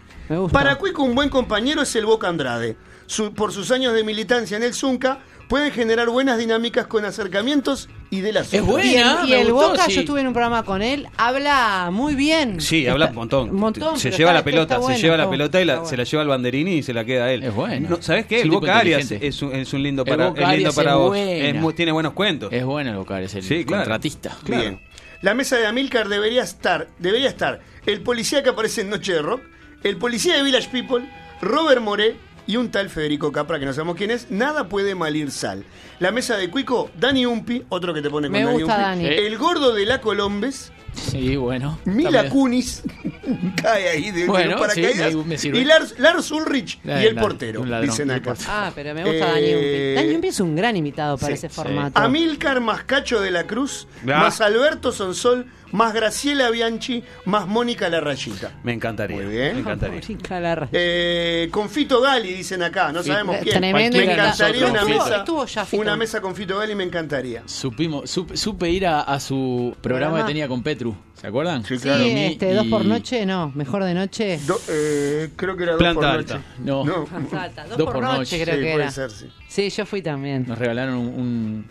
Para 0.51 0.75
Cuico 0.75 1.03
un 1.03 1.15
buen 1.15 1.29
compañero 1.29 1.81
es 1.81 1.95
el 1.95 2.05
Boca 2.05 2.27
Andrade. 2.27 2.77
Su- 3.07 3.33
por 3.33 3.51
sus 3.51 3.71
años 3.71 3.93
de 3.93 4.03
militancia 4.03 4.55
en 4.57 4.61
el 4.63 4.73
Zunca, 4.75 5.19
pueden 5.47 5.71
generar 5.71 6.09
buenas 6.09 6.37
dinámicas 6.37 6.85
con 6.85 7.03
acercamientos 7.05 7.89
y 8.11 8.21
de 8.21 8.33
la 8.33 8.41
Es 8.41 8.61
buena. 8.61 8.85
y 8.85 8.95
el, 8.95 9.07
y 9.25 9.31
me 9.31 9.41
el 9.41 9.51
gustó, 9.51 9.69
Boca, 9.71 9.85
sí. 9.85 9.93
yo 9.93 9.99
estuve 10.01 10.21
en 10.21 10.27
un 10.27 10.33
programa 10.33 10.63
con 10.63 10.83
él, 10.83 11.07
habla 11.17 11.89
muy 11.91 12.13
bien. 12.13 12.61
Sí, 12.61 12.85
habla 12.85 13.07
un 13.07 13.15
montón. 13.15 13.97
Se 13.97 14.11
lleva 14.11 14.31
la 14.31 14.43
pelota, 14.43 14.77
bueno, 14.77 14.95
se 14.95 15.01
lleva 15.01 15.17
la 15.17 15.27
pelota 15.27 15.59
y 15.59 15.65
la- 15.65 15.83
se 15.85 15.97
la 15.97 16.03
lleva 16.03 16.21
al 16.21 16.27
banderini 16.29 16.73
y 16.75 16.83
se 16.83 16.93
la 16.93 17.03
queda 17.03 17.25
a 17.25 17.31
él. 17.33 17.41
Es 17.41 17.53
bueno. 17.55 17.89
No, 17.89 18.01
¿Sabes 18.01 18.27
qué? 18.27 18.37
Es 18.37 18.43
El 18.43 18.51
Boca 18.51 18.77
Arias 18.77 19.09
es 19.09 19.41
un, 19.41 19.53
es 19.55 19.73
un 19.73 19.81
lindo 19.81 20.03
El 20.05 20.09
para, 20.11 20.27
Boca 20.29 20.41
es 20.41 20.47
lindo 20.49 20.53
Arias 20.69 20.75
para 20.75 20.91
es 20.91 20.97
vos. 20.97 21.07
buena. 21.07 21.31
Es 21.31 21.55
muy- 21.55 21.73
tiene 21.73 21.91
buenos 21.91 22.13
cuentos. 22.13 22.53
Es 22.53 22.63
bueno 22.63 22.91
el 22.91 22.97
Boca, 22.97 23.19
es 23.19 23.33
el 23.33 23.41
Sí, 23.41 23.65
claro. 23.65 23.83
contratista. 23.85 24.37
Bien. 24.45 24.79
La 25.21 25.33
mesa 25.33 25.57
de 25.57 25.65
Amílcar 25.65 26.07
debería 26.09 26.43
estar, 26.43 26.87
debería 26.99 27.27
estar 27.27 27.59
el 27.87 28.01
policía 28.01 28.43
que 28.43 28.49
aparece 28.49 28.81
en 28.81 28.89
Noche 28.91 29.13
de 29.13 29.21
Rock, 29.23 29.41
el 29.83 29.97
policía 29.97 30.35
de 30.35 30.43
Village 30.43 30.69
People, 30.69 31.07
Robert 31.41 31.81
Moré 31.81 32.15
y 32.47 32.57
un 32.57 32.71
tal 32.71 32.89
Federico 32.89 33.31
Capra, 33.31 33.59
que 33.59 33.65
no 33.65 33.73
sabemos 33.73 33.95
quién 33.95 34.09
es. 34.11 34.31
Nada 34.31 34.67
puede 34.69 34.95
malir 34.95 35.29
sal. 35.31 35.63
La 35.99 36.11
mesa 36.11 36.35
de 36.37 36.49
Cuico, 36.49 36.89
Dani 36.99 37.25
Umpi, 37.25 37.63
otro 37.69 37.93
que 37.93 38.01
te 38.01 38.09
pone 38.09 38.27
con 38.27 38.31
Me 38.33 38.43
Dani 38.43 38.61
gusta 38.61 38.75
Umpi. 38.93 39.03
Dani. 39.03 39.05
El 39.05 39.37
gordo 39.37 39.73
de 39.73 39.85
la 39.85 40.01
Colombes, 40.01 40.71
Sí, 40.91 41.35
bueno. 41.35 41.77
Mila 41.85 42.09
También. 42.23 42.33
Kunis, 42.33 42.81
cae 43.61 43.89
ahí 43.89 44.09
de, 44.11 44.25
Bueno, 44.25 44.57
paracaídas. 44.57 45.13
me- 45.13 45.23
me 45.23 45.37
sirve. 45.37 45.59
y 45.59 45.63
Lars, 45.63 45.93
Lars 45.99 46.31
Ulrich 46.31 46.77
Eh, 46.77 46.79
y 46.85 46.89
el 46.89 47.13
ladrón, 47.15 47.21
portero, 47.21 47.61
un 47.61 47.69
ladrón, 47.69 47.89
dicen 47.91 48.09
el 48.09 48.15
acá. 48.17 48.25
portero. 48.31 48.49
Ah, 48.51 48.71
pero 48.73 48.93
me 48.95 49.03
gusta 49.03 49.39
Eh, 49.39 49.53
Dani 49.53 49.53
Umpi. 49.53 49.93
Dani 50.07 50.15
Umpi 50.15 50.27
es 50.29 50.39
un 50.39 50.55
gran 50.55 50.75
invitado 50.75 51.15
para 51.19 51.27
Sí, 51.27 51.33
ese 51.45 51.49
formato. 51.49 51.99
Amílcar 51.99 52.59
más 52.59 52.83
Cacho 52.85 53.21
de 53.21 53.29
la 53.29 53.45
Cruz, 53.45 53.87
Ah. 54.03 54.05
más 54.19 54.41
Alberto 54.41 54.91
Sonsol, 54.91 55.45
más 55.71 55.93
Graciela 55.93 56.49
Bianchi, 56.49 57.03
más 57.25 57.47
Mónica 57.47 57.89
La 57.89 57.99
Rayita. 57.99 58.51
Me 58.63 58.73
encantaría. 58.73 59.17
Muy 59.17 59.25
bien. 59.25 59.53
Me 59.55 59.59
encantaría. 59.61 60.01
Larra. 60.39 60.69
Eh, 60.71 61.47
con 61.51 61.69
Fito 61.69 62.01
Gali, 62.01 62.33
dicen 62.33 62.63
acá, 62.63 62.91
no 62.91 63.01
Sí, 63.03 63.09
sabemos 63.09 63.35
eh, 63.37 63.39
quién. 63.43 63.57
tremendo 63.57 63.97
me 63.97 64.11
encantaría 64.13 64.67
una 64.67 64.85
mesa. 64.85 65.17
estuvo 65.17 65.45
ya 65.45 65.65
Fito. 65.65 65.81
Una 65.81 65.95
mesa 65.95 66.21
con 66.21 66.35
Fito 66.35 66.57
Gali 66.57 66.75
me 66.75 66.83
encantaría. 66.83 67.43
Supimos, 67.45 68.09
supe, 68.09 68.37
supe 68.37 68.69
ir 68.69 68.87
a, 68.87 69.01
a 69.01 69.19
su 69.19 69.75
programa, 69.81 70.19
que 70.19 70.23
tenía 70.25 70.47
con 70.47 70.63
Petru. 70.63 70.95
¿Se 71.19 71.27
acuerdan? 71.27 71.65
Sí, 71.65 71.75
Sí, 71.77 71.83
claro. 71.83 72.03
Este, 72.05 72.53
dos 72.53 72.67
por 72.67 72.85
noche, 72.85 73.25
no, 73.25 73.51
mejor 73.53 73.83
de 73.83 73.93
noche. 73.93 74.39
Do- 74.47 74.59
eh, 74.69 75.29
creo 75.35 75.57
que 75.57 75.63
era 75.63 75.73
dos 75.73 75.79
Planta 75.79 75.99
por 75.99 76.09
alta. 76.09 76.33
noche. 76.35 76.45
No. 76.59 76.85
No. 76.85 76.93
Dos, 76.93 77.77
Dos 77.77 77.85
por, 77.85 77.93
por 77.95 78.03
noche, 78.03 78.17
noche. 78.19 78.43
creo 78.43 78.55
Sí, 78.55 78.61
que 78.61 78.71
puede 78.71 78.83
era. 78.83 78.91
ser, 78.91 79.11
sí. 79.11 79.29
Sí, 79.49 79.69
yo 79.69 79.85
fui 79.85 80.01
también. 80.01 80.45
Nos 80.47 80.57
regalaron 80.57 80.95
un. 80.95 81.07
un- 81.07 81.65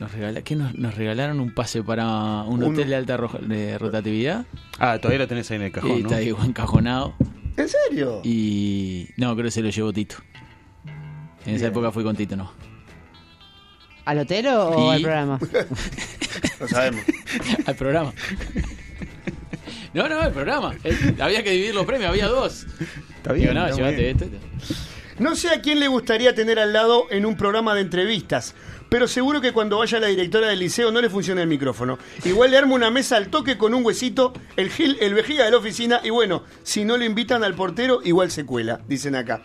nos, 0.00 0.12
regala- 0.12 0.42
¿qué 0.42 0.54
nos, 0.56 0.74
nos 0.74 0.94
regalaron 0.94 1.40
un 1.40 1.52
pase 1.54 1.82
para 1.82 2.42
un 2.44 2.62
Un- 2.62 2.72
hotel 2.74 2.88
de 2.88 2.94
alta 2.96 3.16
ro- 3.16 3.38
de 3.40 3.78
rotatividad. 3.78 4.46
Ah, 4.78 4.98
todavía 4.98 5.18
lo 5.20 5.28
tenés 5.28 5.50
ahí 5.50 5.56
en 5.56 5.62
el 5.62 5.68
y 5.68 5.72
cajón, 5.72 5.90
¿no? 5.90 5.96
está 6.08 6.16
ahí 6.16 6.28
encajonado. 6.28 7.14
¿En 7.56 7.68
serio? 7.68 8.20
Y. 8.24 9.08
No, 9.16 9.32
creo 9.34 9.46
que 9.46 9.50
se 9.50 9.62
lo 9.62 9.70
llevó 9.70 9.92
Tito. 9.92 10.16
En 11.44 11.54
esa 11.54 11.64
Bien. 11.64 11.72
época 11.72 11.90
fui 11.92 12.04
con 12.04 12.14
Tito, 12.16 12.36
no. 12.36 12.52
¿Al 14.04 14.18
hotel 14.20 14.46
o, 14.48 14.90
al 14.90 15.02
programa? 15.02 15.38
Lo 16.60 16.66
sabemos. 16.68 17.02
Al 17.66 17.74
programa. 17.76 18.12
No, 19.94 20.08
no, 20.08 20.22
el 20.22 20.32
programa. 20.32 20.74
Eh, 20.84 21.14
había 21.20 21.42
que 21.42 21.50
dividir 21.50 21.74
los 21.74 21.86
premios, 21.86 22.10
había 22.10 22.26
dos. 22.28 22.66
Está 23.16 23.32
Digo, 23.32 23.44
bien. 23.52 23.54
no, 23.54 23.66
está 23.66 23.76
llévate 23.76 23.96
bien. 24.14 24.16
esto. 24.60 24.76
No 25.18 25.34
sé 25.34 25.50
a 25.50 25.60
quién 25.60 25.80
le 25.80 25.88
gustaría 25.88 26.34
tener 26.34 26.58
al 26.58 26.72
lado 26.72 27.06
en 27.10 27.26
un 27.26 27.36
programa 27.36 27.74
de 27.74 27.80
entrevistas, 27.82 28.54
pero 28.88 29.06
seguro 29.08 29.40
que 29.40 29.52
cuando 29.52 29.78
vaya 29.78 30.00
la 30.00 30.06
directora 30.08 30.48
del 30.48 30.58
liceo 30.58 30.90
no 30.90 31.00
le 31.00 31.10
funciona 31.10 31.42
el 31.42 31.48
micrófono. 31.48 31.98
Igual 32.24 32.50
le 32.50 32.58
armo 32.58 32.74
una 32.74 32.90
mesa 32.90 33.16
al 33.16 33.28
toque 33.28 33.58
con 33.58 33.74
un 33.74 33.84
huesito, 33.84 34.32
el 34.56 34.70
gil, 34.70 34.96
el 35.00 35.14
vejiga 35.14 35.44
de 35.44 35.50
la 35.50 35.56
oficina, 35.58 36.00
y 36.02 36.10
bueno, 36.10 36.44
si 36.62 36.84
no 36.84 36.96
le 36.96 37.04
invitan 37.06 37.44
al 37.44 37.54
portero, 37.54 38.00
igual 38.04 38.30
se 38.30 38.44
cuela, 38.46 38.80
dicen 38.88 39.14
acá. 39.14 39.42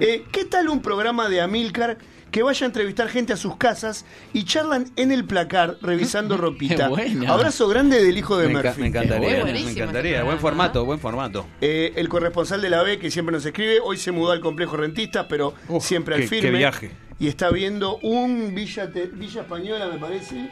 Eh, 0.00 0.24
¿Qué 0.32 0.44
tal 0.44 0.68
un 0.68 0.80
programa 0.82 1.28
de 1.28 1.40
Amilcar 1.40 1.98
que 2.30 2.42
vaya 2.42 2.66
a 2.66 2.68
entrevistar 2.68 3.08
gente 3.08 3.32
a 3.32 3.36
sus 3.38 3.56
casas 3.56 4.04
y 4.34 4.44
charlan 4.44 4.90
en 4.96 5.12
el 5.12 5.24
placar 5.24 5.76
revisando 5.80 6.36
ropita? 6.38 6.90
Abrazo 7.26 7.68
grande 7.68 8.02
del 8.04 8.18
hijo 8.18 8.36
de 8.36 8.48
Me, 8.48 8.54
enca- 8.54 8.64
Murphy. 8.68 8.80
me 8.82 8.86
encantaría. 8.88 9.28
Me 9.30 9.40
buenísimo 9.42 9.70
encantaría. 9.70 10.12
este 10.16 10.24
Buen 10.24 10.38
formato, 10.38 10.84
buen 10.84 10.98
formato. 11.00 11.46
Eh, 11.60 11.92
el 11.96 12.08
corresponsal 12.08 12.60
de 12.60 12.70
la 12.70 12.82
B, 12.82 12.98
que 12.98 13.10
siempre 13.10 13.32
nos 13.32 13.44
escribe, 13.46 13.80
hoy 13.82 13.96
se 13.96 14.12
mudó 14.12 14.32
al 14.32 14.40
complejo 14.40 14.76
rentista, 14.76 15.26
pero 15.28 15.54
Uf, 15.68 15.84
siempre 15.84 16.14
al 16.16 16.20
qué- 16.22 16.26
firme. 16.26 16.50
qué 16.50 16.56
viaje. 16.56 16.90
Y 17.20 17.28
está 17.28 17.50
viendo 17.50 17.98
un 17.98 18.54
Villa, 18.54 18.90
Te- 18.92 19.06
Villa 19.06 19.42
Española, 19.42 19.88
me 19.92 19.98
parece. 19.98 20.48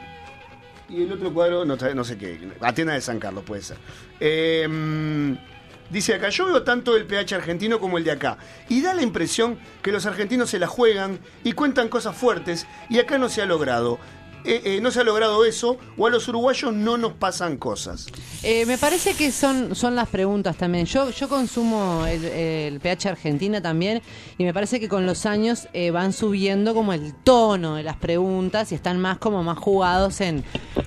Y 0.89 1.03
el 1.03 1.13
otro 1.13 1.33
cuadro, 1.33 1.65
no, 1.65 1.79
sé- 1.79 1.95
no 1.95 2.05
sé 2.05 2.17
qué. 2.19 2.39
Atenas 2.61 2.95
de 2.97 3.01
San 3.01 3.19
Carlos, 3.19 3.45
puede 3.45 3.63
ser. 3.63 3.77
Mm, 4.69 5.37
dice 5.91 6.15
acá, 6.15 6.29
yo 6.29 6.47
veo 6.47 6.63
tanto 6.63 6.97
el 6.97 7.05
PH 7.07 7.35
argentino 7.37 7.79
como 7.81 7.99
el 7.99 8.05
de 8.05 8.13
acá. 8.13 8.39
Y 8.69 8.83
da 8.83 8.95
la 8.95 9.03
impresión 9.03 9.59
que 9.83 9.93
los 9.93 10.07
argentinos 10.07 10.51
se 10.51 10.59
la 10.59 10.67
juegan 10.67 11.19
y 11.45 11.53
cuentan 11.53 11.89
cosas 11.89 12.17
fuertes. 12.17 12.67
Y 12.89 12.99
acá 12.99 13.19
no 13.19 13.29
se 13.29 13.43
ha 13.43 13.47
logrado. 13.47 13.99
Eh, 14.47 14.63
eh, 14.77 14.81
no 14.81 14.91
se 14.91 15.01
ha 15.01 15.05
logrado 15.05 15.45
eso, 15.45 15.77
o 15.97 16.07
a 16.07 16.11
los 16.11 16.29
uruguayos 16.29 16.73
no 16.73 16.97
nos 16.97 17.15
pasan 17.15 17.57
cosas. 17.57 18.07
Eh, 18.43 18.65
me 18.67 18.79
parece 18.79 19.15
que 19.15 19.33
son, 19.33 19.75
son 19.75 19.95
las 19.97 20.09
preguntas 20.09 20.57
también. 20.57 20.87
Yo, 20.87 21.11
yo 21.11 21.29
consumo 21.29 22.07
el, 22.07 22.25
el 22.25 22.81
PH 22.81 23.09
Argentina 23.09 23.61
también 23.61 24.03
y 24.39 24.45
me 24.45 24.55
parece 24.55 24.79
que 24.79 24.89
con 24.89 25.05
los 25.05 25.27
años 25.27 25.69
eh, 25.73 25.91
van 25.91 26.13
subiendo 26.13 26.75
como 26.75 26.93
el 26.93 27.13
tono 27.15 27.75
de 27.77 27.83
las 27.83 27.97
preguntas 27.97 28.71
y 28.71 28.77
están 28.77 29.01
más 29.01 29.19
como 29.19 29.43
más 29.43 29.59
jugados 29.59 30.21
en 30.21 30.45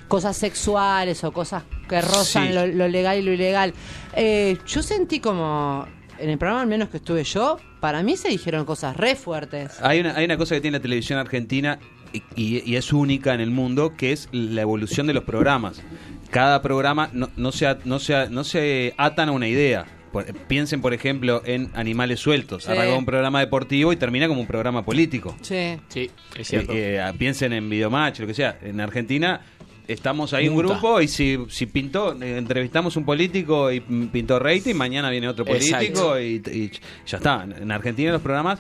cosas 0.08 0.38
sexuales 0.38 1.24
o 1.24 1.32
cosas 1.32 1.64
que 1.88 2.02
rozan 2.02 2.48
Sí. 2.48 2.54
lo, 2.54 2.66
lo 2.68 2.88
legal 2.88 3.18
y 3.20 3.22
lo 3.24 3.34
ilegal. 3.34 3.74
Eh, 4.16 4.58
yo 4.66 4.82
sentí 4.82 5.20
como, 5.20 5.86
en 6.18 6.30
el 6.30 6.38
programa 6.38 6.62
al 6.62 6.68
menos 6.68 6.90
que 6.90 6.98
estuve 6.98 7.24
yo, 7.24 7.58
para 7.80 8.04
mí 8.04 8.18
se 8.18 8.30
dijeron 8.30 8.66
cosas 8.66 8.96
re 8.98 9.16
fuertes. 9.16 9.82
Hay 9.82 10.00
una, 10.02 10.16
hay 10.16 10.26
una 10.26 10.38
cosa 10.38 10.56
que 10.56 10.62
tiene 10.62 10.78
la 10.78 10.82
televisión 10.82 11.18
argentina 11.20 11.80
y, 12.14 12.24
y- 12.36 12.64
y 12.66 12.76
es 12.76 12.94
única 12.94 13.34
en 13.34 13.42
el 13.42 13.52
mundo, 13.52 13.94
que 13.98 14.12
es 14.12 14.30
la 14.32 14.62
evolución 14.62 15.08
de 15.08 15.14
los 15.14 15.24
programas. 15.24 15.82
Cada 16.30 16.62
programa 16.62 17.10
no, 17.14 17.30
no, 17.38 17.52
se, 17.52 17.68
no, 17.86 18.00
se, 18.00 18.16
a- 18.16 18.30
no 18.30 18.44
se 18.44 18.94
atan 18.98 19.30
a 19.30 19.32
una 19.32 19.48
idea. 19.48 19.86
Por- 20.12 20.26
piensen, 20.48 20.82
por 20.82 20.94
ejemplo, 20.94 21.42
en 21.46 21.70
Animales 21.74 22.20
Sueltos. 22.20 22.64
Sí. 22.64 22.72
Arranca 22.72 22.96
un 22.96 23.06
programa 23.06 23.40
deportivo 23.40 23.94
y 23.94 23.96
termina 23.96 24.28
como 24.28 24.42
un 24.42 24.48
programa 24.48 24.84
político. 24.84 25.36
Sí. 25.42 25.78
Sí, 25.88 26.10
es 26.38 26.48
cierto. 26.48 26.74
Eh, 26.74 26.98
eh, 26.98 27.14
piensen 27.18 27.54
en 27.54 27.70
Videomatch, 27.70 28.20
lo 28.20 28.28
que 28.28 28.34
sea. 28.34 28.58
En 28.64 28.80
Argentina 28.82 29.42
estamos 29.88 30.34
ahí 30.34 30.48
un 30.48 30.54
Muta. 30.56 30.68
grupo 30.70 31.02
y 31.02 31.08
si, 31.08 31.38
si 31.50 31.66
pintó, 31.66 32.20
eh, 32.22 32.38
entrevistamos 32.38 32.96
un 32.96 33.06
político 33.06 33.72
y 33.72 33.82
mm, 33.82 34.08
pintó 34.08 34.38
rating, 34.38 34.76
mañana 34.76 35.10
viene 35.10 35.28
otro 35.28 35.46
político 35.46 36.20
y, 36.20 36.36
y 36.52 36.72
ya 37.08 37.18
está. 37.18 37.48
En 37.60 37.72
Argentina 37.72 38.12
los 38.12 38.22
programas 38.22 38.60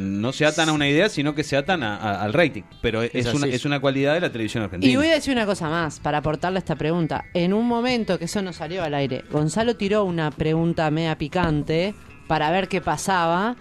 no 0.00 0.32
se 0.32 0.46
atan 0.46 0.68
a 0.68 0.72
una 0.72 0.88
idea, 0.88 1.08
sino 1.08 1.34
que 1.34 1.44
se 1.44 1.56
atan 1.56 1.82
a- 1.82 1.96
a- 1.96 2.22
al 2.22 2.32
rating. 2.32 2.62
Pero 2.80 3.02
es, 3.02 3.14
Es 3.14 3.34
una, 3.34 3.46
es 3.46 3.64
una 3.64 3.80
cualidad 3.80 4.14
de 4.14 4.20
la 4.20 4.30
televisión 4.32 4.62
argentina. 4.64 4.90
Y 4.92 4.96
voy 4.96 5.08
a 5.08 5.14
decir 5.14 5.32
una 5.34 5.46
cosa 5.46 5.68
más 5.68 6.00
para 6.00 6.18
aportarle 6.18 6.58
esta 6.58 6.76
pregunta. 6.76 7.24
En 7.34 7.52
un 7.52 7.66
momento 7.66 8.18
que 8.18 8.24
eso 8.24 8.40
no 8.42 8.52
salió 8.52 8.82
al 8.82 8.94
aire, 8.94 9.24
Gonzalo 9.30 9.76
tiró 9.76 10.04
una 10.04 10.30
pregunta 10.30 10.90
media 10.90 11.16
picante 11.18 11.94
para 12.26 12.50
ver 12.50 12.68
qué 12.68 12.80
pasaba 12.80 13.56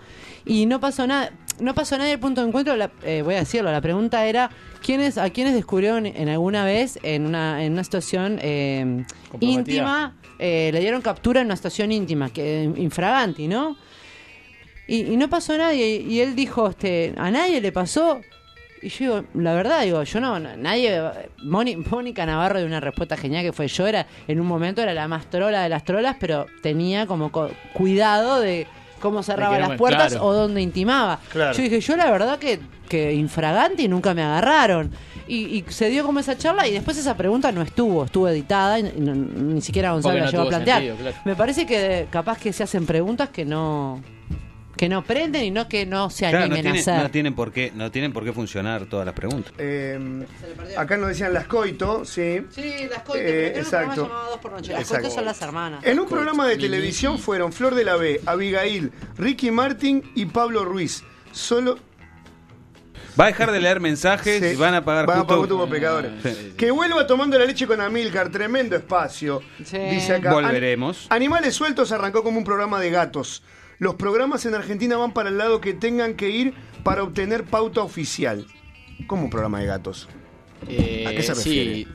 y 0.45 0.65
no 0.65 0.79
pasó 0.79 1.05
nada. 1.07 1.31
No 1.59 1.75
pasó 1.75 1.97
nada 1.97 2.09
del 2.09 2.19
punto 2.19 2.41
de 2.41 2.47
encuentro. 2.47 2.75
la- 2.75 2.89
eh, 3.03 3.21
voy 3.23 3.35
a 3.35 3.39
decirlo. 3.39 3.71
La 3.71 3.79
pregunta 3.81 4.25
era 4.25 4.49
quiénes 4.81 5.17
a 5.19 5.29
quiénes 5.29 5.53
descubrieron 5.53 6.05
en 6.07 6.27
alguna 6.29 6.65
vez 6.65 6.97
en 7.03 7.27
una 7.27 7.63
en 7.63 7.73
una 7.73 7.83
situación 7.83 8.39
eh, 8.41 9.05
íntima 9.39 10.15
eh, 10.39 10.71
le 10.73 10.79
dieron 10.79 11.01
captura 11.01 11.41
en 11.41 11.47
una 11.47 11.55
situación 11.55 11.91
íntima 11.91 12.29
que 12.31 12.63
infraganti, 12.77 13.47
¿no? 13.47 13.77
Y, 14.93 15.13
y 15.13 15.17
no 15.17 15.29
pasó 15.29 15.57
nadie. 15.57 15.97
Y 16.01 16.19
él 16.21 16.35
dijo, 16.35 16.69
este, 16.69 17.13
¿a 17.17 17.31
nadie 17.31 17.59
le 17.61 17.71
pasó? 17.71 18.21
Y 18.81 18.89
yo 18.89 18.97
digo, 18.99 19.23
la 19.35 19.53
verdad, 19.53 19.81
digo, 19.83 20.03
yo 20.03 20.19
no, 20.19 20.39
nadie. 20.39 21.01
Moni- 21.43 21.77
Mónica 21.89 22.25
Navarro 22.25 22.59
de 22.59 22.65
una 22.65 22.79
respuesta 22.79 23.15
genial 23.17 23.43
que 23.43 23.53
fue 23.53 23.67
yo, 23.67 23.87
era, 23.87 24.05
en 24.27 24.39
un 24.39 24.45
momento 24.47 24.81
era 24.81 24.93
la 24.93 25.07
más 25.07 25.25
trola 25.29 25.63
de 25.63 25.69
las 25.69 25.83
trolas, 25.83 26.17
pero 26.19 26.45
tenía 26.61 27.07
como 27.07 27.31
co- 27.31 27.49
cuidado 27.73 28.39
de 28.41 28.67
cómo 28.99 29.23
cerraba 29.23 29.57
las 29.59 29.77
puertas 29.77 30.11
claro. 30.13 30.25
o 30.25 30.33
dónde 30.33 30.61
intimaba. 30.61 31.19
Claro. 31.31 31.53
Yo 31.57 31.63
dije, 31.63 31.79
yo 31.81 31.95
la 31.97 32.11
verdad 32.11 32.37
que, 32.39 32.59
que 32.87 33.13
infragante 33.13 33.83
y 33.83 33.87
nunca 33.87 34.13
me 34.13 34.21
agarraron. 34.21 34.91
Y, 35.27 35.37
y 35.57 35.65
se 35.69 35.89
dio 35.89 36.05
como 36.05 36.19
esa 36.19 36.37
charla 36.37 36.67
y 36.67 36.73
después 36.73 36.97
esa 36.97 37.15
pregunta 37.15 37.51
no 37.53 37.61
estuvo, 37.61 38.03
estuvo 38.05 38.27
editada 38.27 38.79
y 38.79 38.83
no- 38.83 39.15
ni 39.15 39.61
siquiera 39.61 39.93
Gonzalo 39.93 40.19
la 40.19 40.25
no 40.25 40.31
llegó 40.31 40.43
a 40.43 40.47
plantear. 40.49 40.77
sentido, 40.81 40.97
claro. 40.97 41.17
Me 41.25 41.35
parece 41.35 41.65
que 41.65 42.07
capaz 42.11 42.37
que 42.37 42.51
se 42.53 42.63
hacen 42.63 42.85
preguntas 42.85 43.29
que 43.29 43.45
no 43.45 44.01
que 44.75 44.89
no 44.89 45.03
prenden 45.03 45.43
y 45.43 45.51
no 45.51 45.67
que 45.67 45.85
no 45.85 46.09
se 46.09 46.19
Claro, 46.29 46.39
no, 46.39 46.45
animen 46.45 46.61
tiene- 46.63 46.77
a 46.79 46.81
hacer. 46.81 47.03
no 47.03 47.11
tienen 47.11 47.35
por 47.35 47.51
qué, 47.51 47.71
no 47.75 47.91
tienen 47.91 48.11
por 48.11 48.23
qué 48.23 48.33
funcionar 48.33 48.85
todas 48.85 49.05
las 49.05 49.13
preguntas. 49.15 49.53
Eh, 49.57 50.25
acá 50.77 50.97
nos 50.97 51.09
decían 51.09 51.33
las 51.33 51.45
coito, 51.47 52.03
sí. 52.05 52.41
Sí, 52.49 52.87
las 52.89 53.03
coitas, 53.03 53.15
Eh, 53.15 53.23
pero 53.23 53.29
era 53.29 53.59
un 53.59 53.63
programa 53.69 53.93
exacto. 53.93 54.01
Dos 54.31 54.39
por 54.39 54.51
Noche. 54.51 54.71
Las 54.73 54.81
Exacto. 54.81 55.01
coitas 55.03 55.13
son 55.15 55.25
las 55.25 55.41
hermanas. 55.41 55.83
En 55.85 55.99
un 55.99 56.07
programa 56.07 56.47
de 56.47 56.57
televisión 56.57 57.19
fueron 57.19 57.53
Flor 57.53 57.75
de 57.75 57.83
la 57.83 57.95
B, 57.95 58.21
Abigail, 58.25 58.91
Ricky 59.17 59.51
Martin 59.51 60.11
y 60.15 60.25
Pablo 60.25 60.65
Ruiz. 60.65 61.03
Solo 61.31 61.77
Va 63.19 63.25
a 63.25 63.27
dejar 63.27 63.51
de 63.51 63.59
leer 63.61 63.79
mensajes 63.79 64.39
Sí. 64.41 64.47
y 64.47 64.55
van 64.55 64.73
a 64.73 64.83
pagar 64.83 65.05
Van 65.05 65.19
a 65.19 65.27
pagar 65.27 65.47
por 65.47 65.69
pecadores. 65.69 66.11
Sí. 66.23 66.53
Que 66.57 66.71
vuelva 66.71 67.05
tomando 67.05 67.37
la 67.37 67.45
leche 67.45 67.67
con 67.67 67.79
Amilcar, 67.79 68.29
tremendo 68.29 68.75
espacio. 68.75 69.39
Dice 69.59 70.15
acá. 70.15 70.33
Volveremos. 70.33 71.05
An- 71.11 71.17
Animales 71.17 71.53
Sueltos 71.53 71.91
arrancó 71.91 72.23
como 72.23 72.39
un 72.39 72.43
programa 72.43 72.79
de 72.79 72.89
gatos. 72.89 73.43
Los 73.83 73.95
programas 73.95 74.45
en 74.45 74.55
Argentina 74.55 74.95
van 74.95 75.11
para 75.13 75.27
el 75.27 75.37
lado 75.37 75.59
que 75.59 75.73
tengan 75.73 76.13
que 76.13 76.29
ir 76.29 76.53
para 76.85 77.03
obtener 77.03 77.43
pauta 77.43 77.81
oficial. 77.81 78.45
¿Cómo 79.07 79.25
un 79.25 79.29
programa 79.29 79.59
de 79.59 79.65
gatos? 79.65 80.07
Eh, 80.69 81.03
¿A 81.05 81.11
qué 81.11 81.21
se 81.21 81.33
refiere? 81.33 81.75
sí. 81.75 81.87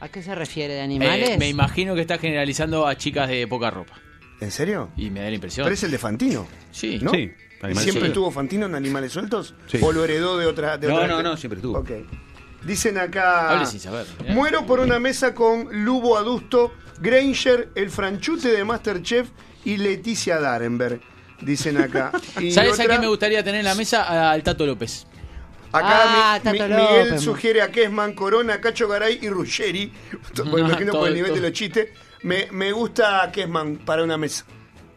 ¿A 0.00 0.08
qué 0.10 0.22
se 0.22 0.34
refiere? 0.34 0.74
¿De 0.74 0.80
Eh, 0.80 0.84
animales? 0.84 1.38
me 1.38 1.48
imagino 1.48 1.94
que 1.94 2.02
está 2.02 2.18
generalizando 2.18 2.86
a 2.86 2.94
chicas 2.96 3.28
de 3.30 3.46
poca 3.48 3.70
ropa. 3.70 3.94
¿En 4.42 4.50
serio? 4.50 4.90
Y 4.98 5.08
me 5.08 5.20
da 5.20 5.28
la 5.30 5.34
impresión. 5.34 5.64
Pero 5.64 5.72
es 5.72 5.82
el 5.82 5.90
de 5.92 5.98
Fantino. 5.98 6.46
Sí. 6.70 6.98
¿no? 7.00 7.10
Sí, 7.10 7.16
¿Y 7.18 7.64
Animales 7.64 7.82
¿Siempre 7.82 8.00
Sueltos. 8.00 8.14
tuvo 8.14 8.30
Fantino 8.30 8.66
en 8.66 8.74
Animales 8.74 9.12
Sueltos? 9.12 9.54
Sí. 9.66 9.78
¿O 9.80 9.92
lo 9.92 10.04
heredó 10.04 10.36
de 10.36 10.44
otra? 10.44 10.76
De 10.76 10.88
No, 10.88 10.96
otra 10.96 11.06
no, 11.08 11.22
no, 11.22 11.36
siempre 11.38 11.60
tuvo. 11.60 11.78
Ok. 11.78 11.90
Dicen 12.66 12.98
acá. 12.98 13.48
Hable 13.50 13.64
sin 13.64 13.80
saber. 13.80 14.06
Muero 14.28 14.66
por 14.66 14.80
una 14.80 14.98
mesa 14.98 15.34
con 15.34 15.84
Lubo 15.84 16.18
Adusto, 16.18 16.72
Granger, 17.00 17.70
el 17.74 17.88
franchute 17.90 18.48
de 18.48 18.62
Masterchef 18.64 19.28
y 19.64 19.76
Leticia 19.76 20.38
Darenberg. 20.40 21.00
Dicen 21.40 21.78
acá. 21.78 22.12
Y 22.40 22.50
¿Sabes 22.52 22.78
a 22.80 22.84
quién 22.86 23.00
me 23.00 23.06
gustaría 23.08 23.42
tener 23.42 23.60
en 23.60 23.64
la 23.66 23.74
mesa? 23.74 24.30
Al 24.30 24.42
Tato 24.42 24.66
López. 24.66 25.06
Acá 25.72 25.86
Ah, 26.34 26.40
mi- 26.44 26.50
mi- 26.52 26.58
Tato 26.58 26.74
Miguel 26.74 27.08
López. 27.08 27.22
sugiere 27.22 27.62
a 27.62 27.70
Kesman, 27.70 28.12
Corona, 28.14 28.60
Cacho 28.60 28.88
Garay 28.88 29.18
y 29.22 29.28
Ruggeri. 29.28 29.92
Bueno, 30.50 30.68
imagino 30.68 30.92
por 30.92 31.08
el 31.08 31.14
nivel 31.14 31.34
de 31.34 31.40
los 31.40 31.52
chistes. 31.52 31.88
Me, 32.22 32.48
me 32.50 32.72
gusta 32.72 33.30
Kesman 33.32 33.76
para 33.78 34.02
una 34.04 34.18
mesa. 34.18 34.44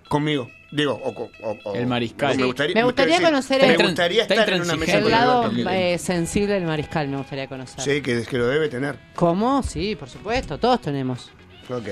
Conmigo. 0.09 0.49
Digo, 0.71 0.93
o, 0.93 1.29
o- 1.63 1.75
El 1.75 1.85
mariscal. 1.85 2.35
Me 2.35 2.45
gustaría, 2.45 2.73
Me 2.73 2.83
gustaría 2.83 3.21
conocer 3.21 3.61
Me 3.61 3.77
gustaría 3.77 4.23
estar 4.23 4.49
en 4.51 4.61
una 4.63 4.75
mesa 4.75 4.97
El 4.97 5.09
lado 5.11 5.43
Alberto. 5.43 5.69
eh, 5.69 5.97
sensible 5.99 6.55
del 6.55 6.63
mariscal 6.65 7.07
me 7.09 7.17
gustaría 7.17 7.47
conocer. 7.47 7.79
Sí, 7.81 8.01
que, 8.01 8.23
que 8.23 8.37
lo 8.39 8.47
debe 8.47 8.69
tener. 8.69 8.97
¿Cómo? 9.15 9.61
Sí, 9.61 9.95
por 9.95 10.09
supuesto, 10.09 10.57
todos 10.57 10.81
tenemos. 10.81 11.31
Ok. 11.69 11.87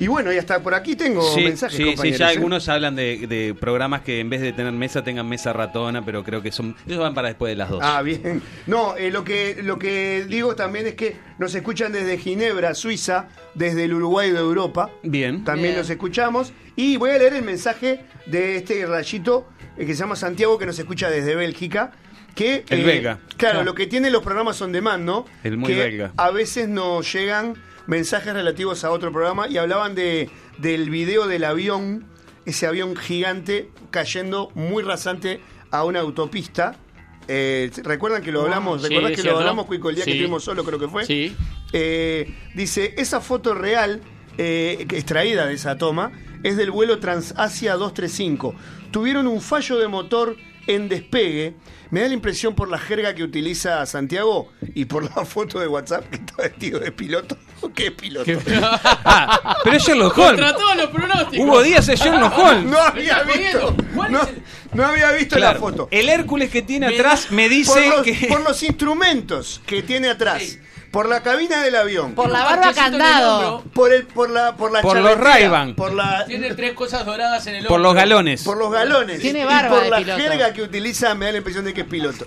Y 0.00 0.08
bueno, 0.08 0.32
y 0.32 0.38
hasta 0.38 0.60
por 0.62 0.74
aquí 0.74 0.96
tengo 0.96 1.22
Sí, 1.34 1.44
mensajes, 1.44 1.76
sí, 1.76 1.82
sí, 1.84 1.88
compañeros. 1.90 2.18
ya 2.18 2.26
¿eh? 2.32 2.34
algunos 2.34 2.68
hablan 2.68 2.96
de, 2.96 3.26
de 3.28 3.54
programas 3.54 4.00
que 4.00 4.18
en 4.20 4.30
vez 4.30 4.40
de 4.40 4.52
tener 4.52 4.72
mesa 4.72 5.04
tengan 5.04 5.28
mesa 5.28 5.52
ratona, 5.52 6.04
pero 6.04 6.24
creo 6.24 6.42
que 6.42 6.50
son 6.50 6.74
ellos 6.86 6.98
van 6.98 7.14
para 7.14 7.28
después 7.28 7.50
de 7.52 7.56
las 7.56 7.68
dos. 7.68 7.80
Ah, 7.82 8.00
bien. 8.02 8.42
No, 8.66 8.96
eh, 8.96 9.10
lo, 9.10 9.22
que, 9.24 9.58
lo 9.62 9.78
que 9.78 10.24
digo 10.26 10.56
también 10.56 10.86
es 10.86 10.94
que 10.94 11.16
nos 11.38 11.54
escuchan 11.54 11.92
desde 11.92 12.16
Ginebra, 12.18 12.74
Suiza, 12.74 13.28
desde 13.54 13.84
el 13.84 13.94
Uruguay 13.94 14.30
de 14.30 14.38
Europa. 14.40 14.90
Bien. 15.02 15.44
También 15.44 15.68
Bien. 15.72 15.78
los 15.78 15.90
escuchamos. 15.90 16.52
Y 16.76 16.96
voy 16.96 17.10
a 17.10 17.18
leer 17.18 17.34
el 17.34 17.42
mensaje 17.42 18.00
de 18.26 18.56
este 18.56 18.86
rayito 18.86 19.46
eh, 19.76 19.84
que 19.84 19.94
se 19.94 20.00
llama 20.00 20.16
Santiago, 20.16 20.58
que 20.58 20.64
nos 20.66 20.78
escucha 20.78 21.10
desde 21.10 21.34
Bélgica. 21.34 21.92
Que, 22.34 22.64
El 22.70 22.84
belga. 22.84 23.18
Claro, 23.36 23.60
Ah. 23.60 23.64
lo 23.64 23.74
que 23.74 23.86
tienen 23.86 24.12
los 24.12 24.22
programas 24.22 24.62
on 24.62 24.72
demand, 24.72 25.04
¿no? 25.04 25.26
El 25.44 25.56
muy 25.58 25.72
que 25.72 25.78
belga. 25.78 26.12
A 26.16 26.30
veces 26.30 26.68
nos 26.68 27.12
llegan 27.12 27.54
mensajes 27.90 28.32
relativos 28.32 28.84
a 28.84 28.92
otro 28.92 29.10
programa 29.10 29.48
y 29.48 29.58
hablaban 29.58 29.96
de, 29.96 30.30
del 30.58 30.90
video 30.90 31.26
del 31.26 31.42
avión, 31.42 32.06
ese 32.46 32.68
avión 32.68 32.94
gigante 32.94 33.68
cayendo 33.90 34.52
muy 34.54 34.84
rasante 34.84 35.40
a 35.72 35.82
una 35.82 35.98
autopista. 35.98 36.76
Eh, 37.26 37.68
¿Recuerdan 37.82 38.22
que 38.22 38.30
lo 38.30 38.42
hablamos? 38.42 38.82
Sí, 38.82 38.88
¿Recuerdas 38.88 39.10
es 39.10 39.22
que 39.22 39.28
lo 39.28 39.38
hablamos, 39.38 39.66
Cuico, 39.66 39.90
el 39.90 39.96
día 39.96 40.04
que 40.04 40.12
estuvimos 40.12 40.44
solo, 40.44 40.62
creo 40.62 40.78
que 40.78 40.86
fue? 40.86 41.04
Sí. 41.04 41.34
Eh, 41.72 42.32
dice, 42.54 42.94
esa 42.96 43.20
foto 43.20 43.54
real, 43.54 44.00
eh, 44.38 44.86
extraída 44.92 45.46
de 45.46 45.54
esa 45.54 45.76
toma, 45.76 46.12
es 46.44 46.56
del 46.56 46.70
vuelo 46.70 47.00
Transasia 47.00 47.72
235. 47.72 48.54
Tuvieron 48.92 49.26
un 49.26 49.40
fallo 49.40 49.80
de 49.80 49.88
motor 49.88 50.36
en 50.68 50.88
despegue. 50.88 51.54
Me 51.90 52.00
da 52.02 52.08
la 52.08 52.14
impresión 52.14 52.54
por 52.54 52.68
la 52.68 52.78
jerga 52.78 53.14
que 53.14 53.22
utiliza 53.24 53.84
Santiago 53.86 54.52
y 54.74 54.84
por 54.84 55.02
la 55.04 55.24
foto 55.24 55.58
de 55.58 55.66
WhatsApp 55.66 56.08
que 56.08 56.16
está 56.16 56.34
vestido 56.42 56.78
de 56.78 56.92
piloto. 56.92 57.36
¿Qué 57.74 57.90
piloto? 57.90 58.30
Ah, 58.62 59.58
pero 59.64 59.76
es 59.76 59.82
Sherlock 59.84 60.16
Holmes. 60.16 60.30
Contra 60.30 60.54
todos 60.56 60.76
los 60.76 60.86
pronósticos. 60.90 61.38
Hugo 61.46 61.62
Díaz 61.62 61.88
es 61.88 62.00
Sherlock 62.00 62.38
Holmes. 62.38 62.64
No 62.70 62.78
había 62.78 63.18
¿Estás 63.18 63.38
visto. 63.38 63.76
No, 63.94 64.22
es 64.22 64.28
el- 64.28 64.42
no 64.72 64.84
había 64.86 65.10
visto 65.12 65.36
Claro, 65.36 65.54
la 65.54 65.60
foto. 65.60 65.88
El 65.90 66.08
Hércules 66.08 66.48
que 66.50 66.62
tiene 66.62 66.86
atrás 66.86 67.30
me 67.32 67.44
Por 67.44 67.50
dice 67.50 67.88
los, 67.88 68.02
que 68.02 68.26
por 68.28 68.40
los 68.42 68.62
instrumentos 68.62 69.60
que 69.66 69.82
tiene 69.82 70.08
atrás. 70.10 70.58
Por 70.90 71.08
la 71.08 71.22
cabina 71.22 71.62
del 71.62 71.76
avión. 71.76 72.14
Por 72.14 72.30
la 72.30 72.42
barba 72.44 72.72
candado. 72.74 73.56
hombro. 73.58 73.72
Por 73.72 73.92
el, 73.92 74.06
por 74.06 74.28
la, 74.30 74.56
por 74.56 74.72
la 74.72 74.82
Por 74.82 74.98
los 75.00 75.16
Ray-Ban. 75.18 75.74
Por 75.76 75.92
la, 75.92 76.24
Tiene 76.26 76.52
tres 76.54 76.72
cosas 76.72 77.06
doradas 77.06 77.46
en 77.46 77.54
el 77.56 77.66
por 77.66 77.78
los 77.80 77.90
hombro. 77.90 78.00
galones. 78.00 78.42
por 78.42 78.56
los 78.58 78.72
galones. 78.72 79.20
Tiene 79.20 79.42
y 79.42 79.44
barba 79.44 79.68
por 79.70 79.82
de 79.84 79.90
la 79.90 79.96
piloto. 79.98 80.18
jerga 80.20 80.52
que 80.52 80.62
utiliza 80.62 81.14
me 81.14 81.26
da 81.26 81.32
la 81.32 81.38
impresión 81.38 81.64
de 81.64 81.72
que 81.74 81.82
es 81.82 81.86
piloto. 81.86 82.24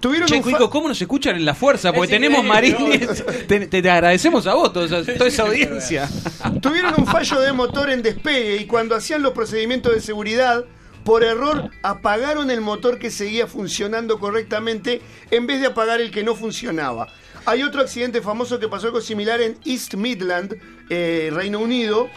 Tuvieron 0.00 0.28
Che, 0.28 0.36
un 0.36 0.42
fa- 0.42 0.50
Cuico, 0.50 0.70
¿cómo 0.70 0.88
nos 0.88 1.00
escuchan 1.00 1.36
en 1.36 1.44
la 1.44 1.54
fuerza? 1.54 1.92
Porque 1.92 2.06
Es 2.14 2.20
tenemos 2.20 2.42
marines. 2.44 3.24
Te, 3.48 3.66
te- 3.66 3.82
te 3.82 3.90
agradecemos 3.90 4.46
a 4.46 4.54
vos, 4.54 4.72
toda 4.72 4.88
toda 5.04 5.26
esa 5.28 5.42
audiencia. 5.42 6.08
Tuvieron 6.62 6.94
un 6.96 7.06
fallo 7.06 7.40
de 7.40 7.52
motor 7.52 7.90
en 7.90 8.02
despegue 8.02 8.56
y 8.56 8.66
cuando 8.66 8.94
hacían 8.94 9.22
los 9.22 9.32
procedimientos 9.32 9.94
de 9.94 10.00
seguridad, 10.00 10.64
por 11.04 11.22
error 11.22 11.70
apagaron 11.82 12.50
el 12.50 12.60
motor 12.62 12.98
que 12.98 13.10
seguía 13.10 13.46
funcionando 13.46 14.18
correctamente 14.18 15.00
en 15.30 15.46
vez 15.46 15.60
de 15.60 15.66
apagar 15.68 16.00
el 16.00 16.10
que 16.10 16.24
no 16.24 16.34
funcionaba. 16.34 17.08
Hay 17.46 17.62
otro 17.62 17.80
accidente 17.80 18.20
famoso 18.22 18.58
que 18.58 18.68
pasó 18.68 18.88
algo 18.88 19.00
similar 19.00 19.40
en 19.40 19.56
East 19.64 19.94
Midland, 19.94 20.56
eh, 20.90 21.30
Reino 21.32 21.60
Unido. 21.60 22.08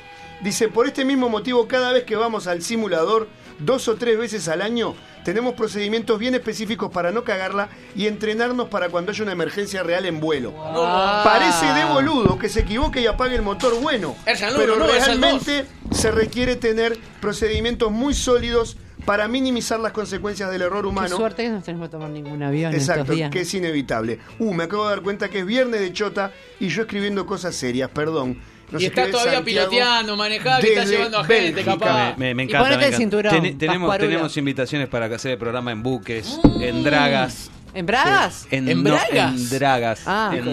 Dice, 0.42 0.70
por 0.70 0.88
este 0.88 1.06
mismo 1.06 1.30
motivo, 1.30 1.68
cada 1.68 1.94
vez 1.94 2.04
que 2.04 2.16
vamos 2.16 2.48
al 2.48 2.64
simulador, 2.64 3.28
dos 3.60 3.88
o 3.88 3.96
tres 3.96 4.18
veces 4.18 4.48
al 4.48 4.64
año, 4.64 4.96
tenemos 5.24 5.54
procedimientos 5.54 6.18
bien 6.18 6.34
específicos 6.34 6.92
para 6.92 7.12
no 7.12 7.24
cagarla 7.24 7.70
y 7.96 8.08
entrenarnos 8.08 8.70
para 8.70 8.90
cuando 8.90 9.12
haya 9.12 9.22
una 9.22 9.34
emergencia 9.34 9.84
real 9.84 10.08
en 10.08 10.20
vuelo. 10.20 10.52
Parece 11.24 11.74
de 11.74 11.86
boludo 11.86 12.40
que 12.40 12.50
se 12.50 12.62
equivoque 12.62 13.02
y 13.02 13.06
apague 13.06 13.36
el 13.36 13.44
motor 13.44 13.80
bueno, 13.80 14.16
pero 14.58 14.78
no, 14.78 14.88
realmente 14.88 15.68
se 15.92 16.10
requiere 16.10 16.56
tener 16.56 16.98
procedimientos 17.22 17.92
muy 17.92 18.16
sólidos 18.16 18.78
para 19.10 19.28
minimizar 19.28 19.80
las 19.80 19.92
consecuencias 19.92 20.52
del 20.52 20.62
error 20.62 20.84
Qué 20.84 20.88
humano. 20.88 21.18
suerte 21.18 21.42
que 21.42 21.50
no 21.50 21.62
tenemos 21.64 21.88
que 21.88 21.92
tomar 21.94 22.12
ningún 22.12 22.44
avión 22.44 22.72
Exacto, 22.76 23.02
estos 23.02 23.16
días. 23.16 23.32
que 23.32 23.42
es 23.42 23.52
inevitable. 23.56 24.20
Uh, 24.38 24.54
me 24.54 24.66
acabo 24.66 24.84
de 24.84 24.90
dar 24.92 25.02
cuenta 25.02 25.30
que 25.30 25.40
es 25.40 25.46
viernes 25.48 25.80
de 25.80 25.92
chota 25.92 26.32
y 26.60 26.68
yo 26.68 26.84
escribiendo 26.84 27.26
cosas 27.26 27.56
serias, 27.56 27.90
perdón. 27.90 28.38
Nos 28.72 28.84
y 28.84 28.86
está 28.86 29.10
todavía 29.10 29.34
Santiago 29.38 29.68
piloteando, 29.72 30.16
manejando, 30.16 30.68
y 30.68 30.70
está 30.70 30.86
llevando 30.86 31.18
a 31.18 31.24
gente, 31.24 31.52
Bélgica. 31.54 31.72
capaz. 31.80 32.18
Me, 32.18 32.36
me 32.36 32.44
Y 32.44 32.46
encanta. 32.46 32.60
ponete 32.70 32.78
me 32.78 32.84
el 32.84 32.88
encanta. 32.94 32.98
cinturón, 32.98 33.42
Ten- 33.42 33.58
tenemos, 33.58 33.98
tenemos 33.98 34.38
invitaciones 34.38 34.88
para 34.90 35.08
hacer 35.08 35.32
el 35.32 35.38
programa 35.40 35.72
en 35.72 35.82
buques, 35.82 36.40
en 36.62 36.84
dragas. 36.84 37.50
¿En 37.74 37.86
Bragas? 37.86 38.48
En, 38.52 38.68
¿En 38.68 38.84
no, 38.84 38.92
Bragas? 38.92 39.36
en 39.36 39.50
dragas. 39.50 40.02
Ah, 40.06 40.32
En- 40.34 40.46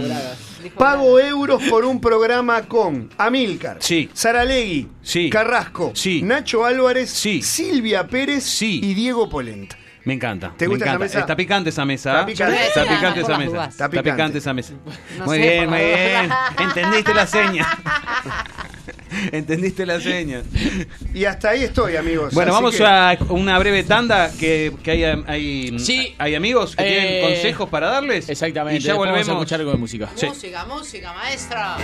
Dijo 0.62 0.78
Pago 0.78 1.20
euros 1.20 1.62
por 1.64 1.84
un 1.84 2.01
programa 2.01 2.62
con 2.62 3.09
Amilcar, 3.18 3.76
Sí. 3.80 4.10
Saralegui, 4.12 4.88
Sí. 5.02 5.30
Carrasco, 5.30 5.93
Sí. 5.94 6.22
Nacho 6.22 6.64
Álvarez, 6.64 7.10
Sí. 7.10 7.40
Silvia 7.43 8.06
Pérez 8.09 8.43
Sí. 8.44 8.80
y 8.82 8.94
Diego 8.94 9.28
Polenta. 9.28 9.76
Me 10.05 10.14
encanta. 10.14 10.52
¿Te 10.56 10.66
me 10.66 10.70
gusta 10.70 10.84
esa 10.84 10.90
encanta. 10.94 11.05
mesa? 11.05 11.20
Está 11.20 11.36
picante 11.36 11.70
esa 11.70 11.84
mesa. 11.84 12.10
Está 12.12 12.26
picante. 12.26 12.66
Está 12.66 12.82
picante 12.84 13.20
esa 13.20 13.38
mesa. 13.38 13.64
Está 13.66 13.84
Está 13.86 14.02
picante. 14.02 14.38
esa 14.38 14.55
mesa. 14.55 14.72
Muy 15.24 15.38
bien, 15.38 15.68
muy 15.68 15.78
bien. 15.78 16.30
Entendiste 16.60 17.12
la 17.14 17.26
seña. 17.26 17.66
Entendiste 19.32 19.86
la 19.86 20.00
seña. 20.00 20.42
Y 21.14 21.24
hasta 21.24 21.50
ahí 21.50 21.62
estoy, 21.64 21.96
amigos. 21.96 22.34
Bueno, 22.34 22.52
Así 22.52 22.62
vamos 22.62 22.76
que- 22.76 22.84
a 22.84 23.18
una 23.30 23.58
breve 23.58 23.82
tanda 23.84 24.30
que, 24.38 24.72
que 24.82 24.90
hay, 24.90 25.04
hay, 25.26 25.78
Sí. 25.78 26.14
hay 26.18 26.34
amigos 26.34 26.74
que 26.76 26.82
Eh, 26.84 27.00
tienen 27.00 27.32
consejos 27.34 27.68
para 27.68 27.88
darles. 27.88 28.28
Exactamente. 28.28 28.78
Y 28.78 28.80
ya 28.82 28.92
después 28.92 29.08
volvemos. 29.08 29.26
Vamos 29.28 29.40
a 29.40 29.42
escuchar 29.44 29.60
algo 29.60 29.72
de 29.72 29.78
música. 29.78 30.08
Sí. 30.14 30.26
Música, 30.26 30.64
música, 30.66 31.12
maestra. 31.12 31.76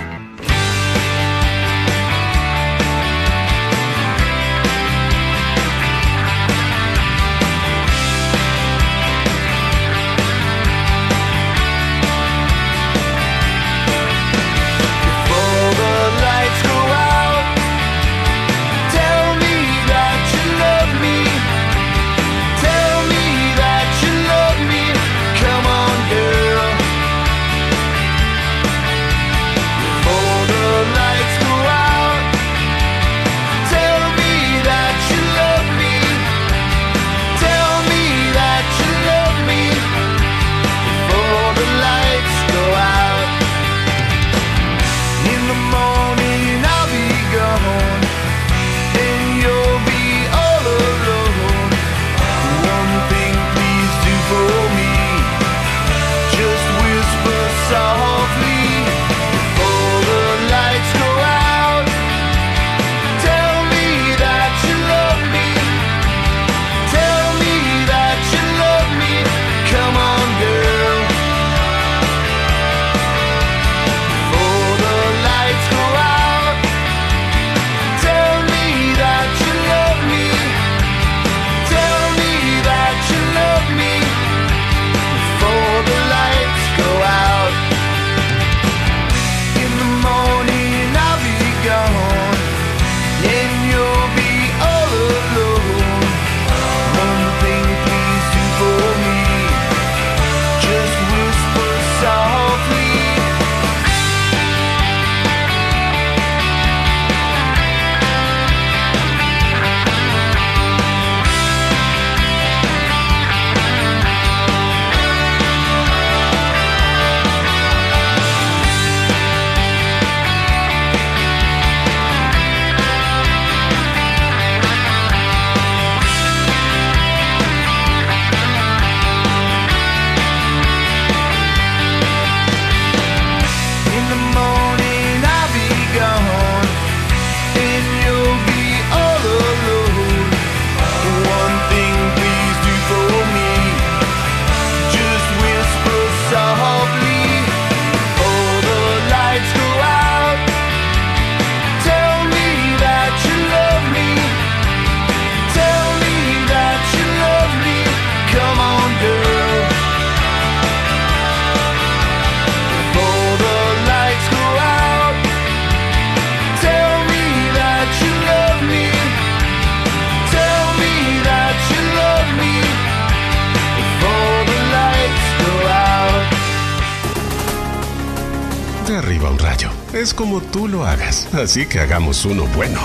Como 180.16 180.40
tú 180.40 180.68
lo 180.68 180.84
hagas, 180.84 181.28
así 181.34 181.66
que 181.66 181.80
hagamos 181.80 182.24
uno 182.24 182.47
bueno. 182.55 182.80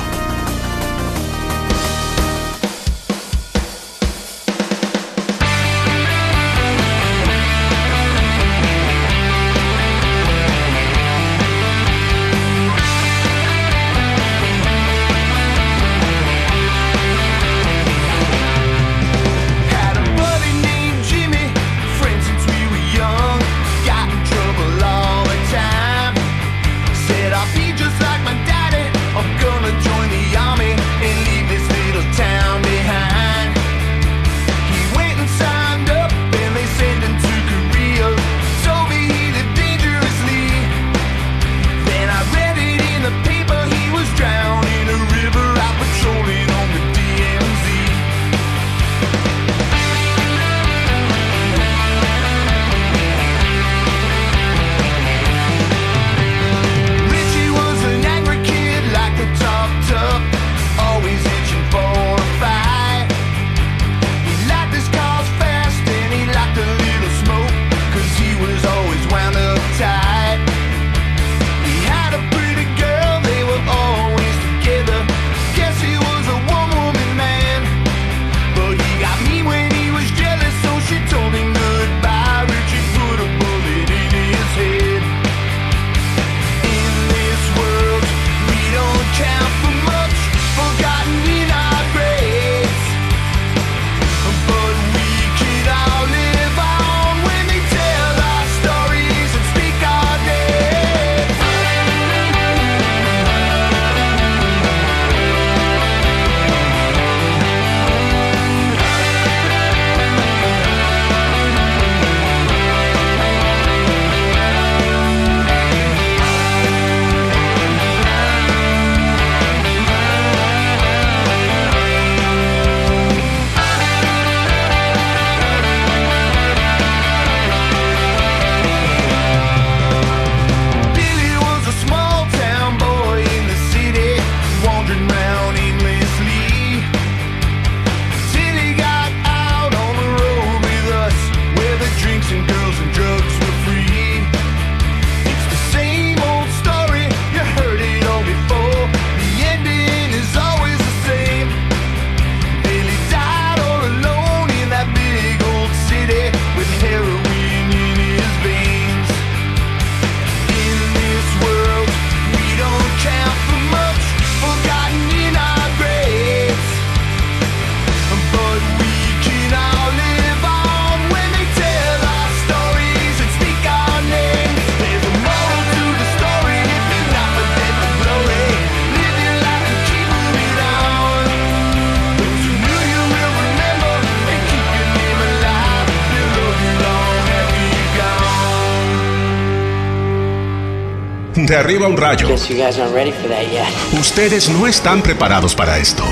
De 191.47 191.55
arriba 191.55 191.87
un 191.87 191.95
rayo. 191.95 192.27
Guess 192.27 192.49
you 192.49 192.57
guys 192.57 192.77
aren't 192.77 192.93
ready 192.93 193.13
for 193.13 193.29
that 193.29 193.49
yet. 193.49 193.69
Ustedes 193.97 194.49
no 194.49 194.67
están 194.67 195.01
preparados 195.01 195.55
para 195.55 195.77
esto, 195.77 196.03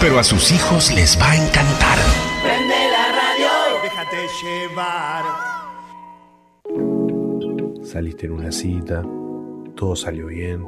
pero 0.00 0.18
a 0.18 0.24
sus 0.24 0.50
hijos 0.50 0.92
les 0.92 1.16
va 1.20 1.30
a 1.30 1.36
encantar. 1.36 1.98
Prende 2.42 2.74
la 2.90 3.12
radio. 3.12 3.48
Déjate 3.80 4.26
llevar. 4.42 5.24
Saliste 7.84 8.26
en 8.26 8.32
una 8.32 8.50
cita, 8.50 9.04
todo 9.76 9.94
salió 9.94 10.26
bien, 10.26 10.66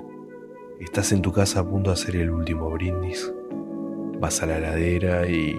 estás 0.79 1.11
en 1.11 1.21
tu 1.21 1.33
casa 1.33 1.59
a 1.59 1.65
punto 1.65 1.91
de 1.91 1.95
hacer 1.95 2.15
el 2.15 2.31
último 2.31 2.71
brindis, 2.71 3.33
vas 4.21 4.41
a 4.43 4.47
la 4.47 4.59
heladera 4.59 5.27
y 5.27 5.59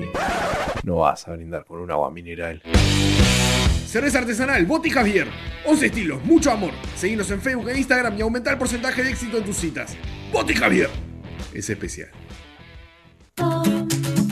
no 0.83 0.95
vas 0.97 1.27
a 1.27 1.33
brindar 1.33 1.65
con 1.65 1.81
un 1.81 1.91
agua 1.91 2.09
mineral. 2.09 2.61
Cerveza 3.95 4.17
artesanal, 4.19 4.65
Boti 4.65 4.89
Javier. 4.89 5.25
11 5.65 5.85
estilos, 5.85 6.25
mucho 6.25 6.51
amor. 6.51 6.73
Seguinos 6.97 7.31
en 7.31 7.39
Facebook 7.39 7.69
e 7.69 7.77
Instagram 7.77 8.17
y 8.17 8.23
aumenta 8.23 8.51
el 8.51 8.57
porcentaje 8.57 9.01
de 9.01 9.09
éxito 9.09 9.37
en 9.37 9.45
tus 9.45 9.55
citas. 9.55 9.95
Boti 10.33 10.53
Javier. 10.53 10.89
Es 11.53 11.69
especial. 11.69 12.09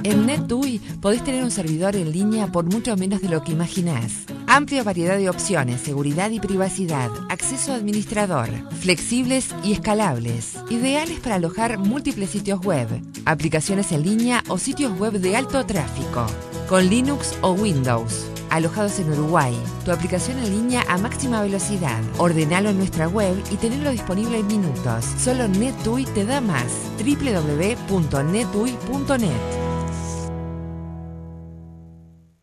En 0.04 0.26
NetUI 0.26 0.80
podés 1.00 1.24
tener 1.24 1.46
un 1.46 1.50
servidor 1.50 1.96
en 1.96 2.12
línea 2.12 2.48
por 2.48 2.66
mucho 2.66 2.98
menos 2.98 3.22
de 3.22 3.30
lo 3.30 3.42
que 3.42 3.54
imaginás. 3.54 4.26
Amplia 4.48 4.84
variedad 4.84 5.18
de 5.18 5.30
opciones, 5.30 5.80
seguridad 5.80 6.30
y 6.32 6.42
privacidad, 6.42 7.10
acceso 7.30 7.72
administrador, 7.72 8.50
flexibles 8.82 9.56
y 9.64 9.72
escalables, 9.72 10.58
ideales 10.70 11.22
para 11.22 11.36
alojar 11.36 11.78
múltiples 11.78 12.32
sitios 12.32 12.60
web, 12.66 12.90
aplicaciones 13.24 13.94
en 13.94 14.04
línea 14.04 14.44
o 14.50 14.58
sitios 14.58 15.00
web 15.00 15.14
de 15.14 15.38
alto 15.38 15.66
tráfico, 15.66 16.28
con 16.68 16.90
Linux 16.90 17.34
o 17.40 17.54
Windows. 17.54 18.33
Alojados 18.54 19.00
en 19.00 19.12
Uruguay, 19.12 19.58
tu 19.84 19.92
aplicación 19.92 20.38
en 20.38 20.52
línea 20.52 20.86
a 20.88 21.00
máxima 21.00 21.42
velocidad. 21.42 22.00
Ordenalo 22.20 22.70
en 22.70 22.78
nuestra 22.78 23.08
web 23.08 23.36
y 23.50 23.56
tenerlo 23.56 23.90
disponible 23.90 24.38
en 24.38 24.46
minutos. 24.46 25.06
Solo 25.18 25.48
NetUI 25.48 26.06
te 26.06 26.24
da 26.24 26.40
más. 26.40 26.68
www.netui.net 27.00 28.14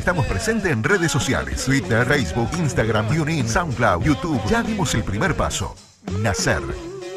estamos 0.00 0.26
presentes 0.26 0.72
en 0.72 0.82
redes 0.82 1.12
sociales. 1.12 1.64
Twitter, 1.64 2.06
Facebook, 2.06 2.48
Instagram, 2.58 3.06
TuneIn, 3.08 3.46
SoundCloud, 3.46 4.02
YouTube. 4.02 4.40
Ya 4.48 4.62
dimos 4.62 4.94
el 4.94 5.04
primer 5.04 5.36
paso. 5.36 5.76
Nacer. 6.20 6.62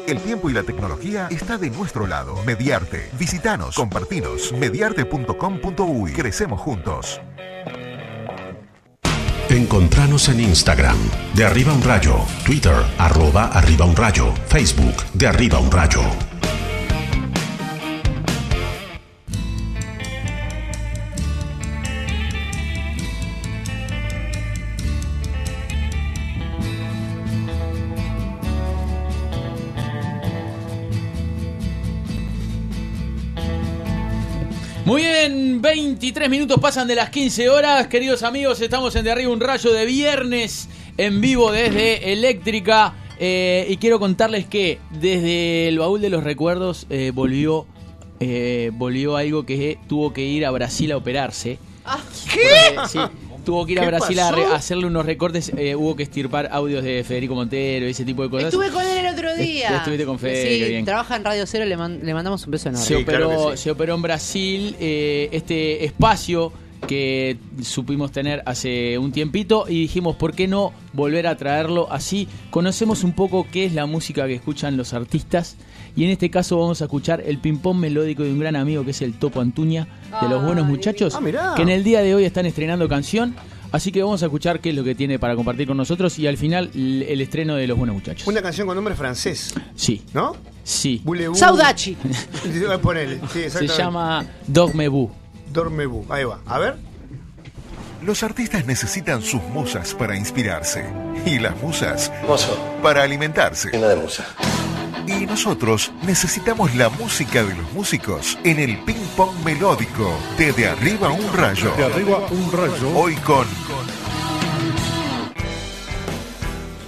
El 0.06 0.20
tiempo 0.20 0.50
y 0.50 0.52
la 0.52 0.62
tecnología 0.62 1.28
está 1.30 1.56
de 1.56 1.70
nuestro 1.70 2.06
lado. 2.06 2.36
Mediarte. 2.44 3.10
Visitanos, 3.18 3.74
compartinos. 3.74 4.52
Mediarte.com.uy. 4.52 6.12
Crecemos 6.12 6.60
juntos. 6.60 7.20
Encontranos 9.48 10.28
en 10.28 10.40
Instagram, 10.40 10.96
de 11.34 11.44
arriba 11.44 11.72
un 11.72 11.82
rayo, 11.82 12.16
Twitter, 12.44 12.74
arroba 12.98 13.46
arriba 13.46 13.84
un 13.84 13.94
rayo, 13.94 14.34
Facebook, 14.48 14.96
de 15.12 15.28
arriba 15.28 15.60
un 15.60 15.70
rayo. 15.70 16.00
Muy 34.84 35.00
bien, 35.00 35.62
23 35.62 36.28
minutos 36.28 36.60
pasan 36.60 36.86
de 36.86 36.94
las 36.94 37.08
15 37.08 37.48
horas. 37.48 37.86
Queridos 37.86 38.22
amigos, 38.22 38.60
estamos 38.60 38.94
en 38.94 39.04
De 39.04 39.12
Arriba 39.12 39.32
un 39.32 39.40
Rayo 39.40 39.72
de 39.72 39.86
viernes 39.86 40.68
en 40.98 41.22
vivo 41.22 41.50
desde 41.50 42.12
Eléctrica. 42.12 42.92
Eh, 43.18 43.66
y 43.70 43.78
quiero 43.78 43.98
contarles 43.98 44.44
que 44.44 44.78
desde 44.90 45.68
el 45.68 45.78
baúl 45.78 46.02
de 46.02 46.10
los 46.10 46.22
recuerdos 46.22 46.86
eh, 46.90 47.12
volvió, 47.14 47.66
eh, 48.20 48.72
volvió 48.74 49.16
algo 49.16 49.46
que 49.46 49.78
tuvo 49.88 50.12
que 50.12 50.20
ir 50.26 50.44
a 50.44 50.50
Brasil 50.50 50.92
a 50.92 50.98
operarse. 50.98 51.58
¿Qué? 52.30 52.76
Sí, 52.86 52.98
tuvo 53.44 53.64
que 53.66 53.72
ir 53.72 53.78
a 53.80 53.82
¿Qué 53.82 53.88
Brasil 53.88 54.18
a, 54.18 54.32
re- 54.32 54.44
a 54.46 54.54
hacerle 54.56 54.86
unos 54.86 55.04
recortes. 55.06 55.52
eh, 55.56 55.74
hubo 55.76 55.94
que 55.94 56.02
estirpar 56.04 56.48
audios 56.50 56.82
de 56.82 57.04
Federico 57.04 57.34
Montero 57.34 57.86
y 57.86 57.90
ese 57.90 58.04
tipo 58.04 58.22
de 58.22 58.30
cosas. 58.30 58.46
Estuve 58.52 58.70
con 58.70 58.82
él 58.86 58.98
el 59.06 59.12
otro 59.14 59.34
día. 59.36 59.76
Estuviste 59.76 60.04
con 60.06 60.18
Fede, 60.18 60.58
Sí, 60.58 60.64
bien. 60.70 60.84
trabaja 60.84 61.16
en 61.16 61.24
Radio 61.24 61.46
Cero, 61.46 61.64
le, 61.66 61.76
man- 61.76 62.00
le 62.02 62.14
mandamos 62.14 62.44
un 62.46 62.50
beso 62.50 62.68
enorme. 62.70 62.86
se, 62.86 62.96
operó, 62.96 63.56
se 63.56 63.70
operó 63.70 63.94
en 63.94 64.02
Brasil 64.02 64.76
eh, 64.80 65.28
este 65.32 65.84
espacio 65.84 66.52
que 66.88 67.38
supimos 67.62 68.12
tener 68.12 68.42
hace 68.44 68.98
un 68.98 69.10
tiempito 69.10 69.64
y 69.68 69.80
dijimos, 69.80 70.16
¿por 70.16 70.34
qué 70.34 70.46
no 70.46 70.72
volver 70.92 71.26
a 71.26 71.36
traerlo 71.36 71.90
así? 71.90 72.28
Conocemos 72.50 73.04
un 73.04 73.12
poco 73.12 73.46
qué 73.50 73.64
es 73.64 73.72
la 73.72 73.86
música 73.86 74.26
que 74.26 74.34
escuchan 74.34 74.76
los 74.76 74.92
artistas 74.92 75.56
y 75.96 76.04
en 76.04 76.10
este 76.10 76.30
caso 76.30 76.58
vamos 76.58 76.80
a 76.82 76.84
escuchar 76.84 77.22
el 77.26 77.38
ping-pong 77.38 77.76
melódico 77.78 78.22
de 78.22 78.32
un 78.32 78.38
gran 78.40 78.56
amigo 78.56 78.84
que 78.84 78.90
es 78.92 79.02
el 79.02 79.14
Topo 79.14 79.40
Antuña 79.40 79.86
de 80.20 80.28
Los 80.28 80.44
Buenos 80.44 80.66
Muchachos, 80.66 81.14
Ah, 81.14 81.20
mirá. 81.20 81.52
que 81.56 81.62
en 81.62 81.68
el 81.68 81.84
día 81.84 82.00
de 82.02 82.14
hoy 82.14 82.24
están 82.24 82.46
estrenando 82.46 82.88
canción. 82.88 83.34
Así 83.72 83.90
que 83.90 84.02
vamos 84.04 84.22
a 84.22 84.26
escuchar 84.26 84.60
qué 84.60 84.70
es 84.70 84.76
lo 84.76 84.84
que 84.84 84.94
tiene 84.94 85.18
para 85.18 85.34
compartir 85.34 85.66
con 85.66 85.76
nosotros 85.76 86.16
y 86.20 86.28
al 86.28 86.36
final 86.36 86.70
el 86.74 87.20
estreno 87.20 87.56
de 87.56 87.66
Los 87.66 87.76
Buenos 87.76 87.94
Muchachos. 87.96 88.24
Una 88.28 88.40
canción 88.40 88.68
con 88.68 88.76
nombre 88.76 88.94
francés. 88.94 89.52
Sí. 89.74 90.00
¿No? 90.14 90.36
Sí. 90.62 91.00
Boulez-vous. 91.04 91.36
Saudachi. 91.38 91.96
Ponele. 92.82 93.18
Sí, 93.32 93.50
Se 93.50 93.66
llama 93.66 94.24
Dogme-Vous. 94.46 95.10
Dormez-vous. 95.52 96.06
Ahí 96.08 96.22
va. 96.22 96.38
A 96.46 96.58
ver. 96.60 96.76
Los 98.04 98.22
artistas 98.22 98.64
necesitan 98.66 99.22
sus 99.22 99.42
musas 99.42 99.92
para 99.94 100.16
inspirarse 100.16 100.84
y 101.26 101.38
las 101.40 101.60
musas 101.62 102.12
para 102.82 103.02
alimentarse. 103.02 103.70
de 103.70 103.96
musa. 103.96 104.24
Y 105.06 105.26
nosotros 105.26 105.92
necesitamos 106.06 106.74
la 106.76 106.88
música 106.88 107.44
de 107.44 107.54
los 107.54 107.72
músicos 107.72 108.38
en 108.42 108.58
el 108.58 108.78
ping 108.84 108.94
pong 109.16 109.34
melódico 109.44 110.10
de 110.38 110.52
De 110.52 110.66
Arriba 110.66 111.10
un 111.10 111.32
Rayo. 111.32 111.74
De 111.76 111.84
Arriba 111.84 112.26
un 112.30 112.50
Rayo. 112.50 112.96
Hoy 112.96 113.14
con 113.16 113.46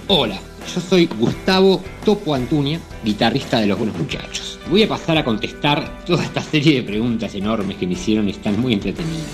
Hola, 0.07 0.39
yo 0.73 0.81
soy 0.81 1.05
Gustavo 1.05 1.83
Topo 2.03 2.33
Antuña, 2.33 2.79
guitarrista 3.03 3.59
de 3.59 3.67
Los 3.67 3.77
Buenos 3.77 3.97
Muchachos. 3.97 4.59
Voy 4.69 4.83
a 4.83 4.87
pasar 4.87 5.17
a 5.17 5.23
contestar 5.23 6.03
toda 6.05 6.23
esta 6.23 6.41
serie 6.41 6.77
de 6.77 6.83
preguntas 6.83 7.35
enormes 7.35 7.77
que 7.77 7.85
me 7.85 7.93
hicieron 7.93 8.27
y 8.27 8.31
están 8.31 8.59
muy 8.59 8.73
entretenidas. 8.73 9.27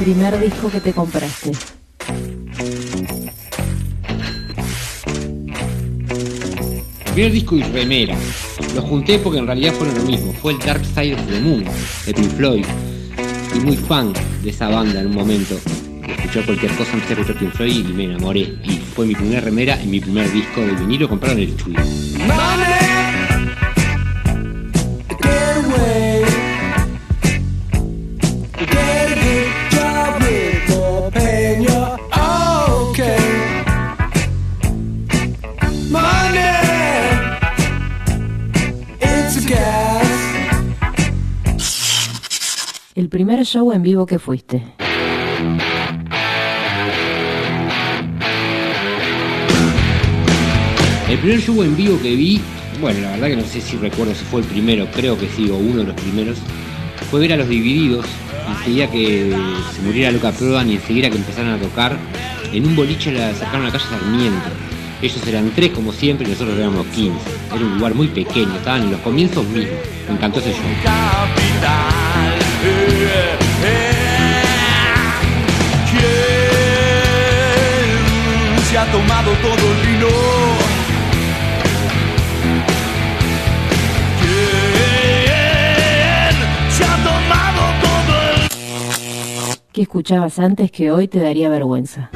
Primer 0.00 0.40
disco 0.40 0.70
que 0.70 0.80
te 0.80 0.92
compraste. 0.92 1.79
Primer 7.20 7.34
disco 7.34 7.54
y 7.54 7.62
remera. 7.62 8.16
Los 8.74 8.82
junté 8.82 9.18
porque 9.18 9.40
en 9.40 9.46
realidad 9.46 9.74
fueron 9.74 9.94
lo 9.94 10.04
mismo. 10.04 10.32
Fue 10.40 10.54
el 10.54 10.58
Dark 10.58 10.82
Side 10.86 11.12
of 11.12 11.26
the 11.26 11.38
Moon 11.40 11.62
de 12.06 12.14
Pink 12.14 12.30
Floyd. 12.30 12.64
Y 13.54 13.58
muy 13.60 13.76
fan 13.76 14.14
de 14.42 14.48
esa 14.48 14.70
banda 14.70 15.02
en 15.02 15.08
un 15.08 15.16
momento. 15.16 15.54
Escuché 16.08 16.40
cualquier 16.46 16.72
cosa, 16.76 16.94
empecé 16.94 17.12
a 17.12 17.20
escuchar 17.20 17.38
Pink 17.38 17.52
Floyd 17.52 17.86
y 17.90 17.92
me 17.92 18.04
enamoré. 18.04 18.54
Y 18.64 18.80
fue 18.94 19.04
mi 19.04 19.14
primera 19.14 19.42
remera 19.42 19.78
y 19.84 19.86
mi 19.86 20.00
primer 20.00 20.32
disco 20.32 20.62
de 20.62 20.72
vinilo 20.72 21.10
compraron 21.10 21.40
el 21.40 21.54
Chuy. 21.58 21.76
Primer 43.40 43.46
show 43.46 43.72
en 43.72 43.82
vivo 43.82 44.04
que 44.04 44.18
fuiste. 44.18 44.62
El 51.08 51.18
primer 51.18 51.40
show 51.40 51.62
en 51.62 51.74
vivo 51.74 51.98
que 52.02 52.14
vi, 52.16 52.38
bueno, 52.82 53.00
la 53.00 53.12
verdad 53.12 53.28
que 53.28 53.36
no 53.36 53.44
sé 53.44 53.62
si 53.62 53.78
recuerdo 53.78 54.14
si 54.14 54.24
fue 54.24 54.42
el 54.42 54.46
primero, 54.46 54.86
creo 54.94 55.18
que 55.18 55.26
sí, 55.28 55.48
o 55.48 55.56
uno 55.56 55.78
de 55.78 55.84
los 55.84 55.94
primeros, 55.94 56.36
fue 57.10 57.20
ver 57.20 57.32
a 57.32 57.36
los 57.38 57.48
Divididos, 57.48 58.04
enseguida 58.46 58.90
que 58.90 59.34
se 59.74 59.80
muriera 59.80 60.10
Luca 60.12 60.32
Prodan 60.32 60.68
y 60.68 60.74
enseguida 60.74 61.08
que 61.08 61.16
empezaron 61.16 61.52
a 61.52 61.58
tocar, 61.58 61.96
en 62.52 62.66
un 62.66 62.76
boliche 62.76 63.10
la 63.10 63.34
sacaron 63.34 63.62
a 63.62 63.64
la 63.66 63.72
calle 63.72 63.84
Sarmiento. 63.88 64.50
Ellos 65.00 65.26
eran 65.26 65.50
tres 65.54 65.70
como 65.70 65.92
siempre 65.92 66.26
y 66.26 66.30
nosotros 66.30 66.58
éramos 66.58 66.86
15. 66.88 67.12
Era 67.54 67.64
un 67.64 67.78
lugar 67.78 67.94
muy 67.94 68.08
pequeño, 68.08 68.54
estaban 68.56 68.82
en 68.82 68.92
los 68.92 69.00
comienzos 69.00 69.46
mismos. 69.46 69.78
Me 70.08 70.14
encantó 70.14 70.40
ese 70.40 70.50
show. 70.50 70.60
¿Quién 73.00 73.16
se 78.68 78.76
ha 78.76 78.84
tomado 78.92 79.32
todo 79.40 79.72
el 79.72 79.86
vino? 79.86 80.08
¿Quién 84.20 85.30
se 86.70 86.84
ha 86.84 86.96
tomado 86.96 87.62
todo 87.80 88.14
el 88.34 88.40
¿Qué 89.72 89.82
escuchabas 89.82 90.38
antes 90.38 90.70
que 90.70 90.90
hoy 90.90 91.08
te 91.08 91.20
daría 91.20 91.48
vergüenza? 91.48 92.10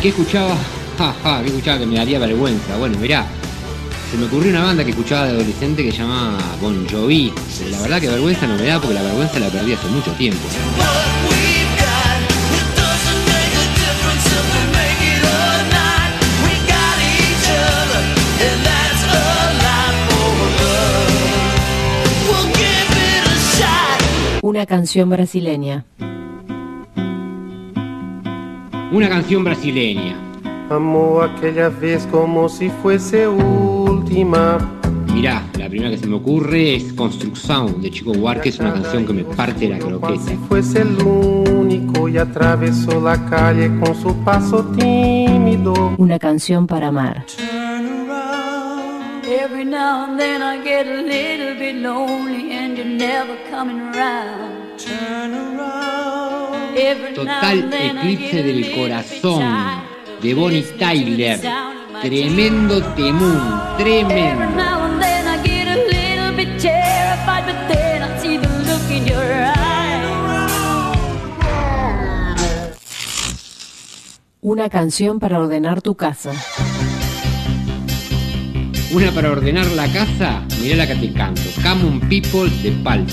¿Qué 0.00 0.08
escuchaba? 0.08 0.56
Ja, 1.00 1.14
ja, 1.24 1.40
¿qué 1.40 1.46
escuchaba 1.48 1.78
que 1.78 1.86
me 1.86 1.96
daría 1.96 2.18
vergüenza? 2.18 2.76
Bueno, 2.76 2.98
mirá, 2.98 3.24
se 4.10 4.18
me 4.18 4.26
ocurrió 4.26 4.50
una 4.50 4.64
banda 4.64 4.84
que 4.84 4.90
escuchaba 4.90 5.24
de 5.24 5.30
adolescente 5.30 5.82
que 5.82 5.92
se 5.92 5.96
llamaba 5.96 6.36
Bon 6.60 6.86
Jovi. 6.86 7.32
La 7.70 7.80
verdad 7.80 8.02
que 8.02 8.08
vergüenza 8.08 8.46
no 8.46 8.56
me 8.56 8.64
da 8.64 8.78
porque 8.78 8.92
la 8.92 9.02
vergüenza 9.04 9.38
la 9.38 9.48
perdí 9.48 9.72
hace 9.72 9.88
mucho 9.88 10.12
tiempo. 10.12 10.38
Una 24.42 24.66
canción 24.66 25.08
brasileña. 25.08 25.86
Una 28.92 29.08
canción 29.08 29.44
brasileña. 29.44 30.29
Amou 30.70 31.20
aquella 31.20 31.68
vez 31.68 32.06
como 32.12 32.48
si 32.48 32.70
fuese 32.70 33.26
última. 33.26 34.56
Mirá, 35.12 35.42
la 35.58 35.68
primera 35.68 35.90
que 35.90 35.98
se 35.98 36.06
me 36.06 36.14
ocurre 36.14 36.76
es 36.76 36.92
Construction 36.92 37.82
de 37.82 37.90
Chico 37.90 38.12
Buarque, 38.12 38.50
es 38.50 38.60
una 38.60 38.72
canción 38.74 39.04
que 39.04 39.12
me 39.12 39.24
parte 39.24 39.68
la 39.68 39.80
croqueta. 39.80 40.30
Fuese 40.48 40.82
el 40.82 40.96
único 41.02 42.08
y 42.08 42.18
atravesó 42.18 43.00
la 43.00 43.18
calle 43.28 43.68
con 43.80 44.00
su 44.00 44.14
paso 44.24 44.64
tímido. 44.78 45.96
Una 45.98 46.20
canción 46.20 46.68
para 46.68 46.86
amar. 46.86 47.26
Every 49.26 49.64
now 49.64 50.04
and 50.04 50.20
then 50.20 50.40
I 50.40 50.62
get 50.62 50.86
a 50.86 51.02
little 51.02 51.58
bit 51.58 51.82
lonely 51.82 52.52
and 52.52 52.76
you're 52.76 52.86
never 52.86 53.36
coming 53.50 53.80
around. 53.80 54.78
Turn 54.78 55.34
around. 55.34 56.76
Every 56.76 57.12
now 57.12 57.40
Total 57.40 57.60
and 57.60 57.72
then 57.72 57.98
I 57.98 58.12
eclipse 58.12 58.32
get 58.32 58.34
a 58.34 58.46
del 58.46 58.56
little 58.56 58.70
bit 58.70 58.76
corazón 58.76 59.40
tired 59.40 59.89
de 60.22 60.34
Bonnie 60.34 60.62
Tyler. 60.78 61.40
Tremendo 62.02 62.82
temún, 62.94 63.40
tremendo. 63.78 64.46
Una 74.42 74.70
canción 74.70 75.20
para 75.20 75.38
ordenar 75.38 75.82
tu 75.82 75.94
casa. 75.94 76.32
Una 78.92 79.12
para 79.12 79.30
ordenar 79.30 79.66
la 79.66 79.86
casa, 79.92 80.42
mirá 80.60 80.76
la 80.76 80.86
que 80.86 80.94
te 80.96 81.12
canto. 81.12 81.42
Common 81.62 82.00
People 82.08 82.50
de 82.62 82.72
Palma. 82.82 83.06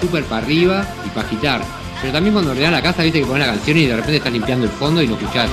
Súper 0.00 0.24
para 0.24 0.46
arriba 0.46 0.86
y 1.04 1.08
para 1.10 1.26
agitar. 1.26 1.83
Pero 2.04 2.12
también 2.12 2.34
cuando 2.34 2.50
ordenas 2.50 2.70
la 2.70 2.82
casa, 2.82 3.02
viste 3.02 3.20
que 3.20 3.24
pones 3.24 3.46
la 3.46 3.54
canción 3.54 3.78
y 3.78 3.86
de 3.86 3.96
repente 3.96 4.16
estás 4.18 4.30
limpiando 4.30 4.66
el 4.66 4.72
fondo 4.72 5.00
y 5.00 5.06
lo 5.06 5.14
escuchás. 5.14 5.48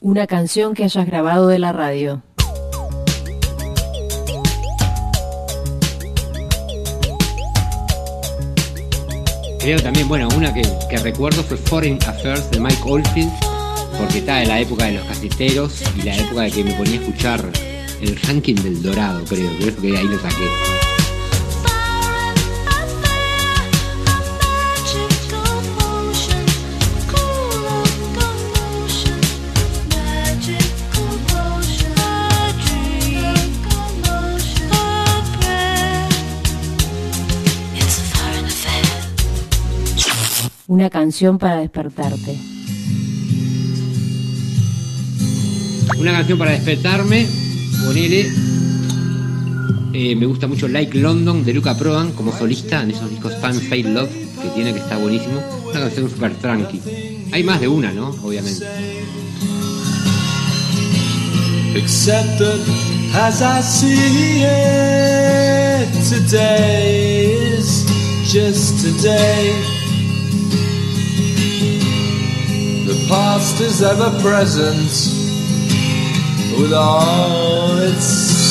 Una 0.00 0.26
canción 0.26 0.74
que 0.74 0.82
hayas 0.82 1.06
grabado 1.06 1.46
de 1.46 1.60
la 1.60 1.70
radio. 1.70 2.20
Creo 9.60 9.78
también, 9.82 10.08
bueno, 10.08 10.28
una 10.36 10.54
que, 10.54 10.62
recuerdo 11.02 11.42
fue 11.44 11.56
Foreign 11.56 11.98
Affairs 12.06 12.50
de 12.50 12.58
Mike 12.58 12.80
Oldfield, 12.82 13.30
porque 13.98 14.18
está 14.18 14.42
en 14.42 14.48
la 14.48 14.60
época 14.60 14.86
de 14.86 14.92
los 14.92 15.04
caseteros 15.04 15.82
y 15.98 16.02
la 16.02 16.16
época 16.16 16.42
de 16.42 16.50
que 16.50 16.64
me 16.64 16.72
ponía 16.74 16.98
a 16.98 17.02
escuchar 17.02 17.44
el 18.00 18.16
ranking 18.22 18.54
del 18.54 18.82
Dorado, 18.82 19.22
creo, 19.28 19.50
creo 19.58 19.76
que 19.76 19.98
ahí 19.98 20.04
lo 20.04 20.18
saqué. 20.18 20.89
Una 40.70 40.88
canción 40.88 41.36
para 41.36 41.56
despertarte. 41.56 42.38
Una 45.98 46.12
canción 46.12 46.38
para 46.38 46.52
despertarme, 46.52 47.26
ponele. 47.84 48.30
eh, 49.92 50.14
me 50.14 50.26
gusta 50.26 50.46
mucho 50.46 50.68
Like 50.68 50.96
London 50.96 51.44
de 51.44 51.54
Luca 51.54 51.76
Prodan 51.76 52.12
como 52.12 52.30
solista 52.30 52.84
en 52.84 52.92
esos 52.92 53.10
discos 53.10 53.34
Time 53.40 53.54
Fade 53.54 53.92
Love 53.92 54.10
que 54.10 54.48
tiene 54.54 54.72
que 54.72 54.78
está 54.78 54.96
buenísimo. 54.96 55.42
Una 55.68 55.80
canción 55.80 56.08
super 56.08 56.36
tranqui. 56.36 56.80
Hay 57.32 57.42
más 57.42 57.60
de 57.60 57.66
una, 57.66 57.90
¿no? 57.90 58.10
Obviamente. 58.22 58.64
As 63.12 63.42
I 63.42 63.60
see 63.60 64.44
it, 64.44 65.88
today 66.08 67.58
is 67.58 67.84
just 68.32 68.84
today. 68.84 69.79
Past 73.10 73.60
is 73.60 73.82
ever 73.82 74.10
present 74.22 74.90
with 76.60 76.72
all 76.72 77.76
its 77.78 78.06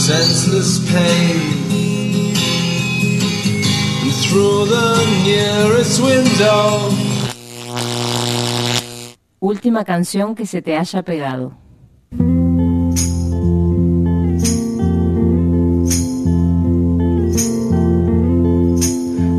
senseless 0.09 0.71
pain. 0.91 1.39
And 4.03 4.13
through 4.23 4.65
the 4.75 4.91
nearest 5.23 6.01
window. 6.01 6.91
Última 9.39 9.85
canción 9.85 10.35
que 10.35 10.45
se 10.45 10.61
te 10.61 10.75
haya 10.75 11.03
pegado. 11.03 11.53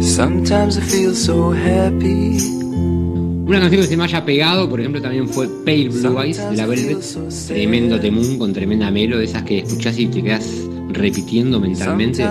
Sometimes 0.01 0.79
I 0.79 0.81
feel 0.81 1.15
so 1.15 1.53
happy. 1.53 2.60
Una 3.51 3.59
canción 3.59 3.83
que 3.83 3.89
se 3.89 3.97
me 3.97 4.05
haya 4.05 4.25
pegado, 4.25 4.71
por 4.71 4.79
ejemplo, 4.79 5.03
también 5.03 5.29
fue 5.29 5.49
Pale 5.49 5.89
Blue 5.89 6.23
Eyes 6.23 6.37
de 6.37 6.57
la 6.57 6.67
Velvet. 6.67 7.01
Tremendo 7.49 7.99
temún 7.99 8.39
con 8.39 8.53
tremenda 8.53 8.93
melo, 8.93 9.19
de 9.19 9.25
esas 9.25 9.43
que 9.43 9.59
escuchás 9.59 9.99
y 9.99 10.07
te 10.07 10.23
quedas 10.23 10.47
repitiendo 10.91 11.59
mentalmente. 11.59 12.25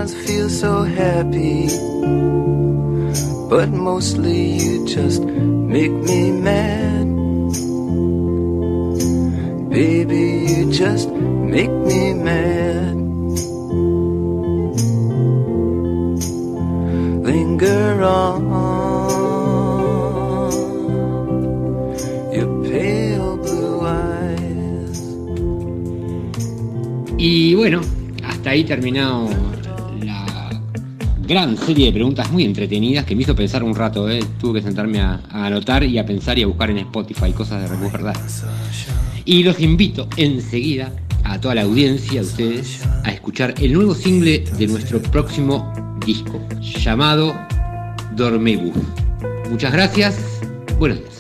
Baby, 9.70 10.46
you 10.48 10.72
just 10.72 11.10
make 11.10 11.70
me 11.70 12.14
mad. 12.14 12.70
Y 27.22 27.54
bueno, 27.54 27.82
hasta 28.24 28.52
ahí 28.52 28.64
terminado 28.64 29.28
la 30.02 30.50
gran 31.28 31.58
serie 31.58 31.88
de 31.88 31.92
preguntas 31.92 32.32
muy 32.32 32.46
entretenidas 32.46 33.04
que 33.04 33.14
me 33.14 33.24
hizo 33.24 33.36
pensar 33.36 33.62
un 33.62 33.76
rato. 33.76 34.10
¿eh? 34.10 34.24
Tuve 34.40 34.62
que 34.62 34.66
sentarme 34.66 35.02
a, 35.02 35.22
anotar 35.30 35.84
y 35.84 35.98
a 35.98 36.06
pensar 36.06 36.40
y 36.40 36.44
a 36.44 36.48
buscar 36.48 36.70
en 36.70 36.78
Spotify 36.78 37.34
cosas 37.34 37.70
de 37.70 37.76
recordar. 37.76 38.16
Y 39.26 39.44
los 39.44 39.60
invito 39.60 40.08
enseguida 40.16 40.94
a 41.26 41.42
toda 41.42 41.56
la 41.56 41.64
audiencia, 41.64 42.22
a 42.22 42.24
ustedes, 42.24 42.88
a 43.04 43.12
escuchar 43.12 43.54
el 43.60 43.74
nuevo 43.74 43.94
single 43.94 44.46
de 44.58 44.68
nuestro 44.68 45.02
próximo 45.02 45.74
disco, 46.06 46.40
llamado 46.62 47.36
Dormebus. 48.16 48.78
Muchas 49.50 49.74
gracias, 49.74 50.40
buenos 50.80 51.00
días. 51.00 51.19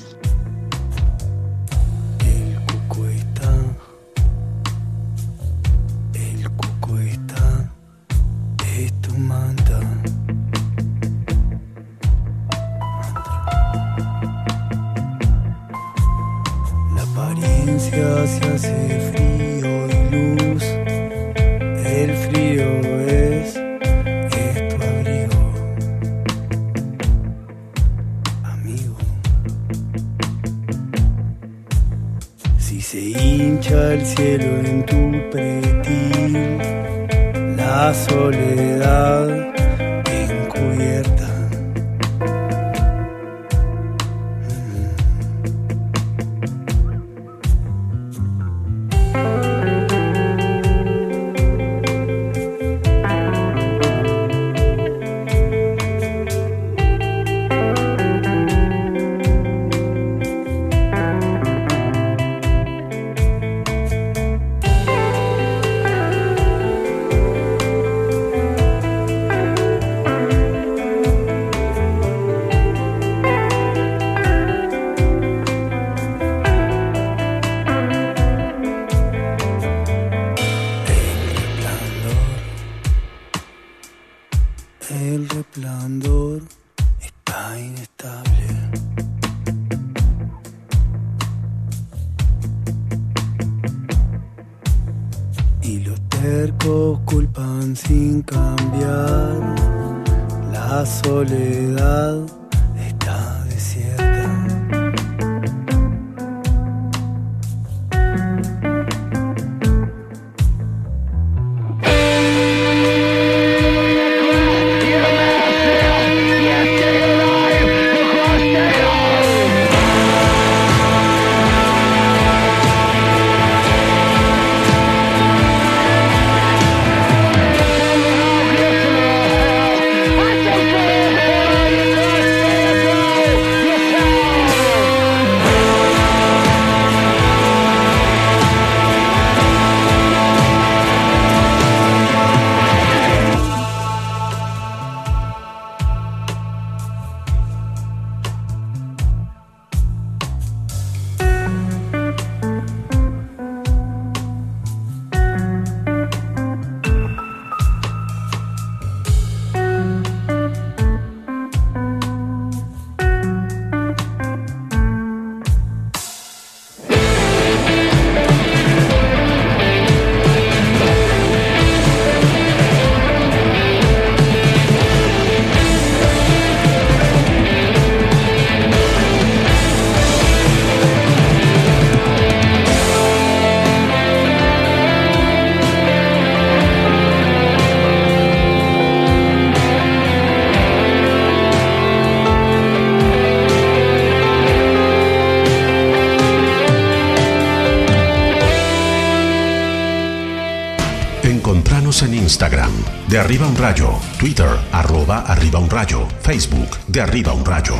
Arriba 203.29 203.45
un 203.45 203.55
rayo, 203.55 203.99
Twitter, 204.17 204.49
arroba 204.71 205.19
arriba 205.27 205.59
un 205.59 205.69
rayo, 205.69 206.07
Facebook, 206.23 206.79
de 206.87 207.01
arriba 207.01 207.31
un 207.31 207.45
rayo. 207.45 207.75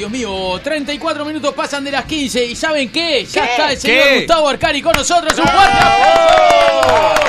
Dios 0.00 0.10
mío. 0.10 0.58
34 0.64 1.26
minutos 1.26 1.52
pasan 1.52 1.84
de 1.84 1.90
las 1.90 2.06
15 2.06 2.46
y 2.46 2.56
¿saben 2.56 2.90
qué? 2.90 3.26
Ya 3.26 3.44
está 3.44 3.72
el 3.72 3.78
señor 3.78 4.08
¿Qué? 4.08 4.16
Gustavo 4.20 4.48
Arcari 4.48 4.80
con 4.80 4.92
nosotros. 4.92 5.38
¡Un 5.38 5.46
fuerte 5.46 5.76
aplauso! 5.76 7.20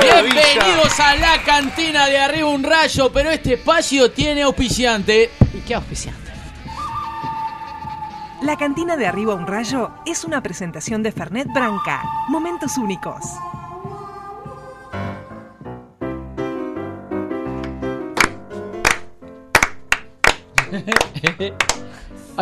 Bienvenidos 0.00 0.98
a 0.98 1.14
la 1.14 1.40
cantina 1.44 2.06
de 2.06 2.18
Arriba 2.18 2.48
un 2.48 2.64
Rayo, 2.64 3.12
pero 3.12 3.30
este 3.30 3.54
espacio 3.54 4.10
tiene 4.10 4.42
auspiciante. 4.42 5.30
¿Y 5.54 5.60
qué 5.60 5.76
auspiciante? 5.76 6.32
La 8.42 8.56
cantina 8.56 8.96
de 8.96 9.06
Arriba 9.06 9.34
un 9.34 9.46
Rayo 9.46 9.92
es 10.04 10.24
una 10.24 10.42
presentación 10.42 11.04
de 11.04 11.12
Fernet 11.12 11.46
Branca. 11.52 12.02
Momentos 12.30 12.78
únicos. 12.78 13.22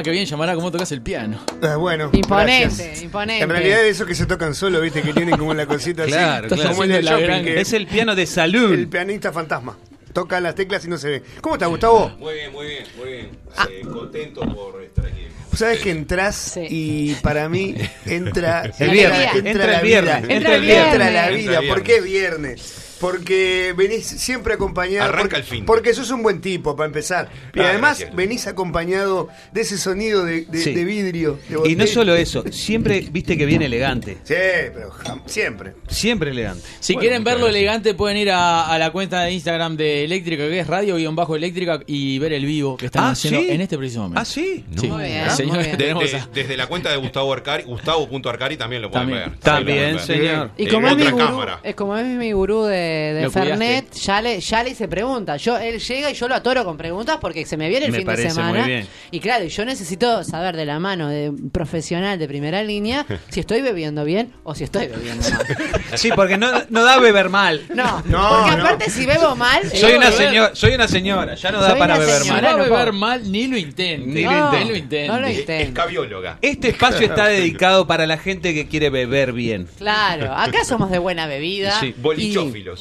Qué 0.09 0.13
bien 0.13 0.25
llamará 0.25 0.55
cómo 0.55 0.71
tocas 0.71 0.91
el 0.93 1.03
piano. 1.03 1.39
Ah, 1.63 1.77
bueno, 1.77 2.09
Imponente, 2.15 2.63
gracias. 2.65 3.03
imponente. 3.03 3.45
En 3.45 3.51
realidad 3.51 3.85
esos 3.87 4.07
que 4.07 4.15
se 4.15 4.25
tocan 4.25 4.55
solo, 4.55 4.81
viste, 4.81 5.03
que 5.03 5.13
tienen 5.13 5.37
como 5.37 5.53
la 5.53 5.67
cosita 5.67 6.05
Claro, 6.07 6.47
así. 6.47 6.55
claro. 6.55 6.71
Como 6.71 6.85
el 6.85 7.05
shopping, 7.05 7.23
gran- 7.25 7.45
que 7.45 7.61
Es 7.61 7.73
el 7.75 7.87
piano 7.87 8.15
de 8.15 8.25
salud. 8.27 8.73
el 8.73 8.89
pianista 8.89 9.33
fantasma. 9.33 9.77
Toca 10.15 10.41
las 10.41 10.55
teclas 10.55 10.85
y 10.85 10.89
no 10.89 10.97
se 10.97 11.09
ve. 11.11 11.23
¿Cómo 11.43 11.57
estás, 11.57 11.69
Gustavo? 11.69 12.09
Muy 12.19 12.33
bien, 12.35 12.53
muy 12.53 12.67
bien, 12.67 12.85
muy 12.97 13.09
bien. 13.09 13.29
Ah. 13.57 13.69
Eh, 13.71 13.83
contento 13.83 14.41
por 14.41 14.83
estar 14.83 15.05
aquí. 15.07 15.27
Sabes 15.55 15.81
que 15.81 15.91
entras 15.91 16.59
y 16.71 17.15
para 17.17 17.49
mí 17.49 17.75
entra 18.07 18.63
El 18.79 18.91
viernes, 18.91 19.35
entra, 19.35 19.51
entra 19.51 19.67
la 19.67 19.79
el 19.81 19.87
viernes, 19.87 20.23
vida. 20.23 20.35
entra 20.35 20.55
el 20.57 20.63
viernes. 20.63 20.87
Entra 20.93 21.11
la 21.11 21.11
Entra 21.11 21.29
el 21.29 21.37
vida. 21.37 21.57
¿Por 21.69 21.83
viernes. 21.83 21.83
qué 21.85 22.01
viernes? 22.01 22.75
Porque 23.01 23.75
venís 23.77 24.07
siempre 24.07 24.55
acompañado. 24.55 25.05
Arranca 25.05 25.23
porque, 25.23 25.37
el 25.37 25.43
fin. 25.45 25.65
Porque 25.65 25.95
sos 25.95 26.11
un 26.11 26.23
buen 26.23 26.41
tipo, 26.41 26.75
para 26.77 26.87
empezar. 26.87 27.29
Y 27.55 27.61
Ah, 27.61 27.71
además 27.71 27.99
gracias. 27.99 28.15
venís 28.17 28.47
acompañado 28.47 29.29
de 29.53 29.61
ese 29.61 29.79
sonido 29.79 30.25
de, 30.25 30.43
de- 30.47 30.59
Sí. 30.59 30.75
de 30.75 30.85
vidrio. 30.85 31.39
de 31.49 31.71
Y 31.71 31.77
no 31.77 31.87
solo 31.87 32.15
eso, 32.15 32.45
siempre 32.51 33.05
viste 33.11 33.37
que 33.39 33.47
viene 33.47 33.67
elegante. 33.67 34.19
Sí, 34.25 34.35
pero 34.75 34.93
siempre. 35.27 35.75
Siempre 35.89 36.31
elegante. 36.31 36.63
Si 36.81 36.95
Bueno, 36.95 37.01
quieren 37.03 37.25
verlo 37.25 37.45
gracias. 37.47 37.57
elegante, 37.57 37.95
pueden 37.95 38.17
ir 38.17 38.31
a, 38.31 38.67
a 38.69 38.79
la 38.79 38.91
cuenta 38.91 39.23
de 39.23 39.33
Instagram 39.33 39.77
de 39.77 40.05
Eléctrica, 40.05 40.49
que 40.49 40.59
es 40.61 40.67
radio-eléctrica, 40.67 41.81
y 41.87 42.19
ver 42.19 42.33
el 42.33 42.45
vivo 42.47 42.77
que 42.77 42.87
están 42.87 43.05
Ah, 43.05 43.11
haciendo 43.11 43.41
¿sí? 43.41 43.51
en 43.51 43.61
este 43.61 43.79
preciso 43.79 44.01
momento. 44.03 44.21
Ah, 44.21 44.25
sí. 44.25 44.65
Sí. 44.77 44.87
Muy 44.89 45.05
bien, 45.05 45.31
Señor, 45.31 45.57
muy 45.57 45.65
bien. 45.65 45.77
tenemos 45.79 46.05
Desde, 46.35 46.57
la 46.57 46.67
cuenta 46.67 46.91
de 46.91 46.97
Gustavo 46.97 47.33
Arcari, 47.33 47.63
Gustavo.arcari 47.65 48.57
también 48.57 48.83
lo 48.83 48.91
pueden 48.91 49.09
También. 49.09 49.31
ver. 49.31 49.39
También, 49.41 49.79
pueden 49.79 49.97
ver. 49.97 50.05
señor. 50.05 50.51
Y 50.57 50.65
Eh, 50.67 50.69
como, 50.69 50.89
es 50.89 50.97
mi, 50.97 51.03
otra 51.03 51.13
gurú, 51.15 51.25
cámara. 51.27 51.61
es 51.63 51.75
como 51.75 51.97
es 51.97 52.07
mi 52.07 52.33
gurú 52.33 52.65
de, 52.65 52.88
de. 52.89 53.31
Fernet, 53.31 53.93
ya 53.95 54.21
le, 54.23 54.41
ya 54.41 54.63
le 54.63 54.71
hice 54.71 54.89
preguntas. 54.89 55.43
Yo, 55.43 55.57
él 55.59 55.79
llega 55.81 56.11
y 56.11 56.15
yo 56.15 56.29
lo 56.29 56.35
atoro 56.35 56.65
con 56.65 56.77
preguntas 56.77 57.19
porque 57.21 57.45
se 57.47 57.57
me 57.57 57.69
viene 57.69 57.87
el 57.87 57.93
Me 57.93 57.99
fin 57.99 58.07
de 58.07 58.31
semana. 58.31 58.59
muy 58.61 58.69
bien. 58.69 58.89
Y 59.11 59.21
claro, 59.21 59.45
yo 59.45 59.65
necesito 59.65 60.25
saber 60.25 60.57
de 60.57 60.65
la 60.67 60.79
mano 60.79 61.09
de 61.09 61.31
un 61.31 61.51
profesional 61.51 62.19
de 62.19 62.27
primera 62.29 62.63
línea 62.63 63.07
si 63.29 63.41
estoy 63.41 63.61
bebiendo 63.63 64.05
bien 64.05 64.33
o 64.45 64.55
si 64.55 64.65
estoy 64.65 64.87
bebiendo 64.89 65.29
mal. 65.31 65.47
Sí, 65.95 66.11
porque 66.15 66.37
no, 66.37 66.49
no 66.71 66.85
da 66.85 66.99
beber 66.99 67.29
mal. 67.29 67.63
No, 67.75 68.03
No, 68.07 68.29
porque 68.41 68.57
no. 68.57 68.63
aparte 68.65 68.91
si 68.91 69.07
bebo 69.07 69.35
mal... 69.37 69.63
Soy 69.71 69.93
eh, 69.93 69.97
una, 69.97 70.11
beber. 70.11 70.29
señora, 70.29 70.51
soy 70.55 70.75
una 70.75 70.89
señora, 70.89 71.35
ya 71.35 71.51
no 71.51 71.61
da 71.61 71.71
Soy 71.71 71.79
para 71.79 71.99
beber 71.99 72.25
mal. 72.27 72.45
a 72.45 72.53
no 72.53 72.59
beber 72.59 72.93
mal, 72.93 73.33
ni 73.33 73.47
lo 73.47 73.57
intente. 73.57 74.07
Ni 74.07 74.23
lo 74.23 74.31
No, 74.31 74.45
intente. 74.53 74.65
lo 74.73 74.77
intente. 74.77 75.09
No 75.09 75.21
lo 75.21 75.27
Es 75.27 75.39
intente. 75.41 75.73
cabióloga. 75.73 76.39
Este 76.43 76.69
espacio 76.69 77.07
está 77.07 77.27
dedicado 77.29 77.87
para 77.87 78.07
la 78.07 78.19
gente 78.19 78.55
que 78.55 78.67
quiere 78.69 78.91
beber 78.91 79.33
bien. 79.33 79.69
Claro, 79.79 80.33
acá 80.35 80.65
somos 80.65 80.91
de 80.91 80.99
buena 80.99 81.27
bebida. 81.27 81.79
Sí. 81.81 81.95
Bolichófilos. 81.99 82.78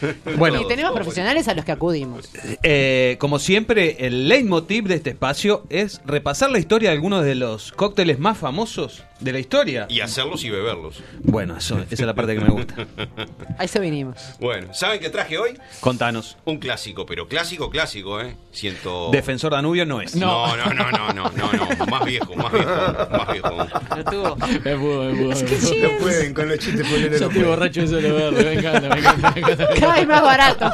Bueno, 0.36 0.60
Y 0.62 0.68
tenemos 0.68 0.92
profesionales 0.92 1.48
a 1.48 1.54
los 1.54 1.64
que 1.64 1.72
acudimos. 1.72 2.30
eh, 2.62 3.16
como 3.18 3.38
siempre, 3.38 4.06
el 4.06 4.28
leitmotiv 4.28 4.84
de 4.84 4.96
este 4.96 5.10
espacio 5.10 5.64
es 5.70 6.00
repasar 6.04 6.50
la 6.50 6.58
historia 6.58 6.90
de 6.90 6.96
algunos 6.96 7.24
de 7.24 7.34
los 7.34 7.72
cócteles 7.72 8.18
más 8.18 8.38
famosos 8.38 9.04
de 9.20 9.32
la 9.32 9.38
historia. 9.38 9.86
Y 9.88 10.00
hacerlos 10.00 10.44
y 10.44 10.50
beberlos. 10.50 11.02
Bueno, 11.22 11.56
eso, 11.56 11.78
esa 11.78 11.86
es 11.90 12.00
la 12.00 12.14
parte 12.14 12.34
que 12.34 12.40
me 12.40 12.50
gusta. 12.50 12.74
A 13.58 13.64
eso 13.64 13.80
vinimos. 13.80 14.16
Bueno, 14.40 14.74
¿saben 14.74 15.00
qué 15.00 15.08
traje 15.10 15.38
hoy? 15.38 15.58
Contanos. 15.80 16.36
Un 16.44 16.58
clásico, 16.58 17.06
pero 17.06 17.26
clásico, 17.28 17.70
clásico, 17.70 18.20
¿eh? 18.20 18.36
Siento. 18.52 19.10
Defensor 19.10 19.52
Danubio 19.52 19.86
no 19.86 20.00
es. 20.00 20.14
No, 20.16 20.56
no, 20.56 20.66
no, 20.66 20.90
no, 20.90 21.12
no, 21.12 21.30
no, 21.30 21.52
no. 21.52 21.86
Más 21.86 22.04
viejo, 22.04 22.34
más 22.36 22.52
viejo, 22.52 22.70
más 23.10 23.32
viejo. 23.32 23.68
Lo 23.96 24.04
tuvo. 24.04 24.36
Me 24.36 24.76
pudo, 24.76 25.04
me 25.04 25.14
pudo, 25.14 25.28
me 25.28 25.34
pudo. 25.34 25.90
No 25.92 25.98
pueden 25.98 26.34
con 26.34 26.48
los 26.48 26.58
chistes 26.58 26.86
no 27.20 27.26
estoy 27.26 27.42
borracho 27.42 27.86
de 27.86 28.12
verlo. 28.12 28.38
Me 28.42 28.52
encanta, 28.54 28.88
me 28.88 28.98
encanta, 28.98 29.30
me 29.32 29.40
encanta. 29.40 29.68
Cada 29.80 29.94
vez 29.94 30.06
más 30.08 30.22
barato. 30.22 30.72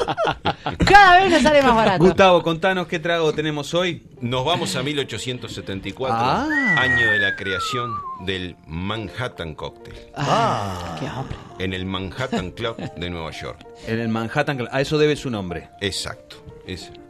Cada 0.86 1.20
vez 1.20 1.31
nos 1.31 1.43
sale 1.43 1.62
más 1.62 1.74
barato. 1.74 2.05
Gustavo, 2.05 2.43
contanos 2.43 2.86
qué 2.89 2.98
trago 2.98 3.32
tenemos 3.32 3.73
hoy. 3.74 4.02
Nos 4.20 4.44
vamos 4.44 4.74
a 4.77 4.82
1874, 4.82 6.16
Ah. 6.16 6.47
año 6.78 7.10
de 7.10 7.19
la 7.19 7.35
creación 7.36 7.93
del 8.24 8.57
Manhattan 8.66 9.55
Cocktail, 9.55 9.97
Ah, 10.15 10.97
qué 10.99 11.07
hombre. 11.07 11.36
en 11.59 11.73
el 11.73 11.85
Manhattan 11.85 12.51
Club 12.53 12.77
de 12.97 13.11
Nueva 13.11 13.31
York. 13.31 13.66
En 13.86 13.99
el 14.01 14.09
Manhattan 14.09 14.57
Club. 14.57 14.69
A 14.73 14.81
eso 14.81 14.99
debe 14.99 15.16
su 15.16 15.31
nombre. 15.31 15.69
Exacto, 15.81 16.36
exacto. 16.66 17.01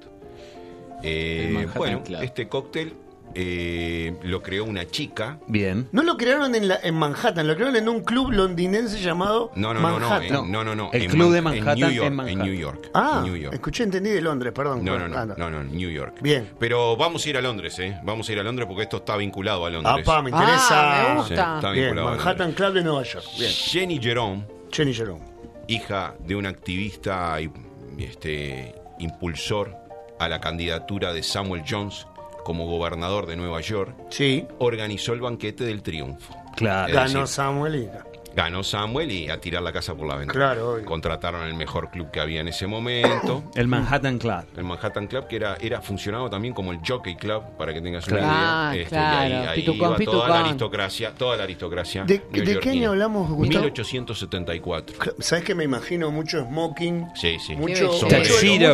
Eh, 1.03 1.67
bueno, 1.75 2.03
Club. 2.05 2.23
este 2.23 2.49
cóctel 2.49 2.95
eh, 3.35 4.15
lo 4.23 4.43
creó 4.43 4.65
una 4.65 4.87
chica. 4.87 5.39
Bien. 5.47 5.89
No 5.93 6.03
lo 6.03 6.17
crearon 6.17 6.55
en, 6.55 6.69
la- 6.69 6.79
en 6.83 6.95
Manhattan, 6.95 7.47
lo 7.47 7.55
crearon 7.55 7.77
en 7.77 7.89
un 7.89 8.03
club 8.03 8.31
londinense 8.33 9.01
llamado 9.01 9.51
No, 9.55 9.73
no, 9.75 9.81
no, 9.81 9.99
no, 9.99 10.09
Manhattan. 10.09 10.45
en- 10.45 10.53
no, 10.53 10.65
no, 10.65 10.75
no. 10.75 10.91
El 10.93 11.03
en 11.05 11.11
club 11.11 11.23
Man- 11.25 11.33
de 11.33 11.43
Manhattan 11.43 11.73
en 11.75 11.81
New 11.81 11.91
York, 11.91 12.07
en 12.07 12.15
Manhattan. 12.15 12.43
New 12.47 12.55
York. 12.55 12.91
Ah, 12.95 13.23
en 13.25 13.33
New 13.33 13.37
York. 13.43 13.55
escuché, 13.55 13.85
entendí 13.85 14.11
de 14.11 14.21
Londres, 14.21 14.53
perdón. 14.55 14.85
No, 14.85 14.99
no, 14.99 15.09
no, 15.09 15.19
Ah, 15.19 15.27
no, 15.37 15.51
no, 15.51 15.63
New 15.65 15.91
York. 15.91 16.17
Bien. 16.21 16.51
Pero 16.59 16.97
vamos 16.97 17.25
a 17.25 17.29
ir 17.31 17.37
a 17.37 17.41
Londres, 17.43 17.79
¿eh? 17.79 17.99
Vamos 18.05 18.29
a 18.29 18.33
ir 18.33 18.39
a 18.39 18.43
Londres 18.43 18.67
porque 18.69 18.83
esto 18.85 18.99
está 18.99 19.17
vinculado 19.17 19.65
a 19.67 19.71
Londres. 19.71 19.95
Ah, 19.99 20.03
pa, 20.05 20.23
me 20.23 20.31
interesa. 20.31 20.69
Ah, 20.71 21.09
me 21.09 21.11
Sí, 21.13 21.17
gusta. 21.31 21.55
está 21.57 21.71
Bien, 21.73 21.85
vinculado 21.87 22.09
a 22.09 22.17
Manhattan. 22.17 22.53
Club 22.53 22.73
de 22.75 22.83
Nueva 22.83 23.03
York. 23.03 23.25
Bien. 23.39 23.51
Jenny 23.53 23.99
Jerome, 24.03 24.45
Jenny 24.71 24.93
Jerome. 24.95 25.25
hija 25.69 26.15
de 26.27 26.35
un 26.37 26.47
activista 26.47 27.41
y 27.41 27.51
este, 27.99 28.75
impulsor 28.99 29.75
a 30.19 30.29
la 30.29 30.41
candidatura 30.41 31.13
de 31.13 31.23
Samuel 31.23 31.63
Jones 31.69 32.07
como 32.45 32.67
gobernador 32.67 33.27
de 33.27 33.37
Nueva 33.37 33.61
York, 33.61 33.95
Sí. 34.11 34.47
organizó 34.59 35.13
el 35.13 35.21
banquete 35.21 35.65
del 35.65 35.83
triunfo. 35.83 36.35
Claro. 36.57 36.93
Ganó 36.93 37.21
decir, 37.21 37.27
Samuel 37.35 37.75
y... 37.77 37.89
ganó 38.35 38.63
Samuel 38.63 39.11
y 39.11 39.29
a 39.31 39.41
tirar 39.41 39.63
la 39.63 39.73
casa 39.73 39.95
por 39.95 40.07
la 40.09 40.17
ventana. 40.17 40.39
Claro, 40.39 40.73
obvio. 40.75 40.85
Contrataron 40.85 41.43
el 41.47 41.55
mejor 41.55 41.91
club 41.91 42.11
que 42.11 42.21
había 42.21 42.41
en 42.41 42.49
ese 42.49 42.67
momento. 42.67 43.45
El 43.55 43.69
Manhattan 43.69 44.19
Club. 44.19 44.45
El 44.57 44.65
Manhattan 44.65 45.07
Club, 45.07 45.27
que 45.29 45.37
era, 45.37 45.57
era 45.61 45.81
funcionado 45.81 46.29
también 46.31 46.55
como 46.55 46.73
el 46.73 46.81
Jockey 46.87 47.17
Club, 47.17 47.43
para 47.59 47.73
que 47.75 47.81
tengas 47.81 48.07
una 48.09 48.17
Claro. 48.19 48.33
Ah, 48.35 48.71
idea. 48.73 48.83
Este, 48.83 48.95
claro. 48.95 49.29
Y 49.29 49.33
ahí, 49.33 49.47
ahí 49.47 49.61
Pitucón, 49.61 49.77
iba 49.79 49.89
toda 49.89 49.97
pitucón. 49.99 50.29
la 50.29 50.41
aristocracia, 50.41 51.15
toda 51.15 51.37
la 51.37 51.43
aristocracia. 51.45 52.05
¿De, 52.05 52.23
de 52.31 52.61
qué 52.61 52.71
año 52.71 52.91
hablamos, 52.91 53.29
Gustavo? 53.31 53.65
1874. 53.65 54.97
¿Sabes 55.19 55.45
que 55.45 55.55
me 55.55 55.65
imagino 55.65 56.11
mucho 56.11 56.45
smoking? 56.45 57.07
Sí, 57.15 57.37
sí. 57.45 57.55
Mucho, 57.57 57.93
mucho, 57.93 58.09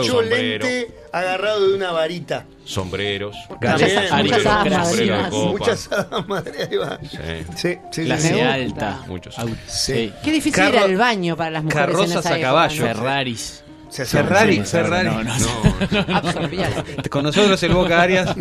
Sombrero, 0.04 0.64
lente 0.64 0.94
agarrado 1.12 1.68
de 1.68 1.74
una 1.74 1.90
varita. 1.92 2.44
sombreros, 2.64 3.36
También, 3.60 3.90
Muchas- 4.26 5.28
copa. 5.30 5.50
Muchas 5.50 5.90
va. 5.90 6.98
Sí. 7.02 7.18
Sí, 7.56 7.78
sí, 7.90 8.04
Clase 8.04 8.42
alta. 8.42 9.00
Muchos. 9.06 9.38
Sí. 9.66 10.12
Qué 10.22 10.32
difícil 10.32 10.52
Carro- 10.62 10.76
ir 10.78 10.82
al 10.84 10.96
baño 10.96 11.36
para 11.36 11.50
las 11.50 11.64
mujeres 11.64 11.88
en 11.88 11.92
carrozas 11.94 12.16
esa 12.24 12.28
a 12.28 12.32
época, 12.38 12.48
caballo. 12.48 12.82
¿no? 12.82 12.88
Ferraris. 12.88 13.62
Se 13.88 14.02
hace 14.02 14.18
Ferrari. 14.22 14.62
No, 15.04 15.22
no. 15.22 16.50
Con 17.10 17.24
nosotros 17.24 17.62
el 17.62 17.72
Boca 17.72 18.02
Arias. 18.02 18.34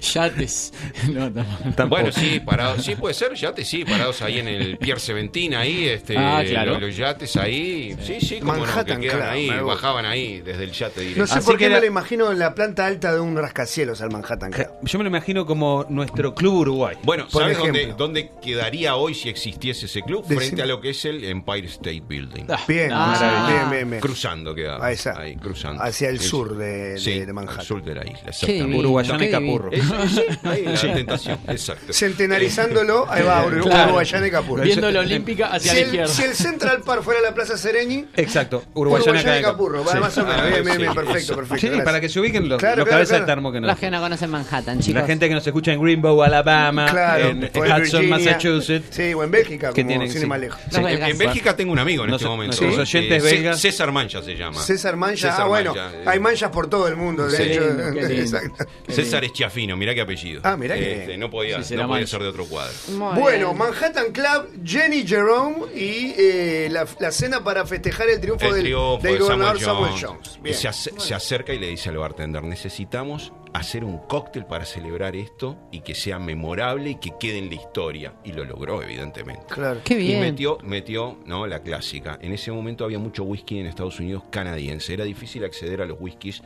Yates. 0.00 0.72
No, 1.12 1.32
tampoco. 1.32 1.58
tampoco. 1.76 1.88
Bueno, 1.88 2.12
sí, 2.12 2.40
parados, 2.40 2.84
sí 2.84 2.94
puede 2.96 3.14
ser 3.14 3.34
yates, 3.34 3.66
sí, 3.68 3.84
parados 3.84 4.22
ahí 4.22 4.38
en 4.38 4.48
el 4.48 4.78
Pier 4.78 4.98
Seventín, 5.00 5.54
ahí, 5.54 5.88
este, 5.88 6.16
Ah, 6.16 6.42
claro. 6.46 6.78
los, 6.80 6.96
yates 6.96 7.36
ahí, 7.36 7.96
sí, 8.02 8.18
sí, 8.20 8.40
como 8.40 8.54
no, 8.54 8.60
que 8.62 8.66
Manhattan, 8.66 9.00
claro, 9.02 9.30
ahí, 9.30 9.48
bajaban 9.48 10.04
ahí 10.06 10.40
desde 10.40 10.64
el 10.64 10.72
yate 10.72 11.00
directo. 11.00 11.20
No 11.20 11.26
sé 11.26 11.34
Así 11.38 11.46
por 11.46 11.54
que 11.56 11.58
qué 11.60 11.64
era- 11.66 11.74
me 11.76 11.80
lo 11.82 11.86
imagino 11.86 12.30
en 12.32 12.38
la 12.38 12.54
planta 12.54 12.86
alta 12.86 13.12
de 13.12 13.20
un 13.20 13.36
rascacielos 13.36 14.00
al 14.00 14.10
Manhattan 14.10 14.50
Club. 14.52 14.66
Yo 14.82 14.98
me 14.98 15.04
lo 15.04 15.08
imagino 15.10 15.46
como 15.46 15.84
nuestro 15.88 16.34
club 16.34 16.54
Uruguay. 16.54 16.96
Bueno, 17.02 17.24
Por 17.30 17.42
¿sabes 17.42 17.58
ejemplo. 17.58 17.80
dónde, 17.96 18.28
dónde 18.28 18.30
quedaría 18.42 18.96
hoy 18.96 19.14
si 19.14 19.28
existiese 19.28 19.86
ese 19.86 20.02
club? 20.02 20.22
Decime. 20.22 20.40
Frente 20.46 20.62
a 20.62 20.66
lo 20.66 20.80
que 20.80 20.90
es 20.90 21.04
el 21.04 21.24
Empire 21.24 21.66
State 21.66 22.02
Building. 22.06 22.44
Ah, 22.48 22.60
Bien. 22.68 22.92
Maravilla. 22.98 23.46
Bien, 23.48 23.70
bien, 23.70 23.90
bien. 23.90 24.00
Cruzando 24.00 24.54
quedaba. 24.54 24.86
A 24.86 24.92
esa. 24.92 25.18
Ahí, 25.18 25.36
cruzando. 25.36 25.82
Hacia 25.82 26.08
el 26.08 26.18
Sí, 26.20 26.28
sur 26.28 26.56
de, 26.56 26.98
sí, 26.98 27.20
de- 27.20 27.26
de 27.26 27.32
Manhattan. 27.32 27.60
Al 27.60 27.66
sur 27.66 27.82
de 27.84 27.94
la 27.94 28.04
isla, 28.04 28.20
exactamente. 28.28 28.78
Uruguayana 28.78 29.24
y 29.24 29.30
Capurro. 29.30 29.70
sí, 29.72 30.22
ahí 30.44 30.62
la 30.64 30.76
Sí. 30.76 30.88
tentación, 30.94 31.38
exacto. 31.48 31.92
Centenarizándolo, 31.92 33.06
ahí 33.10 33.22
va 33.22 33.44
Claro. 33.64 33.84
Uruguayana 33.88 34.26
y 34.26 34.30
Capurro. 34.30 34.62
Viendo 34.62 34.90
la 34.90 35.00
Olímpica 35.00 35.46
hacia 35.48 35.72
si 35.72 35.76
la 35.76 35.80
el, 35.82 35.86
izquierda. 35.88 36.12
si 36.14 36.22
el 36.22 36.34
Central 36.34 36.82
Park 36.84 37.02
fuera 37.02 37.20
la 37.20 37.34
Plaza 37.34 37.56
Sereñi, 37.56 38.06
Exacto, 38.16 38.64
Uruguayana, 38.74 39.10
Uruguayana 39.12 39.38
y 39.38 39.42
Capurro. 39.42 39.84
va, 39.84 39.92
Sí. 39.92 39.98
Más 39.98 40.18
o 40.18 40.24
menos. 40.24 40.40
Ah, 40.40 40.46
bien, 40.46 40.62
bien, 40.64 40.76
sí, 40.76 40.82
bien, 40.82 40.94
perfecto, 40.94 41.34
perfecto. 41.36 41.60
Sí, 41.60 41.66
gracias. 41.68 41.84
para 41.84 42.00
que 42.00 42.08
se 42.08 42.20
ubiquen 42.20 42.48
los, 42.48 42.58
Claro, 42.58 42.76
los 42.76 42.84
claro, 42.84 42.90
cabezas 42.96 43.08
claro. 43.10 43.24
de 43.24 43.32
termo 43.32 43.52
que 43.52 43.60
no. 43.60 43.66
Los 43.66 43.78
que 43.78 43.90
no 43.90 44.00
conocen 44.00 44.30
Manhattan, 44.30 44.80
chicos. 44.80 45.00
La 45.02 45.06
gente 45.06 45.28
que 45.28 45.34
nos 45.34 45.46
escucha 45.46 45.72
en 45.72 45.82
Greenbow, 45.82 46.22
Alabama, 46.22 46.86
Claro, 46.90 47.24
en, 47.28 47.44
o 47.44 47.64
en 47.64 47.72
en 47.72 47.82
Hudson. 47.82 48.08
Massachusetts. 48.08 48.86
Sí, 48.90 49.14
o 49.14 49.22
en 49.24 49.30
Bélgica, 49.30 49.72
Que 49.72 49.82
como 49.82 49.88
tienen, 49.88 50.10
sin 50.12 50.28
más 50.28 50.40
lejos. 50.40 50.60
En, 50.72 51.18
Bélgica 51.18 51.56
tengo 51.56 51.72
un 51.72 51.78
amigo 51.78 52.04
en 52.04 52.14
este 52.14 52.26
momento. 52.26 52.56
Eh, 52.92 52.98
oyentes 52.98 53.22
belgas. 53.22 53.60
César 53.60 53.92
Mancha 53.92 54.22
se 54.22 54.34
llama. 54.36 54.60
César 54.62 54.96
Mancha, 54.96 55.30
César 55.30 55.42
ah, 55.44 55.48
bueno, 55.48 55.74
Mancha, 55.74 55.98
eh. 55.98 56.04
hay 56.06 56.18
manchas 56.20 56.50
por 56.50 56.68
todo 56.68 56.88
el 56.88 56.96
mundo, 56.96 57.26
de 57.28 57.36
Sí. 57.36 57.42
hecho. 57.44 57.64
Exacto. 58.10 58.64
César 58.88 59.24
Eschiafino, 59.24 59.76
mirá 59.76 59.94
qué 59.94 60.00
apellido. 60.02 60.40
Ah, 60.44 60.56
mirá 60.56 60.74
que 60.74 60.92
Este, 60.92 61.06
bien. 61.08 61.20
no 61.20 61.30
podía, 61.30 61.62
Sí, 61.62 61.76
no 61.76 61.86
podía 61.88 62.06
ser 62.06 62.22
de 62.22 62.28
otro 62.28 62.44
cuadro. 62.46 62.72
Muy 62.88 63.20
Bueno, 63.20 63.46
bien. 63.54 63.58
Manhattan 63.58 64.12
Club, 64.12 64.50
Jenny 64.64 65.06
Jerome 65.06 65.66
y 65.74 66.14
eh, 66.18 66.68
la, 66.70 66.86
la 66.98 67.10
cena 67.10 67.42
para 67.42 67.66
festejar 67.66 68.08
el 68.10 68.20
triunfo, 68.20 68.46
El 68.46 68.54
del, 68.54 68.62
triunfo 68.64 68.98
del 69.02 69.12
de 69.14 69.18
gobernador 69.18 69.60
Samuel 69.60 69.92
Samuel 70.00 70.04
Jones. 70.22 70.40
Y 70.44 70.52
se, 70.54 70.68
ace- 70.68 70.92
se 70.98 71.14
acerca 71.14 71.52
y 71.52 71.58
le 71.58 71.68
dice 71.68 71.88
al 71.90 71.96
bartender, 71.98 72.42
necesitamos 72.42 73.32
hacer 73.52 73.84
un 73.84 73.98
cóctel 73.98 74.46
para 74.46 74.64
celebrar 74.64 75.14
esto 75.14 75.56
y 75.70 75.82
que 75.82 75.94
sea 75.94 76.18
memorable 76.18 76.90
y 76.90 76.94
que 76.96 77.12
quede 77.20 77.38
en 77.38 77.48
la 77.50 77.54
historia. 77.54 78.14
Y 78.24 78.32
lo 78.32 78.44
logró, 78.44 78.82
evidentemente. 78.82 79.44
Claro. 79.48 79.80
Qué 79.84 79.94
Y 79.94 80.08
bien. 80.08 80.20
metió, 80.22 80.58
metió 80.64 81.16
¿no? 81.24 81.46
la 81.46 81.62
clásica. 81.62 82.18
En 82.20 82.32
ese 82.32 82.50
momento 82.50 82.73
había 82.82 82.98
mucho 82.98 83.22
whisky 83.22 83.60
en 83.60 83.66
Estados 83.66 84.00
Unidos 84.00 84.24
canadiense. 84.30 84.92
Era 84.94 85.04
difícil 85.04 85.44
acceder 85.44 85.82
a 85.82 85.86
los 85.86 85.98
whiskies 86.00 86.42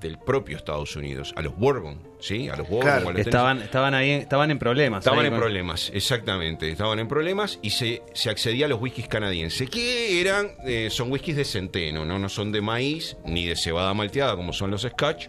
del 0.00 0.18
propio 0.18 0.58
Estados 0.58 0.96
Unidos, 0.96 1.32
a 1.34 1.40
los 1.40 1.56
Bourbon, 1.56 1.98
¿sí? 2.20 2.50
A 2.50 2.56
los 2.56 2.68
Bourbon. 2.68 2.82
Claro. 2.90 3.08
a 3.08 3.12
los 3.12 3.20
Estaban, 3.22 3.62
estaban 3.62 3.94
ahí, 3.94 4.10
estaban 4.10 4.50
en 4.50 4.58
problemas. 4.58 4.98
Estaban 4.98 5.20
ahí 5.20 5.26
en 5.26 5.32
con- 5.32 5.40
problemas, 5.40 5.90
exactamente. 5.94 6.68
Estaban 6.70 6.98
en 6.98 7.08
problemas 7.08 7.58
y 7.62 7.70
se, 7.70 8.02
se 8.12 8.28
accedía 8.28 8.66
a 8.66 8.68
los 8.68 8.82
whiskies 8.82 9.08
canadienses, 9.08 9.70
que 9.70 10.20
eran, 10.20 10.50
eh, 10.66 10.88
son 10.90 11.10
whiskies 11.10 11.36
de 11.38 11.44
centeno, 11.46 12.04
¿no? 12.04 12.18
no 12.18 12.28
son 12.28 12.52
de 12.52 12.60
maíz 12.60 13.16
ni 13.24 13.46
de 13.46 13.56
cebada 13.56 13.94
malteada 13.94 14.36
como 14.36 14.52
son 14.52 14.70
los 14.72 14.82
scotch, 14.82 15.28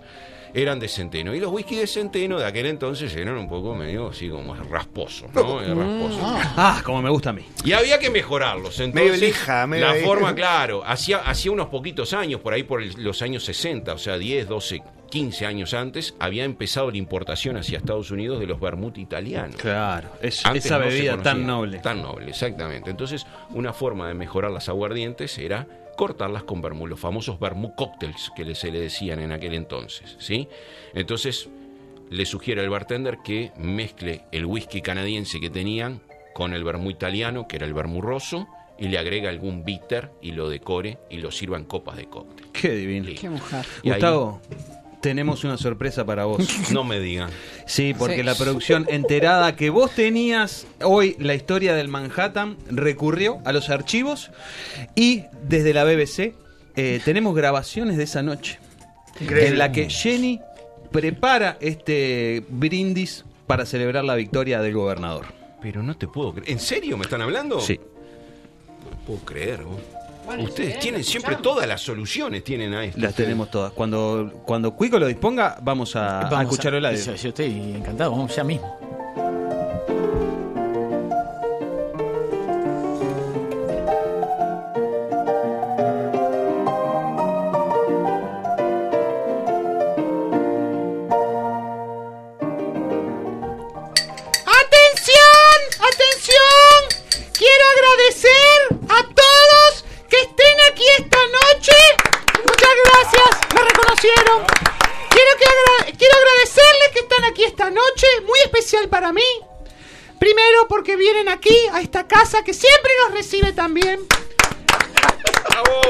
eran 0.55 0.79
de 0.79 0.87
centeno. 0.87 1.35
Y 1.35 1.39
los 1.39 1.51
whiskies 1.51 1.81
de 1.81 1.87
centeno 1.87 2.39
de 2.39 2.45
aquel 2.45 2.65
entonces 2.65 3.15
eran 3.15 3.37
un 3.37 3.47
poco 3.47 3.75
medio 3.75 4.07
así 4.09 4.29
como 4.29 4.55
rasposos, 4.55 5.29
¿no? 5.33 5.59
Rasposos. 5.59 6.19
Ah, 6.57 6.81
como 6.83 7.01
me 7.01 7.09
gusta 7.09 7.29
a 7.29 7.33
mí. 7.33 7.45
Y 7.63 7.73
había 7.73 7.99
que 7.99 8.09
mejorarlos. 8.09 8.79
Entonces, 8.79 9.11
Medio 9.11 9.17
lija, 9.27 9.67
medio 9.67 9.85
la 9.85 9.91
ahí. 9.91 10.03
forma, 10.03 10.33
claro, 10.35 10.81
hacía, 10.85 11.17
hacía 11.19 11.51
unos 11.51 11.67
poquitos 11.67 12.13
años, 12.13 12.39
por 12.41 12.53
ahí 12.53 12.63
por 12.63 12.81
el- 12.81 12.93
los 12.97 13.21
años 13.21 13.43
60, 13.45 13.93
o 13.93 13.97
sea, 13.97 14.17
10, 14.17 14.47
12, 14.47 14.81
15 15.09 15.45
años 15.45 15.73
antes, 15.73 16.15
había 16.19 16.43
empezado 16.45 16.89
la 16.89 16.97
importación 16.97 17.57
hacia 17.57 17.77
Estados 17.77 18.09
Unidos 18.11 18.39
de 18.39 18.47
los 18.47 18.59
vermut 18.59 18.97
italianos. 18.97 19.57
Claro, 19.57 20.09
es- 20.21 20.45
Antes 20.45 20.65
esa 20.65 20.79
no 20.79 20.85
bebida 20.85 21.11
conocía. 21.11 21.31
tan 21.33 21.45
noble. 21.45 21.79
Tan 21.79 22.01
noble, 22.01 22.29
exactamente. 22.29 22.89
Entonces, 22.89 23.25
una 23.51 23.71
forma 23.73 24.07
de 24.07 24.13
mejorar 24.13 24.51
las 24.51 24.67
aguardientes 24.69 25.37
era 25.37 25.67
cortarlas 25.95 26.43
con 26.43 26.61
vermú, 26.61 26.87
los 26.87 26.99
famosos 26.99 27.39
vermú 27.39 27.75
cocktails 27.75 28.31
que 28.35 28.53
se 28.55 28.71
le 28.71 28.79
decían 28.79 29.19
en 29.19 29.31
aquel 29.31 29.53
entonces, 29.53 30.15
¿sí? 30.19 30.47
Entonces, 30.93 31.49
le 32.09 32.25
sugiere 32.25 32.61
al 32.61 32.69
bartender 32.69 33.17
que 33.23 33.51
mezcle 33.57 34.23
el 34.31 34.45
whisky 34.45 34.81
canadiense 34.81 35.39
que 35.39 35.49
tenían 35.49 36.01
con 36.33 36.53
el 36.53 36.63
vermú 36.63 36.91
italiano, 36.91 37.47
que 37.47 37.55
era 37.55 37.65
el 37.65 37.73
vermú 37.73 38.01
rosso, 38.01 38.47
y 38.77 38.89
le 38.89 38.97
agrega 38.97 39.29
algún 39.29 39.63
bitter 39.63 40.11
y 40.21 40.31
lo 40.33 40.49
decore 40.49 40.97
y 41.09 41.17
lo 41.17 41.31
sirva 41.31 41.57
en 41.57 41.63
copas 41.63 41.95
de 41.95 42.05
cóctel. 42.07 42.47
Qué 42.51 42.71
divino. 42.75 43.09
Qué 43.17 43.29
mujer. 43.29 43.65
Y 43.83 43.89
ahí- 43.89 43.93
Gustavo, 43.95 44.41
tenemos 45.05 45.43
una 45.43 45.55
sorpresa 45.57 46.03
para 46.03 46.25
vos. 46.25 46.43
No 46.71 46.83
me 46.83 46.99
digan. 46.99 47.29
Sí, 47.67 47.93
porque 47.95 48.17
Sí. 48.17 48.23
la 48.23 48.33
producción 48.33 48.87
enterada 48.89 49.55
que 49.55 49.69
vos 49.69 49.91
tenías 49.91 50.65
hoy 50.81 51.15
la 51.19 51.35
historia 51.35 51.75
del 51.75 51.89
Manhattan 51.89 52.57
recurrió 52.71 53.37
a 53.45 53.53
los 53.53 53.69
archivos 53.69 54.31
y 54.95 55.23
desde 55.43 55.73
la 55.75 55.83
BBC 55.83 56.33
eh, 56.75 56.99
tenemos 57.05 57.35
grabaciones 57.35 57.97
de 57.97 58.03
esa 58.03 58.23
noche 58.23 58.57
Increíble. 59.21 59.47
en 59.49 59.57
la 59.59 59.71
que 59.71 59.89
Jenny 59.91 60.41
prepara 60.91 61.57
este 61.61 62.43
brindis 62.49 63.25
para 63.45 63.67
celebrar 63.67 64.03
la 64.05 64.15
victoria 64.15 64.59
del 64.61 64.73
gobernador. 64.73 65.27
Pero 65.61 65.83
no 65.83 65.95
te 65.95 66.07
puedo 66.07 66.33
creer. 66.33 66.49
¿En 66.49 66.59
serio 66.59 66.97
me 66.97 67.03
están 67.03 67.21
hablando? 67.21 67.59
Sí. 67.61 67.79
No 67.79 68.97
puedo 69.05 69.19
creer. 69.19 69.61
vos. 69.63 69.79
Ustedes 70.39 70.79
tienen 70.79 71.03
siempre 71.03 71.37
todas 71.37 71.67
las 71.67 71.81
soluciones, 71.81 72.43
tienen 72.43 72.73
a 72.73 72.83
esto. 72.83 72.99
Las 72.99 73.13
tenemos 73.15 73.49
todas. 73.49 73.71
Cuando, 73.73 74.41
cuando 74.45 74.75
Cuico 74.75 74.99
lo 74.99 75.07
disponga, 75.07 75.57
vamos 75.61 75.95
a, 75.95 76.21
a 76.21 76.29
Vamos 76.29 76.51
escucharlo 76.53 76.77
el 76.79 76.85
audio. 76.85 76.99
Yo, 76.99 77.15
yo 77.15 77.29
estoy 77.29 77.73
encantado, 77.75 78.11
vamos 78.11 78.35
ya 78.35 78.43
mismo. 78.43 78.77
Casa 112.35 112.43
que 112.43 112.53
siempre 112.53 112.91
nos 113.03 113.13
recibe 113.13 113.53
tan 113.53 113.73
bien. 113.73 113.99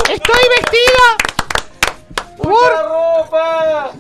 Estoy 0.09 0.41
vestida 0.49 1.17
por... 2.37 2.71
ropa! 2.71 3.91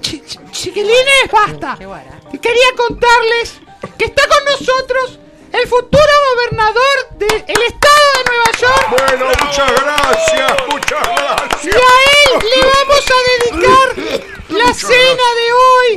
Chi- 0.00 0.22
chi- 0.26 0.38
Chiquilines, 0.50 1.30
basta. 1.30 1.78
Y 2.32 2.38
quería 2.38 2.74
contarles 2.76 3.54
que 3.96 4.06
está 4.06 4.22
con 4.28 4.44
nosotros 4.44 5.18
el 5.52 5.68
futuro 5.68 6.12
gobernador 6.34 7.08
del 7.16 7.62
estado 7.62 8.06
de 8.16 8.24
Nueva 8.30 8.50
York. 8.58 8.86
Bueno, 8.90 9.26
muchas 9.26 9.72
gracias, 9.82 10.52
muchas 10.68 11.02
gracias. 11.08 11.64
Y 11.64 11.68
a 11.68 11.94
él 12.12 12.50
le 12.50 12.60
vamos 12.66 13.04
a 13.10 13.18
dedicar 13.30 13.86
la 14.48 14.74
cena 14.74 15.28
de 15.40 15.52
hoy. 15.52 15.90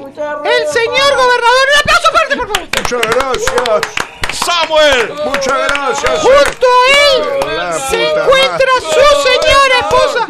El 0.45 0.67
señor 0.67 1.15
gobernador. 1.15 1.65
Un 1.73 1.79
aplauso 1.79 2.11
fuerte, 2.11 2.37
por 2.37 2.47
favor. 2.53 2.69
Muchas 2.77 3.01
gracias. 3.15 4.00
¡Samuel! 4.45 5.13
Muchas 5.25 5.67
gracias. 5.67 6.21
Junto 6.21 6.67
a 6.67 6.89
él 7.07 7.81
se 7.89 8.09
encuentra 8.09 8.71
su 8.79 9.03
señora 9.29 9.75
esposa. 9.81 10.27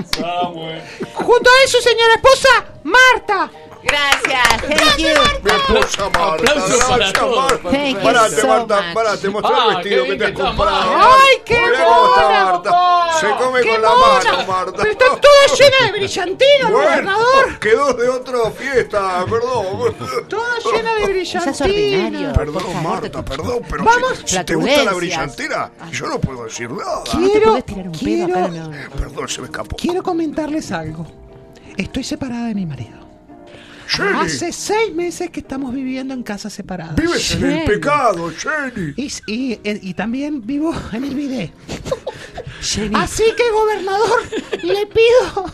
Junto 1.13 1.49
a 1.49 1.63
él 1.63 1.69
su 1.69 1.81
señora 1.81 2.15
esposa, 2.15 2.65
Marta. 2.83 3.49
Gracias, 3.83 4.61
thank 4.61 4.97
you. 4.97 5.07
Mi 5.43 5.51
esposa 5.51 6.09
Marta, 6.09 6.51
Aplausos 6.51 6.83
para 6.85 7.13
todos. 7.13 7.35
Marta. 7.35 7.69
Thank 7.71 7.95
you 7.95 8.01
Parate 8.03 8.35
so 8.35 8.47
Marta, 8.47 8.81
much. 8.81 8.93
parate, 8.93 9.29
mostrá 9.29 9.51
Ah, 9.57 9.67
el 9.69 9.75
vestido 9.77 10.03
qué 10.03 10.09
que 10.11 10.15
te 10.17 10.23
has 10.25 10.31
bien 10.31 10.35
que 10.35 10.41
está 10.41 10.43
comprado. 10.47 10.91
Marta. 10.91 11.15
¡Ay, 11.21 11.37
qué 11.45 11.53
Mirá 11.61 11.83
cómo 11.85 12.05
está 12.05 12.21
mona, 12.21 12.43
Marta. 12.51 12.69
papá! 12.71 13.19
Se 13.19 13.27
come 13.43 13.61
¡Qué 13.61 13.69
con 13.71 13.81
la 13.81 13.89
mona! 13.89 14.23
mano, 14.31 14.45
Marta. 14.47 14.77
Pero 14.77 14.91
está 14.91 15.05
toda 15.05 15.57
llena 15.57 15.85
de 15.85 15.91
brillantina, 15.99 16.67
el 16.67 16.71
gobernador. 16.73 17.25
Bueno, 17.43 17.59
quedó 17.59 17.93
de 17.93 18.09
otra 18.09 18.51
fiesta, 18.51 19.25
perdón. 19.29 19.95
Toda 20.29 20.59
llena 20.59 20.93
de 20.95 21.03
ordinario. 21.03 21.07
brillantina. 21.07 22.33
por 22.33 22.45
Perdón, 22.45 22.61
favor, 22.61 22.83
Marta, 22.83 23.09
te- 23.09 23.23
perdón, 23.23 23.61
pero 23.69 23.83
Vamos. 23.83 24.17
si, 24.25 24.37
si 24.37 24.43
te 24.43 24.55
gusta 24.55 24.71
la 24.71 24.81
Flatulencias. 24.83 24.95
brillantera, 24.97 25.71
yo 25.91 26.07
no 26.07 26.19
puedo 26.21 26.43
decir 26.45 26.69
nada. 26.71 26.97
No 26.97 27.03
te 27.03 27.17
Quiero, 27.31 27.45
podés 27.49 27.65
tirar 27.65 27.87
un 27.87 27.91
pedo 27.93 28.27
no, 28.27 28.47
no. 28.47 28.71
Perdón, 28.95 29.27
se 29.27 29.41
me 29.41 29.45
escapó. 29.47 29.75
quiero 29.75 30.03
comentarles 30.03 30.71
algo. 30.71 31.05
Estoy 31.77 32.03
separada 32.03 32.47
de 32.47 32.55
mi 32.55 32.65
marido. 32.65 33.00
Jenny, 33.93 34.19
Hace 34.19 34.51
seis 34.53 34.93
meses 34.93 35.30
que 35.31 35.39
estamos 35.41 35.73
viviendo 35.73 36.13
en 36.13 36.23
casas 36.23 36.53
separadas. 36.53 36.95
vives 36.95 37.31
en 37.35 37.45
el 37.45 37.65
pecado, 37.65 38.31
Jenny. 38.31 38.93
Y, 38.95 39.11
y- 39.27 39.59
y 39.63 39.93
también 39.93 40.45
vivo 40.45 40.73
en 40.93 41.03
el 41.03 41.15
bidet. 41.15 41.51
Jenny. 42.61 42.95
Así 42.95 43.23
que, 43.35 43.43
gobernador, 43.51 44.19
le 44.63 44.85
pido 44.85 45.45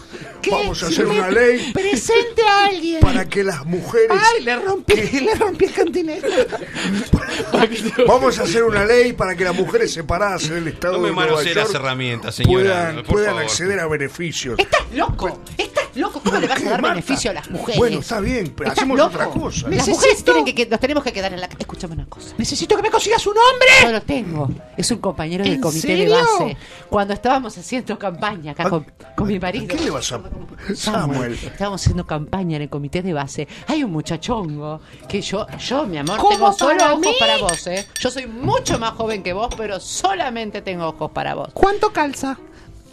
que 0.41 0.51
Vamos 0.51 0.83
a 0.83 0.87
hacer 0.87 1.05
una 1.07 1.29
ley 1.31 1.71
presente 1.73 2.41
a 2.43 2.65
alguien. 2.65 2.99
Para 2.99 3.27
que 3.27 3.43
las 3.43 3.65
mujeres... 3.65 4.09
Ay, 4.11 4.43
le 4.43 4.55
rompí, 4.57 4.93
le 5.21 5.33
rompí 5.35 5.65
el 5.65 5.73
cantinero. 5.73 6.27
Vamos 8.07 8.37
a 8.39 8.43
hacer 8.43 8.63
una 8.63 8.85
ley 8.85 9.13
para 9.13 9.35
que 9.35 9.43
las 9.45 9.55
mujeres 9.55 9.93
separadas 9.93 10.45
en 10.49 10.57
el 10.57 10.67
estado 10.67 10.93
No 10.93 10.99
me 10.99 11.09
de 11.09 11.15
Nueva 11.15 11.31
las 11.43 11.45
York 11.53 11.71
herramientas, 11.73 12.35
señora. 12.35 12.53
puedan, 12.63 12.95
por 12.97 13.05
puedan 13.05 13.29
favor. 13.29 13.43
acceder 13.43 13.79
a 13.79 13.87
beneficios. 13.87 14.59
Estás 14.59 14.81
loco, 14.93 15.41
estás 15.57 15.76
loco? 15.97 16.21
¿Cómo 16.23 16.37
le 16.39 16.47
vas 16.47 16.63
a 16.63 16.69
dar 16.69 16.81
beneficio 16.81 17.31
a 17.31 17.33
las 17.33 17.49
mujeres? 17.49 17.77
Bueno, 17.77 17.99
está 17.99 18.19
bien, 18.19 18.53
pero 18.55 18.69
¿Estás 18.69 18.79
hacemos 18.79 18.97
loco? 18.97 19.09
otra 19.15 19.25
cosa. 19.27 19.67
Las 19.69 19.87
mujeres 19.87 20.23
tienen 20.23 20.45
que, 20.45 20.55
que- 20.55 20.65
nos 20.65 20.79
tenemos 20.79 21.03
que 21.03 21.11
quedar 21.13 21.33
en 21.33 21.41
la... 21.41 21.47
Escúchame 21.57 21.93
una 21.95 22.05
cosa. 22.05 22.33
Necesito 22.37 22.75
que 22.75 22.81
me 22.81 22.89
consigas 22.91 23.25
un 23.27 23.33
hombre. 23.37 23.67
Yo 23.83 23.91
lo 23.91 24.01
tengo. 24.01 24.49
Es 24.75 24.89
un 24.91 24.99
compañero 24.99 25.43
del 25.43 25.53
¿En 25.53 25.61
comité 25.61 25.87
serio? 25.87 26.15
de 26.15 26.21
base. 26.21 26.57
Cuando 26.89 27.13
estábamos 27.13 27.57
haciendo 27.57 27.97
campaña 27.99 28.51
acá 28.53 28.69
con, 28.69 28.85
con 29.15 29.27
mi 29.27 29.39
marido. 29.39 29.67
¿Qué 29.67 29.79
le 29.83 29.89
vas 29.89 30.11
a 30.11 30.17
Samuel, 30.21 30.31
Samuel? 30.77 31.33
estábamos 31.33 31.81
haciendo 31.81 32.05
campaña 32.05 32.55
en 32.57 32.63
el 32.63 32.69
comité 32.69 33.01
de 33.01 33.13
base. 33.13 33.47
Hay 33.67 33.83
un 33.83 33.91
muchachongo 33.91 34.81
que 35.07 35.21
yo, 35.21 35.45
yo, 35.57 35.85
mi 35.85 35.97
amor, 35.97 36.17
¿Cómo 36.17 36.29
tengo 36.29 36.53
solo 36.53 36.77
para 36.77 36.91
ojos 36.93 37.01
mí? 37.05 37.15
para 37.19 37.37
vos, 37.37 37.67
¿eh? 37.67 37.87
Yo 37.99 38.09
soy 38.11 38.27
mucho 38.27 38.77
más 38.79 38.91
joven 38.91 39.23
que 39.23 39.33
vos, 39.33 39.49
pero 39.57 39.79
solamente 39.79 40.61
tengo 40.61 40.87
ojos 40.87 41.11
para 41.11 41.33
vos. 41.35 41.49
¿Cuánto 41.53 41.91
calza? 41.91 42.37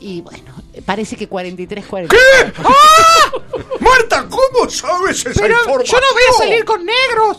Y 0.01 0.21
bueno, 0.23 0.53
parece 0.85 1.17
que 1.17 1.29
43, 1.29 1.85
40. 1.87 2.17
Marta, 3.81 4.27
¿cómo 4.29 4.71
sabes 4.71 5.25
esa 5.27 5.41
Pero 5.41 5.55
información? 5.59 6.01
yo 6.01 6.01
no 6.01 6.13
voy 6.15 6.23
a 6.29 6.33
salir 6.39 6.65
con 6.65 6.85
negros. 6.85 7.39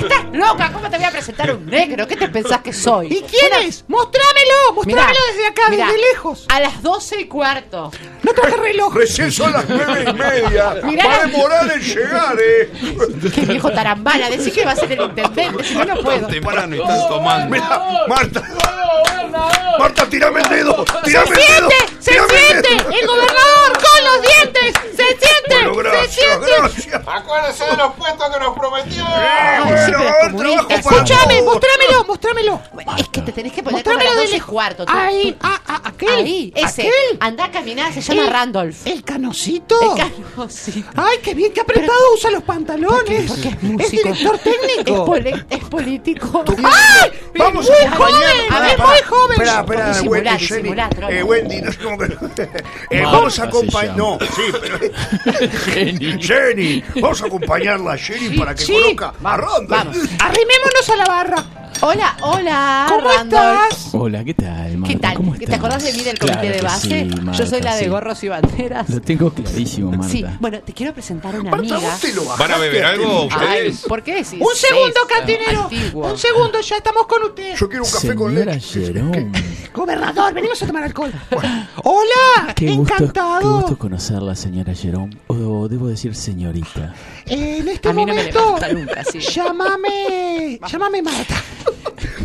¡Estás 0.00 0.24
loca! 0.32 0.70
¿Cómo 0.72 0.88
te 0.90 0.96
voy 0.96 1.04
a 1.06 1.10
presentar 1.10 1.54
un 1.54 1.66
negro? 1.66 2.06
¿Qué 2.06 2.16
te 2.16 2.28
pensás 2.28 2.60
que 2.62 2.72
soy? 2.72 3.06
¿Y 3.08 3.22
quién 3.22 3.52
es? 3.62 3.84
¡Mostrámelo! 3.88 4.72
¡Mostrámelo 4.74 5.18
desde 5.32 5.46
acá, 5.46 5.62
mirá, 5.70 5.86
desde 5.86 5.98
lejos! 6.12 6.46
A 6.48 6.60
las 6.60 6.82
12 6.82 7.20
y 7.20 7.24
cuarto. 7.28 7.90
No 8.22 8.32
traje 8.32 8.56
reloj. 8.56 8.94
Recién 8.94 9.30
son 9.32 9.52
las 9.52 9.68
nueve 9.68 10.04
y 10.08 10.12
media. 10.12 10.74
Mirá 10.84 11.06
Va 11.06 11.14
a 11.14 11.18
la- 11.18 11.26
demorar 11.26 11.70
en 11.72 11.80
llegar, 11.80 12.36
eh. 12.40 12.72
Qué 13.34 13.40
viejo 13.42 13.70
tarambana. 13.72 14.30
Decí 14.30 14.50
que 14.50 14.64
va 14.64 14.72
a 14.72 14.76
ser 14.76 14.92
el 14.92 15.00
intendente. 15.02 15.64
Si 15.64 15.74
no, 15.74 15.84
no 15.84 15.96
puedo. 16.02 16.26
Temprano 16.28 16.76
y 16.76 16.80
están 16.80 17.08
tomando. 17.08 17.50
Mira, 17.50 17.82
Marta. 18.08 18.42
Marta, 19.78 20.06
tirame 20.08 20.40
el 20.42 20.48
dedo. 20.48 20.84
Tirame 21.04 21.19
¡Se 21.26 21.34
siente! 21.34 21.76
¡Se 22.00 22.12
siente! 22.12 22.68
¡El 23.00 23.06
gobernador 23.06 23.72
con 23.72 24.04
los 24.04 24.22
dientes! 24.22 24.72
¡Se 24.96 25.06
siente! 25.06 25.68
Bueno, 25.72 25.90
¡Se 25.92 26.08
siente! 26.08 26.46
gracias. 26.58 27.02
Acuérdese 27.06 27.64
de 27.64 27.76
los 27.76 27.92
puestos 27.94 28.30
que 28.34 28.40
nos 28.40 28.58
prometió. 28.58 29.04
Escúchame, 30.68 31.42
mostrámelo, 31.42 32.04
mostrámelo. 32.06 32.60
Es 32.98 33.08
que 33.08 33.20
te 33.22 33.32
tenés 33.32 33.52
que 33.52 33.62
poner 33.62 33.74
Mostrámelo 33.84 34.10
de 34.10 34.16
12 34.16 34.28
y 34.28 34.32
lejos. 34.34 34.50
cuarto. 34.50 34.84
tú. 34.86 34.92
Ahí, 34.94 35.32
Tú- 35.32 35.38
ah, 35.42 35.60
ah, 35.66 35.80
aquel. 35.84 36.08
Ahí, 36.10 36.52
ese. 36.54 36.82
Aquel. 36.82 37.18
Anda 37.20 37.44
a 37.44 37.50
caminar, 37.50 37.92
se 37.92 38.00
llama 38.00 38.22
El- 38.24 38.30
Randolph. 38.30 38.86
¿El 38.86 39.04
canocito? 39.04 39.76
El 39.96 40.10
canocito. 40.34 40.88
Ay, 40.96 41.18
qué 41.22 41.34
bien, 41.34 41.52
qué 41.52 41.60
apretado 41.60 41.98
usa 42.14 42.30
los 42.30 42.42
pantalones. 42.42 43.30
Porque 43.30 43.48
es 43.48 43.80
Es 43.84 43.90
director 43.90 44.34
Es, 44.36 44.42
técnico. 44.42 45.04
poli- 45.04 45.44
es 45.50 45.64
político. 45.64 46.44
¡Ay! 46.64 47.10
Vamos 47.36 47.66
muy 47.68 47.78
a 47.86 47.90
joven, 47.96 48.14
es 48.72 48.78
muy 48.78 49.02
joven. 49.08 49.32
Espera, 49.42 49.60
espera, 50.40 50.88
Eh, 51.10 51.22
Wendy, 51.24 51.60
no 51.60 51.72
sé 51.72 51.78
cómo 51.78 51.98
que. 51.98 52.10
Eh, 52.90 53.02
vamos 53.02 53.38
a 53.38 53.44
acompañar. 53.44 53.96
No, 53.96 54.18
sí, 54.20 54.42
pero. 54.60 54.78
Jenny. 55.64 56.22
Jenny, 56.22 56.84
vamos 57.00 57.22
a 57.22 57.26
acompañarla 57.26 57.92
a 57.92 57.98
Jenny 57.98 58.36
para 58.38 58.54
que 58.54 58.64
sí. 58.64 58.72
conozca 58.72 59.12
a 59.22 59.36
Vamos. 59.68 59.96
Arrimémonos 60.18 60.90
a 60.92 60.96
la 60.96 61.04
barra. 61.06 61.44
Hola, 61.82 62.14
hola. 62.20 62.86
¿Cómo 62.90 63.08
Randolph. 63.08 63.60
estás? 63.70 63.94
Hola, 63.94 64.22
¿qué 64.22 64.34
tal, 64.34 64.76
Marta? 64.76 64.92
¿Qué 64.94 65.00
tal? 65.00 65.14
¿Cómo 65.14 65.32
¿Te 65.34 65.44
estás? 65.44 65.58
acordás 65.58 65.82
de 65.82 65.92
mí 65.94 66.02
del 66.04 66.18
comité 66.18 66.38
Claro 66.38 66.48
de 66.52 66.56
que 66.58 66.62
base? 66.62 66.88
sí, 66.88 67.08
Yo 67.16 67.22
Marta, 67.22 67.46
soy 67.46 67.60
la 67.62 67.74
de 67.76 67.82
sí. 67.84 67.88
gorros 67.88 68.24
y 68.24 68.28
banderas. 68.28 68.90
Lo 68.90 69.00
tengo 69.00 69.30
clarísimo, 69.32 69.90
Marta. 69.92 70.08
Sí, 70.08 70.24
bueno, 70.40 70.58
te 70.60 70.74
quiero 70.74 70.92
presentar 70.92 71.34
a 71.34 71.40
una 71.40 71.50
Marta, 71.52 71.74
amiga. 71.76 71.90
vos 71.90 72.00
te 72.00 72.12
lo 72.12 72.24
bajaste 72.26 72.42
¿Van 72.48 72.52
a 72.52 72.58
beber 72.62 72.84
algo 72.84 73.28
Ay, 73.30 73.46
ustedes? 73.68 73.80
¿por 73.88 74.02
qué 74.02 74.14
decís 74.16 74.34
Un 74.40 74.54
segundo, 74.54 74.88
eso? 74.88 75.06
cantinero. 75.08 75.62
Antiguo. 75.62 76.10
Un 76.12 76.18
segundo, 76.18 76.60
ya 76.60 76.76
estamos 76.76 77.06
con 77.06 77.22
usted. 77.22 77.56
Yo 77.56 77.68
quiero 77.70 77.84
un 77.84 77.90
café 77.90 78.14
con 78.14 78.30
Señora 78.34 78.52
leche. 78.54 78.86
Jerome, 78.86 79.32
Gobernador, 79.74 80.34
venimos 80.34 80.62
a 80.62 80.66
tomar 80.66 80.82
alcohol. 80.82 81.12
Hola, 81.84 82.54
qué 82.54 82.74
gusto, 82.74 82.94
qué 82.94 83.02
encantado. 83.04 83.56
gusto 83.56 83.78
conocerla, 83.78 84.34
señora 84.36 84.74
Jerome. 84.74 85.16
O 85.28 85.66
debo 85.66 85.88
decir 85.88 86.14
señorita. 86.14 86.92
En 87.24 87.66
este 87.68 87.88
A 87.88 87.92
mí 87.94 88.04
no 88.04 88.12
me 88.12 88.18
momento, 88.18 88.38
levanta 88.58 88.68
nunca, 88.74 89.04
sí. 89.04 89.18
llámame, 89.20 90.60
llámame 90.70 91.00
Marta. 91.00 91.42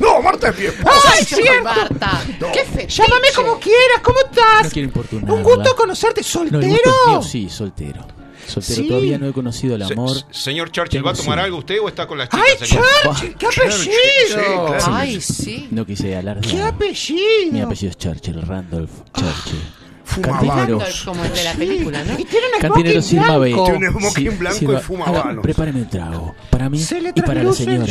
No, 0.05 0.21
Marta 0.21 0.49
es 0.49 0.57
bien. 0.57 0.73
¡Ay, 0.85 0.99
Ay, 1.19 1.25
cierto! 1.25 1.63
Marta. 1.63 2.21
¿Qué 2.53 2.63
fetiche? 2.65 3.03
Llámame 3.03 3.27
como 3.35 3.59
quieras, 3.59 3.99
¿cómo 4.03 4.19
No 4.21 4.25
estás? 4.29 4.71
quiero 4.73 4.87
importunarla. 4.87 5.33
Un 5.33 5.43
gusto 5.43 5.75
conocerte, 5.75 6.21
No, 6.21 6.25
el 6.25 6.31
soltero. 6.31 6.67
gusto 6.69 6.89
es 6.89 7.07
mío, 7.07 7.21
sí, 7.23 7.49
soltero. 7.49 8.05
Soltero, 8.47 8.75
Sí. 8.83 8.87
todavía 8.87 9.17
no 9.17 9.27
he 9.27 9.33
conocido 9.33 9.75
el 9.75 9.81
amor. 9.81 10.15
se- 10.17 10.25
señor 10.43 10.71
Churchill, 10.71 11.03
¿va 11.03 11.11
a 11.11 11.13
tomar 11.15 11.39
sí. 11.39 11.45
algo 11.45 11.57
usted 11.57 11.79
o 11.81 11.87
está 11.87 12.05
con 12.05 12.19
las 12.19 12.29
chicas, 12.29 12.45
¡Ay, 12.61 12.67
señor? 12.67 12.85
Churchill! 13.03 13.35
¡Qué 13.37 13.45
Churchill, 13.47 13.71
sí, 13.71 13.89
apellido! 14.35 14.65
claro. 14.67 14.85
Ay, 14.95 15.21
sí. 15.21 15.67
No 15.71 15.85
quise 15.85 16.15
alardear. 16.15 16.45
¡Qué 16.45 16.53
Mi 16.57 16.61
apellido! 16.61 17.65
apellido 17.65 17.89
es 17.89 17.97
Churchill, 17.97 18.41
Randolph 18.43 18.91
Churchill. 19.17 19.61
Fuma 20.03 20.27
Cantinero. 20.27 20.53
habano. 20.53 20.77
Randolph, 20.79 21.05
como 21.05 21.25
el 21.25 21.33
de 21.33 21.43
la 21.43 21.53
película, 21.55 22.03
¿no? 22.03 22.13
Y 22.19 22.25
tiene 22.25 22.45
un 22.53 22.61
Cantinero 22.61 23.01
blanco. 23.01 23.63
Tiene 23.65 23.89
un 23.89 23.99
smoking 23.99 24.37
blanco 24.37 24.73
y 24.73 24.77
fuma. 24.77 25.41
Prepáreme 25.41 25.81
un 25.81 25.89
trago. 25.89 26.35
Para 26.51 26.69
mí 26.69 26.77
Se 26.77 27.01
le 27.01 27.11
y 27.15 27.21
para 27.23 27.41
la 27.43 27.51
señora. 27.53 27.87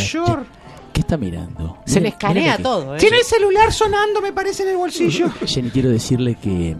¿Qué, 0.94 1.00
está 1.00 1.16
mirando? 1.16 1.78
Se 1.84 2.00
le 2.00 2.08
escanea 2.08 2.56
todo, 2.56 2.94
¿eh? 2.94 2.98
Tiene 2.98 3.18
el 3.18 3.24
celular 3.24 3.72
sonando, 3.72 4.22
me 4.22 4.32
parece, 4.32 4.62
en 4.62 4.70
el 4.70 4.76
bolsillo. 4.76 5.28
Jenny, 5.44 5.70
quiero 5.70 5.90
decirle 5.90 6.36
que 6.36 6.76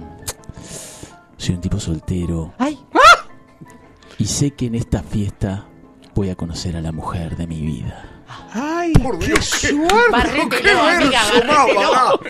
soy 1.36 1.56
un 1.56 1.60
tipo 1.60 1.78
soltero 1.78 2.54
Ay, 2.56 2.78
y 4.18 4.26
sé 4.26 4.52
que 4.52 4.66
en 4.66 4.76
esta 4.76 5.02
fiesta 5.02 5.66
voy 6.14 6.30
a 6.30 6.36
conocer 6.36 6.76
a 6.76 6.80
la 6.80 6.92
mujer 6.92 7.36
de 7.36 7.46
mi 7.46 7.60
vida. 7.60 8.13
¡Ay, 8.56 8.92
Por 9.02 9.18
qué 9.18 9.26
Dios, 9.26 9.50
qué, 9.60 9.68
suerte! 9.68 10.62
Qué 10.62 10.70
amiga, 10.70 11.22
verso 11.32 11.74
barato. 11.74 12.20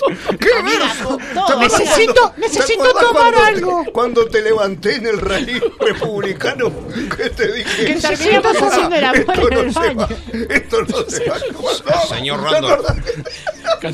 ¡Qué 0.41 0.49
Amiga, 0.59 0.79
verso! 0.87 1.05
con 1.09 1.19
todo. 1.19 1.47
¿Te 1.47 1.53
acordás 1.53 1.81
Necesito- 1.81 2.33
necesito 2.39 2.83
¿te 2.83 2.89
acordás 2.89 3.05
tomar 3.09 3.13
cuando 3.35 3.41
te- 3.41 3.47
algo? 3.47 3.85
Cuando 3.93 4.27
te 4.29 4.41
levanté 4.43 4.95
en 4.97 5.07
el 5.07 5.21
rally 5.21 5.61
republicano, 5.81 6.73
que 7.15 7.29
te 7.29 7.53
dije... 7.53 7.85
Que 7.85 7.95
terminamos 7.97 8.53
"Esto 8.55 8.67
haciendo 8.67 8.97
el 8.97 9.05
amor 9.05 9.19
esto 9.21 9.49
en 9.49 9.53
el 9.59 9.67
no 9.67 9.73
se 9.73 9.79
baño". 9.81 9.97
va, 10.01 10.55
Esto 10.55 10.83
no 10.83 11.11
se 11.11 11.29
va. 11.29 11.37
No, 11.39 12.09
Señor 12.09 12.41
¿te 12.43 12.51
Randolph. 12.51 12.87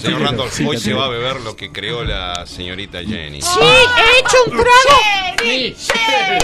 Señor 0.01 0.21
Randolph, 0.21 0.61
hoy 0.69 0.79
se 0.79 0.93
va 0.95 1.07
a 1.07 1.09
beber 1.09 1.41
lo 1.41 1.57
que 1.57 1.73
creó 1.73 2.05
la 2.05 2.47
señorita 2.47 3.01
Jenny. 3.01 3.43
Sí, 3.43 3.59
he 3.61 4.19
hecho 4.21 4.37
un 4.47 4.51
trago. 4.53 5.01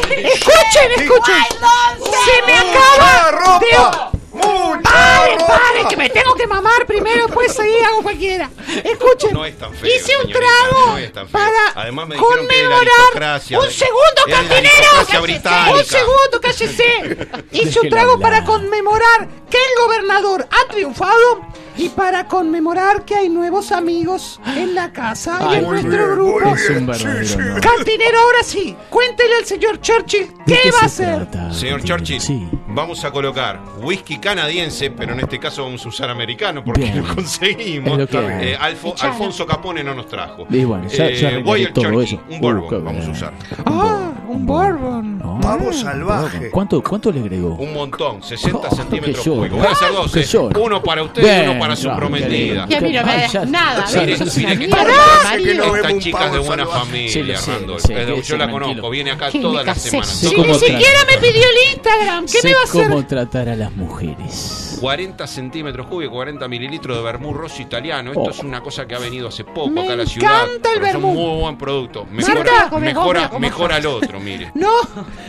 Escuchen, 0.09 0.93
escuchen. 0.97 1.45
Se 2.25 2.43
me 2.47 2.59
¡Mucha 2.65 2.95
acaba 2.95 3.31
ropa! 3.31 4.11
De... 4.37 4.47
¡Mucha 4.47 4.83
¡Pare, 4.83 5.33
ropa! 5.39 5.47
pare! 5.47 5.89
Que 5.89 5.97
me 5.97 6.11
tengo 6.11 6.35
que 6.35 6.47
mamar 6.47 6.87
primero, 6.87 7.29
pues 7.29 7.59
ahí 7.59 7.79
hago 7.81 8.03
cualquiera. 8.03 8.51
Escuchen. 8.85 9.33
No 9.33 9.45
es 9.45 9.57
tan 9.59 9.73
feo. 9.75 9.89
Hice 9.95 10.17
un 10.17 10.23
señorita, 10.27 10.39
trago 10.39 10.87
no 10.87 10.99
es 10.99 11.13
tan 11.13 11.29
feo. 11.29 11.41
para 11.41 11.83
Además 11.83 12.09
me 12.09 12.17
que 12.17 12.21
conmemorar. 12.23 13.39
Un 13.61 13.71
segundo, 13.71 14.21
es 14.21 14.27
de 14.27 14.31
la 14.33 14.37
cantinero. 14.39 14.67
aristocracia 14.69 15.21
británica. 15.21 15.73
Un 15.79 15.85
segundo, 15.85 16.41
cállese. 16.41 17.29
Hice 17.53 17.81
un 17.81 17.89
trago 17.89 18.19
para 18.21 18.45
conmemorar 18.45 19.29
que 19.51 19.57
el 19.59 19.85
gobernador 19.87 20.47
ha 20.51 20.73
triunfado 20.73 21.41
y 21.79 21.89
para 21.91 22.27
conmemorar 22.27 23.05
que 23.05 23.15
hay 23.15 23.29
nuevos 23.29 23.71
amigos 23.71 24.41
en 24.57 24.75
la 24.75 24.93
casa 24.93 25.39
y 25.53 25.57
en 25.57 25.65
nuestro 25.69 25.91
bien, 25.91 26.11
grupo. 26.11 26.55
Es 26.55 26.71
un. 26.71 26.95
Sí, 26.95 27.07
sí. 27.27 27.37
Cantinero, 27.61 28.19
ahora 28.19 28.43
sí, 28.43 28.75
cuéntele 28.89 29.37
al 29.41 29.45
señor 29.45 29.81
Churchill 29.81 30.29
¿De 30.47 30.55
qué 30.55 30.61
qué 30.65 30.71
va 30.71 30.79
a 30.79 30.89
se 30.89 31.05
hacer. 31.05 31.27
trata, 31.29 31.53
Señor? 31.53 31.83
Churchill, 31.85 32.21
Sí. 32.21 32.49
vamos 32.69 33.05
a 33.05 33.11
colocar 33.11 33.61
whisky 33.83 34.19
canadiense, 34.19 34.91
pero 34.91 35.13
en 35.13 35.21
este 35.21 35.39
caso 35.39 35.65
vamos 35.65 35.85
a 35.85 35.89
usar 35.89 36.09
americano 36.11 36.65
porque 36.65 36.81
Bien. 36.85 37.07
lo 37.07 37.15
conseguimos. 37.15 37.99
Lo 37.99 38.07
que. 38.09 38.19
Eh, 38.53 38.57
Alfo-. 38.59 38.95
Alfonso 39.01 39.47
Capone 39.47 39.85
no 39.85 39.95
nos 39.95 40.07
trajo. 40.09 40.47
Y 40.51 40.65
bueno, 40.65 40.89
ya- 40.89 41.11
ya 41.11 41.31
todo 41.45 41.83
Turkey, 41.83 42.05
eso. 42.05 42.21
un 42.31 42.37
Uh, 42.37 42.41
bourbon 42.41 42.69
qué 42.71 42.77
vamos 42.79 43.07
a 43.07 43.11
usar. 43.11 43.33
Ah, 43.67 44.13
un 44.29 44.47
bourbon. 44.47 45.19
No. 45.19 45.41
Pavo 45.41 45.73
salvaje. 45.73 46.51
¿Cuánto, 46.51 46.83
¿Cuánto 46.83 47.11
le 47.13 47.21
agregó? 47.21 47.55
Un 47.57 47.73
montón, 47.73 48.23
60 48.23 48.59
Oh, 48.71 48.75
centímetros 48.77 49.25
cúbicos. 49.25 49.59
Voy 49.59 49.67
a 49.67 49.71
hacer 49.73 49.93
dos, 49.93 50.13
Que 50.13 50.21
eh. 50.21 50.25
llora. 50.25 50.59
Uno 50.59 50.83
para 50.83 51.03
usted 51.03 51.45
y 51.45 51.49
uno 51.49 51.59
para 51.61 51.77
su 51.77 51.83
claro, 51.85 51.99
prometida. 51.99 52.67
Y 52.69 52.75
a 52.75 52.81
mí 52.81 52.93
no 52.93 53.05
me 53.05 53.17
das 53.17 53.33
ya- 53.33 53.45
nada. 53.45 53.81
No 53.95 54.01
Esta 54.03 54.27
chica 54.31 56.27
es 56.27 56.33
de 56.33 56.39
buena 56.39 56.65
salvaje. 56.65 56.79
familia, 56.79 57.39
Randolph. 57.47 57.83
yo 57.87 58.37
la 58.37 58.45
tranquilo. 58.47 58.53
conozco, 58.53 58.91
viene 58.91 59.11
acá 59.13 59.31
todas 59.31 59.67
las 59.67 59.81
semanas. 59.83 60.09
Si 60.09 60.35
¿Cómo 60.35 60.47
ni 60.49 60.55
siquiera 60.55 60.99
me 61.11 61.19
pidió 61.19 61.43
el 61.43 61.75
Instagram, 61.75 62.27
¿qué 62.27 62.39
me 62.45 62.55
va 62.55 62.61
a 62.61 62.65
hacer? 62.65 62.89
cómo 62.89 63.07
tratar 63.07 63.49
a 63.49 63.57
las 63.57 63.73
mujeres. 63.77 64.76
40 64.81 65.27
centímetros 65.27 65.87
cúbicos, 65.87 66.13
40 66.15 66.49
mililitros 66.49 66.97
de 66.97 67.03
vermú 67.03 67.33
rosso 67.35 67.63
italiano. 67.63 68.11
Esto 68.11 68.23
Oh. 68.23 68.31
es 68.31 68.39
una 68.41 68.61
cosa 68.61 68.87
que 68.87 68.95
ha 68.95 68.99
venido 68.99 69.29
hace 69.29 69.45
poco 69.45 69.69
Me 69.71 69.83
acá 69.85 69.93
a 69.93 69.97
la 69.97 70.07
ciudad. 70.07 70.45
encanta 70.45 70.69
el 70.73 70.75
pero 70.81 70.87
es 70.87 70.95
un 70.97 71.03
vermú. 71.03 71.15
muy 71.15 71.41
buen 71.41 71.59
producto. 71.59 72.07
Mejora, 72.11 72.71
mejora, 72.81 73.31
mejora 73.39 73.77
al 73.77 73.87
otro, 73.87 74.21
mire. 74.21 74.51
No, 74.55 74.71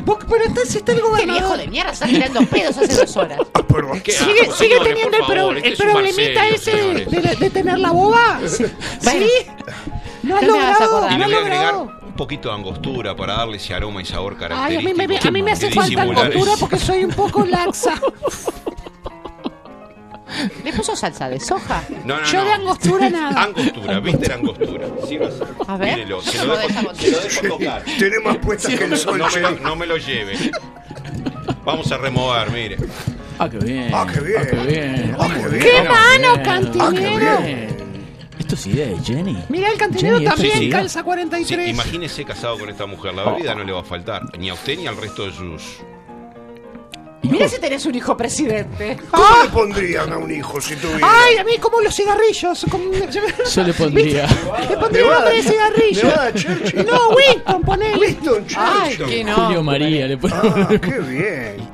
vos- 0.06 0.18
pero 0.30 0.46
entonces 0.46 0.76
está 0.76 0.92
el 0.92 0.98
Qué 1.00 1.04
viejo 1.04 1.10
gobernador. 1.26 1.58
de 1.58 1.68
mierda, 1.68 1.92
estás 1.92 2.10
tirando 2.10 2.42
pedos 2.48 2.78
hace 2.78 2.94
dos 2.96 3.18
horas. 3.18 3.40
Pero, 3.68 3.92
¿Qué 4.02 4.12
Sigue, 4.12 4.42
asco, 4.42 4.56
sigue 4.56 4.70
señores, 4.76 4.94
teniendo 4.96 5.18
el, 5.18 5.24
favor, 5.38 5.58
el 5.58 5.64
este 5.66 5.70
es 5.74 5.80
un 5.80 5.86
problemita 5.86 6.48
ese 6.48 6.72
de, 6.72 7.36
de 7.40 7.50
tener 7.52 7.78
la 7.78 7.92
boba. 7.92 8.40
Sí. 8.48 8.64
No 10.24 10.36
has 10.36 10.42
¿Qué 10.42 10.48
me 10.48 10.52
logrado, 10.52 11.02
no 11.02 11.08
has 11.08 11.18
voy 11.26 11.34
a 11.34 11.38
agregar 11.38 11.74
logrado. 11.74 11.98
un 12.08 12.14
poquito 12.16 12.50
de 12.50 12.56
angostura 12.56 13.16
para 13.16 13.34
darle 13.36 13.58
ese 13.58 13.74
aroma 13.76 14.02
y 14.02 14.06
sabor 14.06 14.34
Ay, 14.34 14.46
a 14.46 14.50
característico. 14.50 14.90
mí 14.98 15.08
me, 15.08 15.18
a 15.20 15.32
mí 15.32 15.42
me 15.44 15.52
hace 15.52 15.70
falta 15.70 16.02
angostura 16.02 16.54
porque 16.60 16.80
soy 16.80 17.04
un 17.04 17.12
poco 17.12 17.46
laxa. 17.46 17.94
Le 20.64 20.74
puso 20.74 20.96
salsa 20.96 21.30
de 21.30 21.40
soja? 21.40 21.84
No, 22.06 22.20
no, 22.20 22.26
Yo 22.26 22.40
no. 22.40 22.46
de 22.46 22.52
angostura 22.54 23.10
nada. 23.12 23.44
Angostura, 23.44 24.00
viste 24.00 24.28
la 24.28 24.36
angostura. 24.36 24.88
A 25.68 25.78
ver. 25.78 25.96
Mírelo, 25.98 26.22
se 26.22 26.46
lo 26.46 26.58
dejo, 26.58 26.94
se 26.96 27.12
lo 27.12 27.20
dejo 27.20 27.48
tocar. 27.50 27.84
Tiene 27.98 28.20
más 28.24 28.38
puestas 28.38 28.76
que 28.76 28.84
el 28.86 28.98
sol. 28.98 29.18
No 29.18 29.30
me, 29.30 29.40
lo, 29.42 29.52
no 29.52 29.76
me 29.76 29.86
lo 29.86 29.98
lleve. 29.98 30.36
Vamos 31.64 31.92
a 31.92 31.98
remover, 31.98 32.52
mire. 32.52 32.78
Ah, 33.40 33.50
qué 33.50 33.58
bien. 33.58 33.92
Ah, 33.94 34.08
qué 34.12 34.20
bien. 34.20 34.38
Ah, 34.42 34.46
qué 34.50 34.58
bien. 34.68 35.16
Ah, 35.20 35.28
qué 35.34 35.50
bien. 35.50 35.62
¡Qué 35.64 35.78
Ah, 35.80 35.84
mano, 36.18 36.34
bien. 36.34 36.44
cantinero! 36.46 37.38
Ah, 37.38 37.42
qué 37.44 37.68
Esto 38.40 38.56
es 38.56 38.68
idea 38.68 38.88
de 38.88 38.98
Jenny. 39.04 39.44
Mira, 39.50 39.70
el 39.70 39.78
cantinero 39.78 40.16
Jenny, 40.18 40.30
también 40.30 40.54
sí, 40.54 40.60
sí. 40.60 40.70
calza 40.70 41.00
Sí, 41.00 41.06
43. 41.06 41.70
imagínese 41.70 42.26
casado 42.26 42.58
con 42.58 42.70
esta 42.70 42.86
mujer. 42.86 43.14
La 43.14 43.32
bebida 43.32 43.54
no 43.54 43.64
le 43.64 43.72
va 43.74 43.82
a 43.82 43.84
faltar. 43.84 44.24
Ni 44.40 44.50
a 44.50 44.54
usted 44.56 44.78
ni 44.78 44.88
al 44.88 44.98
resto 44.98 45.26
de 45.26 45.34
sus. 45.34 45.80
Mira 47.30 47.48
si 47.50 47.60
tenés 47.60 47.86
un 47.86 47.96
hijo 47.96 48.16
presidente. 48.18 48.98
¿Cómo 49.12 49.26
le 49.44 49.50
pondrían 49.50 50.12
a 50.14 50.18
un 50.18 50.32
hijo 50.32 50.60
si 50.62 50.76
tuviera? 50.76 51.08
Ay, 51.26 51.38
a 51.38 51.44
mí 51.44 51.58
como 51.60 51.82
los 51.82 51.94
cigarrillos. 51.96 52.66
como- 52.70 52.92
Yo 53.54 53.64
le 53.64 53.74
pondría. 53.74 54.28
Le 54.70 54.78
pondría 54.78 55.06
un 55.06 55.12
nombre 55.14 55.36
de 55.36 55.44
cigarrillo. 55.44 56.10
No, 56.92 57.10
Winston, 57.10 57.62
ponele. 57.64 57.98
Winston 57.98 58.46
Ay, 58.56 58.96
Churchill. 58.98 59.06
que 59.18 59.24
no. 59.24 59.36
Julio 59.36 59.64
María 59.64 60.08
le. 60.08 60.18
Ah, 60.32 60.68
qué 60.70 61.00
bien. 61.00 61.68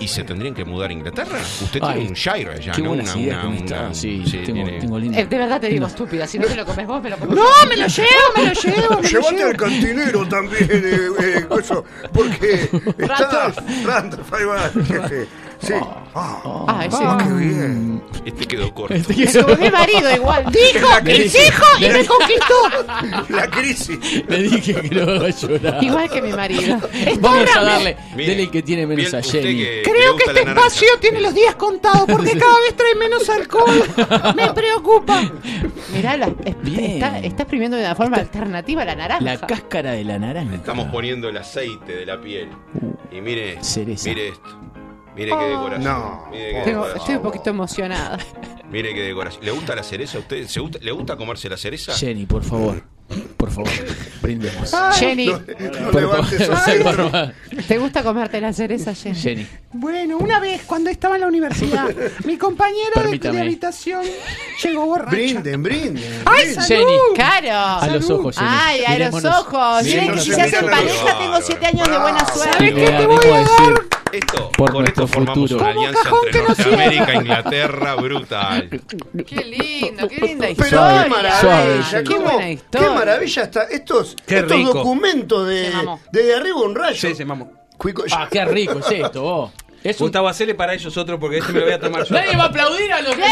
¿Y, 0.00 0.04
y 0.04 0.08
se 0.08 0.24
tendrían 0.24 0.54
que 0.54 0.64
mudar 0.64 0.90
a 0.90 0.92
Inglaterra? 0.92 1.38
Usted 1.62 1.80
Ay, 1.82 1.94
tiene 1.94 2.08
un 2.10 2.14
Shire 2.14 2.50
allá, 2.52 2.72
Qué 2.72 2.82
¿no? 2.82 2.92
Una- 2.92 3.94
Sí, 3.94 4.22
sí, 4.26 4.38
tengo, 4.44 4.64
tiene- 4.64 4.80
tengo 4.80 4.98
lindo. 4.98 5.18
Eh, 5.18 5.26
de 5.26 5.38
verdad 5.38 5.60
te 5.60 5.68
digo 5.68 5.86
estúpida. 5.86 6.26
Si 6.26 6.38
no 6.38 6.46
te 6.46 6.54
lo 6.56 6.64
comes 6.64 6.86
vos, 6.86 7.02
me 7.02 7.10
lo 7.10 7.16
como 7.18 7.34
No, 7.34 7.44
me 7.68 7.76
lo 7.76 7.86
llevo, 7.86 8.08
me 8.36 8.44
lo 8.46 8.52
llevo, 8.52 9.00
me 9.00 9.08
Llévate 9.08 9.42
al 9.42 9.56
cantinero 9.56 10.26
también, 10.28 10.68
eh, 10.70 11.08
eh, 11.20 11.46
eso, 11.60 11.84
porque 12.12 12.68
está 12.98 13.16
Randolph. 13.52 13.58
Randolph, 13.84 14.32
ahí 14.32 14.44
va. 14.44 14.70
Sí. 15.60 15.72
Ah, 16.14 16.64
Ay, 16.68 16.88
sí. 16.90 16.96
ah, 17.00 17.18
qué 17.20 17.32
bien. 17.32 18.02
Este 18.24 18.46
quedó 18.46 18.72
corto. 18.72 18.94
Es 18.94 19.36
como 19.42 19.56
mi 19.56 19.70
marido 19.70 20.14
igual. 20.14 20.44
Dijo, 20.52 20.86
dije- 21.04 21.22
dijo 21.44 21.64
y 21.78 21.80
le 21.80 21.88
me 21.92 21.98
dije- 21.98 22.08
La 23.28 23.50
conquistó. 23.50 23.50
crisis. 23.50 23.98
Le 24.28 24.42
dije 24.44 24.74
que 24.74 24.94
lo 24.94 25.02
haga 25.12 25.30
llorar. 25.30 25.82
Igual 25.82 26.10
que 26.10 26.22
mi 26.22 26.32
marido. 26.32 26.78
Vamos 27.20 27.56
a 27.56 27.60
darle. 27.62 27.96
Mire, 28.14 28.28
Dele 28.30 28.42
el 28.44 28.50
que 28.50 28.62
tiene 28.62 28.86
menos 28.86 29.12
a 29.14 29.22
Jenny. 29.22 29.58
que- 29.58 29.82
Creo 29.84 30.16
que 30.16 30.24
este 30.30 30.42
espacio 30.48 30.88
tiene 31.00 31.20
los 31.20 31.34
días 31.34 31.54
contados 31.56 32.04
porque 32.08 32.38
cada 32.38 32.60
vez 32.60 32.76
trae 32.76 32.94
menos 32.94 33.28
alcohol. 33.28 33.82
Me 34.36 34.52
preocupa. 34.54 35.22
Mirá, 35.92 36.16
la, 36.16 36.26
es- 36.44 36.60
Bien. 36.62 36.92
está, 36.92 37.18
está 37.18 37.42
exprimiendo 37.42 37.76
de 37.76 37.82
una 37.84 37.94
forma 37.96 38.18
alternativa 38.18 38.84
la 38.84 38.94
naranja. 38.94 39.24
La 39.24 39.40
cáscara 39.40 39.92
de 39.92 40.04
la 40.04 40.18
naranja. 40.20 40.54
Estamos 40.54 40.86
poniendo 40.92 41.28
el 41.28 41.36
aceite 41.36 41.96
de 41.96 42.06
la 42.06 42.20
piel. 42.20 42.48
Y 43.10 43.20
mire, 43.20 43.58
Cereza. 43.62 44.08
mire 44.08 44.28
esto. 44.28 44.48
Mire 45.18 45.30
qué 45.38 45.44
decoración. 45.44 45.84
No. 45.84 46.26
Mire 46.30 46.44
qué 46.50 46.52
Tengo- 46.64 46.64
decoración. 46.86 46.98
estoy 47.00 47.14
un 47.16 47.22
poquito 47.22 47.50
emocionada. 47.50 48.18
Mire 48.70 48.94
qué 48.94 49.02
decoración. 49.02 49.44
¿Le 49.44 49.50
gusta 49.50 49.74
la 49.74 49.82
cereza 49.82 50.18
a 50.18 50.20
usted? 50.20 50.46
¿Se 50.46 50.60
gusta- 50.60 50.78
¿Le 50.80 50.92
gusta 50.92 51.16
comerse 51.16 51.48
la 51.48 51.56
cereza? 51.56 51.92
Jenny, 51.94 52.26
por 52.26 52.42
favor. 52.44 52.82
Por 53.38 53.50
favor. 53.50 53.70
Brindemos. 54.20 54.70
Jenny, 54.98 55.28
No, 55.28 55.38
no 55.80 55.90
Por 55.90 56.00
levantes 56.02 56.46
favor. 56.46 56.56
así. 56.62 56.78
Por 56.82 57.10
favor. 57.10 57.32
¿te 57.66 57.78
gusta 57.78 58.02
comerte 58.02 58.38
la 58.38 58.52
cereza, 58.52 58.94
Jenny? 58.94 59.18
Jenny. 59.18 59.46
Bueno, 59.72 60.18
una 60.18 60.38
vez 60.40 60.62
cuando 60.66 60.90
estaba 60.90 61.14
en 61.14 61.22
la 61.22 61.28
universidad, 61.28 61.88
mi 62.26 62.36
compañero 62.36 63.00
de, 63.10 63.38
habitación 63.40 64.02
llegó 64.62 64.84
borracho. 64.84 65.16
Brinden, 65.16 65.62
brinden. 65.62 66.22
¡Ay, 66.26 66.44
brinden. 66.48 66.64
salud! 66.66 66.86
Jenny. 66.86 66.98
Caro. 67.16 67.80
A 67.82 67.86
los 67.86 68.10
ojos, 68.10 68.36
Jenny. 68.36 68.50
Ay, 68.52 68.80
a 68.84 68.98
los 68.98 69.14
Mirémonos. 69.14 69.38
ojos. 69.40 69.82
Miren 69.84 70.00
Mirémonos, 70.00 70.24
que 70.26 70.30
si 70.30 70.34
se 70.36 70.42
hacen 70.42 70.66
pareja 70.70 71.18
tengo 71.18 71.40
siete 71.40 71.66
años 71.66 71.88
de 71.88 71.98
buena 71.98 72.26
suerte. 72.28 72.64
le 72.64 72.74
qué 72.74 72.90
te 72.90 73.06
voy 73.06 73.16
a 73.32 73.38
decir. 73.38 73.87
Esto, 74.12 74.50
Por 74.56 74.72
con 74.72 74.84
esto 74.86 75.06
formamos 75.06 75.50
futuro. 75.50 75.60
una 75.60 75.70
alianza 75.70 76.02
cajón 76.04 76.18
entre 76.26 76.32
que 76.32 76.38
no 76.40 76.48
Norteamérica 76.48 77.12
e. 77.12 77.16
Inglaterra 77.16 77.94
brutal. 77.96 78.68
Qué 79.26 79.44
lindo, 79.44 80.08
qué 80.08 80.16
linda 80.16 80.46
Pero 80.56 80.64
historia. 80.66 81.02
qué 81.04 81.10
maravilla, 81.10 81.40
Suave, 81.40 82.04
qué 82.04 82.14
cómo- 82.14 82.30
buena 82.32 82.50
historia. 82.50 82.88
qué 82.88 82.94
maravilla 82.94 83.42
está. 83.42 83.62
Estos, 83.64 84.16
Qué 84.26 84.38
estos 84.38 84.56
rico. 84.56 84.72
documentos 84.74 85.46
de, 85.48 85.70
de, 86.12 86.22
de 86.22 86.34
arriba 86.34 86.60
un 86.62 86.74
rayo. 86.74 86.96
Sí, 87.08 87.14
se 87.14 87.24
mamó. 87.24 87.52
Ah, 88.12 88.28
qué 88.30 88.44
rico 88.44 88.78
es 88.80 88.90
esto, 88.90 89.22
vos. 89.22 89.52
Es 89.84 90.00
un... 90.00 90.06
Gustavo, 90.06 90.26
hacele 90.28 90.54
para 90.56 90.74
ellos 90.74 90.96
otro 90.96 91.20
porque 91.20 91.38
este 91.38 91.52
me 91.52 91.60
lo 91.60 91.66
voy 91.66 91.74
a 91.74 91.78
tomar 91.80 92.02
yo. 92.04 92.14
Nadie 92.14 92.36
va 92.36 92.44
a 92.44 92.46
aplaudir 92.46 92.92
a 92.92 93.00
los 93.00 93.16
¡Bien! 93.16 93.28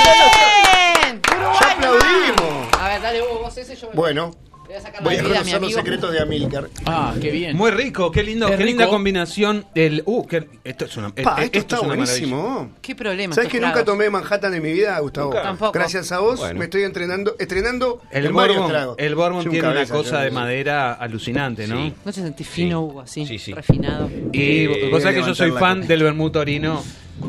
ya 1.23 1.37
Uruguay, 1.37 1.59
aplaudimos. 1.73 2.75
A 2.81 2.89
ver, 2.89 3.03
dale 3.03 3.21
vos, 3.23 3.41
vos 3.43 3.57
ese, 3.59 3.75
yo 3.75 3.89
me 3.89 3.95
Bueno, 3.95 4.31
voy 4.67 4.77
a 4.77 4.81
sacar 4.81 5.01
la 5.03 5.05
voy 5.09 5.15
a 5.17 5.23
bebida 5.23 5.41
a 5.41 5.45
mi 5.45 5.51
conocer 5.53 5.63
los 5.63 5.73
secretos 5.73 6.13
de 6.13 6.21
Amílcar. 6.21 6.69
Ah, 6.85 7.15
qué 7.21 7.31
bien. 7.31 7.57
Muy 7.57 7.71
rico, 7.71 8.11
qué 8.11 8.23
lindo, 8.23 8.49
qué 8.57 8.65
linda 8.65 8.89
combinación. 8.89 9.65
El, 9.75 10.03
uh, 10.07 10.27
qué- 10.27 10.49
esto 10.65 10.85
es 10.87 10.97
una, 10.97 11.15
Pa, 11.15 11.21
eh, 11.43 11.45
esto, 11.45 11.59
esto 11.59 11.59
está 11.59 11.77
es 11.77 11.83
una 11.83 11.89
buenísimo. 11.89 12.71
¿Qué 12.83 12.95
problema? 12.95 13.35
¿Sabes 13.35 13.51
que 13.51 13.61
nunca 13.61 13.85
tomé 13.85 14.11
Manhattan 14.11 14.53
en 14.55 14.63
mi 14.63 14.73
vida, 14.73 14.99
Gustavo? 15.01 15.31
Nunca. 15.31 15.43
Tampoco. 15.43 15.73
Gracias 15.73 16.11
a 16.13 16.19
vos 16.21 16.41
Bueno. 16.41 16.59
me 16.59 16.65
estoy 16.67 16.83
entrenando, 16.83 17.37
estrenando 17.39 18.03
El 18.11 18.27
en 18.27 18.33
Bourbon, 18.33 18.69
tragos. 18.69 18.97
el 18.99 19.15
Bourbon 19.15 19.43
Soy 19.43 19.47
un 19.49 19.53
tiene 19.53 19.69
una 19.69 19.87
cosa 19.87 20.21
de 20.21 20.31
madera 20.31 20.93
alucinante, 20.95 21.67
¿no? 21.67 21.77
Sí. 21.77 21.93
No 22.05 22.13
te 22.13 22.21
sentís 22.21 22.49
fino, 22.49 22.83
Hugo, 22.83 23.01
así, 23.03 23.27
Sí, 23.27 23.39
sí. 23.39 23.53
refinado. 23.55 24.11
Y 24.33 24.65
Eh, 24.65 24.89
vos 24.91 25.03
sabés 25.03 25.21
que 25.21 25.27
yo 25.27 25.35
soy 25.35 25.51
fan 25.53 25.87
del 25.87 26.03
vermut 26.03 26.33
torino, 26.33 26.83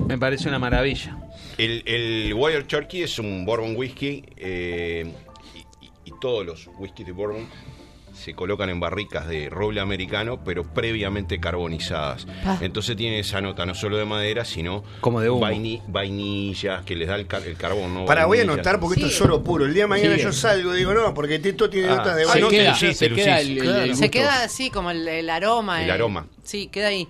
me 0.07 0.18
parece 0.18 0.47
una 0.49 0.59
maravilla. 0.59 1.18
El, 1.57 1.81
el 1.88 2.34
Wild 2.35 2.68
Turkey 2.68 3.01
es 3.03 3.18
un 3.18 3.43
bourbon 3.45 3.76
whisky 3.76 4.23
eh, 4.38 5.11
todos 6.19 6.45
los 6.45 6.69
whiskies 6.77 7.06
de 7.07 7.11
bourbon 7.14 7.48
se 8.14 8.34
colocan 8.34 8.68
en 8.72 8.80
barricas 8.80 9.27
de 9.27 9.48
roble 9.48 9.80
americano, 9.80 10.44
pero 10.44 10.64
previamente 10.64 11.39
carbonizadas. 11.39 12.26
Ah. 12.45 12.57
Entonces 12.61 12.95
tiene 12.98 13.19
esa 13.19 13.41
nota 13.41 13.64
no 13.64 13.76
solo 13.76 13.95
de 13.95 14.06
madera, 14.06 14.44
sino 14.44 14.84
Como 15.02 15.22
de 15.22 15.30
vaini- 15.30 15.84
vainillas 15.88 16.84
que 16.84 16.95
les 16.95 17.07
da 17.10 17.15
el, 17.15 17.27
car- 17.27 17.44
el 17.45 17.56
carbón. 17.57 17.94
¿no? 17.94 18.06
Para, 18.06 18.26
voy 18.26 18.39
a 18.39 18.41
anotar 18.41 18.80
porque 18.80 18.95
esto 18.95 19.07
Sí. 19.10 19.14
es 19.14 19.22
oro 19.22 19.44
puro. 19.44 19.65
El 19.65 19.73
día 19.76 19.84
de 19.84 19.88
mañana 19.88 20.15
Sí. 20.15 20.23
yo 20.23 20.34
salgo 20.34 20.73
y 20.73 20.80
digo, 20.80 20.95
no, 20.95 21.14
porque 21.14 21.35
esto 21.35 21.69
tiene 21.69 21.89
Ah, 21.89 21.98
notas 21.98 22.15
de 22.15 22.23
Se 22.23 22.27
vainilla. 22.30 22.49
queda, 22.49 22.76
se 22.76 23.10
queda 23.10 23.10
lucís. 23.10 23.27
el, 23.52 23.57
el- 23.60 23.64
Claro. 23.64 23.84
el 23.84 23.95
Se 23.95 24.10
queda 24.10 24.44
así 24.44 24.72
como 24.72 24.89
el, 24.89 25.07
el 25.07 25.30
aroma. 25.30 25.84
El 25.84 25.89
eh. 25.89 25.94
aroma. 25.94 26.26
Sí, 26.44 26.69
queda 26.69 26.88
ahí. 26.88 27.07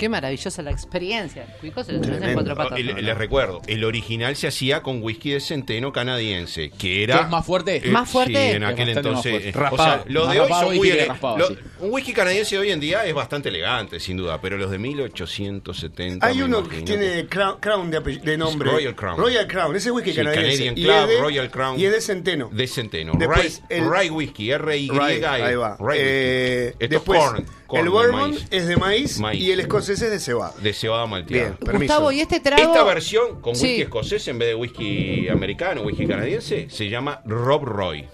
Qué 0.00 0.08
maravillosa 0.08 0.62
la 0.62 0.70
experiencia. 0.70 1.44
Cuico 1.60 1.84
se 1.84 1.92
lo 1.92 2.00
tenés 2.00 2.16
en 2.16 2.22
Tremendo. 2.22 2.54
cuatro 2.54 2.70
patas. 2.70 2.78
Ah, 2.96 3.00
les 3.02 3.18
recuerdo, 3.18 3.60
el 3.66 3.84
original 3.84 4.34
se 4.34 4.46
hacía 4.48 4.82
con 4.82 5.02
whisky 5.02 5.32
de 5.32 5.40
centeno 5.40 5.92
canadiense, 5.92 6.70
que 6.70 7.02
era... 7.02 7.18
¿Que 7.18 7.22
es 7.24 7.28
más 7.28 7.44
fuerte? 7.44 7.76
Eh, 7.86 7.90
¿Más 7.90 8.08
fuerte? 8.08 8.32
Sí, 8.50 8.56
en 8.56 8.64
aquel 8.64 8.88
entonces. 8.88 9.44
eh, 9.44 9.52
o 9.70 9.76
sea, 9.76 10.02
los 10.06 10.24
Más 10.26 10.34
de 10.34 10.40
hoy 10.40 10.48
son 10.48 10.74
y 10.74 10.78
muy... 10.78 10.90
raspado, 10.92 11.36
lo- 11.38 11.48
sí. 11.48 11.58
Un 11.80 11.92
whisky 11.92 12.12
canadiense 12.14 12.54
de 12.54 12.60
hoy 12.62 12.70
en 12.70 12.80
día 12.80 13.04
es 13.04 13.12
bastante 13.12 13.50
elegante, 13.50 14.00
sin 14.00 14.16
duda, 14.16 14.40
pero 14.40 14.56
los 14.56 14.70
de 14.70 14.78
1870... 14.78 16.26
Hay 16.26 16.40
uno 16.42 16.66
que 16.66 16.80
tiene 16.82 17.26
Crown, 17.26 17.56
Crown 17.60 17.90
de, 17.90 18.36
nombre. 18.38 18.70
Royal 18.70 18.94
Crown. 18.94 19.18
Royal 19.18 19.46
Crown, 19.46 19.76
ese 19.76 19.90
whisky 19.90 20.10
Sí, 20.12 20.16
canadiense. 20.16 20.50
Canadian 20.64 20.78
Y 20.78 20.82
Club, 20.84 20.94
es 21.02 21.08
de- 21.08 21.20
Royal 21.20 21.50
Crown. 21.50 21.78
Y 21.80 21.84
es 21.84 21.92
de 21.92 22.00
centeno. 22.00 22.48
De 22.52 22.66
centeno. 22.66 23.12
Después, 23.18 23.62
rye, 23.68 23.76
el- 23.78 23.90
rye 23.90 24.10
whisky, 24.10 24.50
R-Y. 24.52 24.88
Rye, 24.88 25.26
ahí 25.26 25.54
va. 25.56 25.76
Rye 25.78 25.96
Eh, 25.98 26.74
es 26.78 26.90
después, 26.90 27.20
corn, 27.20 27.44
corn 27.66 27.78
el 27.80 27.84
de 27.84 27.90
bourbon 27.90 28.36
es 28.50 28.66
de 28.66 28.76
maíz, 28.76 29.18
Maíz. 29.18 29.40
y 29.42 29.50
el 29.52 29.60
escocés 29.60 29.89
es 29.92 30.00
de 30.10 30.18
cebada. 30.18 30.52
De 30.60 30.72
cebada 30.72 31.06
malteada. 31.06 31.44
Bien, 31.50 31.56
permiso. 31.56 31.92
Gustavo, 31.94 32.12
¿y 32.12 32.20
este 32.20 32.40
trago? 32.40 32.62
Esta 32.62 32.84
versión 32.84 33.40
con 33.40 33.54
Sí. 33.56 33.66
whisky 33.66 33.82
escocés 33.82 34.28
en 34.28 34.38
vez 34.38 34.48
de 34.48 34.54
whisky 34.54 35.28
americano, 35.28 35.82
whisky 35.82 36.06
canadiense, 36.06 36.68
se 36.70 36.88
llama 36.88 37.20
Rob 37.24 37.64
Roy. 37.64 38.08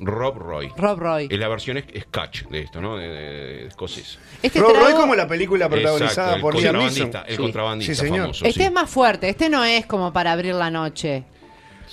Rob 0.00 0.36
Roy. 0.38 0.72
Rob 0.76 0.98
Roy. 0.98 1.28
Es 1.30 1.38
la 1.38 1.48
versión 1.48 1.76
es- 1.78 1.84
Scotch 2.02 2.42
de 2.48 2.60
esto, 2.62 2.80
¿no? 2.80 2.96
De, 2.96 3.06
de- 3.08 3.20
de 3.62 3.66
escocés. 3.68 4.18
Este 4.42 4.58
Rob 4.58 4.74
Roy 4.74 4.92
como 4.94 5.14
la 5.14 5.26
película 5.28 5.68
protagonizada 5.68 6.30
Exacto, 6.36 6.40
por 6.40 6.56
Liam 6.56 6.76
Neeson. 6.76 7.02
contrabandista, 7.04 7.22
el 7.28 7.36
Sí. 7.36 7.42
contrabandista 7.42 7.94
Sí, 7.94 8.00
señor. 8.00 8.20
famoso. 8.22 8.44
Este 8.44 8.60
sí. 8.60 8.66
es 8.66 8.72
más 8.72 8.90
fuerte. 8.90 9.28
Este 9.28 9.48
no 9.48 9.64
es 9.64 9.86
como 9.86 10.12
para 10.12 10.32
abrir 10.32 10.54
la 10.56 10.68
noche. 10.70 11.24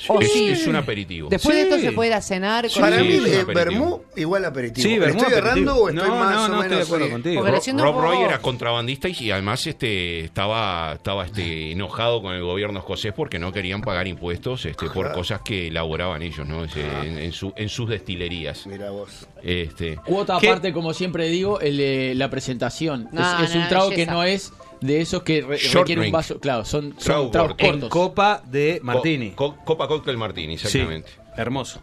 O 0.08 0.20
es, 0.22 0.32
sí. 0.34 0.50
es 0.50 0.68
un 0.68 0.76
aperitivo. 0.76 1.30
Después 1.30 1.56
de 1.56 1.64
Sí. 1.64 1.70
esto 1.70 1.82
se 1.82 1.92
puede 1.92 2.10
ir 2.10 2.16
a 2.16 2.22
cenar 2.22 2.70
con 2.72 2.82
Para 2.82 2.98
Sí, 3.00 3.04
mí, 3.04 3.14
es 3.14 3.20
un 3.20 3.26
eh, 3.28 3.40
aperitivo. 3.42 3.54
vermú 3.54 4.02
igual 4.16 4.46
aperitivo. 4.46 4.84
Sí, 4.84 4.94
¿Estoy 4.96 5.10
aperitivo. 5.12 5.38
errando 5.38 5.76
o 5.76 5.90
estoy 5.90 6.08
No, 6.10 6.16
más 6.16 6.36
no, 6.36 6.46
o 6.46 6.48
no, 6.48 6.62
estoy 6.64 6.78
de 6.78 6.84
acuerdo 6.84 7.06
eh, 7.06 7.10
contigo. 7.12 7.42
Porque 7.46 7.72
Rob, 7.72 7.76
un 7.76 7.86
poco- 7.94 8.02
Roy 8.02 8.18
era 8.24 8.40
contrabandista 8.42 9.10
y, 9.10 9.16
y 9.20 9.32
además 9.32 9.68
este 9.68 10.22
estaba 10.22 10.94
estaba 10.94 11.26
este 11.26 11.72
enojado 11.72 12.22
con 12.22 12.34
el 12.34 12.42
gobierno 12.44 12.80
escocés 12.80 13.14
porque 13.14 13.38
no 13.40 13.52
querían 13.52 13.82
pagar 13.82 14.08
impuestos 14.08 14.66
este 14.66 14.90
por 14.90 15.12
cosas 15.12 15.42
que 15.42 15.68
elaboraban 15.68 16.22
ellos 16.22 16.48
no 16.48 16.64
Ese, 16.66 16.82
en, 17.04 17.18
en 17.18 17.32
su- 17.32 17.54
en 17.56 17.70
sus 17.70 17.90
destilerías 17.90 18.66
Mira 18.68 18.90
vos. 18.92 19.28
este 19.44 19.96
Cuota 20.06 20.38
¿Qué? 20.40 20.48
aparte, 20.50 20.74
como 20.74 20.94
siempre 20.94 21.28
digo, 21.28 21.60
el, 21.60 22.18
la 22.18 22.30
presentación. 22.30 23.10
No, 23.12 23.22
es 23.44 23.50
es 23.50 23.56
no, 23.56 23.62
un 23.62 23.68
trago 23.70 23.90
que 23.90 24.06
no 24.06 24.24
es 24.24 24.52
de 24.82 25.02
esos 25.02 25.24
que 25.24 25.42
re- 25.42 25.58
Short 25.58 25.88
requiere 25.88 26.02
un 26.08 26.12
vaso. 26.12 26.40
Claro, 26.40 26.66
son, 26.66 26.96
son 26.98 27.32
tragos. 27.32 27.56
En 27.60 27.72
cortos. 27.72 27.90
copa 27.90 28.44
de 28.46 28.80
Martini. 28.84 29.32
Co- 29.32 29.56
co- 29.56 29.64
Copa 29.66 29.88
Cocktail 29.88 30.18
Martini, 30.18 30.56
exactamente. 30.56 31.10
Sí, 31.10 31.16
hermoso. 31.38 31.82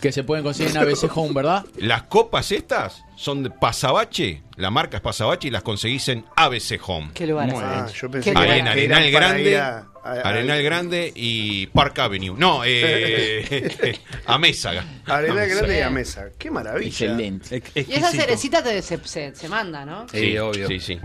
que 0.00 0.12
se 0.12 0.24
pueden 0.24 0.42
conseguir 0.44 0.70
en 0.74 0.78
ABC 0.78 1.10
Home, 1.14 1.34
¿verdad? 1.34 1.64
Las 1.76 2.04
copas 2.04 2.52
estas 2.52 3.04
son 3.16 3.42
de 3.42 3.50
Pasabache, 3.50 4.42
la 4.56 4.70
marca 4.70 4.96
es 4.96 5.02
Pasabache 5.02 5.48
y 5.48 5.50
las 5.50 5.62
conseguís 5.62 6.08
en 6.08 6.24
ABC 6.36 6.80
Home. 6.86 7.10
¿Qué 7.12 7.26
lugar? 7.26 7.50
Ah, 7.54 7.86
yo 7.94 8.10
pensé 8.10 8.30
Qué 8.30 8.34
que 8.36 8.42
Arena, 8.42 8.70
Arenal 8.70 9.10
Grande, 9.10 9.58
a- 9.58 9.86
a- 10.04 10.10
a- 10.12 10.20
Arenal 10.22 10.62
Grande 10.62 11.12
y 11.14 11.66
Park 11.66 11.98
Avenue. 11.98 12.34
No, 12.38 12.62
eh, 12.64 13.98
a 14.26 14.38
Mésaga. 14.38 14.84
Arenal 15.06 15.48
Grande 15.48 15.74
y 15.74 15.80
a 15.80 15.88
Bien. 15.88 15.94
mesa. 15.94 16.26
Qué 16.38 16.50
maravilla. 16.50 16.88
Excelente. 16.88 17.56
Ex- 17.56 17.88
Y 17.88 17.92
esa 17.94 18.10
cerecita 18.10 18.62
te, 18.62 18.80
se, 18.82 18.98
se, 19.04 19.34
se 19.34 19.48
manda, 19.48 19.84
¿no? 19.84 20.08
Sí, 20.08 20.36
obvio. 20.38 20.66
Sí, 20.68 20.80
sí. 20.80 20.98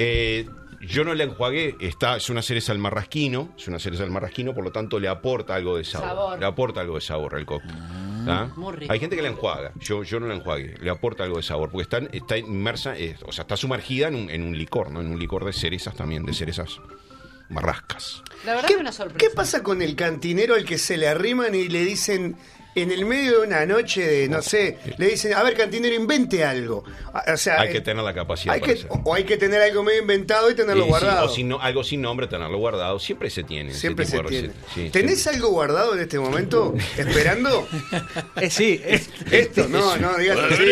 Eh, 0.00 0.48
Yo 0.80 1.02
no 1.02 1.12
la 1.12 1.24
enjuagué, 1.24 1.74
está, 1.80 2.16
es 2.16 2.30
una 2.30 2.40
cereza 2.40 2.70
al 2.70 2.78
marrasquino, 2.78 3.52
es 3.58 3.66
una 3.66 3.80
cereza 3.80 4.04
al 4.04 4.12
marrasquino, 4.12 4.54
por 4.54 4.62
lo 4.62 4.70
tanto 4.70 5.00
le 5.00 5.08
aporta 5.08 5.56
algo 5.56 5.76
de 5.76 5.82
sabor. 5.82 6.08
Sabor. 6.08 6.38
Le 6.38 6.46
aporta 6.46 6.80
algo 6.80 6.94
de 6.94 7.00
sabor 7.00 7.34
al 7.34 7.44
coco. 7.44 7.66
¿tá? 8.24 8.52
Muy 8.54 8.74
rico. 8.76 8.92
Hay 8.92 9.00
gente 9.00 9.16
que 9.16 9.22
la 9.22 9.28
enjuaga, 9.28 9.72
yo, 9.80 10.04
yo 10.04 10.20
no 10.20 10.28
la 10.28 10.34
enjuague, 10.34 10.76
le 10.80 10.88
aporta 10.90 11.24
algo 11.24 11.38
de 11.38 11.42
sabor, 11.42 11.70
porque 11.70 11.82
está, 11.82 11.98
está 12.12 12.38
inmersa, 12.38 12.96
eh, 12.96 13.16
o 13.26 13.32
sea, 13.32 13.42
está 13.42 13.56
sumergida 13.56 14.06
en 14.06 14.14
un, 14.14 14.30
en 14.30 14.44
un 14.44 14.56
licor, 14.56 14.92
¿no? 14.92 15.00
En 15.00 15.10
un 15.10 15.18
licor 15.18 15.44
de 15.44 15.52
cerezas 15.52 15.96
también, 15.96 16.24
de 16.24 16.32
cerezas 16.32 16.78
marrascas. 17.48 18.22
La 18.44 18.54
verdad 18.54 18.68
que 18.68 18.76
una 18.76 18.92
sorpresa. 18.92 19.18
¿Qué 19.18 19.34
pasa 19.34 19.64
con 19.64 19.82
el 19.82 19.96
cantinero 19.96 20.54
al 20.54 20.64
que 20.64 20.78
se 20.78 20.96
le 20.96 21.08
arriman 21.08 21.56
y 21.56 21.68
le 21.68 21.84
dicen 21.84 22.36
en 22.74 22.92
el 22.92 23.04
medio 23.06 23.40
de 23.40 23.46
una 23.46 23.66
noche 23.66 24.06
de, 24.06 24.28
no 24.28 24.40
sé, 24.42 24.78
le 24.98 25.08
dicen, 25.08 25.34
a 25.34 25.42
ver, 25.42 25.56
cantinero, 25.56 25.94
invente 25.94 26.44
algo? 26.44 26.84
A- 27.12 27.32
O 27.32 27.36
sea, 27.36 27.60
Hay 27.60 27.70
que 27.70 27.78
eh, 27.78 27.80
tener 27.80 28.04
la 28.04 28.14
capacidad 28.14 28.54
hay 28.54 28.60
para 28.60 28.72
que- 28.72 28.78
hacer. 28.80 28.90
o 29.04 29.14
hay 29.14 29.24
que 29.24 29.36
tener 29.36 29.60
algo 29.62 29.82
medio 29.82 30.00
inventado 30.00 30.50
y 30.50 30.54
tenerlo 30.54 30.82
Y 30.82 30.84
sí, 30.84 30.90
guardado. 30.90 31.32
o 31.32 31.60
algo 31.60 31.82
sin 31.84 32.00
nombre, 32.02 32.26
tenerlo 32.28 32.58
guardado. 32.58 32.98
Siempre 32.98 33.30
se 33.30 33.42
tiene. 33.42 33.72
Siempre 33.74 34.04
se 34.06 34.18
tiene. 34.20 34.50
Sí, 34.74 34.90
¿Tenés 34.90 35.26
algo 35.26 35.48
guardado 35.48 35.94
en 35.94 36.00
este 36.00 36.18
momento? 36.18 36.74
¿Esperando? 36.96 37.66
Eh, 38.36 38.50
sí, 38.50 38.80
Esto, 39.30 39.68
no, 39.68 39.96
no, 39.96 40.16
digas 40.16 40.38
así. 40.50 40.64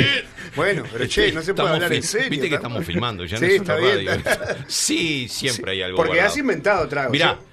Bueno, 0.55 0.85
pero 0.91 1.07
che, 1.07 1.33
no 1.33 1.43
se 1.43 1.53
puede 1.53 1.69
Estamos 1.69 1.73
hablar 1.73 1.93
en 1.93 2.03
serio. 2.03 2.31
Viste 2.31 2.49
que 2.49 2.55
estamos 2.55 2.85
filmando, 2.85 3.25
ya 3.27 3.37
Sí, 3.37 3.43
no 3.45 3.51
es 3.51 3.57
está 3.57 3.77
una 3.77 3.95
bien. 3.95 4.07
radio. 4.07 4.23
Sí, 4.69 5.29
siempre 5.29 5.73
hay 5.73 5.83
algo 5.83 5.97
Porque 5.97 6.11
guardado. 6.13 6.31
has 6.31 6.37
inventado 6.39 6.89
tragos. 6.89 7.13
Mirá, 7.13 7.39
¿sí? 7.41 7.46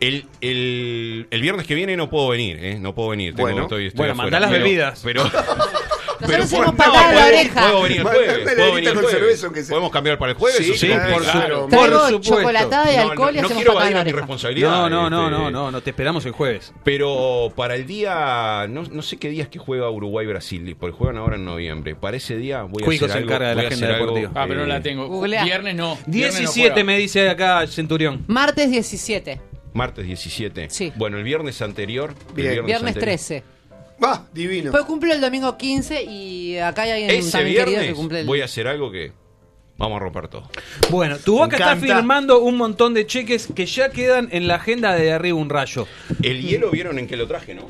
El, 0.00 0.26
el, 0.40 1.26
el 1.30 1.40
viernes 1.40 1.66
que 1.66 1.74
viene 1.74 1.96
no 1.96 2.08
puedo 2.10 2.28
venir, 2.28 2.58
¿eh? 2.62 2.78
No 2.78 2.94
puedo 2.94 3.10
venir. 3.10 3.34
Tengo- 3.34 3.48
Bueno. 3.48 3.62
estoy, 3.62 3.86
estoy 3.86 3.98
Bueno, 3.98 4.14
mandá 4.14 4.40
las 4.40 4.50
Pero- 4.50 4.64
bebidas. 4.64 5.00
Pero, 5.02 5.22
Nosotros 6.18 6.44
hacemos 6.46 6.74
puedo- 6.74 6.76
patada 6.76 7.12
la 7.12 7.26
oreja. 7.26 7.60
Puedo 7.62 7.82
venir 7.82 7.98
el 7.98 8.02
jueves. 8.04 8.38
Puedo 8.56 8.74
venir 8.74 8.88
el 8.90 8.96
jueves. 8.98 9.68
¿Podemos 9.68 9.90
cambiar 9.90 10.18
para 10.18 10.32
el 10.32 10.38
jueves? 10.38 10.58
Sí, 10.66 10.70
o 10.70 10.74
se 10.74 10.86
claro, 10.88 11.68
Por 11.68 11.88
supuesto. 11.90 12.20
chocolatada 12.20 12.92
y 12.92 12.96
No, 12.96 13.10
alcohol 13.10 13.30
y 13.32 13.36
no, 13.36 13.42
no 13.42 13.46
hacemos 13.48 13.62
quiero 13.64 13.80
mi 13.80 13.86
oreja. 14.00 14.16
responsabilidad. 14.16 14.70
No, 14.70 14.88
no, 14.90 15.10
no, 15.10 15.24
este, 15.26 15.30
no, 15.38 15.50
no, 15.50 15.70
no 15.70 15.80
te 15.82 15.90
esperamos 15.90 16.24
el 16.26 16.32
jueves. 16.32 16.72
Pero 16.84 17.52
para 17.54 17.74
el 17.74 17.86
día, 17.86 18.66
no, 18.68 18.82
no 18.84 19.02
sé 19.02 19.18
qué 19.18 19.28
días 19.28 19.48
que 19.48 19.58
juega 19.58 19.90
Uruguay-Brasil, 19.90 20.76
porque 20.80 20.96
juegan 20.96 21.18
ahora 21.18 21.36
en 21.36 21.44
noviembre. 21.44 21.94
Para 21.96 22.16
ese 22.16 22.36
día 22.36 22.62
voy 22.62 22.82
a 22.82 22.86
Cuico 22.86 23.04
hacer 23.06 23.18
se 23.18 23.24
encarga 23.24 23.48
de 23.50 23.54
la 23.56 23.62
agenda 23.68 23.88
deportiva. 23.88 24.30
Ah, 24.34 24.44
pero 24.48 24.60
no 24.60 24.66
la 24.66 24.80
tengo. 24.80 25.20
Viernes 25.22 25.74
no. 25.74 25.98
Viernes 26.06 26.34
no 26.34 26.38
17 26.52 26.70
juega. 26.70 26.84
me 26.84 26.98
dice 26.98 27.28
acá 27.28 27.66
Centurión. 27.66 28.24
Martes 28.26 28.70
17. 28.70 29.38
Martes 29.76 30.06
17. 30.06 30.70
Sí. 30.70 30.92
Bueno, 30.96 31.18
el 31.18 31.24
viernes 31.24 31.60
anterior. 31.62 32.14
el 32.30 32.34
Bien. 32.34 32.66
Viernes 32.66 32.96
anterior- 32.96 33.00
13. 33.04 33.42
Va, 34.02 34.26
divino. 34.32 34.70
Pues 34.72 34.84
cumplo 34.84 35.12
el 35.12 35.20
domingo 35.20 35.56
15 35.56 36.02
y 36.04 36.58
acá 36.58 36.82
hay 36.82 36.90
alguien 36.92 37.10
Ese 37.10 37.30
también 37.32 37.56
querido 37.56 37.64
que 37.64 37.70
viernes 37.80 37.94
cumple 37.96 38.20
el... 38.20 38.26
voy 38.26 38.40
a 38.42 38.44
hacer 38.44 38.68
algo 38.68 38.90
que 38.90 39.12
vamos 39.78 39.96
a 39.96 40.00
romper 40.00 40.28
todo. 40.28 40.50
Bueno, 40.90 41.16
tu 41.18 41.38
boca 41.38 41.56
está 41.56 41.76
firmando 41.76 42.40
un 42.40 42.56
montón 42.56 42.92
de 42.94 43.06
cheques 43.06 43.48
que 43.54 43.64
ya 43.66 43.90
quedan 43.90 44.28
en 44.32 44.48
la 44.48 44.56
agenda 44.56 44.94
de 44.94 45.12
arriba 45.12 45.38
un 45.38 45.48
rayo. 45.48 45.86
El 46.22 46.42
hielo 46.42 46.70
vieron 46.70 46.98
en 46.98 47.06
que 47.06 47.16
lo 47.16 47.26
traje, 47.26 47.54
¿no? 47.54 47.66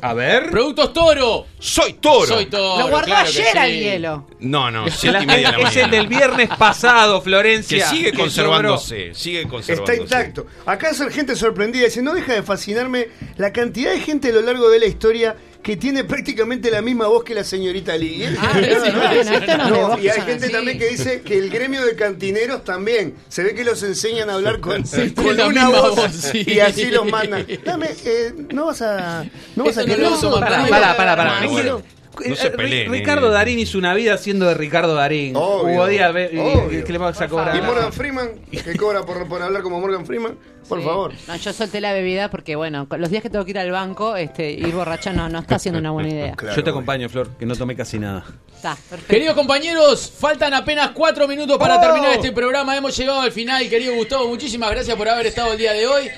A 0.00 0.14
ver. 0.14 0.50
Productos 0.50 0.92
Toro. 0.92 1.46
¡Soy 1.58 1.94
toro! 1.94 2.26
Soy 2.26 2.46
Toro. 2.46 2.78
Lo 2.78 2.88
guardó 2.88 3.06
claro 3.06 3.28
ayer 3.28 3.46
sí. 3.52 3.58
al 3.58 3.72
hielo. 3.72 4.26
No, 4.40 4.70
no, 4.70 4.90
siete 4.90 5.22
y 5.22 5.26
media 5.26 5.52
de 5.52 5.58
la 5.62 5.68
es 5.68 5.76
el 5.76 5.90
del 5.90 6.06
viernes 6.06 6.48
pasado, 6.58 7.20
Que 7.20 7.24
Florencia. 7.24 7.88
sigue 7.88 8.12
que 8.12 8.18
conservándose, 8.18 9.14
sigue 9.14 9.38
Está 9.40 9.50
conservándose. 9.50 10.02
intacto. 10.02 10.46
Acá 10.66 10.88
hay 10.90 11.10
gente 11.12 11.36
sorprendida. 11.36 11.84
Dice, 11.84 12.02
no 12.02 12.14
deja 12.14 12.34
de 12.34 12.42
fascinarme 12.42 13.08
la 13.36 13.52
cantidad 13.52 13.92
de 13.92 14.00
gente 14.00 14.28
a 14.28 14.32
lo 14.32 14.42
largo 14.42 14.68
de 14.68 14.78
la 14.80 14.86
historia 14.86 15.36
que 15.64 15.78
tiene 15.78 16.04
prácticamente 16.04 16.70
la 16.70 16.82
misma 16.82 17.06
voz 17.06 17.24
que 17.24 17.34
la 17.34 17.42
señorita 17.42 17.96
Lee. 17.96 18.24
¿eh? 18.24 18.36
Ah, 18.38 18.52
no, 18.60 18.60
bueno, 18.60 19.30
esto 19.30 19.32
no 19.32 19.32
es 19.32 19.46
de 19.46 19.56
No, 19.56 19.88
vos, 19.88 20.00
y 20.02 20.08
hay 20.10 20.20
gente 20.20 20.50
también 20.50 20.78
que 20.78 20.88
dice 20.90 21.22
que 21.22 21.38
el 21.38 21.48
gremio 21.48 21.84
de 21.86 21.96
cantineros 21.96 22.64
también. 22.64 23.14
Se 23.28 23.42
ve 23.42 23.54
que 23.54 23.64
los 23.64 23.82
enseñan 23.82 24.28
a 24.28 24.34
hablar 24.34 24.60
con, 24.60 24.82
tiene 24.84 25.14
con 25.14 25.34
la 25.36 25.46
una 25.46 25.64
misma 25.64 25.80
voz, 25.80 25.96
voz, 25.96 26.12
sí. 26.12 26.44
y 26.46 26.60
así 26.60 26.90
los 26.90 27.10
mandan. 27.10 27.46
Dame, 27.64 27.88
eh, 28.04 28.34
no 28.52 28.66
vas 28.66 28.82
a. 28.82 29.24
No 29.56 29.64
vas 29.64 29.78
a 29.78 29.82
Eso 29.82 30.30
no 30.30 30.36
querer. 30.36 30.68
Pará, 30.68 30.96
pará, 30.96 31.16
pará, 31.16 31.40
bueno. 32.14 32.26
Eh, 32.26 32.28
No 32.30 32.36
se 32.36 32.46
eh, 32.46 32.50
peleen, 32.50 32.90
Ricardo 32.92 33.28
eh. 33.28 33.32
Darín 33.32 33.58
hizo 33.58 33.78
una 33.78 33.94
vida 33.94 34.16
siendo 34.18 34.46
de 34.46 34.54
Ricardo 34.54 34.94
Darín. 34.94 35.36
Obvio, 35.36 35.74
Hubo 35.76 35.86
días 35.86 36.12
ve- 36.12 36.30
y- 36.32 36.38
obvio. 36.38 36.84
que 36.84 36.92
le 36.92 36.98
vas 36.98 37.20
a 37.20 37.28
cobrar. 37.28 37.56
Y 37.56 37.62
Morgan 37.62 37.92
Freeman, 37.92 38.30
que 38.50 38.76
cobra 38.76 39.02
por, 39.02 39.26
por 39.28 39.42
hablar 39.42 39.62
como 39.62 39.80
Morgan 39.80 40.06
Freeman, 40.06 40.36
por 40.68 40.78
Sí. 40.80 40.84
favor. 40.86 41.12
No, 41.28 41.36
yo 41.36 41.52
solté 41.52 41.80
la 41.80 41.92
bebida 41.92 42.30
porque, 42.30 42.56
bueno, 42.56 42.86
los 42.98 43.10
días 43.10 43.22
que 43.22 43.30
tengo 43.30 43.44
que 43.44 43.50
ir 43.52 43.58
al 43.58 43.70
banco, 43.70 44.16
este, 44.16 44.50
ir 44.50 44.72
borracha 44.74 45.12
no, 45.12 45.28
no 45.28 45.38
está 45.40 45.58
siendo 45.58 45.78
una 45.80 45.90
buena 45.90 46.08
idea. 46.08 46.34
Claro, 46.36 46.56
Yo 46.56 46.64
te 46.64 46.70
acompaño, 46.70 47.08
Flor, 47.08 47.30
que 47.38 47.46
no 47.46 47.54
tomé 47.56 47.74
casi 47.76 47.98
nada. 47.98 48.24
Está, 48.54 48.74
perfecto. 48.76 49.06
Queridos 49.08 49.34
compañeros, 49.34 50.12
faltan 50.18 50.54
apenas 50.54 50.90
cuatro 50.90 51.28
minutos 51.28 51.58
para 51.58 51.76
¡Oh! 51.76 51.80
terminar 51.80 52.12
este 52.14 52.32
programa. 52.32 52.76
Hemos 52.76 52.96
llegado 52.96 53.20
al 53.20 53.32
final, 53.32 53.68
querido 53.68 53.94
Gustavo. 53.94 54.26
Muchísimas 54.28 54.70
gracias 54.70 54.96
por 54.96 55.08
haber 55.08 55.26
estado 55.26 55.52
el 55.52 55.58
día 55.58 55.72
de 55.72 55.86
hoy. 55.86 56.08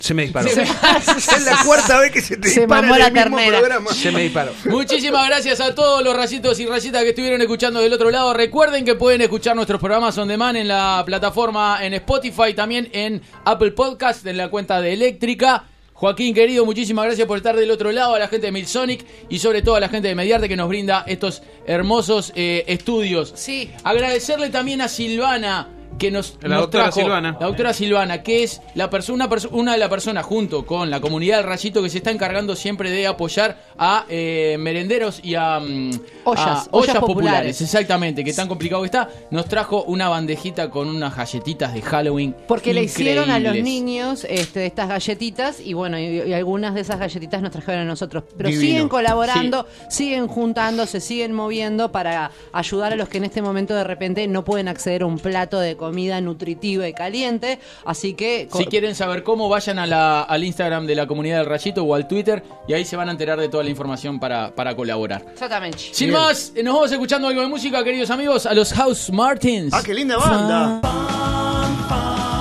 Se 0.00 0.14
me 0.14 0.22
disparó. 0.22 0.48
Se- 0.48 0.62
Es 0.62 1.42
la 1.44 1.58
cuarta 1.64 1.98
vez 2.00 2.12
que 2.12 2.20
se 2.20 2.36
te 2.36 2.48
Se 2.48 2.60
dispara 2.60 2.82
mamó 2.82 2.94
en 2.94 3.00
la 3.00 3.06
el 3.08 3.12
mismo 3.12 3.36
ternera. 3.36 3.58
programa. 3.58 3.92
Se 3.92 4.10
me 4.12 4.22
disparó. 4.22 4.52
Muchísimas 4.66 5.26
gracias 5.28 5.60
a 5.60 5.74
todos 5.74 6.02
los 6.04 6.16
rayitos 6.16 6.58
y 6.60 6.66
rayitas 6.66 7.02
que 7.02 7.08
estuvieron 7.10 7.40
escuchando 7.40 7.80
del 7.80 7.92
otro 7.92 8.10
lado. 8.10 8.32
Recuerden 8.34 8.84
que 8.84 8.94
pueden 8.94 9.20
escuchar 9.22 9.56
nuestros 9.56 9.80
programas 9.80 10.16
on 10.18 10.28
demand 10.28 10.56
en 10.56 10.68
la 10.68 11.02
plataforma 11.06 11.78
en 11.84 11.94
Spotify, 11.94 12.54
también 12.54 12.88
en 12.92 13.22
Apple 13.44 13.72
Podcast, 13.72 14.26
en 14.26 14.36
la 14.36 14.48
cuenta 14.48 14.80
de 14.80 14.92
Eléctrica. 14.92 15.64
Joaquín, 15.94 16.34
querido, 16.34 16.64
muchísimas 16.64 17.04
gracias 17.04 17.28
por 17.28 17.36
estar 17.36 17.54
del 17.56 17.70
otro 17.70 17.92
lado, 17.92 18.16
a 18.16 18.18
la 18.18 18.26
gente 18.26 18.46
de 18.46 18.52
Milsonic 18.52 19.04
y 19.28 19.38
sobre 19.38 19.62
todo 19.62 19.76
a 19.76 19.80
la 19.80 19.88
gente 19.88 20.08
de 20.08 20.16
Mediarte 20.16 20.48
que 20.48 20.56
nos 20.56 20.68
brinda 20.68 21.04
estos 21.06 21.42
hermosos 21.64 22.32
eh, 22.34 22.64
estudios. 22.66 23.32
Sí. 23.36 23.70
Agradecerle 23.84 24.50
también 24.50 24.80
a 24.80 24.88
Silvana 24.88 25.68
que 26.02 26.10
nos, 26.10 26.36
La 26.42 26.48
nos 26.48 26.60
doctora 26.62 26.84
trajo- 26.90 27.00
Silvana. 27.00 27.36
La 27.40 27.46
doctora 27.46 27.72
Silvana, 27.72 28.22
que 28.22 28.42
es 28.42 28.60
la 28.74 28.90
persona, 28.90 29.14
una, 29.24 29.30
perso- 29.30 29.48
una 29.52 29.72
de 29.72 29.78
las 29.78 29.88
personas 29.88 30.26
junto 30.26 30.66
con 30.66 30.90
la 30.90 31.00
comunidad 31.00 31.36
del 31.38 31.46
Rayito 31.46 31.82
que 31.82 31.88
se 31.88 31.98
está 31.98 32.10
encargando 32.10 32.56
siempre 32.56 32.90
de 32.90 33.06
apoyar 33.06 33.56
a 33.78 34.04
eh, 34.08 34.56
merenderos 34.58 35.20
y 35.22 35.36
a, 35.36 35.60
mm, 35.60 35.90
Ollas, 36.24 36.46
a 36.46 36.68
ollas 36.72 36.96
populares. 36.96 37.00
populares. 37.00 37.60
Exactamente, 37.62 38.24
que 38.24 38.32
tan 38.32 38.48
complicado 38.48 38.82
que 38.82 38.86
está. 38.86 39.08
Nos 39.30 39.46
trajo 39.46 39.84
una 39.84 40.08
bandejita 40.08 40.70
con 40.70 40.88
unas 40.88 41.16
galletitas 41.16 41.72
de 41.72 41.82
Halloween. 41.82 42.34
Porque 42.48 42.74
le 42.74 42.82
hicieron 42.82 43.30
a 43.30 43.38
los 43.38 43.54
niños 43.54 44.26
este, 44.28 44.66
estas 44.66 44.88
galletitas 44.88 45.60
y 45.60 45.72
bueno, 45.74 45.98
y, 45.98 46.22
y 46.22 46.32
algunas 46.32 46.74
de 46.74 46.80
esas 46.80 46.98
galletitas 46.98 47.40
nos 47.42 47.52
trajeron 47.52 47.82
a 47.82 47.84
nosotros. 47.84 48.24
Pero 48.36 48.48
Divino. 48.48 48.66
siguen 48.66 48.88
colaborando, 48.88 49.66
siguen 49.88 50.26
juntando, 50.26 50.86
se 50.86 51.00
siguen 51.00 51.32
moviendo 51.32 51.92
para 51.92 52.32
ayudar 52.52 52.92
a 52.92 52.96
los 52.96 53.08
que 53.08 53.18
en 53.18 53.24
este 53.24 53.40
momento 53.40 53.74
de 53.74 53.84
repente 53.84 54.26
no 54.26 54.44
pueden 54.44 54.66
acceder 54.68 55.02
a 55.02 55.06
un 55.06 55.18
plato 55.20 55.60
de 55.60 55.76
comida 55.76 55.91
nutritiva 56.20 56.88
y 56.88 56.92
caliente. 56.92 57.58
Así 57.84 58.14
que... 58.14 58.48
Si 58.56 58.64
quieren 58.66 58.94
saber 58.94 59.22
cómo, 59.22 59.48
vayan 59.48 59.78
a 59.78 59.86
la- 59.86 60.22
al 60.22 60.44
Instagram 60.44 60.86
de 60.86 60.94
la 60.94 61.06
comunidad 61.06 61.38
del 61.38 61.46
Rayito 61.46 61.82
o 61.84 61.94
al 61.94 62.08
Twitter 62.08 62.42
y 62.66 62.72
ahí 62.72 62.84
se 62.84 62.96
van 62.96 63.08
a 63.08 63.12
enterar 63.12 63.38
de 63.38 63.48
toda 63.48 63.62
la 63.64 63.70
información 63.70 64.18
para, 64.18 64.54
para 64.54 64.74
colaborar. 64.74 65.24
Exactamente. 65.32 65.78
Sin 65.92 66.10
más, 66.10 66.52
eh, 66.54 66.62
nos 66.62 66.74
vamos 66.74 66.92
escuchando 66.92 67.28
algo 67.28 67.40
de 67.42 67.48
música, 67.48 67.82
queridos 67.84 68.10
amigos, 68.10 68.46
a 68.46 68.54
los 68.54 68.72
House 68.72 69.10
Martins. 69.10 69.72
Ah, 69.72 69.82
qué 69.84 69.94
linda 69.94 70.16
banda. 70.16 70.80
James 70.82 72.31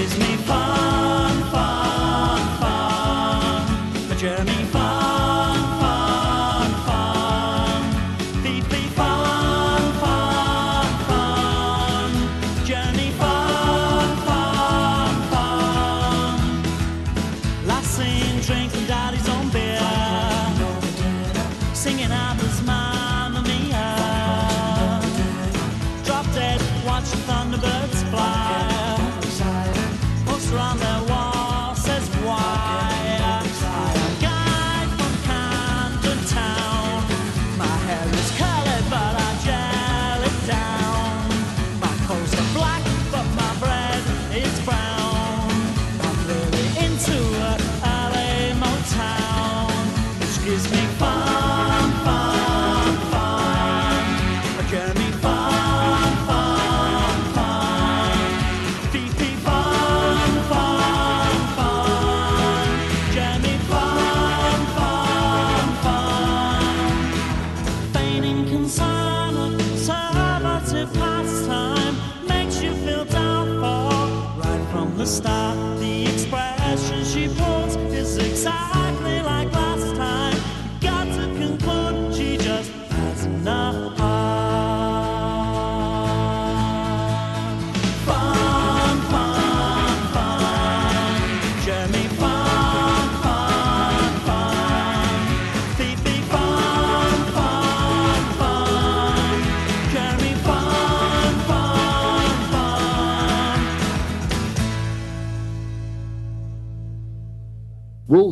gives 0.00 0.18
me 0.18 0.36
fun, 0.46 0.79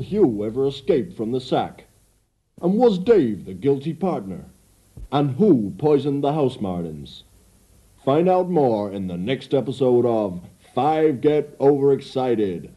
Hugh 0.09 0.43
ever 0.43 0.67
escape 0.67 1.15
from 1.15 1.33
the 1.33 1.41
sack? 1.41 1.85
And 2.63 2.79
was 2.79 2.99
Dave 2.99 3.45
the 3.45 3.53
guilty 3.53 3.93
partner? 3.93 4.47
And 5.13 5.33
who 5.33 5.75
poisoned 5.77 6.25
the 6.25 6.33
house 6.33 6.63
martins? 6.63 7.25
Find 8.07 8.27
out 8.27 8.49
more 8.49 8.91
in 8.91 9.07
the 9.07 9.19
next 9.19 9.53
episode 9.53 10.07
of 10.07 10.41
Five 10.75 11.21
Get 11.21 11.55
Overexcited. 11.61 12.73